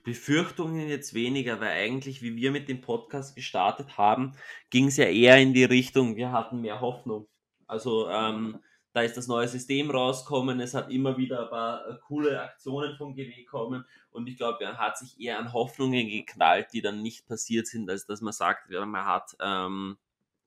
Befürchtungen 0.03 0.88
jetzt 0.88 1.16
weniger, 1.16 1.59
weil 1.59 1.72
eigentlich, 1.72 2.22
wie 2.22 2.36
wir 2.36 2.51
mit 2.51 2.70
dem 2.70 2.82
Podcast 2.82 3.36
gestartet 3.36 3.97
haben, 3.97 4.34
ging 4.70 4.88
es 4.88 4.97
ja 4.97 5.05
eher 5.05 5.38
in 5.41 5.53
die 5.53 5.63
Richtung, 5.63 6.16
wir 6.16 6.32
hatten 6.32 6.61
mehr 6.61 6.80
Hoffnung. 6.80 7.28
Also 7.66 8.07
ähm, 8.09 8.59
da 8.93 9.01
ist 9.01 9.18
das 9.18 9.28
neue 9.28 9.47
System 9.47 9.89
rausgekommen, 9.89 10.59
es 10.59 10.76
hat 10.76 10.91
immer 10.91 11.18
wieder 11.18 11.43
ein 11.43 11.49
paar 11.49 11.89
äh, 11.89 11.97
coole 12.07 12.39
Aktionen 12.39 12.95
vom 12.95 13.16
GW 13.16 13.43
kommen 13.45 13.86
und 14.11 14.28
ich 14.30 14.38
glaube, 14.38 14.63
er 14.63 14.78
hat 14.78 14.99
sich 14.99 15.20
eher 15.20 15.39
an 15.39 15.51
Hoffnungen 15.51 16.07
geknallt, 16.07 16.68
die 16.74 16.82
dann 16.82 17.01
nicht 17.01 17.26
passiert 17.28 17.66
sind, 17.66 17.89
als 17.89 18.05
dass 18.05 18.22
man 18.22 18.34
sagt, 18.34 18.70
man 18.70 19.05
hat, 19.05 19.36
ähm, 19.41 19.97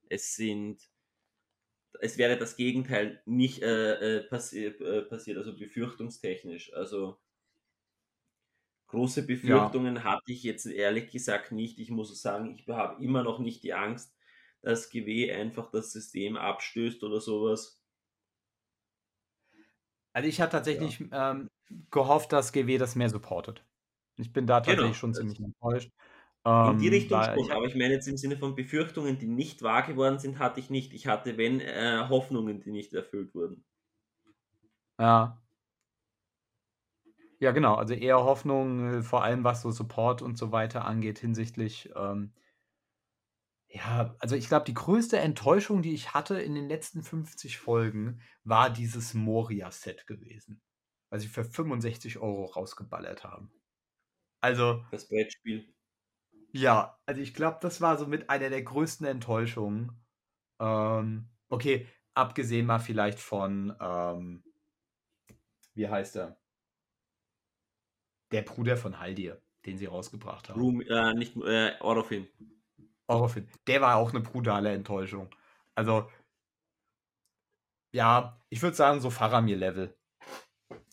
es 0.09 0.37
sind, 0.37 0.79
es 2.01 2.18
wäre 2.18 2.36
das 2.36 2.57
Gegenteil 2.57 3.20
nicht 3.26 3.62
äh, 3.62 4.18
äh, 4.18 4.22
passi 4.24 4.66
äh, 4.66 5.03
passiert, 5.03 5.39
also 5.39 5.57
befürchtungstechnisch. 5.57 6.72
Also 6.74 7.18
große 8.89 9.26
Befürchtungen 9.26 9.97
ja. 9.97 10.05
hatte 10.05 10.32
ich 10.32 10.43
jetzt 10.43 10.66
ehrlich 10.66 11.11
gesagt 11.11 11.53
nicht. 11.53 11.78
Ich 11.78 11.91
muss 11.91 12.20
sagen, 12.20 12.57
ich 12.59 12.66
habe 12.68 13.03
immer 13.03 13.22
noch 13.22 13.39
nicht 13.39 13.62
die 13.62 13.74
Angst, 13.74 14.14
dass 14.62 14.91
GW 14.91 15.32
einfach 15.32 15.70
das 15.70 15.93
System 15.93 16.36
abstößt 16.36 17.03
oder 17.05 17.20
sowas. 17.20 17.80
Also 20.12 20.28
ich 20.28 20.41
hatte 20.41 20.53
tatsächlich 20.53 20.99
ja. 20.99 21.32
ähm, 21.32 21.51
gehofft, 21.91 22.32
dass 22.32 22.53
GW 22.53 22.78
das 22.78 22.97
mehr 22.97 23.11
supportet. 23.11 23.64
Ich 24.16 24.32
bin 24.32 24.47
da 24.47 24.61
tatsächlich 24.61 24.82
genau, 24.82 24.95
schon 24.95 25.14
ziemlich 25.14 25.39
enttäuscht. 25.39 25.93
In 26.49 26.79
die 26.79 26.87
ähm, 26.87 26.93
Richtung 26.93 27.23
schon, 27.23 27.39
ich 27.39 27.53
aber 27.53 27.67
ich 27.67 27.75
meine 27.75 27.95
jetzt 27.95 28.09
im 28.09 28.17
Sinne 28.17 28.39
von 28.39 28.55
Befürchtungen, 28.55 29.19
die 29.19 29.27
nicht 29.27 29.63
wahr 29.63 29.83
geworden 29.83 30.19
sind, 30.19 30.39
hatte 30.39 30.61
ich 30.61 30.71
nicht. 30.71 30.95
Ich 30.95 31.07
hatte, 31.07 31.37
wenn, 31.37 31.61
äh, 31.61 32.07
Hoffnungen, 32.09 32.61
die 32.61 32.71
nicht 32.71 32.95
erfüllt 32.95 33.35
wurden. 33.35 33.65
Ja. 34.99 35.39
Ja, 37.41 37.53
genau. 37.53 37.75
Also 37.75 37.95
eher 37.95 38.19
Hoffnung, 38.25 38.99
äh, 38.99 39.03
vor 39.03 39.23
allem 39.23 39.45
was 39.45 39.63
so 39.63 39.71
Support 39.71 40.23
und 40.23 40.39
so 40.39 40.51
weiter 40.53 40.85
angeht, 40.85 41.19
hinsichtlich. 41.19 41.91
Ähm, 41.95 42.33
ja, 43.69 44.17
also 44.19 44.35
ich 44.35 44.49
glaube, 44.49 44.65
die 44.65 44.75
größte 44.75 45.19
Enttäuschung, 45.19 45.83
die 45.83 45.93
ich 45.93 46.15
hatte 46.15 46.41
in 46.41 46.55
den 46.55 46.69
letzten 46.69 47.03
50 47.03 47.59
Folgen, 47.59 48.23
war 48.45 48.71
dieses 48.71 49.13
Moria-Set 49.15 50.07
gewesen. 50.07 50.63
Was 51.11 51.23
sie 51.23 51.29
für 51.29 51.45
65 51.45 52.19
Euro 52.19 52.47
rausgeballert 52.47 53.25
haben. 53.25 53.53
Also. 54.41 54.85
Das 54.91 55.09
Brettspiel. 55.09 55.75
Ja, 56.53 56.99
also 57.07 57.21
ich 57.21 57.35
glaube, 57.35 57.59
das 57.61 57.81
war 57.81 57.97
so 57.97 58.07
mit 58.07 58.31
einer 58.31 58.49
der 58.51 58.63
größten 58.63 59.07
Enttäuschungen. 59.07 59.93
Ähm, 60.61 61.29
okay, 61.49 61.87
abgesehen 62.15 62.67
mal 62.67 62.79
vielleicht 62.79 63.21
von, 63.21 63.77
ähm, 63.81 64.43
wie 65.75 65.89
heißt 65.89 66.17
er? 66.17 66.37
Der 68.33 68.43
Bruder 68.43 68.77
von 68.77 68.99
Haldir, 68.99 69.41
den 69.65 69.79
sie 69.79 69.87
rausgebracht 69.87 70.49
haben. 70.49 70.61
Room, 70.61 70.81
äh, 70.83 71.15
nicht, 71.15 71.37
äh, 71.37 71.75
Orofin. 71.81 72.29
Orofin. 73.07 73.49
Der 73.66 73.81
war 73.81 73.97
auch 73.97 74.11
eine 74.11 74.20
brutale 74.20 74.73
Enttäuschung. 74.73 75.29
Also, 75.75 76.11
ja, 77.93 78.39
ich 78.51 78.61
würde 78.61 78.77
sagen, 78.77 79.01
so 79.01 79.11
Faramir-Level. 79.11 79.95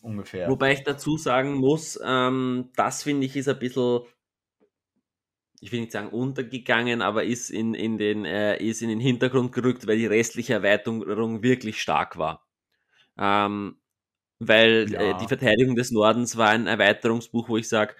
Ungefähr. 0.02 0.48
Wobei 0.48 0.72
ich 0.72 0.84
dazu 0.84 1.16
sagen 1.18 1.54
muss, 1.54 1.98
ähm, 2.02 2.70
das 2.76 3.02
finde 3.02 3.26
ich 3.26 3.36
ist 3.36 3.48
ein 3.48 3.58
bisschen 3.58 4.02
ich 5.66 5.72
will 5.72 5.80
nicht 5.80 5.92
sagen 5.92 6.10
untergegangen, 6.10 7.02
aber 7.02 7.24
ist 7.24 7.50
in, 7.50 7.74
in, 7.74 7.98
den, 7.98 8.24
äh, 8.24 8.56
ist 8.62 8.82
in 8.82 8.88
den 8.88 9.00
Hintergrund 9.00 9.50
gerückt, 9.50 9.86
weil 9.88 9.98
die 9.98 10.06
restliche 10.06 10.54
Erweiterung 10.54 11.42
wirklich 11.42 11.82
stark 11.82 12.16
war. 12.16 12.46
Ähm, 13.18 13.76
weil 14.38 14.88
ja. 14.92 15.00
äh, 15.00 15.18
die 15.18 15.26
Verteidigung 15.26 15.74
des 15.74 15.90
Nordens 15.90 16.36
war 16.36 16.50
ein 16.50 16.68
Erweiterungsbuch, 16.68 17.48
wo 17.48 17.56
ich 17.56 17.68
sage, 17.68 17.96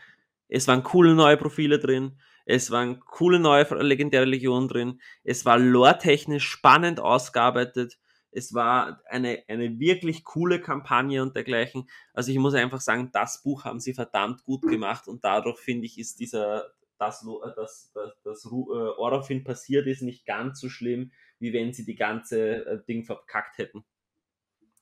es 0.48 0.68
waren 0.68 0.84
coole 0.84 1.16
neue 1.16 1.36
Profile 1.36 1.80
drin, 1.80 2.20
es 2.44 2.70
waren 2.70 3.00
coole 3.00 3.40
neue 3.40 3.66
legendäre 3.82 4.26
Legionen 4.26 4.68
drin, 4.68 5.00
es 5.24 5.44
war 5.44 5.58
lore-technisch 5.58 6.46
spannend 6.46 7.00
ausgearbeitet, 7.00 7.98
es 8.30 8.54
war 8.54 9.00
eine, 9.08 9.42
eine 9.48 9.80
wirklich 9.80 10.22
coole 10.22 10.60
Kampagne 10.60 11.20
und 11.20 11.34
dergleichen. 11.34 11.88
Also 12.12 12.30
ich 12.30 12.38
muss 12.38 12.54
einfach 12.54 12.80
sagen, 12.80 13.10
das 13.12 13.42
Buch 13.42 13.64
haben 13.64 13.80
sie 13.80 13.94
verdammt 13.94 14.44
gut 14.44 14.62
gemacht 14.62 15.08
und 15.08 15.24
dadurch 15.24 15.58
finde 15.58 15.86
ich, 15.86 15.98
ist 15.98 16.20
dieser, 16.20 16.66
dass, 16.98 17.26
dass, 17.56 17.92
dass, 17.92 18.22
dass 18.22 18.44
äh, 18.44 18.48
Orofin 18.48 19.44
passiert 19.44 19.86
ist, 19.86 20.02
nicht 20.02 20.26
ganz 20.26 20.60
so 20.60 20.68
schlimm, 20.68 21.12
wie 21.38 21.52
wenn 21.52 21.72
sie 21.72 21.84
die 21.84 21.96
ganze 21.96 22.66
äh, 22.66 22.84
Ding 22.86 23.04
verkackt 23.04 23.58
hätten. 23.58 23.84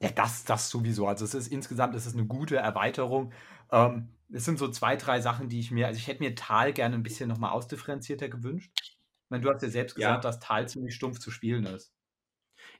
Ja, 0.01 0.11
das, 0.11 0.45
das 0.45 0.71
sowieso. 0.71 1.07
Also 1.07 1.25
es 1.25 1.35
ist 1.35 1.49
insgesamt 1.49 1.95
ist 1.95 2.07
es 2.07 2.15
eine 2.15 2.27
gute 2.27 2.57
Erweiterung. 2.57 3.33
Ähm, 3.71 4.09
es 4.33 4.45
sind 4.45 4.59
so 4.59 4.69
zwei, 4.69 4.97
drei 4.97 5.21
Sachen, 5.21 5.49
die 5.49 5.61
ich 5.61 5.71
mir, 5.71 5.87
also 5.87 5.99
ich 5.99 6.09
hätte 6.09 6.23
mir 6.23 6.35
Tal 6.35 6.73
gerne 6.73 6.95
ein 6.95 7.03
bisschen 7.03 7.29
nochmal 7.29 7.53
ausdifferenzierter 7.53 8.29
gewünscht. 8.29 8.71
Ich 8.83 9.31
meine, 9.31 9.43
du 9.43 9.51
hast 9.51 9.63
ja 9.63 9.69
selbst 9.69 9.95
gesagt, 9.95 10.25
ja. 10.25 10.31
dass 10.31 10.41
Tal 10.41 10.69
ziemlich 10.69 10.95
stumpf 10.95 11.19
zu 11.21 11.31
spielen 11.31 11.65
ist. 11.67 11.93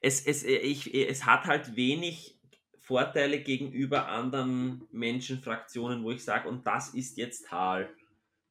Es, 0.01 0.27
es, 0.27 0.43
ich, 0.45 0.93
es 0.95 1.25
hat 1.25 1.45
halt 1.45 1.77
wenig 1.77 2.39
Vorteile 2.79 3.41
gegenüber 3.41 4.09
anderen 4.09 4.87
Menschenfraktionen, 4.91 6.05
wo 6.05 6.11
ich 6.11 6.23
sage, 6.23 6.49
und 6.49 6.67
das 6.67 6.93
ist 6.93 7.17
jetzt 7.17 7.47
Tal 7.47 7.89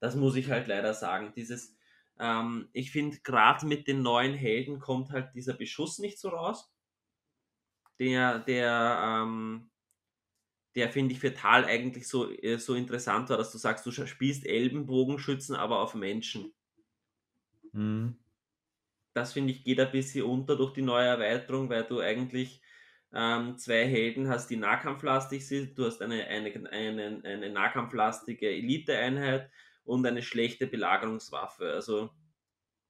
Das 0.03 0.17
muss 0.17 0.35
ich 0.35 0.49
halt 0.49 0.67
leider 0.67 0.93
sagen. 0.93 1.31
Dieses, 1.33 1.77
ähm, 2.19 2.67
ich 2.73 2.91
finde, 2.91 3.19
gerade 3.23 3.65
mit 3.65 3.87
den 3.87 4.01
neuen 4.01 4.33
Helden 4.33 4.81
kommt 4.81 5.11
halt 5.11 5.33
dieser 5.33 5.53
Beschuss 5.53 5.97
nicht 5.97 6.19
so 6.19 6.27
raus. 6.27 6.75
Der, 8.01 8.39
der, 8.39 8.99
ähm, 9.01 9.71
der 10.75 10.89
finde 10.89 11.13
ich 11.13 11.21
für 11.21 11.33
Tal 11.33 11.63
eigentlich 11.63 12.05
so, 12.05 12.29
äh, 12.29 12.57
so 12.57 12.75
interessant 12.75 13.29
war, 13.29 13.37
dass 13.37 13.53
du 13.53 13.57
sagst, 13.57 13.85
du 13.85 13.91
spielst 13.91 14.45
Elbenbogenschützen, 14.45 15.55
aber 15.55 15.79
auf 15.79 15.95
Menschen. 15.95 16.53
Mhm. 17.71 18.17
Das 19.13 19.31
finde 19.31 19.53
ich 19.53 19.63
geht 19.63 19.79
ein 19.79 19.91
bisschen 19.91 20.25
unter 20.25 20.57
durch 20.57 20.73
die 20.73 20.81
neue 20.81 21.07
Erweiterung, 21.07 21.69
weil 21.69 21.85
du 21.85 22.01
eigentlich 22.01 22.61
ähm, 23.13 23.57
zwei 23.57 23.85
Helden 23.85 24.27
hast, 24.27 24.49
die 24.49 24.57
nahkampflastig 24.57 25.47
sind. 25.47 25.79
Du 25.79 25.85
hast 25.85 26.01
eine, 26.01 26.25
eine, 26.27 26.69
eine, 26.71 27.21
eine 27.23 27.49
nahkampflastige 27.51 28.49
Elite-Einheit 28.49 29.49
und 29.83 30.05
eine 30.05 30.21
schlechte 30.21 30.67
Belagerungswaffe. 30.67 31.71
Also 31.73 32.11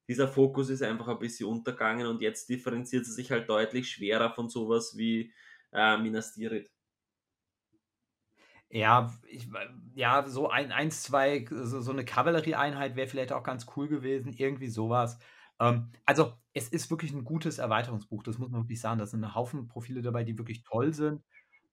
dieser 0.07 0.27
Fokus 0.27 0.69
ist 0.69 0.83
einfach 0.83 1.07
ein 1.07 1.19
bisschen 1.19 1.47
untergegangen 1.47 2.07
und 2.07 2.21
jetzt 2.21 2.49
differenziert 2.49 3.05
sie 3.05 3.13
sich 3.13 3.31
halt 3.31 3.49
deutlich 3.49 3.89
schwerer 3.89 4.31
von 4.31 4.49
sowas 4.49 4.97
wie 4.97 5.33
äh, 5.71 5.97
Minas 5.97 6.33
Tirith. 6.33 6.69
Ja, 8.69 9.13
ich, 9.27 9.47
ja, 9.93 10.27
so 10.27 10.49
ein, 10.49 10.71
eins, 10.71 11.03
zwei, 11.03 11.45
so, 11.47 11.79
so 11.81 11.91
eine 11.91 12.05
Kavallerieeinheit 12.05 12.95
wäre 12.95 13.07
vielleicht 13.07 13.31
auch 13.31 13.43
ganz 13.43 13.67
cool 13.75 13.87
gewesen, 13.87 14.33
irgendwie 14.33 14.67
sowas. 14.67 15.19
Ähm, 15.59 15.91
also, 16.05 16.33
es 16.53 16.69
ist 16.69 16.89
wirklich 16.89 17.13
ein 17.13 17.23
gutes 17.23 17.59
Erweiterungsbuch, 17.59 18.23
das 18.23 18.39
muss 18.39 18.49
man 18.49 18.61
wirklich 18.63 18.81
sagen. 18.81 18.99
Da 18.99 19.05
sind 19.05 19.23
ein 19.23 19.35
Haufen 19.35 19.67
Profile 19.67 20.01
dabei, 20.01 20.23
die 20.23 20.37
wirklich 20.39 20.63
toll 20.63 20.91
sind. 20.91 21.21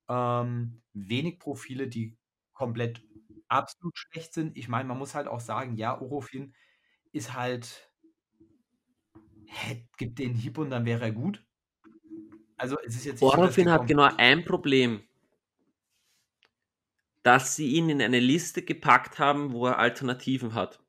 Ähm, 0.08 0.82
wenig 0.92 1.38
Profile, 1.38 1.88
die 1.88 2.18
komplett 2.52 3.02
absolut 3.50 3.96
schlecht 3.96 4.32
sind. 4.32 4.56
Ich 4.56 4.68
meine, 4.68 4.88
man 4.88 4.98
muss 4.98 5.14
halt 5.14 5.28
auch 5.28 5.40
sagen, 5.40 5.76
ja, 5.76 6.00
Orofin 6.00 6.54
ist 7.12 7.34
halt, 7.34 7.90
hä, 9.46 9.86
gibt 9.96 10.18
den 10.18 10.34
Hieb 10.34 10.58
und 10.58 10.70
dann 10.70 10.84
wäre 10.84 11.04
er 11.04 11.12
gut. 11.12 11.44
Also, 12.56 12.78
es 12.80 12.94
ist 12.96 13.04
jetzt 13.06 13.22
nicht 13.22 13.34
Orofin 13.34 13.70
hat 13.70 13.86
genau 13.86 14.08
ein 14.16 14.44
Problem 14.44 15.02
dass 17.22 17.56
sie 17.56 17.72
ihn 17.72 17.90
in 17.90 18.00
eine 18.00 18.20
Liste 18.20 18.62
gepackt 18.62 19.18
haben, 19.18 19.52
wo 19.52 19.66
er 19.66 19.78
Alternativen 19.78 20.54
hat. 20.54 20.80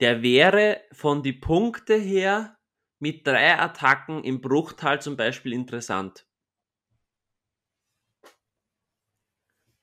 Der 0.00 0.22
wäre 0.22 0.80
von 0.92 1.22
die 1.22 1.34
Punkte 1.34 1.94
her 1.94 2.56
mit 2.98 3.26
drei 3.26 3.58
Attacken 3.58 4.24
im 4.24 4.40
Bruchtal 4.40 5.00
zum 5.00 5.16
Beispiel 5.16 5.52
interessant. 5.52 6.26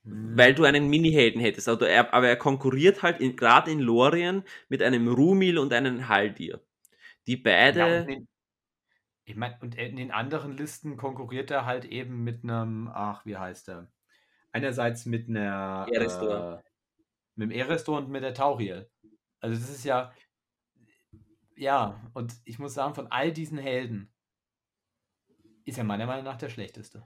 Weil 0.09 0.55
du 0.55 0.63
einen 0.63 0.89
Mini-Helden 0.89 1.41
hättest. 1.41 1.67
Also 1.67 1.85
er, 1.85 2.13
aber 2.13 2.27
er 2.27 2.37
konkurriert 2.37 3.03
halt 3.03 3.19
gerade 3.37 3.71
in 3.71 3.79
Lorien 3.79 4.43
mit 4.69 4.81
einem 4.81 5.07
Rumil 5.07 5.57
und 5.57 5.73
einem 5.73 6.07
Haldir. 6.07 6.61
Die 7.27 7.37
beide. 7.37 7.79
Ja, 7.79 7.99
in, 8.03 8.27
ich 9.25 9.35
meine, 9.35 9.57
und 9.61 9.75
in 9.75 9.97
den 9.97 10.11
anderen 10.11 10.55
Listen 10.55 10.95
konkurriert 10.95 11.51
er 11.51 11.65
halt 11.65 11.85
eben 11.85 12.23
mit 12.23 12.43
einem, 12.43 12.89
ach, 12.93 13.25
wie 13.25 13.37
heißt 13.37 13.69
er? 13.69 13.91
einerseits 14.51 15.05
mit 15.05 15.29
einer 15.29 15.87
Erestor. 15.91 16.59
Äh, 16.59 16.69
mit 17.35 17.51
dem 17.51 17.51
Erestor 17.51 17.97
und 17.99 18.09
mit 18.09 18.23
der 18.23 18.33
Tauriel. 18.33 18.89
Also 19.39 19.59
das 19.59 19.69
ist 19.69 19.85
ja 19.85 20.11
ja, 21.55 21.99
und 22.13 22.35
ich 22.45 22.59
muss 22.59 22.75
sagen, 22.75 22.93
von 22.93 23.07
all 23.07 23.31
diesen 23.31 23.57
Helden 23.57 24.13
ist 25.65 25.77
er 25.77 25.83
meiner 25.83 26.05
Meinung 26.05 26.23
nach 26.23 26.37
der 26.37 26.49
schlechteste. 26.49 27.03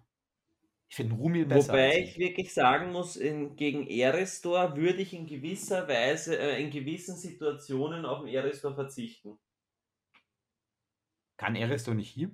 Ich 0.91 0.97
finde 0.97 1.15
Rumil 1.15 1.45
besser. 1.45 1.71
Wobei 1.71 1.99
ich 1.99 2.17
wirklich 2.17 2.53
sagen 2.53 2.91
muss, 2.91 3.15
in, 3.15 3.55
gegen 3.55 3.87
Erestor 3.87 4.75
würde 4.75 5.01
ich 5.01 5.13
in 5.13 5.25
gewisser 5.25 5.87
Weise, 5.87 6.37
äh, 6.37 6.61
in 6.61 6.69
gewissen 6.69 7.15
Situationen 7.15 8.05
auf 8.05 8.19
den 8.19 8.27
Erestor 8.27 8.75
verzichten. 8.75 9.39
Kann 11.37 11.55
Erestor 11.55 11.93
nicht 11.93 12.09
hier? 12.09 12.29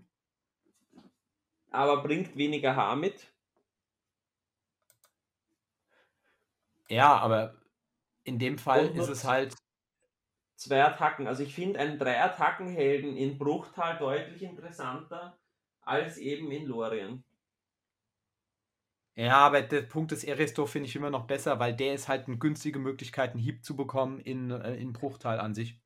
Aber 1.70 2.02
bringt 2.02 2.36
weniger 2.36 2.76
Haar 2.76 2.96
mit. 2.96 3.32
Ja, 6.90 7.16
aber 7.16 7.62
in 8.24 8.40
dem 8.40 8.58
Fall 8.58 8.88
ist 8.88 9.08
es 9.08 9.24
halt. 9.24 9.54
Zwei 10.56 10.84
Attacken. 10.84 11.28
Also 11.28 11.44
ich 11.44 11.54
finde 11.54 11.78
einen 11.78 12.00
Drei-Attacken-Helden 12.00 13.16
in 13.18 13.38
Bruchtal 13.38 14.00
deutlich 14.00 14.42
interessanter 14.42 15.38
als 15.82 16.18
eben 16.18 16.52
in 16.52 16.66
Lorien. 16.66 17.24
Ja, 19.18 19.38
aber 19.38 19.64
der 19.64 19.82
Punkt 19.82 20.12
des 20.12 20.24
Erestor 20.24 20.68
finde 20.68 20.88
ich 20.88 20.96
immer 20.96 21.10
noch 21.10 21.26
besser, 21.26 21.60
weil 21.60 21.76
der 21.76 21.96
ist 21.96 22.08
halt 22.08 22.28
eine 22.28 22.38
günstige 22.38 22.78
Möglichkeit, 22.78 23.32
einen 23.32 23.40
Hieb 23.40 23.66
zu 23.66 23.76
bekommen 23.76 24.20
in, 24.20 24.52
äh, 24.52 24.76
in 24.76 24.94
Bruchtal 24.94 25.40
an 25.40 25.56
sich. 25.56 25.80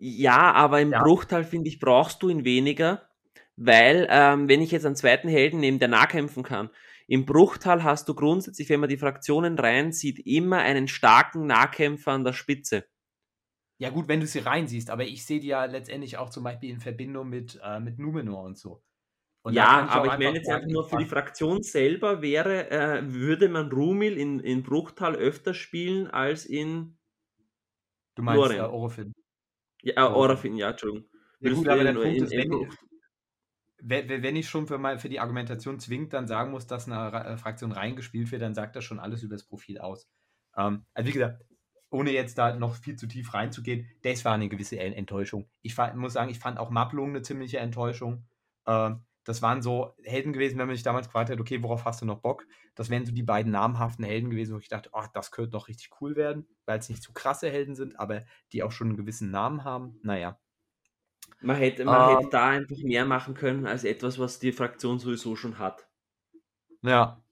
Ja, 0.00 0.52
aber 0.52 0.80
im 0.80 0.90
ja. 0.90 1.00
Bruchtal, 1.00 1.44
finde 1.44 1.68
ich, 1.68 1.78
brauchst 1.78 2.22
du 2.22 2.28
ihn 2.28 2.44
weniger, 2.44 3.08
weil, 3.54 4.08
ähm, 4.10 4.48
wenn 4.48 4.62
ich 4.62 4.72
jetzt 4.72 4.84
einen 4.84 4.96
zweiten 4.96 5.28
Helden 5.28 5.60
nehme, 5.60 5.78
der 5.78 5.86
nahkämpfen 5.86 6.42
kann, 6.42 6.70
im 7.06 7.24
Bruchtal 7.24 7.84
hast 7.84 8.08
du 8.08 8.14
grundsätzlich, 8.14 8.68
wenn 8.68 8.80
man 8.80 8.88
die 8.88 8.96
Fraktionen 8.96 9.56
reinsieht, 9.56 10.18
immer 10.26 10.58
einen 10.58 10.88
starken 10.88 11.46
Nahkämpfer 11.46 12.10
an 12.10 12.24
der 12.24 12.32
Spitze. 12.32 12.84
Ja, 13.78 13.90
gut, 13.90 14.08
wenn 14.08 14.20
du 14.20 14.26
sie 14.26 14.40
reinsiehst, 14.40 14.90
aber 14.90 15.04
ich 15.04 15.24
sehe 15.24 15.38
die 15.38 15.48
ja 15.48 15.66
letztendlich 15.66 16.18
auch 16.18 16.30
zum 16.30 16.42
Beispiel 16.42 16.70
in 16.70 16.80
Verbindung 16.80 17.28
mit, 17.28 17.60
äh, 17.62 17.78
mit 17.78 18.00
Numenor 18.00 18.42
und 18.42 18.58
so. 18.58 18.82
Und 19.42 19.54
ja, 19.54 19.84
ich 19.84 19.90
aber 19.90 20.06
ich 20.06 20.18
meine 20.18 20.38
jetzt 20.38 20.50
einfach 20.50 20.68
nur 20.68 20.88
für 20.88 20.98
die 20.98 21.06
Fraktion 21.06 21.62
selber 21.62 22.20
wäre, 22.20 22.70
äh, 22.70 23.12
würde 23.12 23.48
man 23.48 23.72
Rumil 23.72 24.18
in, 24.18 24.38
in 24.40 24.62
Bruchtal 24.62 25.16
öfter 25.16 25.54
spielen 25.54 26.08
als 26.08 26.44
in 26.44 26.98
Du 28.14 28.22
meinst 28.22 28.36
Lorien. 28.36 28.60
Äh, 28.60 28.68
Orofin. 28.68 29.12
Ja, 29.82 30.12
Orofin, 30.12 30.56
ja, 30.56 30.70
Entschuldigung. 30.70 31.08
Ja, 31.40 31.52
gut, 31.54 31.68
aber 31.68 31.84
der 31.84 31.92
Punkt 31.94 32.08
in, 32.08 32.24
ist, 32.24 32.32
wenn, 33.82 34.08
in, 34.10 34.22
wenn 34.22 34.36
ich 34.36 34.48
schon 34.48 34.66
für, 34.66 34.76
mal, 34.76 34.98
für 34.98 35.08
die 35.08 35.20
Argumentation 35.20 35.80
zwingt, 35.80 36.12
dann 36.12 36.26
sagen 36.26 36.50
muss, 36.50 36.66
dass 36.66 36.86
eine 36.86 37.24
äh, 37.24 37.36
Fraktion 37.38 37.72
reingespielt 37.72 38.30
wird, 38.30 38.42
dann 38.42 38.54
sagt 38.54 38.76
das 38.76 38.84
schon 38.84 39.00
alles 39.00 39.22
über 39.22 39.36
das 39.36 39.44
Profil 39.44 39.78
aus. 39.78 40.06
Ähm, 40.54 40.84
also 40.92 41.08
wie 41.08 41.12
gesagt, 41.12 41.42
ohne 41.88 42.10
jetzt 42.10 42.36
da 42.36 42.54
noch 42.54 42.74
viel 42.74 42.96
zu 42.96 43.06
tief 43.06 43.32
reinzugehen, 43.32 43.88
das 44.02 44.24
war 44.24 44.34
eine 44.34 44.48
gewisse 44.50 44.78
Enttäuschung. 44.78 45.48
Ich 45.62 45.74
fand, 45.74 45.96
muss 45.96 46.12
sagen, 46.12 46.30
ich 46.30 46.38
fand 46.38 46.58
auch 46.58 46.70
Maplung 46.70 47.08
eine 47.08 47.22
ziemliche 47.22 47.58
Enttäuschung. 47.58 48.26
Ähm, 48.66 49.00
das 49.24 49.42
waren 49.42 49.62
so 49.62 49.94
Helden 50.02 50.32
gewesen, 50.32 50.58
wenn 50.58 50.66
man 50.66 50.76
sich 50.76 50.82
damals 50.82 51.06
gefragt 51.06 51.30
hat, 51.30 51.40
okay, 51.40 51.62
worauf 51.62 51.84
hast 51.84 52.00
du 52.00 52.06
noch 52.06 52.20
Bock? 52.20 52.46
Das 52.74 52.90
wären 52.90 53.04
so 53.04 53.12
die 53.12 53.22
beiden 53.22 53.52
namhaften 53.52 54.04
Helden 54.04 54.30
gewesen, 54.30 54.54
wo 54.54 54.58
ich 54.58 54.68
dachte, 54.68 54.90
oh, 54.92 55.04
das 55.12 55.30
könnte 55.30 55.50
doch 55.50 55.68
richtig 55.68 55.90
cool 56.00 56.16
werden, 56.16 56.46
weil 56.66 56.78
es 56.78 56.88
nicht 56.88 57.02
zu 57.02 57.12
krasse 57.12 57.50
Helden 57.50 57.74
sind, 57.74 57.98
aber 57.98 58.24
die 58.52 58.62
auch 58.62 58.72
schon 58.72 58.88
einen 58.88 58.96
gewissen 58.96 59.30
Namen 59.30 59.64
haben. 59.64 59.98
Naja, 60.02 60.38
man 61.40 61.56
hätte, 61.56 61.84
man 61.84 62.10
ähm, 62.10 62.16
hätte 62.16 62.30
da 62.30 62.48
einfach 62.48 62.76
mehr 62.82 63.04
machen 63.06 63.34
können 63.34 63.66
als 63.66 63.84
etwas, 63.84 64.18
was 64.18 64.38
die 64.38 64.52
Fraktion 64.52 64.98
sowieso 64.98 65.36
schon 65.36 65.58
hat. 65.58 65.88
Ja. 66.82 67.22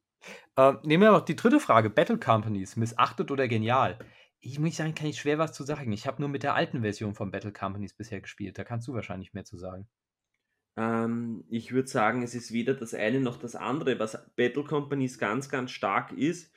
Äh, 0.57 0.75
nehmen 0.83 1.03
wir 1.03 1.13
noch 1.13 1.25
die 1.25 1.37
dritte 1.37 1.61
Frage: 1.61 1.91
Battle 1.91 2.19
Companies, 2.19 2.77
missachtet 2.77 3.31
oder 3.31 3.49
genial? 3.49 3.99
Ich 4.41 4.59
muss 4.59 4.77
sagen, 4.77 4.95
kann 4.95 5.09
ich 5.09 5.19
schwer 5.19 5.39
was 5.39 5.53
zu 5.53 5.65
sagen. 5.65 5.93
Ich 5.93 6.07
habe 6.07 6.23
nur 6.23 6.29
mit 6.29 6.43
der 6.43 6.55
alten 6.55 6.83
Version 6.83 7.15
von 7.15 7.31
Battle 7.31 7.53
Companies 7.53 7.95
bisher 7.95 8.21
gespielt. 8.21 8.57
Da 8.57 8.65
kannst 8.65 8.87
du 8.89 8.95
wahrscheinlich 8.95 9.35
mehr 9.35 9.45
zu 9.45 9.59
sagen. 9.59 9.89
Ähm, 10.79 11.45
ich 11.51 11.73
würde 11.73 11.89
sagen, 11.89 12.23
es 12.23 12.37
ist 12.37 12.53
weder 12.53 12.73
das 12.73 12.95
eine 12.95 13.19
noch 13.19 13.37
das 13.37 13.57
andere. 13.57 13.99
Was 13.99 14.17
Battle 14.37 14.63
Companies 14.63 15.19
ganz, 15.19 15.49
ganz 15.49 15.73
stark 15.73 16.13
ist, 16.13 16.53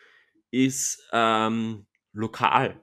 ist 0.51 1.09
ähm, 1.11 1.87
lokal. 2.13 2.79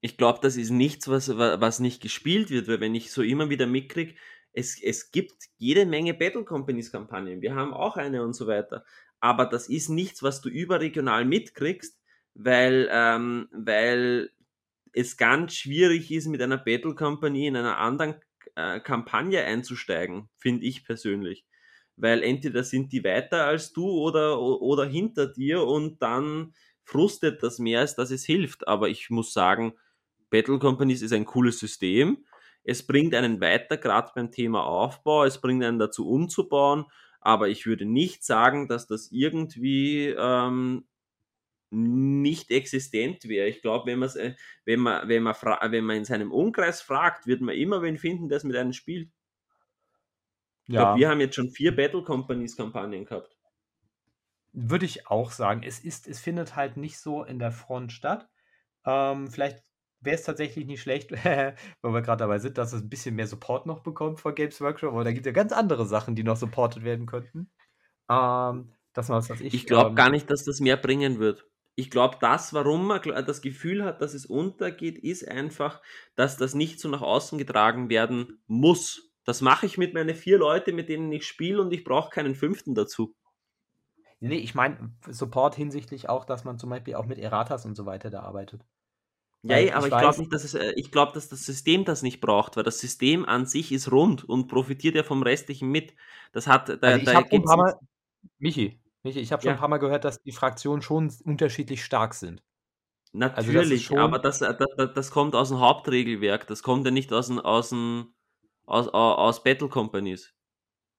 Ich 0.00 0.16
glaube, 0.16 0.38
das 0.42 0.56
ist 0.56 0.70
nichts, 0.70 1.08
was, 1.08 1.36
was 1.36 1.80
nicht 1.80 2.00
gespielt 2.00 2.50
wird, 2.50 2.68
weil 2.68 2.80
wenn 2.80 2.94
ich 2.94 3.10
so 3.10 3.22
immer 3.22 3.50
wieder 3.50 3.66
mitkriege, 3.66 4.14
es, 4.52 4.80
es 4.80 5.10
gibt 5.10 5.32
jede 5.56 5.86
Menge 5.86 6.14
Battle 6.14 6.44
Companies 6.44 6.92
Kampagnen, 6.92 7.42
wir 7.42 7.56
haben 7.56 7.74
auch 7.74 7.96
eine 7.96 8.22
und 8.22 8.34
so 8.34 8.46
weiter, 8.46 8.84
aber 9.18 9.46
das 9.46 9.68
ist 9.68 9.88
nichts, 9.88 10.22
was 10.22 10.40
du 10.40 10.48
überregional 10.48 11.24
mitkriegst, 11.24 11.98
weil, 12.34 12.88
ähm, 12.92 13.48
weil 13.50 14.30
es 14.92 15.16
ganz 15.16 15.54
schwierig 15.54 16.12
ist, 16.12 16.28
mit 16.28 16.40
einer 16.40 16.58
Battle 16.58 16.94
Company 16.94 17.48
in 17.48 17.56
einer 17.56 17.78
anderen 17.78 18.14
äh, 18.56 18.80
Kampagne 18.80 19.44
einzusteigen, 19.44 20.28
finde 20.38 20.64
ich 20.66 20.84
persönlich. 20.84 21.46
Weil 21.96 22.22
entweder 22.22 22.64
sind 22.64 22.92
die 22.92 23.04
weiter 23.04 23.46
als 23.46 23.72
du 23.72 23.88
oder, 23.88 24.40
oder 24.40 24.84
hinter 24.84 25.26
dir 25.26 25.62
und 25.62 26.02
dann 26.02 26.54
frustet 26.84 27.42
das 27.42 27.58
mehr, 27.58 27.80
als 27.80 27.96
dass 27.96 28.10
es 28.10 28.24
hilft. 28.24 28.68
Aber 28.68 28.88
ich 28.88 29.08
muss 29.10 29.32
sagen, 29.32 29.74
Battle 30.30 30.58
Companies 30.58 31.02
ist 31.02 31.12
ein 31.12 31.24
cooles 31.24 31.58
System. 31.58 32.26
Es 32.64 32.86
bringt 32.86 33.14
einen 33.14 33.40
weiter, 33.40 33.76
gerade 33.76 34.10
beim 34.14 34.30
Thema 34.30 34.64
Aufbau. 34.64 35.24
Es 35.24 35.40
bringt 35.40 35.64
einen 35.64 35.78
dazu 35.78 36.08
umzubauen. 36.08 36.84
Aber 37.20 37.48
ich 37.48 37.66
würde 37.66 37.84
nicht 37.84 38.24
sagen, 38.24 38.68
dass 38.68 38.86
das 38.86 39.10
irgendwie 39.10 40.14
ähm, 40.16 40.84
nicht 41.76 42.50
existent 42.50 43.28
wäre. 43.28 43.48
Ich 43.48 43.60
glaube, 43.60 43.86
wenn, 43.90 44.02
äh, 44.02 44.34
wenn, 44.64 44.80
man, 44.80 45.08
wenn, 45.08 45.22
man 45.22 45.34
wenn 45.34 45.84
man 45.84 45.96
in 45.96 46.04
seinem 46.04 46.32
Umkreis 46.32 46.80
fragt, 46.80 47.26
wird 47.26 47.42
man 47.42 47.54
immer 47.54 47.82
wen 47.82 47.98
finden, 47.98 48.28
der 48.28 48.38
es 48.38 48.44
mit 48.44 48.56
einem 48.56 48.72
spielt. 48.72 49.10
Ich 50.64 50.74
ja. 50.74 50.82
glaube, 50.82 51.00
wir 51.00 51.08
haben 51.10 51.20
jetzt 51.20 51.34
schon 51.34 51.50
vier 51.50 51.76
Battle 51.76 52.02
Companies 52.02 52.56
Kampagnen 52.56 53.04
gehabt. 53.04 53.36
Würde 54.52 54.86
ich 54.86 55.06
auch 55.06 55.30
sagen. 55.30 55.62
Es, 55.62 55.80
ist, 55.80 56.08
es 56.08 56.18
findet 56.20 56.56
halt 56.56 56.78
nicht 56.78 56.98
so 56.98 57.22
in 57.22 57.38
der 57.38 57.52
Front 57.52 57.92
statt. 57.92 58.28
Ähm, 58.86 59.28
vielleicht 59.30 59.62
wäre 60.00 60.16
es 60.16 60.22
tatsächlich 60.22 60.66
nicht 60.66 60.80
schlecht, 60.80 61.12
weil 61.24 61.56
wir 61.82 62.00
gerade 62.00 62.20
dabei 62.20 62.38
sind, 62.38 62.56
dass 62.56 62.72
es 62.72 62.82
ein 62.82 62.88
bisschen 62.88 63.14
mehr 63.14 63.26
Support 63.26 63.66
noch 63.66 63.82
bekommt 63.82 64.20
von 64.20 64.34
Games 64.34 64.60
Workshop, 64.62 64.92
aber 64.92 65.04
da 65.04 65.12
gibt 65.12 65.26
es 65.26 65.30
ja 65.30 65.32
ganz 65.34 65.52
andere 65.52 65.84
Sachen, 65.84 66.14
die 66.14 66.22
noch 66.22 66.36
supported 66.36 66.84
werden 66.84 67.06
könnten. 67.06 67.50
Ähm, 68.08 68.72
das 68.94 69.10
was, 69.10 69.28
was 69.28 69.40
ich. 69.40 69.52
Ich 69.52 69.66
glaube 69.66 69.90
ähm, 69.90 69.94
gar 69.94 70.10
nicht, 70.10 70.30
dass 70.30 70.44
das 70.44 70.60
mehr 70.60 70.78
bringen 70.78 71.18
wird. 71.18 71.46
Ich 71.76 71.90
glaube, 71.90 72.16
das, 72.20 72.54
warum 72.54 72.86
man 72.86 73.02
das 73.02 73.42
Gefühl 73.42 73.84
hat, 73.84 74.00
dass 74.00 74.14
es 74.14 74.26
untergeht, 74.26 74.98
ist 74.98 75.28
einfach, 75.28 75.82
dass 76.14 76.38
das 76.38 76.54
nicht 76.54 76.80
so 76.80 76.88
nach 76.88 77.02
außen 77.02 77.38
getragen 77.38 77.90
werden 77.90 78.40
muss. 78.46 79.12
Das 79.24 79.42
mache 79.42 79.66
ich 79.66 79.76
mit 79.76 79.92
meinen 79.92 80.14
vier 80.14 80.38
Leuten, 80.38 80.74
mit 80.74 80.88
denen 80.88 81.12
ich 81.12 81.26
spiele 81.26 81.60
und 81.60 81.72
ich 81.72 81.84
brauche 81.84 82.10
keinen 82.10 82.34
fünften 82.34 82.74
dazu. 82.74 83.14
Nee, 84.20 84.38
ich 84.38 84.54
meine 84.54 84.94
Support 85.08 85.54
hinsichtlich 85.54 86.08
auch, 86.08 86.24
dass 86.24 86.44
man 86.44 86.58
zum 86.58 86.70
Beispiel 86.70 86.94
auch 86.94 87.04
mit 87.04 87.18
Erratas 87.18 87.66
und 87.66 87.74
so 87.74 87.84
weiter 87.84 88.08
da 88.08 88.22
arbeitet. 88.22 88.64
Ja, 89.42 89.56
weil 89.56 89.70
aber 89.72 89.86
ich, 89.86 89.92
ich 89.92 89.98
glaube 89.98 90.18
nicht, 90.18 90.32
dass 90.32 90.44
es, 90.44 90.54
äh, 90.54 90.72
ich 90.76 90.90
glaube, 90.90 91.12
dass 91.12 91.28
das 91.28 91.44
System 91.44 91.84
das 91.84 92.02
nicht 92.02 92.20
braucht, 92.20 92.56
weil 92.56 92.64
das 92.64 92.78
System 92.78 93.24
an 93.24 93.46
sich 93.46 93.70
ist 93.70 93.92
rund 93.92 94.24
und 94.24 94.48
profitiert 94.48 94.94
ja 94.94 95.02
vom 95.02 95.22
restlichen 95.22 95.68
mit. 95.68 95.94
Das 96.32 96.46
hat, 96.46 96.68
da, 96.68 96.74
also 96.80 96.98
ich 96.98 97.04
da 97.04 97.18
ein 97.18 97.42
paar 97.42 97.56
Mal, 97.56 97.78
Michi, 98.38 98.80
Michi, 99.06 99.20
ich 99.20 99.32
habe 99.32 99.40
schon 99.40 99.50
ja. 99.50 99.54
ein 99.54 99.60
paar 99.60 99.68
Mal 99.68 99.78
gehört, 99.78 100.04
dass 100.04 100.20
die 100.22 100.32
Fraktionen 100.32 100.82
schon 100.82 101.12
unterschiedlich 101.24 101.84
stark 101.84 102.14
sind. 102.14 102.42
Also 103.12 103.52
Natürlich, 103.52 103.90
also 103.90 104.02
aber 104.02 104.18
das, 104.18 104.40
das, 104.40 104.58
das, 104.94 105.10
kommt 105.10 105.34
aus 105.34 105.48
dem 105.48 105.60
Hauptregelwerk, 105.60 106.46
das 106.48 106.62
kommt 106.62 106.84
ja 106.84 106.90
nicht 106.90 107.12
aus, 107.12 107.28
dem, 107.28 107.38
aus, 107.38 107.70
dem, 107.70 108.14
aus, 108.66 108.88
aus 108.88 109.42
Battle 109.42 109.68
Companies. 109.68 110.34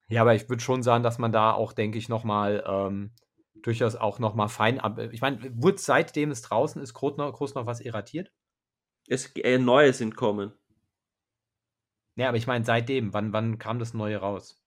Ja, 0.08 0.22
aber 0.22 0.34
ich 0.34 0.48
würde 0.48 0.62
schon 0.62 0.82
sagen, 0.82 1.04
dass 1.04 1.18
man 1.18 1.32
da 1.32 1.52
auch, 1.52 1.72
denke 1.72 1.98
ich, 1.98 2.08
nochmal 2.08 2.64
ähm, 2.66 3.12
durchaus 3.62 3.94
auch 3.94 4.18
nochmal 4.18 4.48
fein. 4.48 4.80
Ich 5.12 5.20
meine, 5.20 5.38
wurde 5.54 5.78
seitdem 5.78 6.30
es 6.30 6.42
draußen 6.42 6.80
ist, 6.82 6.94
groß 6.94 7.18
noch, 7.18 7.32
groß 7.32 7.54
noch 7.54 7.66
was 7.66 7.80
irratiert? 7.80 8.32
Es, 9.06 9.36
äh, 9.36 9.58
neue 9.58 9.92
sind 9.92 10.16
kommen. 10.16 10.52
Ja, 12.16 12.28
aber 12.28 12.38
ich 12.38 12.46
meine, 12.46 12.64
seitdem, 12.64 13.12
wann, 13.12 13.32
wann 13.32 13.58
kam 13.58 13.78
das 13.78 13.94
neue 13.94 14.16
raus? 14.16 14.60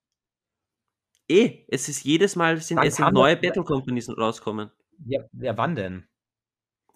Eh, 1.32 1.66
es 1.70 1.88
ist 1.88 2.04
jedes 2.04 2.36
Mal 2.36 2.58
sind, 2.58 2.78
es 2.80 2.98
sind 2.98 3.14
neue 3.14 3.38
Battle 3.38 3.64
Companies 3.64 4.10
rauskommen. 4.10 4.70
Ja, 5.06 5.22
ja, 5.32 5.58
wann 5.58 5.76
denn? 5.76 6.08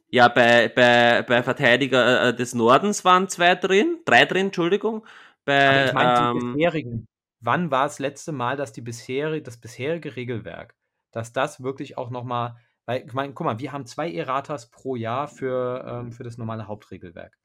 Ja, 0.09 0.27
bei, 0.27 0.67
bei, 0.67 1.23
bei 1.23 1.41
Verteidiger 1.41 2.29
äh, 2.29 2.35
des 2.35 2.53
Nordens 2.53 3.05
waren 3.05 3.29
zwei 3.29 3.55
drin, 3.55 4.01
drei 4.05 4.25
drin, 4.25 4.47
Entschuldigung. 4.47 5.05
Bei, 5.45 5.85
ich 5.85 5.93
meine, 5.93 6.31
ähm, 6.31 6.53
bisherigen. 6.53 7.07
Wann 7.39 7.71
war 7.71 7.85
das 7.85 7.99
letzte 7.99 8.31
Mal, 8.31 8.57
dass 8.57 8.73
die 8.73 8.81
bisherige, 8.81 9.41
das 9.41 9.57
bisherige 9.57 10.15
Regelwerk, 10.15 10.75
dass 11.11 11.31
das 11.31 11.63
wirklich 11.63 11.97
auch 11.97 12.09
nochmal, 12.09 12.57
weil, 12.85 13.05
ich 13.05 13.13
meine, 13.13 13.33
guck 13.33 13.45
mal, 13.45 13.59
wir 13.59 13.71
haben 13.71 13.85
zwei 13.85 14.11
Erratas 14.11 14.69
pro 14.69 14.95
Jahr 14.95 15.27
für, 15.27 15.85
ähm, 15.87 16.11
für 16.11 16.23
das 16.23 16.37
normale 16.37 16.67
Hauptregelwerk. 16.67 17.37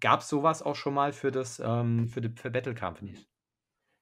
Gab 0.00 0.20
es 0.20 0.28
sowas 0.28 0.62
auch 0.62 0.76
schon 0.76 0.94
mal 0.94 1.12
für 1.12 1.30
das, 1.30 1.60
ähm, 1.62 2.08
für, 2.08 2.20
die, 2.20 2.30
für 2.30 2.50
Battle 2.50 2.74
Companies? 2.74 3.26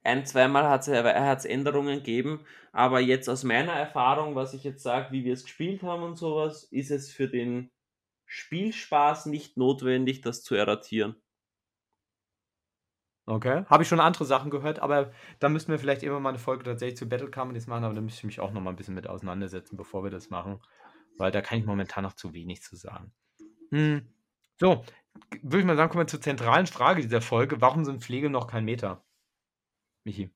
Ein, 0.06 0.24
zweimal 0.24 0.68
hat 0.68 0.86
es 0.86 1.44
Änderungen 1.44 1.98
gegeben, 1.98 2.44
aber 2.72 3.00
jetzt 3.00 3.28
aus 3.28 3.44
meiner 3.44 3.72
Erfahrung, 3.72 4.34
was 4.34 4.54
ich 4.54 4.64
jetzt 4.64 4.82
sage, 4.82 5.12
wie 5.12 5.24
wir 5.24 5.32
es 5.32 5.44
gespielt 5.44 5.82
haben 5.82 6.02
und 6.02 6.16
sowas, 6.16 6.64
ist 6.64 6.90
es 6.90 7.12
für 7.12 7.28
den 7.28 7.70
Spielspaß 8.26 9.26
nicht 9.26 9.56
notwendig, 9.56 10.20
das 10.20 10.42
zu 10.42 10.54
erratieren. 10.54 11.16
Okay, 13.28 13.64
habe 13.66 13.82
ich 13.82 13.88
schon 13.88 13.98
andere 13.98 14.24
Sachen 14.24 14.50
gehört, 14.50 14.78
aber 14.78 15.10
da 15.40 15.48
müssten 15.48 15.72
wir 15.72 15.80
vielleicht 15.80 16.04
immer 16.04 16.20
mal 16.20 16.28
eine 16.28 16.38
Folge 16.38 16.62
tatsächlich 16.62 16.96
zu 16.96 17.08
Battle 17.08 17.30
Companies 17.30 17.66
machen, 17.66 17.82
aber 17.82 17.94
da 17.94 18.00
müsste 18.00 18.20
ich 18.20 18.24
mich 18.24 18.40
auch 18.40 18.52
noch 18.52 18.60
mal 18.60 18.70
ein 18.70 18.76
bisschen 18.76 18.94
mit 18.94 19.08
auseinandersetzen, 19.08 19.76
bevor 19.76 20.04
wir 20.04 20.12
das 20.12 20.30
machen, 20.30 20.60
weil 21.18 21.32
da 21.32 21.40
kann 21.40 21.58
ich 21.58 21.66
momentan 21.66 22.04
noch 22.04 22.12
zu 22.12 22.34
wenig 22.34 22.62
zu 22.62 22.76
sagen. 22.76 23.12
Hm. 23.70 24.06
So, 24.60 24.84
würde 25.42 25.58
ich 25.58 25.64
mal 25.64 25.76
sagen, 25.76 25.90
kommen 25.90 26.04
wir 26.04 26.08
zur 26.08 26.20
zentralen 26.20 26.66
Frage 26.66 27.02
dieser 27.02 27.20
Folge. 27.20 27.60
Warum 27.60 27.84
sind 27.84 28.04
Pflege 28.04 28.30
noch 28.30 28.46
kein 28.46 28.64
Meter? 28.64 29.05
Michi? 30.06 30.30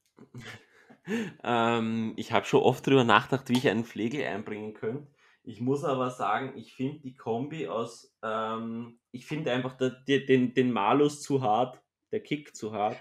ähm, 1.44 2.12
ich 2.16 2.32
habe 2.32 2.44
schon 2.44 2.62
oft 2.62 2.86
darüber 2.86 3.05
nachgedacht, 3.05 3.48
wie 3.48 3.56
ich 3.56 3.68
einen 3.68 3.84
Pflegel 3.84 4.24
einbringen 4.24 4.74
könnte. 4.74 5.06
Ich 5.42 5.60
muss 5.60 5.84
aber 5.84 6.10
sagen, 6.10 6.52
ich 6.56 6.74
finde 6.74 7.01
die 7.01 7.14
Kombi 7.14 7.66
aus, 7.66 8.14
ähm, 8.22 8.98
ich 9.10 9.24
finde 9.24 9.52
einfach 9.52 9.74
der, 9.78 9.90
den, 10.06 10.52
den 10.52 10.72
Malus 10.72 11.22
zu 11.22 11.42
hart, 11.42 11.80
der 12.12 12.20
Kick 12.20 12.55
zu 12.55 12.72
hart. 12.72 12.98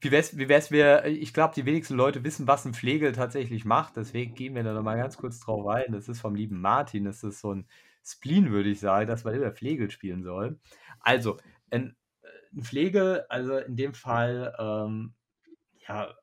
Wie 0.00 0.10
wär's, 0.10 0.36
wie 0.36 0.48
wär's 0.48 0.70
wir, 0.70 1.06
ich 1.06 1.32
glaube, 1.32 1.54
die 1.54 1.64
wenigsten 1.64 1.94
Leute 1.94 2.22
wissen, 2.22 2.46
was 2.46 2.66
ein 2.66 2.74
Pflegel 2.74 3.12
tatsächlich 3.12 3.64
macht, 3.64 3.96
deswegen 3.96 4.34
gehen 4.34 4.54
wir 4.54 4.62
da 4.62 4.74
nochmal 4.74 4.98
ganz 4.98 5.16
kurz 5.16 5.40
drauf 5.40 5.66
ein. 5.68 5.92
Das 5.92 6.08
ist 6.08 6.20
vom 6.20 6.34
lieben 6.34 6.60
Martin, 6.60 7.04
das 7.04 7.24
ist 7.24 7.40
so 7.40 7.54
ein 7.54 7.66
Spleen, 8.04 8.50
würde 8.50 8.68
ich 8.68 8.80
sagen, 8.80 9.08
dass 9.08 9.24
man 9.24 9.34
immer 9.34 9.50
Pflegel 9.52 9.90
spielen 9.90 10.22
soll. 10.22 10.58
Also, 11.00 11.38
ein, 11.70 11.96
ein 12.52 12.62
Pflegel, 12.62 13.24
also 13.28 13.56
in 13.56 13.76
dem 13.76 13.94
Fall 13.94 14.54
ähm, 14.58 15.14
ja, 15.88 16.14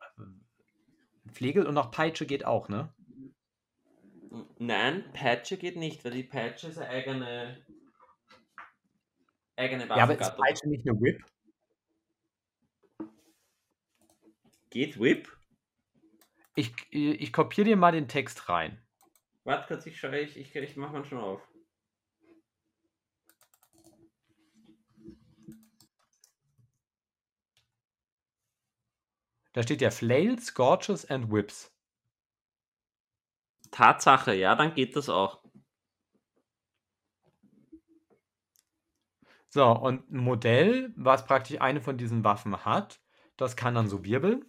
Pflegel 1.32 1.66
und 1.66 1.74
noch 1.74 1.92
Peitsche 1.92 2.26
geht 2.26 2.46
auch, 2.46 2.70
ne? 2.70 2.94
Nein, 4.58 5.04
Peitsche 5.14 5.58
geht 5.58 5.76
nicht, 5.76 6.04
weil 6.04 6.12
die 6.12 6.24
Peitsche 6.24 6.68
ist 6.68 6.78
eine 6.80 6.90
eigene, 6.90 7.66
eigene 9.56 9.88
Waffe. 9.90 10.00
Ja, 10.00 10.04
aber 10.04 10.20
ist 10.20 10.36
Peitsche 10.36 10.70
nicht 10.70 10.88
eine 10.88 11.00
Whip? 11.00 11.24
Geht 14.70 15.00
Whip? 15.00 15.38
Ich, 16.56 16.74
ich 16.92 17.32
kopiere 17.32 17.66
dir 17.66 17.78
mal 17.78 17.92
den 17.92 18.08
Text 18.08 18.50
rein. 18.50 18.80
Warte 19.44 19.68
kurz, 19.68 19.86
ich 19.86 20.00
schaue, 20.00 20.20
ich, 20.20 20.38
ich, 20.38 20.56
ich 20.56 20.78
mache 20.78 20.94
mal 20.94 21.06
schon 21.06 21.20
auf. 21.20 21.42
Da 29.54 29.64
steht 29.64 29.82
ja 29.82 29.92
Flails, 29.92 30.48
Scorches 30.48 31.10
and 31.10 31.32
Whips. 31.32 31.72
Tatsache, 33.72 34.34
ja, 34.34 34.56
dann 34.56 34.74
geht 34.74 34.96
das 34.96 35.10
auch. 35.10 35.44
So, 39.50 39.66
und 39.68 40.12
ein 40.12 40.18
Modell, 40.18 40.92
was 40.96 41.26
praktisch 41.26 41.62
eine 41.62 41.80
von 41.80 41.98
diesen 41.98 42.24
Waffen 42.24 42.66
hat, 42.66 43.00
das 43.38 43.56
kann 43.56 43.76
dann 43.76 43.88
so 43.88 44.04
wirbeln. 44.04 44.46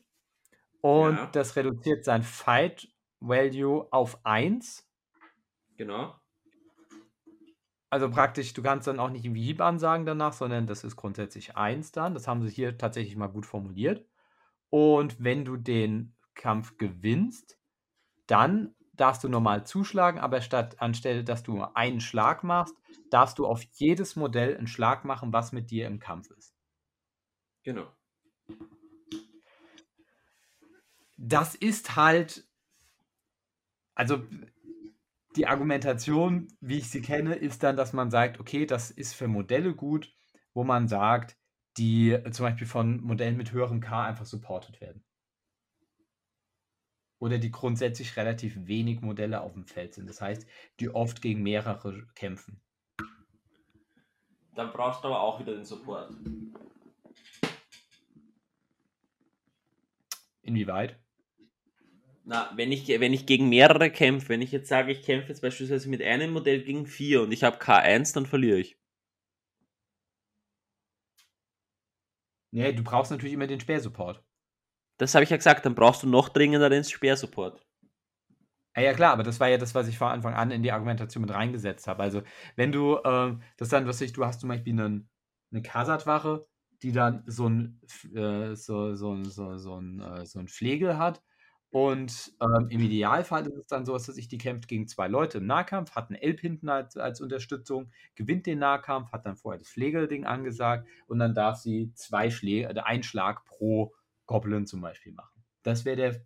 Und 0.81 1.17
ja. 1.17 1.27
das 1.27 1.57
reduziert 1.57 2.05
sein 2.05 2.23
Fight 2.23 2.89
Value 3.21 3.87
auf 3.91 4.25
1. 4.25 4.89
Genau. 5.77 6.15
Also 7.91 8.11
praktisch, 8.11 8.55
du 8.55 8.63
kannst 8.63 8.87
dann 8.87 8.99
auch 8.99 9.11
nicht 9.11 9.25
irgendwie 9.25 9.45
Hieb 9.45 9.61
ansagen 9.61 10.07
danach, 10.07 10.33
sondern 10.33 10.67
das 10.67 10.85
ist 10.85 10.97
grundsätzlich 10.97 11.57
1 11.57 11.93
dann. 11.93 12.15
Das 12.15 12.27
haben 12.27 12.43
sie 12.43 12.51
hier 12.51 12.77
tatsächlich 12.77 13.17
mal 13.17 13.29
gut 13.29 13.47
formuliert. 13.47 14.07
Und 14.75 15.23
wenn 15.23 15.45
du 15.45 15.57
den 15.57 16.17
Kampf 16.35 16.79
gewinnst, 16.79 17.61
dann 18.27 18.75
darfst 18.93 19.23
du 19.23 19.29
normal 19.29 19.65
zuschlagen, 19.65 20.19
aber 20.19 20.41
statt 20.41 20.81
anstelle, 20.81 21.23
dass 21.23 21.45
du 21.45 21.63
einen 21.63 22.01
Schlag 22.01 22.43
machst, 22.43 22.75
darfst 23.09 23.39
du 23.39 23.47
auf 23.47 23.63
jedes 23.75 24.17
Modell 24.17 24.57
einen 24.57 24.67
Schlag 24.67 25.05
machen, 25.05 25.33
was 25.33 25.53
mit 25.53 25.71
dir 25.71 25.87
im 25.87 26.01
Kampf 26.01 26.29
ist. 26.33 26.57
Genau. 27.63 27.87
Das 31.17 31.55
ist 31.55 31.95
halt, 31.95 32.45
also 33.95 34.25
die 35.37 35.47
Argumentation, 35.47 36.49
wie 36.61 36.79
ich 36.79 36.91
sie 36.91 37.01
kenne, 37.01 37.37
ist 37.37 37.63
dann, 37.63 37.77
dass 37.77 37.93
man 37.93 38.11
sagt, 38.11 38.41
okay, 38.41 38.67
das 38.67 38.91
ist 38.91 39.15
für 39.15 39.29
Modelle 39.29 39.73
gut, 39.73 40.13
wo 40.53 40.65
man 40.65 40.89
sagt, 40.89 41.37
die 41.77 42.13
äh, 42.13 42.31
zum 42.31 42.45
Beispiel 42.45 42.67
von 42.67 43.01
Modellen 43.03 43.37
mit 43.37 43.53
höherem 43.53 43.81
K 43.81 44.05
einfach 44.05 44.27
supported 44.27 44.81
werden. 44.81 45.05
Oder 47.19 47.39
die 47.39 47.51
grundsätzlich 47.51 48.17
relativ 48.17 48.67
wenig 48.67 49.01
Modelle 49.01 49.41
auf 49.41 49.55
dem 49.55 49.67
Feld 49.67 49.95
sind. 49.95 50.09
Das 50.09 50.21
heißt, 50.21 50.47
die 50.81 50.91
oft 50.91 51.23
gegen 51.23 51.43
mehrere 51.43 52.07
kämpfen. 52.15 52.61
Dann 54.55 54.73
brauchst 54.73 55.03
du 55.03 55.09
aber 55.09 55.21
auch 55.21 55.41
wieder 55.41 55.55
den 55.55 55.65
Support. 55.65 56.15
Inwieweit? 60.43 60.99
Na, 62.25 62.51
wenn 62.57 62.73
ich, 62.73 62.89
wenn 62.89 63.13
ich 63.13 63.27
gegen 63.27 63.49
mehrere 63.49 63.91
kämpfe, 63.91 64.31
wenn 64.31 64.43
ich 64.43 64.53
jetzt 64.53 64.69
sage, 64.69 64.93
ich 64.93 65.03
kämpfe 65.03 65.29
jetzt 65.29 65.41
beispielsweise 65.41 65.89
mit 65.89 66.03
einem 66.03 66.33
Modell 66.33 66.63
gegen 66.63 66.87
vier 66.87 67.23
und 67.23 67.33
ich 67.33 67.43
habe 67.43 67.59
K1, 67.59 68.15
dann 68.15 68.27
verliere 68.27 68.59
ich. 68.59 68.79
Nee, 72.55 72.73
du 72.73 72.85
brauchst 72.85 73.11
natürlich 73.11 73.33
immer 73.33 73.49
den 73.49 73.59
Speersupport. 73.59 74.23
Das 74.99 75.15
habe 75.17 75.25
ich 75.25 75.31
ja 75.31 75.37
gesagt, 75.37 75.67
dann 75.67 75.75
brauchst 75.75 76.05
du 76.05 76.09
noch 76.09 76.29
dringender 76.29 76.71
den 76.71 76.85
Speersupport. 76.85 77.61
Ja, 78.77 78.83
ja, 78.83 78.93
klar, 78.95 79.13
aber 79.13 79.25
das 79.25 79.41
war 79.41 79.49
ja 79.49 79.59
das, 79.59 79.75
was 79.75 79.89
ich 79.89 79.99
von 79.99 80.09
Anfang 80.09 80.35
an 80.35 80.53
in 80.53 80.63
die 80.63 80.71
Argumentation 80.71 81.23
mit 81.23 81.35
reingesetzt 81.35 81.89
habe. 81.89 82.05
Also, 82.05 82.23
wenn 82.55 82.71
du, 82.71 82.97
äh, 82.99 83.37
das 83.57 83.71
dann, 83.71 83.89
was 83.89 84.01
ich, 84.01 84.13
du 84.13 84.25
hast 84.25 84.41
zum 84.41 84.51
Beispiel 84.51 84.73
einen, 84.73 85.09
eine 85.51 85.63
Kasatwache, 85.63 86.47
die 86.83 86.93
dann 86.93 87.25
so 87.27 87.49
ein, 87.49 87.81
äh, 88.15 88.55
so, 88.55 88.95
so, 88.95 89.25
so, 89.25 89.59
so, 89.59 89.81
ein, 89.81 90.01
äh, 90.01 90.25
so 90.25 90.39
ein 90.39 90.47
Pflegel 90.47 90.97
hat 90.97 91.25
Und 91.75 92.33
ähm, 92.41 92.69
im 92.71 92.83
Idealfall 92.83 93.49
ist 93.49 93.57
es 93.57 93.67
dann 93.67 93.85
so, 93.85 93.95
dass 93.95 94.05
sich 94.05 94.29
die 94.29 94.39
kämpft 94.39 94.69
gegen 94.69 94.87
zwei 94.87 95.09
Leute 95.09 95.39
im 95.39 95.47
Nahkampf, 95.47 95.97
hat 95.97 96.09
einen 96.09 96.23
Elb 96.23 96.39
hinten 96.39 96.69
als, 96.69 96.97
als 96.97 97.21
Unterstützung, 97.21 97.91
gewinnt 98.15 98.47
den 98.47 98.61
Nahkampf, 98.61 99.11
hat 99.11 99.27
dann 99.27 99.35
vorher 99.35 99.59
das 99.59 99.71
Pflegelding 99.71 100.25
angesagt 100.25 100.87
und 101.09 101.19
dann 101.19 101.35
darf 101.35 101.57
sie 101.57 101.93
zwei 101.95 102.31
Schläge, 102.31 102.69
also 102.69 102.83
einen 102.83 103.03
Schlag 103.03 103.45
pro 103.45 103.93
Goblin 104.27 104.69
zum 104.69 104.83
Beispiel 104.83 105.11
machen. 105.15 105.43
Das 105.65 105.85
wäre 105.85 105.97
der, 105.97 106.25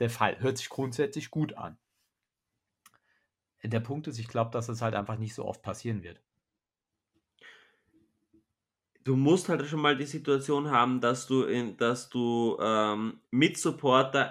der 0.00 0.10
Fall. 0.10 0.40
Hört 0.40 0.58
sich 0.58 0.68
grundsätzlich 0.68 1.30
gut 1.30 1.56
an. 1.56 1.78
Der 3.62 3.78
Punkt 3.78 4.08
ist, 4.08 4.18
ich 4.18 4.26
glaube, 4.26 4.50
dass 4.50 4.68
es 4.68 4.82
halt 4.82 4.96
einfach 4.96 5.18
nicht 5.18 5.36
so 5.36 5.44
oft 5.44 5.62
passieren 5.62 6.02
wird. 6.02 6.20
Du 9.04 9.16
musst 9.16 9.48
halt 9.50 9.66
schon 9.66 9.80
mal 9.80 9.96
die 9.96 10.06
Situation 10.06 10.70
haben, 10.70 11.00
dass 11.00 11.26
du, 11.26 11.42
in, 11.42 11.76
dass 11.76 12.08
du 12.08 12.56
ähm, 12.60 13.20
mit 13.30 13.58
Supporter 13.58 14.30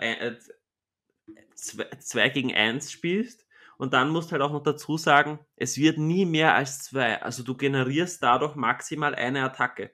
2 1.55 2.25
äh, 2.25 2.29
gegen 2.31 2.53
1 2.53 2.91
spielst 2.91 3.45
und 3.77 3.93
dann 3.93 4.09
musst 4.09 4.31
halt 4.31 4.41
auch 4.41 4.51
noch 4.51 4.63
dazu 4.63 4.97
sagen, 4.97 5.39
es 5.55 5.77
wird 5.77 5.97
nie 5.97 6.25
mehr 6.25 6.55
als 6.55 6.83
zwei. 6.83 7.21
Also 7.21 7.43
du 7.43 7.55
generierst 7.55 8.21
dadurch 8.23 8.55
maximal 8.55 9.15
eine 9.15 9.43
Attacke. 9.43 9.91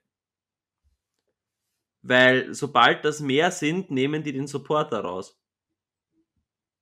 Weil 2.01 2.53
sobald 2.53 3.03
das 3.03 3.19
mehr 3.19 3.51
sind, 3.51 3.91
nehmen 3.91 4.23
die 4.23 4.33
den 4.33 4.47
Supporter 4.47 5.01
raus. 5.01 5.38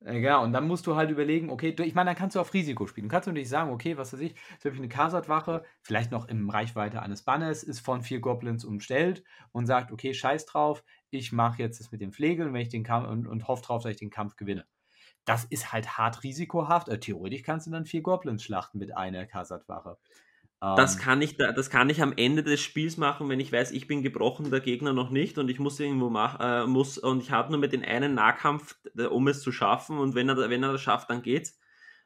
Ja, 0.06 0.38
und 0.38 0.52
dann 0.52 0.68
musst 0.68 0.86
du 0.86 0.94
halt 0.94 1.10
überlegen, 1.10 1.50
okay, 1.50 1.72
du, 1.72 1.82
ich 1.84 1.92
meine, 1.94 2.10
dann 2.10 2.16
kannst 2.16 2.36
du 2.36 2.40
auf 2.40 2.54
Risiko 2.54 2.86
spielen. 2.86 3.08
Du 3.08 3.12
kannst 3.12 3.26
natürlich 3.26 3.48
sagen, 3.48 3.72
okay, 3.72 3.96
was 3.96 4.12
weiß 4.12 4.20
ich, 4.20 4.34
zum 4.60 4.70
Beispiel 4.70 4.76
eine 4.82 4.88
Kasat-Wache, 4.88 5.64
vielleicht 5.82 6.12
noch 6.12 6.28
im 6.28 6.48
Reichweite 6.50 7.02
eines 7.02 7.22
Banners, 7.24 7.64
ist 7.64 7.80
von 7.80 8.02
vier 8.02 8.20
Goblins 8.20 8.64
umstellt 8.64 9.24
und 9.50 9.66
sagt, 9.66 9.90
okay, 9.90 10.14
scheiß 10.14 10.46
drauf, 10.46 10.84
ich 11.10 11.32
mache 11.32 11.60
jetzt 11.62 11.80
das 11.80 11.90
mit 11.90 12.00
den 12.00 12.12
Flegeln 12.12 12.52
wenn 12.54 12.60
ich 12.60 12.72
und, 12.74 13.26
und 13.26 13.48
hoffe 13.48 13.62
drauf, 13.64 13.82
dass 13.82 13.90
ich 13.92 13.96
den 13.98 14.10
Kampf 14.10 14.36
gewinne. 14.36 14.66
Das 15.24 15.44
ist 15.46 15.72
halt 15.72 15.98
hart 15.98 16.24
risikohaft. 16.24 16.88
Äh, 16.88 17.00
theoretisch 17.00 17.42
kannst 17.44 17.66
du 17.66 17.72
dann 17.72 17.86
vier 17.86 18.02
Goblins 18.02 18.42
schlachten 18.44 18.78
mit 18.78 18.96
einer 18.96 19.26
Kasat-Wache. 19.26 19.98
Das 20.60 20.94
ähm. 20.94 21.00
kann, 21.00 21.22
ich, 21.22 21.36
das 21.36 21.70
kann 21.70 21.88
ich 21.88 22.02
am 22.02 22.12
Ende 22.16 22.42
des 22.42 22.60
Spiels 22.60 22.96
machen, 22.96 23.28
wenn 23.28 23.38
ich 23.38 23.52
weiß, 23.52 23.70
ich 23.70 23.86
bin 23.86 24.02
gebrochen, 24.02 24.50
der 24.50 24.60
Gegner 24.60 24.92
noch 24.92 25.10
nicht 25.10 25.38
und 25.38 25.48
ich 25.48 25.60
muss 25.60 25.78
irgendwo 25.78 26.10
machen, 26.10 26.40
äh, 26.40 26.66
muss 26.66 26.98
und 26.98 27.22
ich 27.22 27.30
habe 27.30 27.50
nur 27.50 27.60
mit 27.60 27.72
den 27.72 27.84
einen 27.84 28.14
Nahkampf, 28.14 28.76
um 29.10 29.28
es 29.28 29.40
zu 29.40 29.52
schaffen 29.52 29.98
und 29.98 30.16
wenn 30.16 30.28
er, 30.28 30.36
wenn 30.50 30.64
er 30.64 30.72
das 30.72 30.80
schafft, 30.80 31.10
dann 31.10 31.22
geht's. 31.22 31.58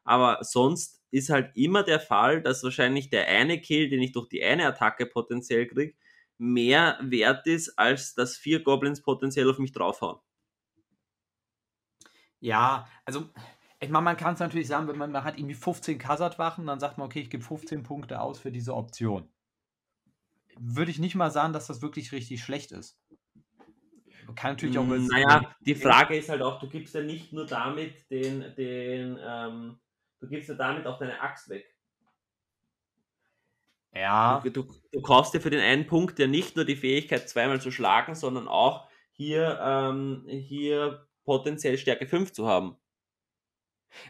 Aber 0.04 0.38
sonst 0.42 1.02
ist 1.10 1.30
halt 1.30 1.56
immer 1.56 1.82
der 1.82 2.00
Fall, 2.00 2.42
dass 2.42 2.62
wahrscheinlich 2.62 3.08
der 3.08 3.26
eine 3.28 3.60
Kill, 3.60 3.88
den 3.88 4.02
ich 4.02 4.12
durch 4.12 4.28
die 4.28 4.44
eine 4.44 4.66
Attacke 4.66 5.06
potenziell 5.06 5.66
kriege, 5.66 5.94
mehr 6.36 6.98
wert 7.00 7.46
ist, 7.46 7.78
als 7.78 8.14
dass 8.14 8.36
vier 8.36 8.62
Goblins 8.62 9.02
potenziell 9.02 9.48
auf 9.48 9.58
mich 9.58 9.72
draufhauen. 9.72 10.18
Ja, 12.40 12.88
also 13.04 13.30
ich 13.82 13.90
meine, 13.90 14.04
man 14.04 14.16
kann 14.16 14.34
es 14.34 14.40
natürlich 14.40 14.68
sagen, 14.68 14.86
wenn 14.86 14.96
man, 14.96 15.10
man 15.10 15.24
hat 15.24 15.38
irgendwie 15.38 15.56
15 15.56 15.98
Kasat-Wachen, 15.98 16.66
dann 16.66 16.78
sagt 16.78 16.98
man, 16.98 17.06
okay, 17.06 17.20
ich 17.20 17.30
gebe 17.30 17.42
15 17.42 17.82
Punkte 17.82 18.20
aus 18.20 18.38
für 18.38 18.52
diese 18.52 18.74
Option. 18.74 19.28
Würde 20.58 20.90
ich 20.90 21.00
nicht 21.00 21.16
mal 21.16 21.30
sagen, 21.30 21.52
dass 21.52 21.66
das 21.66 21.82
wirklich 21.82 22.12
richtig 22.12 22.42
schlecht 22.42 22.70
ist. 22.70 23.00
Kann 24.36 24.52
natürlich 24.52 24.78
auch. 24.78 24.84
Mm, 24.84 25.06
naja, 25.06 25.54
die 25.60 25.74
Frage 25.74 26.16
ist 26.16 26.28
halt 26.28 26.42
auch, 26.42 26.60
du 26.60 26.68
gibst 26.68 26.94
ja 26.94 27.02
nicht 27.02 27.32
nur 27.32 27.44
damit 27.44 28.08
den, 28.10 28.54
den, 28.54 29.18
ähm, 29.20 29.80
du 30.20 30.28
gibst 30.28 30.48
ja 30.48 30.54
damit 30.54 30.86
auch 30.86 30.98
deine 30.98 31.20
Axt 31.20 31.48
weg. 31.48 31.66
Ja. 33.94 34.40
Du, 34.44 34.50
du, 34.50 34.74
du, 34.92 35.02
kaufst 35.02 35.34
dir 35.34 35.40
für 35.40 35.50
den 35.50 35.60
einen 35.60 35.86
Punkt 35.86 36.18
ja 36.18 36.26
nicht 36.26 36.54
nur 36.56 36.64
die 36.64 36.76
Fähigkeit, 36.76 37.28
zweimal 37.28 37.60
zu 37.60 37.70
schlagen, 37.70 38.14
sondern 38.14 38.48
auch 38.48 38.88
hier, 39.10 39.58
ähm, 39.60 40.24
hier 40.28 41.06
potenziell 41.24 41.76
Stärke 41.76 42.06
5 42.06 42.32
zu 42.32 42.46
haben. 42.46 42.76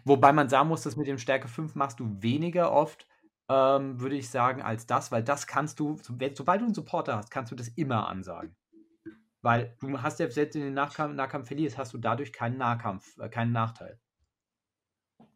Wobei 0.04 0.32
man 0.32 0.48
sagen 0.48 0.68
muss, 0.68 0.82
dass 0.82 0.96
mit 0.96 1.06
dem 1.06 1.18
Stärke 1.18 1.48
5 1.48 1.74
machst 1.74 2.00
du 2.00 2.22
weniger 2.22 2.72
oft, 2.72 3.06
ähm, 3.48 4.00
würde 4.00 4.16
ich 4.16 4.30
sagen, 4.30 4.62
als 4.62 4.86
das, 4.86 5.12
weil 5.12 5.22
das 5.22 5.46
kannst 5.46 5.80
du, 5.80 5.96
sobald 6.02 6.38
du 6.38 6.64
einen 6.64 6.74
Supporter 6.74 7.16
hast, 7.16 7.30
kannst 7.30 7.52
du 7.52 7.56
das 7.56 7.68
immer 7.68 8.08
ansagen. 8.08 8.56
Weil 9.42 9.76
du 9.80 10.00
hast 10.00 10.20
ja 10.20 10.30
selbst 10.30 10.54
in 10.54 10.62
den 10.62 10.74
Nahkampf, 10.74 11.14
Nahkampf 11.16 11.48
verlierst, 11.48 11.76
hast 11.76 11.92
du 11.92 11.98
dadurch 11.98 12.32
keinen 12.32 12.58
Nahkampf, 12.58 13.18
äh, 13.18 13.28
keinen 13.28 13.52
Nachteil. 13.52 13.98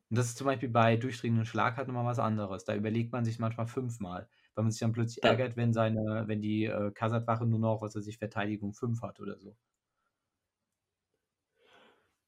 Und 0.09 0.19
das 0.19 0.27
ist 0.27 0.39
zum 0.39 0.47
Beispiel 0.47 0.69
bei 0.69 0.97
durchdringenden 0.97 1.47
Schlag 1.47 1.77
halt 1.77 1.89
nochmal 1.89 2.05
was 2.05 2.21
anderes. 2.21 2.65
Da 2.65 2.77
überlegt 2.77 3.13
man 3.13 3.25
sich 3.25 3.41
manchmal 3.41 3.67
fünfmal, 3.67 4.29
weil 4.55 4.63
man 4.63 4.71
sich 4.71 4.81
dann 4.81 4.93
plötzlich 4.93 5.25
ja. 5.25 5.31
ärgert, 5.31 5.57
wenn 5.57 5.73
seine, 5.73 6.25
wenn 6.27 6.41
die 6.41 6.67
äh, 6.67 6.93
Kasatwache 6.93 7.45
nur 7.45 7.59
noch, 7.59 7.83
was 7.83 7.97
er 7.97 8.03
sich 8.03 8.19
Verteidigung 8.19 8.73
5 8.73 9.03
hat 9.03 9.19
oder 9.19 9.39
so. 9.41 9.57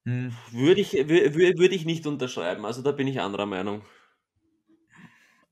Hm. 0.09 0.33
Würde 0.53 0.81
ich, 0.81 0.95
würde 0.95 1.75
ich 1.75 1.85
nicht 1.85 2.07
unterschreiben. 2.07 2.65
Also 2.65 2.81
da 2.81 2.93
bin 2.93 3.07
ich 3.07 3.21
anderer 3.21 3.45
Meinung. 3.45 3.83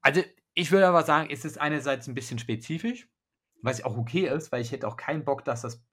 Also 0.01 0.23
ich 0.55 0.73
würde 0.73 0.89
aber 0.89 1.03
sagen, 1.03 1.29
es 1.31 1.45
ist 1.45 1.61
einerseits 1.61 2.09
ein 2.09 2.15
bisschen 2.15 2.39
spezifisch, 2.39 3.07
was 3.61 3.85
auch 3.85 3.99
okay 3.99 4.29
ist, 4.29 4.51
weil 4.53 4.63
ich 4.63 4.73
hätte 4.73 4.89
auch 4.89 4.97
keinen 4.97 5.27
Bock, 5.27 5.45
dass 5.45 5.61
das, 5.61 5.85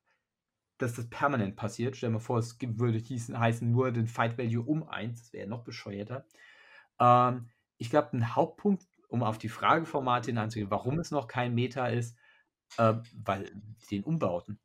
dass 0.78 0.94
das 0.94 1.10
permanent 1.10 1.58
passiert. 1.58 1.98
Stell 1.98 2.08
dir 2.08 2.14
mal 2.14 2.20
vor, 2.20 2.40
es 2.40 2.58
würde 2.62 3.00
hießen, 3.00 3.38
heißen 3.38 3.70
nur 3.70 3.92
den 3.92 4.08
Fight 4.08 4.38
Value 4.38 4.64
um 4.64 4.88
1, 4.88 5.20
das 5.20 5.34
wäre 5.34 5.50
noch 5.50 5.66
bescheuerter. 5.66 6.26
Ähm, 7.02 7.50
ich 7.78 7.90
glaube, 7.90 8.16
ein 8.16 8.34
Hauptpunkt, 8.34 8.88
um 9.10 9.24
auf 9.24 9.40
die 9.40 9.50
Frage 9.50 9.86
von 9.86 10.06
Martin 10.06 10.38
anzugehen, 10.38 10.72
warum 10.72 11.00
es 11.00 11.12
noch 11.12 11.28
kein 11.28 11.54
Meta 11.54 11.88
ist, 11.88 12.18
äh, 12.78 12.94
weil 13.14 13.52
den 13.92 14.06
Umbauten 14.06 14.62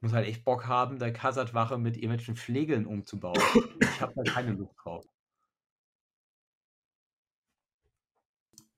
muss 0.00 0.12
halt 0.12 0.26
echt 0.26 0.44
Bock 0.44 0.66
haben, 0.66 0.98
der 0.98 1.12
Kasatwache 1.12 1.78
mit 1.78 1.96
irgendwelchen 1.96 2.36
Pflegeln 2.36 2.86
umzubauen. 2.86 3.40
ich 3.80 4.00
habe 4.00 4.12
da 4.16 4.22
keine 4.22 4.52
Lust 4.52 4.74
drauf. 4.82 5.04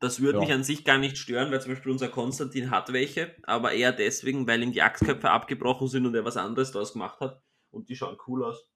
Das 0.00 0.20
würde 0.20 0.38
ja. 0.38 0.44
mich 0.44 0.52
an 0.52 0.62
sich 0.62 0.84
gar 0.84 0.98
nicht 0.98 1.18
stören, 1.18 1.50
weil 1.50 1.60
zum 1.60 1.72
Beispiel 1.72 1.90
unser 1.90 2.08
Konstantin 2.08 2.70
hat 2.70 2.92
welche, 2.92 3.34
aber 3.42 3.72
eher 3.72 3.92
deswegen, 3.92 4.46
weil 4.46 4.62
ihm 4.62 4.72
die 4.72 4.82
Axtköpfe 4.82 5.30
abgebrochen 5.30 5.88
sind 5.88 6.06
und 6.06 6.14
er 6.14 6.24
was 6.24 6.36
anderes 6.36 6.70
daraus 6.70 6.92
gemacht 6.92 7.18
hat 7.20 7.42
und 7.70 7.88
die 7.88 7.96
schauen 7.96 8.16
cool 8.28 8.44
aus. 8.44 8.68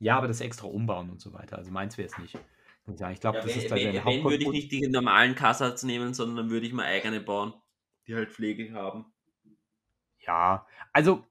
Ja, 0.00 0.16
aber 0.16 0.28
das 0.28 0.40
extra 0.40 0.66
umbauen 0.66 1.10
und 1.10 1.20
so 1.20 1.32
weiter. 1.32 1.56
Also 1.56 1.70
meins 1.70 1.96
wäre 1.96 2.08
es 2.08 2.18
nicht. 2.18 2.38
Ich 2.86 3.20
glaube, 3.20 3.38
ja, 3.38 3.44
das 3.44 3.46
wenn, 3.46 3.62
ist 3.62 3.70
dann 3.70 3.78
wenn, 3.78 4.04
wenn 4.04 4.24
würde 4.24 4.42
ich 4.42 4.50
nicht 4.50 4.72
die 4.72 4.86
normalen 4.88 5.34
Kassats 5.34 5.82
nehmen, 5.82 6.12
sondern 6.12 6.36
dann 6.36 6.50
würde 6.50 6.66
ich 6.66 6.72
mal 6.72 6.86
eigene 6.86 7.20
bauen, 7.20 7.54
die 8.06 8.14
halt 8.14 8.30
Pflege 8.30 8.72
haben. 8.72 9.12
Ja, 10.30 10.64
also 10.92 11.26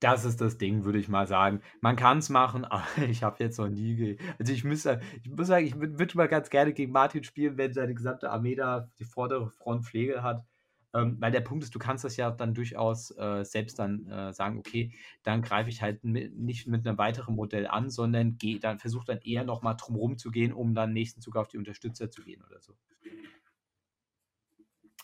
das 0.00 0.24
ist 0.24 0.40
das 0.40 0.56
Ding, 0.56 0.84
würde 0.84 0.98
ich 0.98 1.08
mal 1.08 1.26
sagen. 1.26 1.60
Man 1.82 1.96
kann 1.96 2.18
es 2.18 2.30
machen, 2.30 2.64
aber 2.64 2.86
ich 3.06 3.22
habe 3.22 3.42
jetzt 3.44 3.58
noch 3.58 3.68
nie. 3.68 4.16
Also 4.38 4.52
ich 4.54 4.64
müsste, 4.64 5.00
ich 5.22 5.30
muss 5.30 5.48
sagen, 5.48 5.66
ich 5.66 5.78
würde 5.78 6.16
mal 6.16 6.26
ganz 6.28 6.48
gerne 6.48 6.72
gegen 6.72 6.92
Martin 6.92 7.22
spielen, 7.22 7.58
wenn 7.58 7.74
seine 7.74 7.94
gesamte 7.94 8.30
Armee 8.30 8.54
da 8.54 8.90
die 8.98 9.04
vordere 9.04 9.50
Front 9.50 9.84
Pflege 9.84 10.22
hat. 10.22 10.46
Ähm, 10.94 11.18
weil 11.20 11.32
der 11.32 11.42
Punkt 11.42 11.64
ist, 11.64 11.74
du 11.74 11.78
kannst 11.78 12.04
das 12.04 12.16
ja 12.16 12.30
dann 12.30 12.54
durchaus 12.54 13.10
äh, 13.10 13.44
selbst 13.44 13.78
dann 13.78 14.06
äh, 14.06 14.32
sagen, 14.32 14.58
okay, 14.58 14.94
dann 15.22 15.42
greife 15.42 15.68
ich 15.68 15.82
halt 15.82 16.02
mit, 16.02 16.34
nicht 16.34 16.66
mit 16.66 16.86
einem 16.86 16.96
weiteren 16.96 17.34
Modell 17.34 17.66
an, 17.66 17.90
sondern 17.90 18.38
geh, 18.38 18.58
dann 18.58 18.78
versuch 18.78 19.04
dann 19.04 19.18
eher 19.18 19.44
nochmal 19.44 19.76
drumherum 19.76 20.16
zu 20.16 20.30
gehen, 20.30 20.54
um 20.54 20.74
dann 20.74 20.94
nächsten 20.94 21.20
Zug 21.20 21.36
auf 21.36 21.48
die 21.48 21.58
Unterstützer 21.58 22.10
zu 22.10 22.22
gehen 22.22 22.42
oder 22.42 22.60
so. 22.60 22.74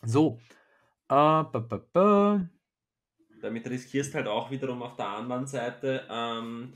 So. 0.04 0.38
Äh, 1.08 1.44
b 1.44 1.58
-b 1.58 1.80
-b 1.92 2.48
damit 3.42 3.68
riskierst 3.68 4.14
halt 4.14 4.26
auch 4.28 4.50
wiederum 4.50 4.82
auf 4.82 4.96
der 4.96 5.08
anderen 5.08 5.46
Seite, 5.46 6.06
ähm, 6.10 6.74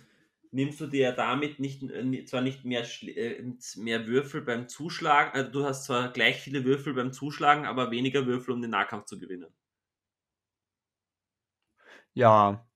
nimmst 0.51 0.81
du 0.81 0.87
dir 0.87 1.13
damit 1.13 1.61
nicht, 1.61 1.83
äh, 1.83 2.25
zwar 2.25 2.41
nicht 2.43 2.65
mehr, 2.65 2.85
äh, 3.03 3.43
mehr 3.77 4.07
Würfel 4.07 4.43
beim 4.43 4.69
Zuschlagen, 4.69 5.33
also 5.33 5.51
du 5.51 5.65
hast 5.65 5.85
zwar 5.85 6.13
gleich 6.13 6.41
viele 6.41 6.65
Würfel 6.65 6.95
beim 6.95 7.13
Zuschlagen, 7.13 7.67
aber 7.67 7.91
weniger 7.91 8.27
Würfel, 8.27 8.55
um 8.55 8.63
den 8.63 8.71
Nahkampf 8.71 9.07
zu 9.07 9.19
gewinnen. 9.19 9.53
Ja. 12.15 12.67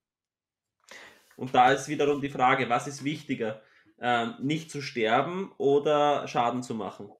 Und 1.36 1.54
da 1.54 1.72
ist 1.72 1.88
wiederum 1.88 2.20
die 2.20 2.28
Frage, 2.28 2.68
was 2.68 2.86
ist 2.86 3.04
wichtiger? 3.04 3.62
Ähm, 3.98 4.34
nicht 4.40 4.70
zu 4.70 4.82
sterben 4.82 5.52
oder 5.58 6.28
Schaden 6.28 6.62
zu 6.62 6.74
machen? 6.74 7.10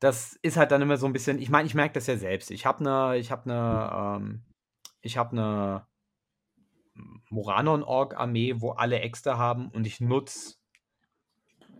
Das 0.00 0.34
ist 0.42 0.56
halt 0.56 0.70
dann 0.72 0.82
immer 0.82 0.96
so 0.96 1.06
ein 1.06 1.12
bisschen, 1.12 1.38
ich 1.38 1.48
meine, 1.48 1.66
ich 1.66 1.74
merke 1.74 1.94
das 1.94 2.06
ja 2.06 2.16
selbst. 2.16 2.50
Ich 2.50 2.66
habe 2.66 2.80
eine, 2.80 3.18
ich 3.18 3.30
habe 3.30 3.50
eine, 3.50 4.20
ähm, 4.20 4.44
ich 5.00 5.16
habe 5.16 5.32
eine 5.32 5.86
Moranon-Org-Armee, 7.30 8.60
wo 8.60 8.72
alle 8.72 9.00
Äxte 9.00 9.38
haben 9.38 9.68
und 9.68 9.86
ich 9.86 10.00
nutze 10.00 10.56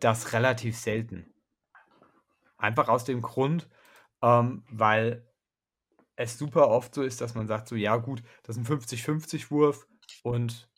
das 0.01 0.33
relativ 0.33 0.77
selten. 0.77 1.33
Einfach 2.59 2.89
aus 2.89 3.05
dem 3.05 3.23
Grund, 3.23 3.69
ähm, 4.23 4.65
weil 4.71 5.27
es 6.17 6.39
super 6.39 6.69
oft 6.69 6.95
so 6.95 7.03
ist, 7.03 7.21
dass 7.21 7.35
man 7.35 7.47
sagt, 7.47 7.69
so, 7.69 7.77
ja 7.77 7.97
gut, 7.97 8.23
das 8.43 8.57
ist 8.57 8.69
ein 8.69 8.79
50-50-Wurf 8.79 9.87
und 10.23 10.69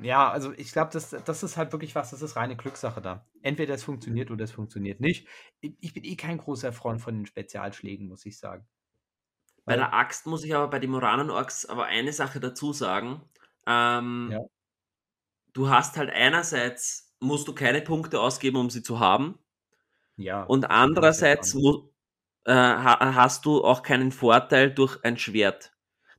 ja, 0.00 0.30
also 0.30 0.52
ich 0.52 0.72
glaube, 0.72 0.90
das, 0.92 1.10
das 1.10 1.42
ist 1.42 1.56
halt 1.56 1.72
wirklich 1.72 1.94
was, 1.94 2.10
das 2.10 2.22
ist 2.22 2.36
reine 2.36 2.56
Glückssache 2.56 3.02
da. 3.02 3.26
Entweder 3.42 3.74
es 3.74 3.84
funktioniert 3.84 4.30
oder 4.30 4.44
es 4.44 4.52
funktioniert 4.52 5.00
nicht. 5.00 5.28
Ich 5.60 5.92
bin 5.92 6.04
eh 6.04 6.16
kein 6.16 6.38
großer 6.38 6.72
Freund 6.72 7.00
von 7.00 7.14
den 7.14 7.26
Spezialschlägen, 7.26 8.08
muss 8.08 8.24
ich 8.24 8.38
sagen. 8.38 8.66
Bei 9.64 9.72
Weil 9.72 9.78
der 9.80 9.94
Axt 9.94 10.26
muss 10.26 10.44
ich 10.44 10.54
aber 10.54 10.68
bei 10.68 10.78
den 10.78 10.90
Moranen-Orks 10.90 11.66
aber 11.66 11.86
eine 11.86 12.12
Sache 12.12 12.40
dazu 12.40 12.72
sagen. 12.72 13.22
Ähm, 13.66 14.30
Ja. 14.32 14.40
Du 15.52 15.68
hast 15.68 15.96
halt 15.96 16.10
einerseits, 16.10 17.14
musst 17.20 17.46
du 17.46 17.54
keine 17.54 17.82
Punkte 17.82 18.20
ausgeben, 18.20 18.56
um 18.56 18.70
sie 18.70 18.82
zu 18.82 19.00
haben. 19.00 19.38
Ja. 20.16 20.44
Und 20.44 20.70
andererseits 20.70 21.54
mu 21.54 21.90
äh, 22.44 22.52
ha 22.52 23.14
hast 23.14 23.44
du 23.44 23.62
auch 23.64 23.82
keinen 23.82 24.12
Vorteil 24.12 24.72
durch 24.72 25.04
ein 25.04 25.16
Schwert. 25.18 25.71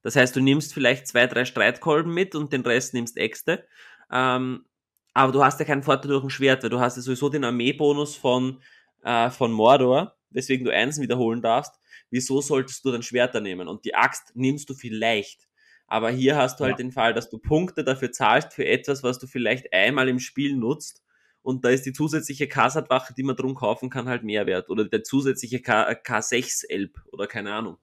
Das 0.04 0.16
heißt, 0.16 0.36
du 0.36 0.42
nimmst 0.42 0.74
vielleicht 0.74 1.08
zwei, 1.08 1.26
drei 1.28 1.46
Streitkolben 1.46 2.14
mit 2.14 2.36
und 2.36 2.54
den 2.54 2.62
Rest 2.62 2.94
nimmst 2.94 3.18
Äxte. 3.18 3.66
Ähm, 4.12 4.66
aber 5.14 5.32
du 5.32 5.44
hast 5.44 5.60
ja 5.60 5.66
keinen 5.66 5.84
Vorteil 5.84 6.10
durch 6.12 6.24
ein 6.24 6.30
Schwert, 6.30 6.64
weil 6.64 6.70
du 6.70 6.80
hast 6.80 6.98
ja 6.98 7.02
sowieso 7.02 7.30
den 7.30 7.44
Armeebonus 7.44 8.16
von, 8.16 8.62
äh, 9.04 9.30
von 9.30 9.52
Mordor, 9.52 10.16
weswegen 10.30 10.66
du 10.66 10.74
Einsen 10.74 11.02
wiederholen 11.02 11.42
darfst. 11.42 11.74
Wieso 12.10 12.42
solltest 12.42 12.84
du 12.86 12.92
dein 12.92 13.04
Schwert 13.04 13.34
da 13.34 13.40
nehmen? 13.40 13.68
Und 13.68 13.86
die 13.86 13.96
Axt 13.96 14.36
nimmst 14.36 14.70
du 14.70 14.74
vielleicht. 14.74 15.48
Aber 15.88 16.10
hier 16.10 16.36
hast 16.36 16.60
du 16.60 16.64
halt 16.64 16.74
Ja. 16.74 16.78
den 16.78 16.92
Fall, 16.92 17.14
dass 17.14 17.30
du 17.30 17.38
Punkte 17.38 17.84
dafür 17.84 18.12
zahlst 18.12 18.54
für 18.54 18.66
etwas, 18.66 19.04
was 19.04 19.20
du 19.20 19.28
vielleicht 19.28 19.72
einmal 19.74 20.10
im 20.10 20.20
Spiel 20.20 20.56
nutzt. 20.56 21.02
Und 21.42 21.66
da 21.66 21.70
ist 21.70 21.86
die 21.86 21.94
zusätzliche 21.94 22.48
Kassatwache, 22.48 23.14
die 23.14 23.24
man 23.24 23.36
drum 23.36 23.54
kaufen 23.54 23.90
kann, 23.90 24.08
halt 24.08 24.24
mehr 24.24 24.46
wert. 24.48 24.70
Oder 24.70 24.86
der 24.86 25.04
zusätzliche 25.04 25.62
K 25.62 25.92
K6-Elb 25.92 27.00
oder 27.12 27.28
keine 27.28 27.54
Ahnung. 27.54 27.78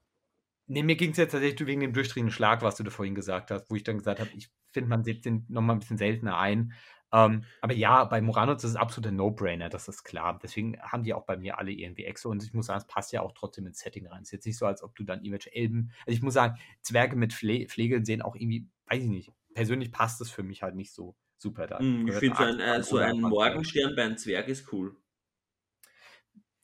Nee, 0.67 0.83
mir 0.83 0.95
ging 0.95 1.11
es 1.11 1.17
jetzt 1.17 1.31
tatsächlich 1.31 1.67
wegen 1.67 1.81
dem 1.81 1.93
durchdringenden 1.93 2.33
Schlag, 2.33 2.61
was 2.61 2.75
du 2.75 2.83
da 2.83 2.91
vorhin 2.91 3.15
gesagt 3.15 3.51
hast, 3.51 3.69
wo 3.69 3.75
ich 3.75 3.83
dann 3.83 3.97
gesagt 3.97 4.19
habe, 4.19 4.29
ich 4.35 4.49
finde, 4.71 4.89
man 4.89 5.03
setzt 5.03 5.25
den 5.25 5.45
nochmal 5.49 5.75
ein 5.75 5.79
bisschen 5.79 5.97
seltener 5.97 6.37
ein. 6.37 6.73
Ähm, 7.13 7.43
aber 7.59 7.73
ja, 7.73 8.05
bei 8.05 8.21
Moranos 8.21 8.63
ist 8.63 8.69
es 8.71 8.75
absolut 8.77 9.07
ein 9.09 9.17
No-Brainer, 9.17 9.67
das 9.67 9.89
ist 9.89 10.03
klar. 10.03 10.39
Deswegen 10.41 10.79
haben 10.81 11.03
die 11.03 11.13
auch 11.13 11.25
bei 11.25 11.35
mir 11.35 11.57
alle 11.57 11.71
irgendwie 11.71 12.05
Exo 12.05 12.29
und 12.29 12.41
ich 12.41 12.53
muss 12.53 12.67
sagen, 12.67 12.79
es 12.79 12.87
passt 12.87 13.11
ja 13.11 13.21
auch 13.21 13.33
trotzdem 13.33 13.67
ins 13.67 13.79
Setting 13.79 14.07
rein. 14.07 14.21
Es 14.21 14.29
ist 14.29 14.31
jetzt 14.31 14.45
nicht 14.45 14.57
so, 14.57 14.65
als 14.65 14.81
ob 14.81 14.95
du 14.95 15.03
dann 15.03 15.19
irgendwelche 15.19 15.53
Elben. 15.53 15.91
Also 16.05 16.15
ich 16.15 16.21
muss 16.21 16.35
sagen, 16.35 16.57
Zwerge 16.81 17.17
mit 17.17 17.33
Pfle 17.33 17.67
Pflegeln 17.67 18.05
sehen 18.05 18.21
auch 18.21 18.35
irgendwie, 18.35 18.69
weiß 18.85 19.03
ich 19.03 19.09
nicht. 19.09 19.31
Persönlich 19.53 19.91
passt 19.91 20.21
es 20.21 20.31
für 20.31 20.43
mich 20.43 20.63
halt 20.63 20.75
nicht 20.75 20.93
so 20.93 21.17
super 21.37 21.67
da. 21.67 21.79
Hm, 21.79 22.07
ich 22.07 22.13
finde 22.13 22.37
so 22.37 22.43
zur 22.43 22.53
ein, 22.53 22.59
äh, 22.61 22.83
so 22.83 22.97
ein 22.97 23.15
einfach- 23.17 23.29
Morgenstern 23.29 23.93
bei 23.95 24.03
einem 24.03 24.17
Zwerg 24.17 24.47
ist 24.47 24.71
cool. 24.71 24.95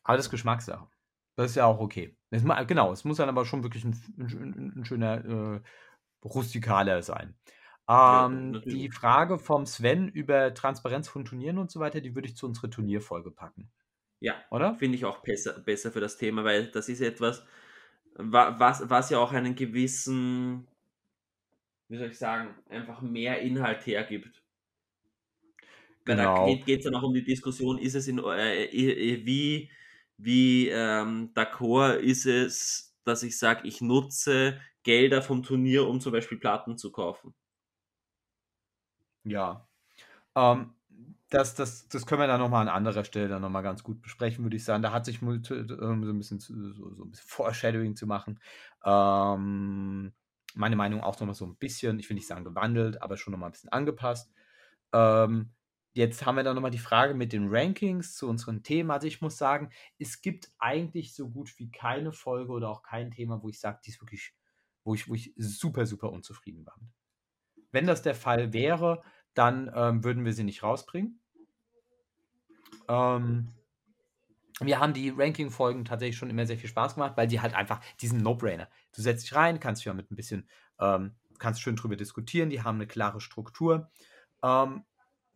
Das 0.06 0.20
ist 0.20 0.30
Geschmackssache. 0.30 0.88
Das 1.36 1.52
ist 1.52 1.56
ja 1.56 1.66
auch 1.66 1.80
okay. 1.80 2.17
Es, 2.30 2.44
genau, 2.68 2.92
es 2.92 3.04
muss 3.06 3.18
dann 3.18 3.30
aber 3.30 3.46
schon 3.46 3.64
wirklich 3.64 3.86
ein, 3.86 3.94
ein, 4.18 4.74
ein 4.80 4.86
schöner 4.86 5.26
äh, 5.26 5.62
rustikaler 6.26 7.02
sein. 7.04 7.36
Ja, 8.06 8.26
Ähm, 8.30 8.50
natürlich. 8.50 8.68
die 8.72 8.92
Frage 8.92 9.40
vom 9.40 9.66
Sven 9.66 10.10
über 10.10 10.54
Transparenz 10.54 11.08
von 11.10 11.26
Turnieren 11.26 11.58
und 11.58 11.72
so 11.72 11.80
weiter, 11.80 12.02
die 12.02 12.16
würde 12.16 12.28
ich 12.28 12.36
zu 12.38 12.46
unserer 12.48 12.70
Turnierfolge 12.70 13.32
packen, 13.32 13.72
Ja, 14.20 14.44
oder? 14.50 14.80
finde 14.80 14.98
ich 14.98 15.06
auch 15.06 15.20
besser, 15.24 15.60
besser 15.60 15.92
für 15.92 16.00
das 16.00 16.18
Thema, 16.18 16.44
weil 16.44 16.68
das 16.72 16.90
ist 16.90 17.02
etwas, 17.02 17.46
wa- 18.16 18.56
was, 18.60 18.90
was 18.90 19.10
ja 19.10 19.20
auch 19.20 19.34
einen 19.34 19.56
gewissen, 19.56 20.68
wie 21.90 21.98
soll 21.98 22.08
ich 22.12 22.18
sagen, 22.18 22.56
einfach 22.70 23.02
mehr 23.02 23.42
Inhalt 23.42 23.86
hergibt. 23.86 24.42
Weil 26.06 26.16
Genau. 26.16 26.56
da 26.56 26.64
geht 26.66 26.80
es 26.80 26.86
dann 26.86 26.96
auch 26.96 27.04
um 27.04 27.14
die 27.14 27.24
Diskussion, 27.24 27.78
ist 27.78 27.96
es 27.96 28.08
in, 28.08 28.20
äh, 28.20 28.70
wie, 29.26 29.70
wie 30.18 30.70
ähm, 30.70 31.34
d'accord 31.34 31.98
ist 31.98 32.26
es, 32.26 32.96
dass 33.04 33.24
ich 33.24 33.38
sage, 33.38 33.68
ich 33.68 33.82
nutze 33.82 34.60
Gelder 34.84 35.22
vom 35.22 35.44
Turnier, 35.44 35.88
um 35.88 36.00
zum 36.02 36.12
Beispiel 36.14 36.40
Platten 36.40 36.78
zu 36.78 36.92
kaufen. 36.92 37.34
Ja. 39.24 39.68
Ähm, 40.36 40.76
das, 41.30 41.56
das, 41.56 41.88
das 41.90 42.06
können 42.06 42.22
wir 42.22 42.28
dann 42.28 42.40
nochmal 42.42 42.64
an 42.68 42.74
anderer 42.76 43.06
Stelle 43.06 43.30
dann 43.30 43.42
nochmal 43.42 43.64
ganz 43.64 43.84
gut 43.84 44.02
besprechen, 44.02 44.46
würde 44.46 44.58
ich 44.58 44.66
sagen. 44.66 44.84
Da 44.84 44.92
hat 44.94 45.06
sich 45.06 45.22
multi, 45.22 45.54
ähm, 45.56 46.04
so 46.06 46.12
ein 46.12 46.18
bisschen 46.20 46.40
so, 46.40 46.56
so 46.74 47.06
ein 47.06 47.12
bisschen 47.12 47.28
Foreshadowing 47.30 47.96
zu 47.96 48.08
machen. 48.08 48.40
Ähm, 48.86 50.14
meine 50.56 50.76
Meinung 50.78 51.02
auch 51.04 51.20
nochmal 51.20 51.36
so 51.36 51.46
ein 51.46 51.58
bisschen, 51.58 52.00
ich 52.00 52.10
will 52.10 52.16
nicht 52.16 52.28
sagen 52.28 52.46
gewandelt, 52.46 53.02
aber 53.02 53.18
schon 53.18 53.32
nochmal 53.34 53.50
ein 53.50 53.54
bisschen 53.54 53.72
angepasst. 53.72 54.34
Ähm, 54.94 55.52
jetzt 55.98 56.26
haben 56.26 56.36
wir 56.36 56.44
dann 56.44 56.56
nochmal 56.56 56.72
die 56.72 56.78
Frage 56.78 57.16
mit 57.16 57.34
den 57.34 57.48
Rankings 57.50 58.16
zu 58.16 58.30
unseren 58.30 58.62
Themen. 58.62 58.92
Also 58.92 59.08
ich 59.08 59.20
muss 59.20 59.38
sagen, 59.38 59.72
es 59.98 60.22
gibt 60.22 60.52
eigentlich 60.60 61.16
so 61.16 61.30
gut 61.30 61.58
wie 61.58 61.72
keine 61.72 62.14
Folge 62.14 62.52
oder 62.52 62.70
auch 62.70 62.84
kein 62.84 63.12
Thema, 63.12 63.42
wo 63.42 63.50
ich 63.50 63.60
sage, 63.60 63.80
die 63.84 63.90
ist 63.90 64.00
wirklich, 64.00 64.34
wo 64.84 64.94
ich, 64.94 65.10
wo 65.10 65.16
ich 65.16 65.34
super, 65.38 65.86
super 65.86 66.12
unzufrieden 66.12 66.66
war. 66.66 66.80
Wenn 67.72 67.88
das 67.88 68.04
der 68.04 68.16
Fall 68.16 68.54
wäre, 68.54 69.04
dann 69.34 69.72
ähm, 69.76 70.04
würden 70.04 70.24
wir 70.24 70.34
sie 70.34 70.44
nicht 70.44 70.62
rausbringen. 70.62 71.20
Ähm, 72.88 73.50
wir 74.60 74.80
haben 74.80 74.94
die 74.94 75.10
Ranking-Folgen 75.10 75.84
tatsächlich 75.84 76.18
schon 76.18 76.30
immer 76.30 76.46
sehr 76.46 76.58
viel 76.58 76.70
Spaß 76.70 76.96
gemacht, 76.96 77.18
weil 77.18 77.28
die 77.28 77.42
halt 77.42 77.56
einfach 77.56 77.82
diesen 78.02 78.22
No-Brainer. 78.22 78.70
Du 78.96 79.02
setzt 79.02 79.26
dich 79.26 79.36
rein, 79.36 79.60
kannst 79.60 79.84
ja 79.84 79.94
mit 79.94 80.12
ein 80.12 80.16
bisschen, 80.16 80.48
ähm, 80.80 81.16
kannst 81.40 81.62
schön 81.62 81.76
drüber 81.76 81.96
diskutieren, 81.96 82.50
die 82.50 82.62
haben 82.62 82.76
eine 82.76 82.88
klare 82.88 83.20
Struktur. 83.20 83.92
Ähm, 84.44 84.84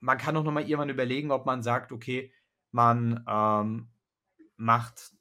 man 0.02 0.18
kann 0.18 0.36
auch 0.36 0.44
nochmal 0.44 0.64
irgendwann 0.64 0.90
überlegen, 0.90 1.32
ob 1.32 1.46
man 1.46 1.64
sagt, 1.64 1.92
okay, 1.92 2.34
man 2.72 3.24
ähm, 3.28 3.90
macht, 4.58 5.14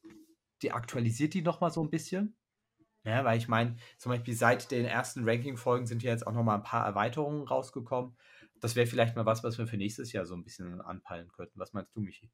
die 0.62 0.73
aktualisiert 0.73 1.35
die 1.35 1.43
nochmal 1.43 1.70
so 1.70 1.82
ein 1.82 1.90
bisschen. 1.90 2.36
Ja, 3.05 3.24
weil 3.24 3.39
ich 3.39 3.48
meine, 3.48 3.77
zum 3.98 4.11
Beispiel 4.11 4.35
seit 4.35 4.70
den 4.70 4.85
ersten 4.85 5.27
Ranking-Folgen 5.27 5.86
sind 5.86 6.02
ja 6.02 6.11
jetzt 6.11 6.27
auch 6.27 6.32
nochmal 6.32 6.57
ein 6.57 6.62
paar 6.62 6.85
Erweiterungen 6.85 7.47
rausgekommen. 7.47 8.16
Das 8.61 8.77
wäre 8.77 8.86
vielleicht 8.86 9.16
mal 9.16 9.24
was, 9.24 9.43
was 9.43 9.57
wir 9.57 9.66
für 9.66 9.78
nächstes 9.78 10.12
Jahr 10.12 10.27
so 10.27 10.35
ein 10.35 10.44
bisschen 10.44 10.81
anpeilen 10.82 11.31
könnten. 11.32 11.59
Was 11.59 11.73
meinst 11.73 11.94
du, 11.97 12.01
Michi? 12.01 12.31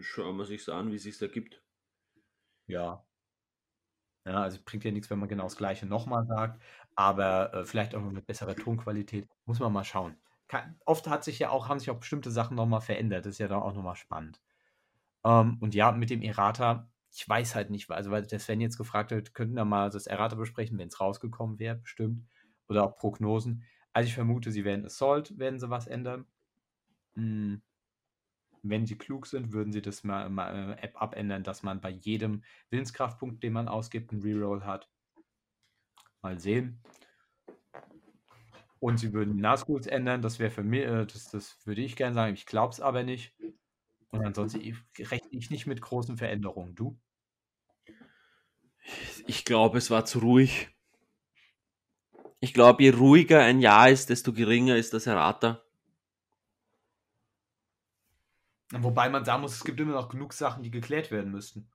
Schauen 0.00 0.36
wir 0.38 0.46
sich 0.46 0.66
an, 0.68 0.90
wie 0.90 0.96
es 0.96 1.02
sich 1.02 1.20
ergibt. 1.20 1.62
Ja. 2.66 3.04
Ja, 4.24 4.42
also 4.42 4.58
bringt 4.64 4.84
ja 4.84 4.90
nichts, 4.90 5.10
wenn 5.10 5.18
man 5.18 5.28
genau 5.28 5.44
das 5.44 5.56
Gleiche 5.56 5.84
nochmal 5.84 6.24
sagt, 6.26 6.62
aber 6.94 7.52
äh, 7.52 7.64
vielleicht 7.64 7.94
auch 7.94 8.00
mit 8.00 8.26
besserer 8.26 8.54
Tonqualität. 8.54 9.28
Muss 9.44 9.58
man 9.58 9.72
mal 9.72 9.84
schauen. 9.84 10.16
Kann, 10.52 10.76
oft 10.84 11.08
hat 11.08 11.24
sich 11.24 11.38
ja 11.38 11.48
auch, 11.48 11.70
haben 11.70 11.78
sich 11.78 11.88
auch 11.88 11.98
bestimmte 11.98 12.30
Sachen 12.30 12.56
nochmal 12.56 12.82
verändert. 12.82 13.24
Das 13.24 13.32
ist 13.32 13.38
ja 13.38 13.48
dann 13.48 13.62
auch 13.62 13.72
nochmal 13.72 13.96
spannend. 13.96 14.42
Ähm, 15.24 15.56
und 15.60 15.74
ja, 15.74 15.92
mit 15.92 16.10
dem 16.10 16.20
Errata, 16.20 16.90
ich 17.10 17.26
weiß 17.26 17.54
halt 17.54 17.70
nicht, 17.70 17.90
also 17.90 18.10
weil 18.10 18.26
der 18.26 18.38
Sven 18.38 18.60
jetzt 18.60 18.76
gefragt 18.76 19.12
hat, 19.12 19.32
könnten 19.32 19.54
wir 19.54 19.64
mal 19.64 19.88
das 19.88 20.06
Errata 20.06 20.36
besprechen, 20.36 20.76
wenn 20.76 20.88
es 20.88 21.00
rausgekommen 21.00 21.58
wäre, 21.58 21.76
bestimmt. 21.76 22.26
Oder 22.68 22.84
auch 22.84 22.96
Prognosen. 22.98 23.64
Also 23.94 24.08
ich 24.08 24.14
vermute, 24.14 24.52
sie 24.52 24.66
werden 24.66 24.84
Assault, 24.84 25.38
werden 25.38 25.58
sie 25.58 25.70
was 25.70 25.86
ändern. 25.86 26.26
Hm. 27.14 27.62
Wenn 28.62 28.84
sie 28.84 28.98
klug 28.98 29.28
sind, 29.28 29.54
würden 29.54 29.72
sie 29.72 29.80
das 29.80 30.04
mal, 30.04 30.28
mal 30.28 30.74
äh, 30.74 30.82
App 30.82 31.00
abändern, 31.00 31.44
dass 31.44 31.62
man 31.62 31.80
bei 31.80 31.88
jedem 31.88 32.44
Willenskraftpunkt, 32.68 33.42
den 33.42 33.54
man 33.54 33.68
ausgibt, 33.68 34.12
einen 34.12 34.20
Reroll 34.20 34.64
hat. 34.64 34.90
Mal 36.20 36.38
sehen. 36.38 36.82
Und 38.82 38.96
sie 38.96 39.12
würden 39.12 39.36
die 39.36 39.40
Nazguls 39.40 39.86
ändern, 39.86 40.22
das 40.22 40.40
wäre 40.40 40.50
für 40.50 40.64
mich, 40.64 40.80
äh, 40.80 41.06
das, 41.06 41.30
das 41.30 41.56
würde 41.64 41.82
ich 41.82 41.94
gerne 41.94 42.14
sagen, 42.14 42.34
ich 42.34 42.46
glaube 42.46 42.72
es 42.72 42.80
aber 42.80 43.04
nicht. 43.04 43.32
Und 44.10 44.26
ansonsten 44.26 44.60
ich- 44.60 44.74
rechne 44.98 45.38
ich 45.38 45.50
nicht 45.50 45.68
mit 45.68 45.80
großen 45.80 46.16
Veränderungen. 46.16 46.74
Du? 46.74 46.98
Ich 49.28 49.44
glaube, 49.44 49.78
es 49.78 49.92
war 49.92 50.04
zu 50.04 50.18
ruhig. 50.18 50.70
Ich 52.40 52.54
glaube, 52.54 52.82
je 52.82 52.90
ruhiger 52.90 53.40
ein 53.44 53.60
Jahr 53.60 53.88
ist, 53.88 54.10
desto 54.10 54.32
geringer 54.32 54.74
ist 54.74 54.92
das 54.92 55.06
Errata. 55.06 55.62
Wobei 58.72 59.08
man 59.08 59.24
sagen 59.24 59.42
muss, 59.42 59.54
es 59.54 59.62
gibt 59.62 59.78
immer 59.78 59.92
noch 59.92 60.08
genug 60.08 60.32
Sachen, 60.32 60.64
die 60.64 60.72
geklärt 60.72 61.12
werden 61.12 61.30
müssten. 61.30 61.70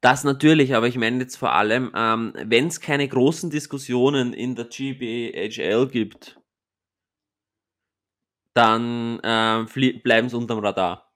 Das 0.00 0.24
natürlich, 0.24 0.74
aber 0.74 0.88
ich 0.88 0.96
meine 0.96 1.20
jetzt 1.20 1.36
vor 1.36 1.52
allem, 1.52 1.92
ähm, 1.94 2.32
wenn 2.44 2.66
es 2.66 2.80
keine 2.80 3.06
großen 3.06 3.50
Diskussionen 3.50 4.32
in 4.32 4.54
der 4.54 4.66
GBHL 4.66 5.88
gibt, 5.88 6.40
dann 8.54 9.20
ähm, 9.22 9.66
bleiben 10.02 10.28
sie 10.28 10.36
unterm 10.36 10.58
Radar. 10.58 11.12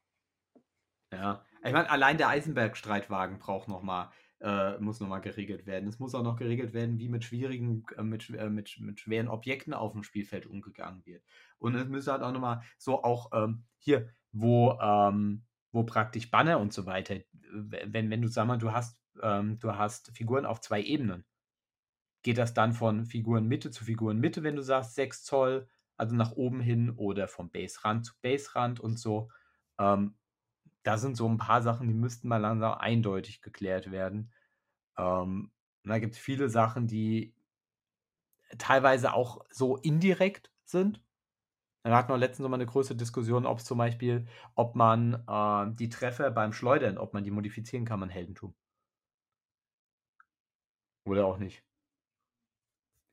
Ja. 1.13 1.45
Ich 1.65 1.73
meine, 1.73 1.89
allein 1.89 2.19
der 2.19 2.29
Eisenberg-Streitwagen 2.29 3.39
braucht 3.39 3.69
noch 3.69 3.83
mal, 3.83 4.13
äh, 4.41 4.79
muss 4.79 5.01
nochmal 5.01 5.23
geregelt 5.23 5.65
werden. 5.65 5.89
Es 5.89 5.99
muss 5.99 6.15
auch 6.15 6.23
noch 6.23 6.37
geregelt 6.37 6.75
werden, 6.75 6.99
wie 6.99 7.09
mit 7.09 7.25
schwierigen, 7.25 7.87
äh, 7.97 8.03
mit, 8.03 8.29
äh, 8.31 8.51
mit, 8.51 8.79
mit 8.81 9.01
schweren 9.01 9.29
Objekten 9.29 9.73
auf 9.73 9.93
dem 9.93 10.03
Spielfeld 10.03 10.45
umgegangen 10.47 11.07
wird. 11.07 11.25
Und 11.59 11.75
es 11.75 11.89
müsste 11.89 12.13
halt 12.13 12.23
auch 12.23 12.33
nochmal 12.33 12.63
so 12.77 13.03
auch 13.03 13.31
ähm, 13.33 13.65
hier, 13.79 14.11
wo, 14.33 14.79
ähm, 14.79 15.47
wo 15.75 15.83
praktisch 15.85 16.31
Banner 16.31 16.61
und 16.61 16.73
so 16.73 16.87
weiter, 16.87 17.17
wenn, 17.53 18.09
wenn 18.11 18.23
du 18.23 18.29
sag 18.29 18.47
mal, 18.47 18.59
du 18.59 18.73
hast, 18.73 19.03
ähm, 19.21 19.59
du 19.59 19.75
hast 19.77 20.17
Figuren 20.17 20.47
auf 20.47 20.61
zwei 20.61 20.81
Ebenen. 20.83 21.25
Geht 22.23 22.39
das 22.39 22.55
dann 22.55 22.73
von 22.73 23.05
Figurenmitte 23.07 23.71
zu 23.71 23.85
Figurenmitte, 23.85 24.45
wenn 24.45 24.57
du 24.57 24.63
sagst 24.63 24.95
6 24.95 25.25
Zoll, 25.25 25.69
also 25.97 26.15
nach 26.15 26.33
oben 26.33 26.61
hin, 26.61 26.91
oder 26.91 27.29
vom 27.29 27.51
Baserand 27.51 28.07
zu 28.07 28.15
Baserand 28.23 28.81
und 28.81 28.99
so? 28.99 29.31
Ähm, 29.79 30.17
da 30.85 30.97
sind 30.97 31.17
so 31.17 31.29
ein 31.29 31.39
paar 31.39 31.61
Sachen, 31.61 31.89
die 31.89 31.95
müssten 31.95 32.29
mal 32.29 32.39
langsam 32.39 32.75
eindeutig 32.75 33.43
geklärt 33.43 33.91
werden. 33.91 34.33
Ähm, 34.97 35.51
da 35.83 35.99
gibt 35.99 36.15
es 36.15 36.21
viele 36.21 36.49
Sachen, 36.49 36.87
die 36.87 37.35
teilweise 38.59 39.13
auch 39.13 39.45
so 39.51 39.77
indirekt 39.77 40.53
sind. 40.65 41.03
Wir 41.85 41.95
hatten 41.95 42.09
wir 42.09 42.17
letztens 42.17 42.49
mal 42.49 42.55
eine 42.55 42.65
größere 42.65 42.97
Diskussion, 42.97 43.45
ob 43.45 43.59
es 43.59 43.67
zum 43.67 43.77
Beispiel, 43.77 44.27
ob 44.55 44.75
man 44.75 45.23
äh, 45.29 45.77
die 45.77 45.91
Treffer 45.91 46.31
beim 46.31 46.55
Schleudern, 46.55 46.97
ob 46.97 47.13
man 47.13 47.25
die 47.25 47.31
modifizieren 47.31 47.85
kann, 47.85 48.01
man 48.01 48.09
Heldentum. 48.09 48.55
Oder 51.05 51.27
auch 51.27 51.37
nicht. 51.37 51.63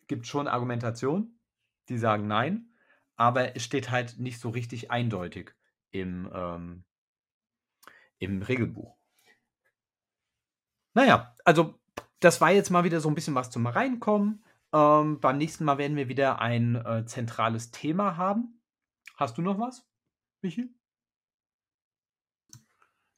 Gibt 0.08 0.26
schon 0.26 0.48
Argumentationen, 0.48 1.38
die 1.90 1.98
sagen 1.98 2.28
nein, 2.28 2.74
aber 3.18 3.58
es 3.58 3.64
steht 3.64 3.92
halt 3.92 4.18
nicht 4.20 4.40
so 4.40 4.50
richtig 4.50 4.90
eindeutig 4.90 5.54
im, 5.92 6.32
ähm, 6.34 6.86
im 8.20 8.42
Regelbuch. 8.42 8.96
Naja, 10.94 11.36
also 11.44 11.78
das 12.22 12.40
war 12.40 12.52
jetzt 12.52 12.70
mal 12.70 12.86
wieder 12.86 13.02
so 13.02 13.10
ein 13.10 13.16
bisschen 13.16 13.36
was 13.36 13.50
zum 13.50 13.68
Reinkommen. 13.68 14.46
Ähm, 14.72 15.20
beim 15.20 15.38
nächsten 15.38 15.66
Mal 15.66 15.78
werden 15.78 15.98
wir 15.98 16.08
wieder 16.08 16.40
ein 16.40 16.76
äh, 16.76 17.06
zentrales 17.06 17.72
Thema 17.72 18.16
haben. 18.16 18.61
Hast 19.16 19.38
du 19.38 19.42
noch 19.42 19.60
was, 19.60 19.88
Michi? 20.42 20.74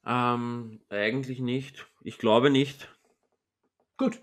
Ähm, 0.06 0.80
eigentlich 0.90 1.40
nicht. 1.40 1.86
Ich 2.02 2.18
glaube 2.18 2.50
nicht. 2.50 2.88
Gut. 3.96 4.20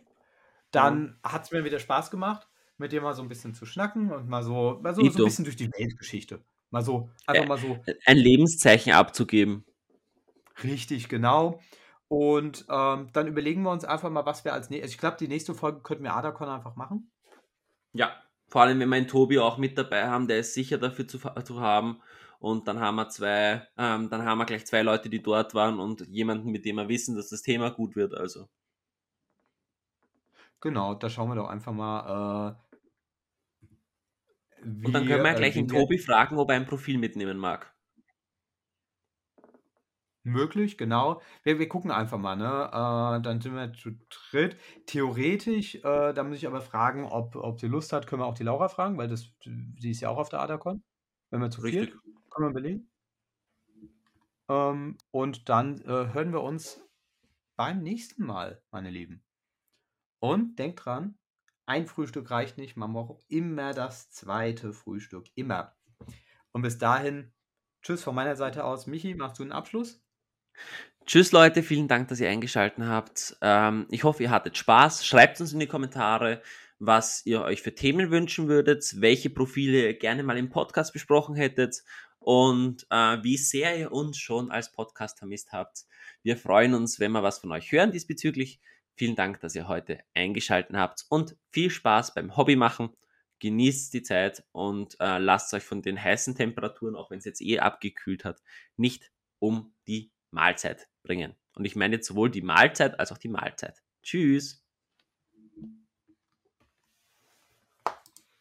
Dann 0.71 1.19
ja. 1.23 1.31
hat 1.33 1.43
es 1.43 1.51
mir 1.51 1.63
wieder 1.63 1.79
Spaß 1.79 2.11
gemacht, 2.11 2.47
mit 2.77 2.91
dir 2.91 3.01
mal 3.01 3.13
so 3.13 3.21
ein 3.21 3.29
bisschen 3.29 3.53
zu 3.53 3.65
schnacken 3.65 4.11
und 4.11 4.29
mal 4.29 4.43
so, 4.43 4.79
mal 4.81 4.93
so, 4.93 5.01
so 5.09 5.23
ein 5.23 5.25
bisschen 5.25 5.45
durch 5.45 5.57
die 5.57 5.71
Weltgeschichte. 5.71 6.43
Mal 6.69 6.83
so, 6.83 7.09
einfach 7.25 7.47
mal 7.47 7.57
so. 7.57 7.83
Ein 8.05 8.17
Lebenszeichen 8.17 8.93
abzugeben. 8.93 9.65
Richtig, 10.63 11.09
genau. 11.09 11.59
Und 12.07 12.65
ähm, 12.69 13.09
dann 13.13 13.27
überlegen 13.27 13.63
wir 13.63 13.71
uns 13.71 13.85
einfach 13.85 14.09
mal, 14.09 14.25
was 14.25 14.45
wir 14.45 14.53
als 14.53 14.69
nächstes. 14.69 14.83
Also 14.83 14.93
ich 14.93 14.99
glaube, 14.99 15.17
die 15.17 15.27
nächste 15.27 15.53
Folge 15.55 15.81
könnten 15.81 16.03
wir 16.03 16.15
Adacon 16.15 16.47
einfach 16.47 16.75
machen. 16.75 17.11
Ja, 17.93 18.13
vor 18.51 18.63
allem, 18.63 18.81
wenn 18.81 18.89
wir 18.89 18.97
einen 18.97 19.07
Tobi 19.07 19.39
auch 19.39 19.57
mit 19.57 19.77
dabei 19.77 20.07
haben, 20.07 20.27
der 20.27 20.39
ist 20.39 20.53
sicher 20.53 20.77
dafür 20.77 21.07
zu, 21.07 21.19
zu 21.19 21.61
haben. 21.61 22.01
Und 22.39 22.67
dann 22.67 22.81
haben 22.81 22.95
wir 22.95 23.07
zwei, 23.07 23.65
ähm, 23.77 24.09
dann 24.09 24.25
haben 24.25 24.39
wir 24.39 24.45
gleich 24.45 24.65
zwei 24.65 24.81
Leute, 24.81 25.09
die 25.09 25.21
dort 25.23 25.53
waren 25.53 25.79
und 25.79 26.01
jemanden, 26.07 26.51
mit 26.51 26.65
dem 26.65 26.75
wir 26.75 26.89
wissen, 26.89 27.15
dass 27.15 27.29
das 27.29 27.43
Thema 27.43 27.69
gut 27.69 27.95
wird. 27.95 28.13
Also. 28.13 28.49
Genau, 30.59 30.95
da 30.95 31.09
schauen 31.09 31.29
wir 31.29 31.35
doch 31.35 31.47
einfach 31.47 31.71
mal. 31.71 32.57
Äh, 33.61 33.67
wie, 34.63 34.85
und 34.85 34.93
dann 34.93 35.07
können 35.07 35.23
wir 35.23 35.33
gleich 35.33 35.55
äh, 35.55 35.59
den 35.59 35.69
Tobi 35.69 35.97
fragen, 35.97 36.37
ob 36.37 36.49
er 36.49 36.57
ein 36.57 36.65
Profil 36.65 36.97
mitnehmen 36.97 37.37
mag. 37.37 37.73
Möglich, 40.23 40.77
genau. 40.77 41.21
Wir, 41.43 41.57
wir 41.57 41.67
gucken 41.67 41.89
einfach 41.89 42.19
mal, 42.19 42.35
ne? 42.35 42.67
Äh, 42.67 43.21
dann 43.23 43.41
sind 43.41 43.55
wir 43.55 43.73
zu 43.73 43.91
dritt. 44.09 44.55
Theoretisch, 44.85 45.75
äh, 45.75 46.13
da 46.13 46.23
muss 46.23 46.37
ich 46.37 46.45
aber 46.45 46.61
fragen, 46.61 47.05
ob, 47.05 47.35
ob 47.35 47.59
sie 47.59 47.67
Lust 47.67 47.91
hat, 47.91 48.05
können 48.05 48.21
wir 48.21 48.27
auch 48.27 48.35
die 48.35 48.43
Laura 48.43 48.69
fragen, 48.69 48.97
weil 48.97 49.07
das, 49.07 49.33
sie 49.43 49.91
ist 49.91 50.01
ja 50.01 50.09
auch 50.09 50.17
auf 50.17 50.29
der 50.29 50.41
Adacon. 50.41 50.83
Wenn 51.31 51.41
wir 51.41 51.49
zu 51.49 51.61
Richtig. 51.61 51.89
viert, 51.89 52.03
können 52.29 52.49
wir 52.49 52.53
belegen. 52.53 52.91
Ähm, 54.47 54.97
und 55.09 55.49
dann 55.49 55.81
äh, 55.81 56.13
hören 56.13 56.33
wir 56.33 56.43
uns 56.43 56.81
beim 57.55 57.81
nächsten 57.81 58.23
Mal, 58.23 58.61
meine 58.69 58.91
Lieben. 58.91 59.23
Und 60.19 60.59
denkt 60.59 60.85
dran, 60.85 61.17
ein 61.65 61.87
Frühstück 61.87 62.29
reicht 62.29 62.57
nicht, 62.57 62.75
man 62.75 62.93
braucht 62.93 63.23
immer 63.27 63.73
das 63.73 64.11
zweite 64.11 64.73
Frühstück. 64.73 65.27
Immer. 65.35 65.75
Und 66.51 66.61
bis 66.61 66.77
dahin, 66.77 67.33
tschüss 67.81 68.03
von 68.03 68.13
meiner 68.13 68.35
Seite 68.35 68.65
aus. 68.65 68.87
Michi, 68.87 69.15
machst 69.15 69.39
du 69.39 69.43
einen 69.43 69.51
Abschluss? 69.51 70.00
Tschüss 71.05 71.31
Leute, 71.31 71.63
vielen 71.63 71.87
Dank, 71.87 72.07
dass 72.07 72.19
ihr 72.19 72.29
eingeschaltet 72.29 72.85
habt. 72.85 73.35
Ähm, 73.41 73.87
ich 73.89 74.03
hoffe, 74.03 74.23
ihr 74.23 74.31
hattet 74.31 74.57
Spaß. 74.57 75.05
Schreibt 75.05 75.41
uns 75.41 75.51
in 75.51 75.59
die 75.59 75.67
Kommentare, 75.67 76.41
was 76.79 77.25
ihr 77.25 77.41
euch 77.41 77.61
für 77.61 77.75
Themen 77.75 78.11
wünschen 78.11 78.47
würdet, 78.47 79.01
welche 79.01 79.29
Profile 79.29 79.87
ihr 79.87 79.93
gerne 79.97 80.23
mal 80.23 80.37
im 80.37 80.49
Podcast 80.49 80.93
besprochen 80.93 81.35
hättet 81.35 81.83
und 82.19 82.85
äh, 82.89 83.17
wie 83.23 83.37
sehr 83.37 83.77
ihr 83.77 83.91
uns 83.91 84.17
schon 84.17 84.51
als 84.51 84.71
Podcast 84.71 85.17
vermisst 85.17 85.51
habt. 85.51 85.85
Wir 86.23 86.37
freuen 86.37 86.75
uns, 86.75 86.99
wenn 86.99 87.11
wir 87.11 87.23
was 87.23 87.39
von 87.39 87.51
euch 87.51 87.71
hören 87.71 87.91
diesbezüglich. 87.91 88.59
Vielen 88.95 89.15
Dank, 89.15 89.39
dass 89.41 89.55
ihr 89.55 89.67
heute 89.67 89.99
eingeschaltet 90.13 90.75
habt 90.75 91.05
und 91.09 91.35
viel 91.51 91.71
Spaß 91.71 92.13
beim 92.13 92.37
Hobby 92.37 92.55
machen. 92.55 92.89
Genießt 93.39 93.93
die 93.93 94.03
Zeit 94.03 94.43
und 94.51 94.95
äh, 94.99 95.17
lasst 95.17 95.53
euch 95.53 95.63
von 95.63 95.81
den 95.81 96.01
heißen 96.01 96.35
Temperaturen, 96.35 96.95
auch 96.95 97.09
wenn 97.09 97.17
es 97.17 97.25
jetzt 97.25 97.41
eh 97.41 97.59
abgekühlt 97.59 98.23
hat, 98.23 98.41
nicht 98.77 99.11
um 99.39 99.73
die 99.87 100.11
Mahlzeit 100.31 100.87
bringen. 101.03 101.35
Und 101.55 101.65
ich 101.65 101.75
meine 101.75 101.95
jetzt 101.95 102.07
sowohl 102.07 102.29
die 102.29 102.41
Mahlzeit 102.41 102.99
als 102.99 103.11
auch 103.11 103.17
die 103.17 103.29
Mahlzeit. 103.29 103.81
Tschüss. 104.03 104.60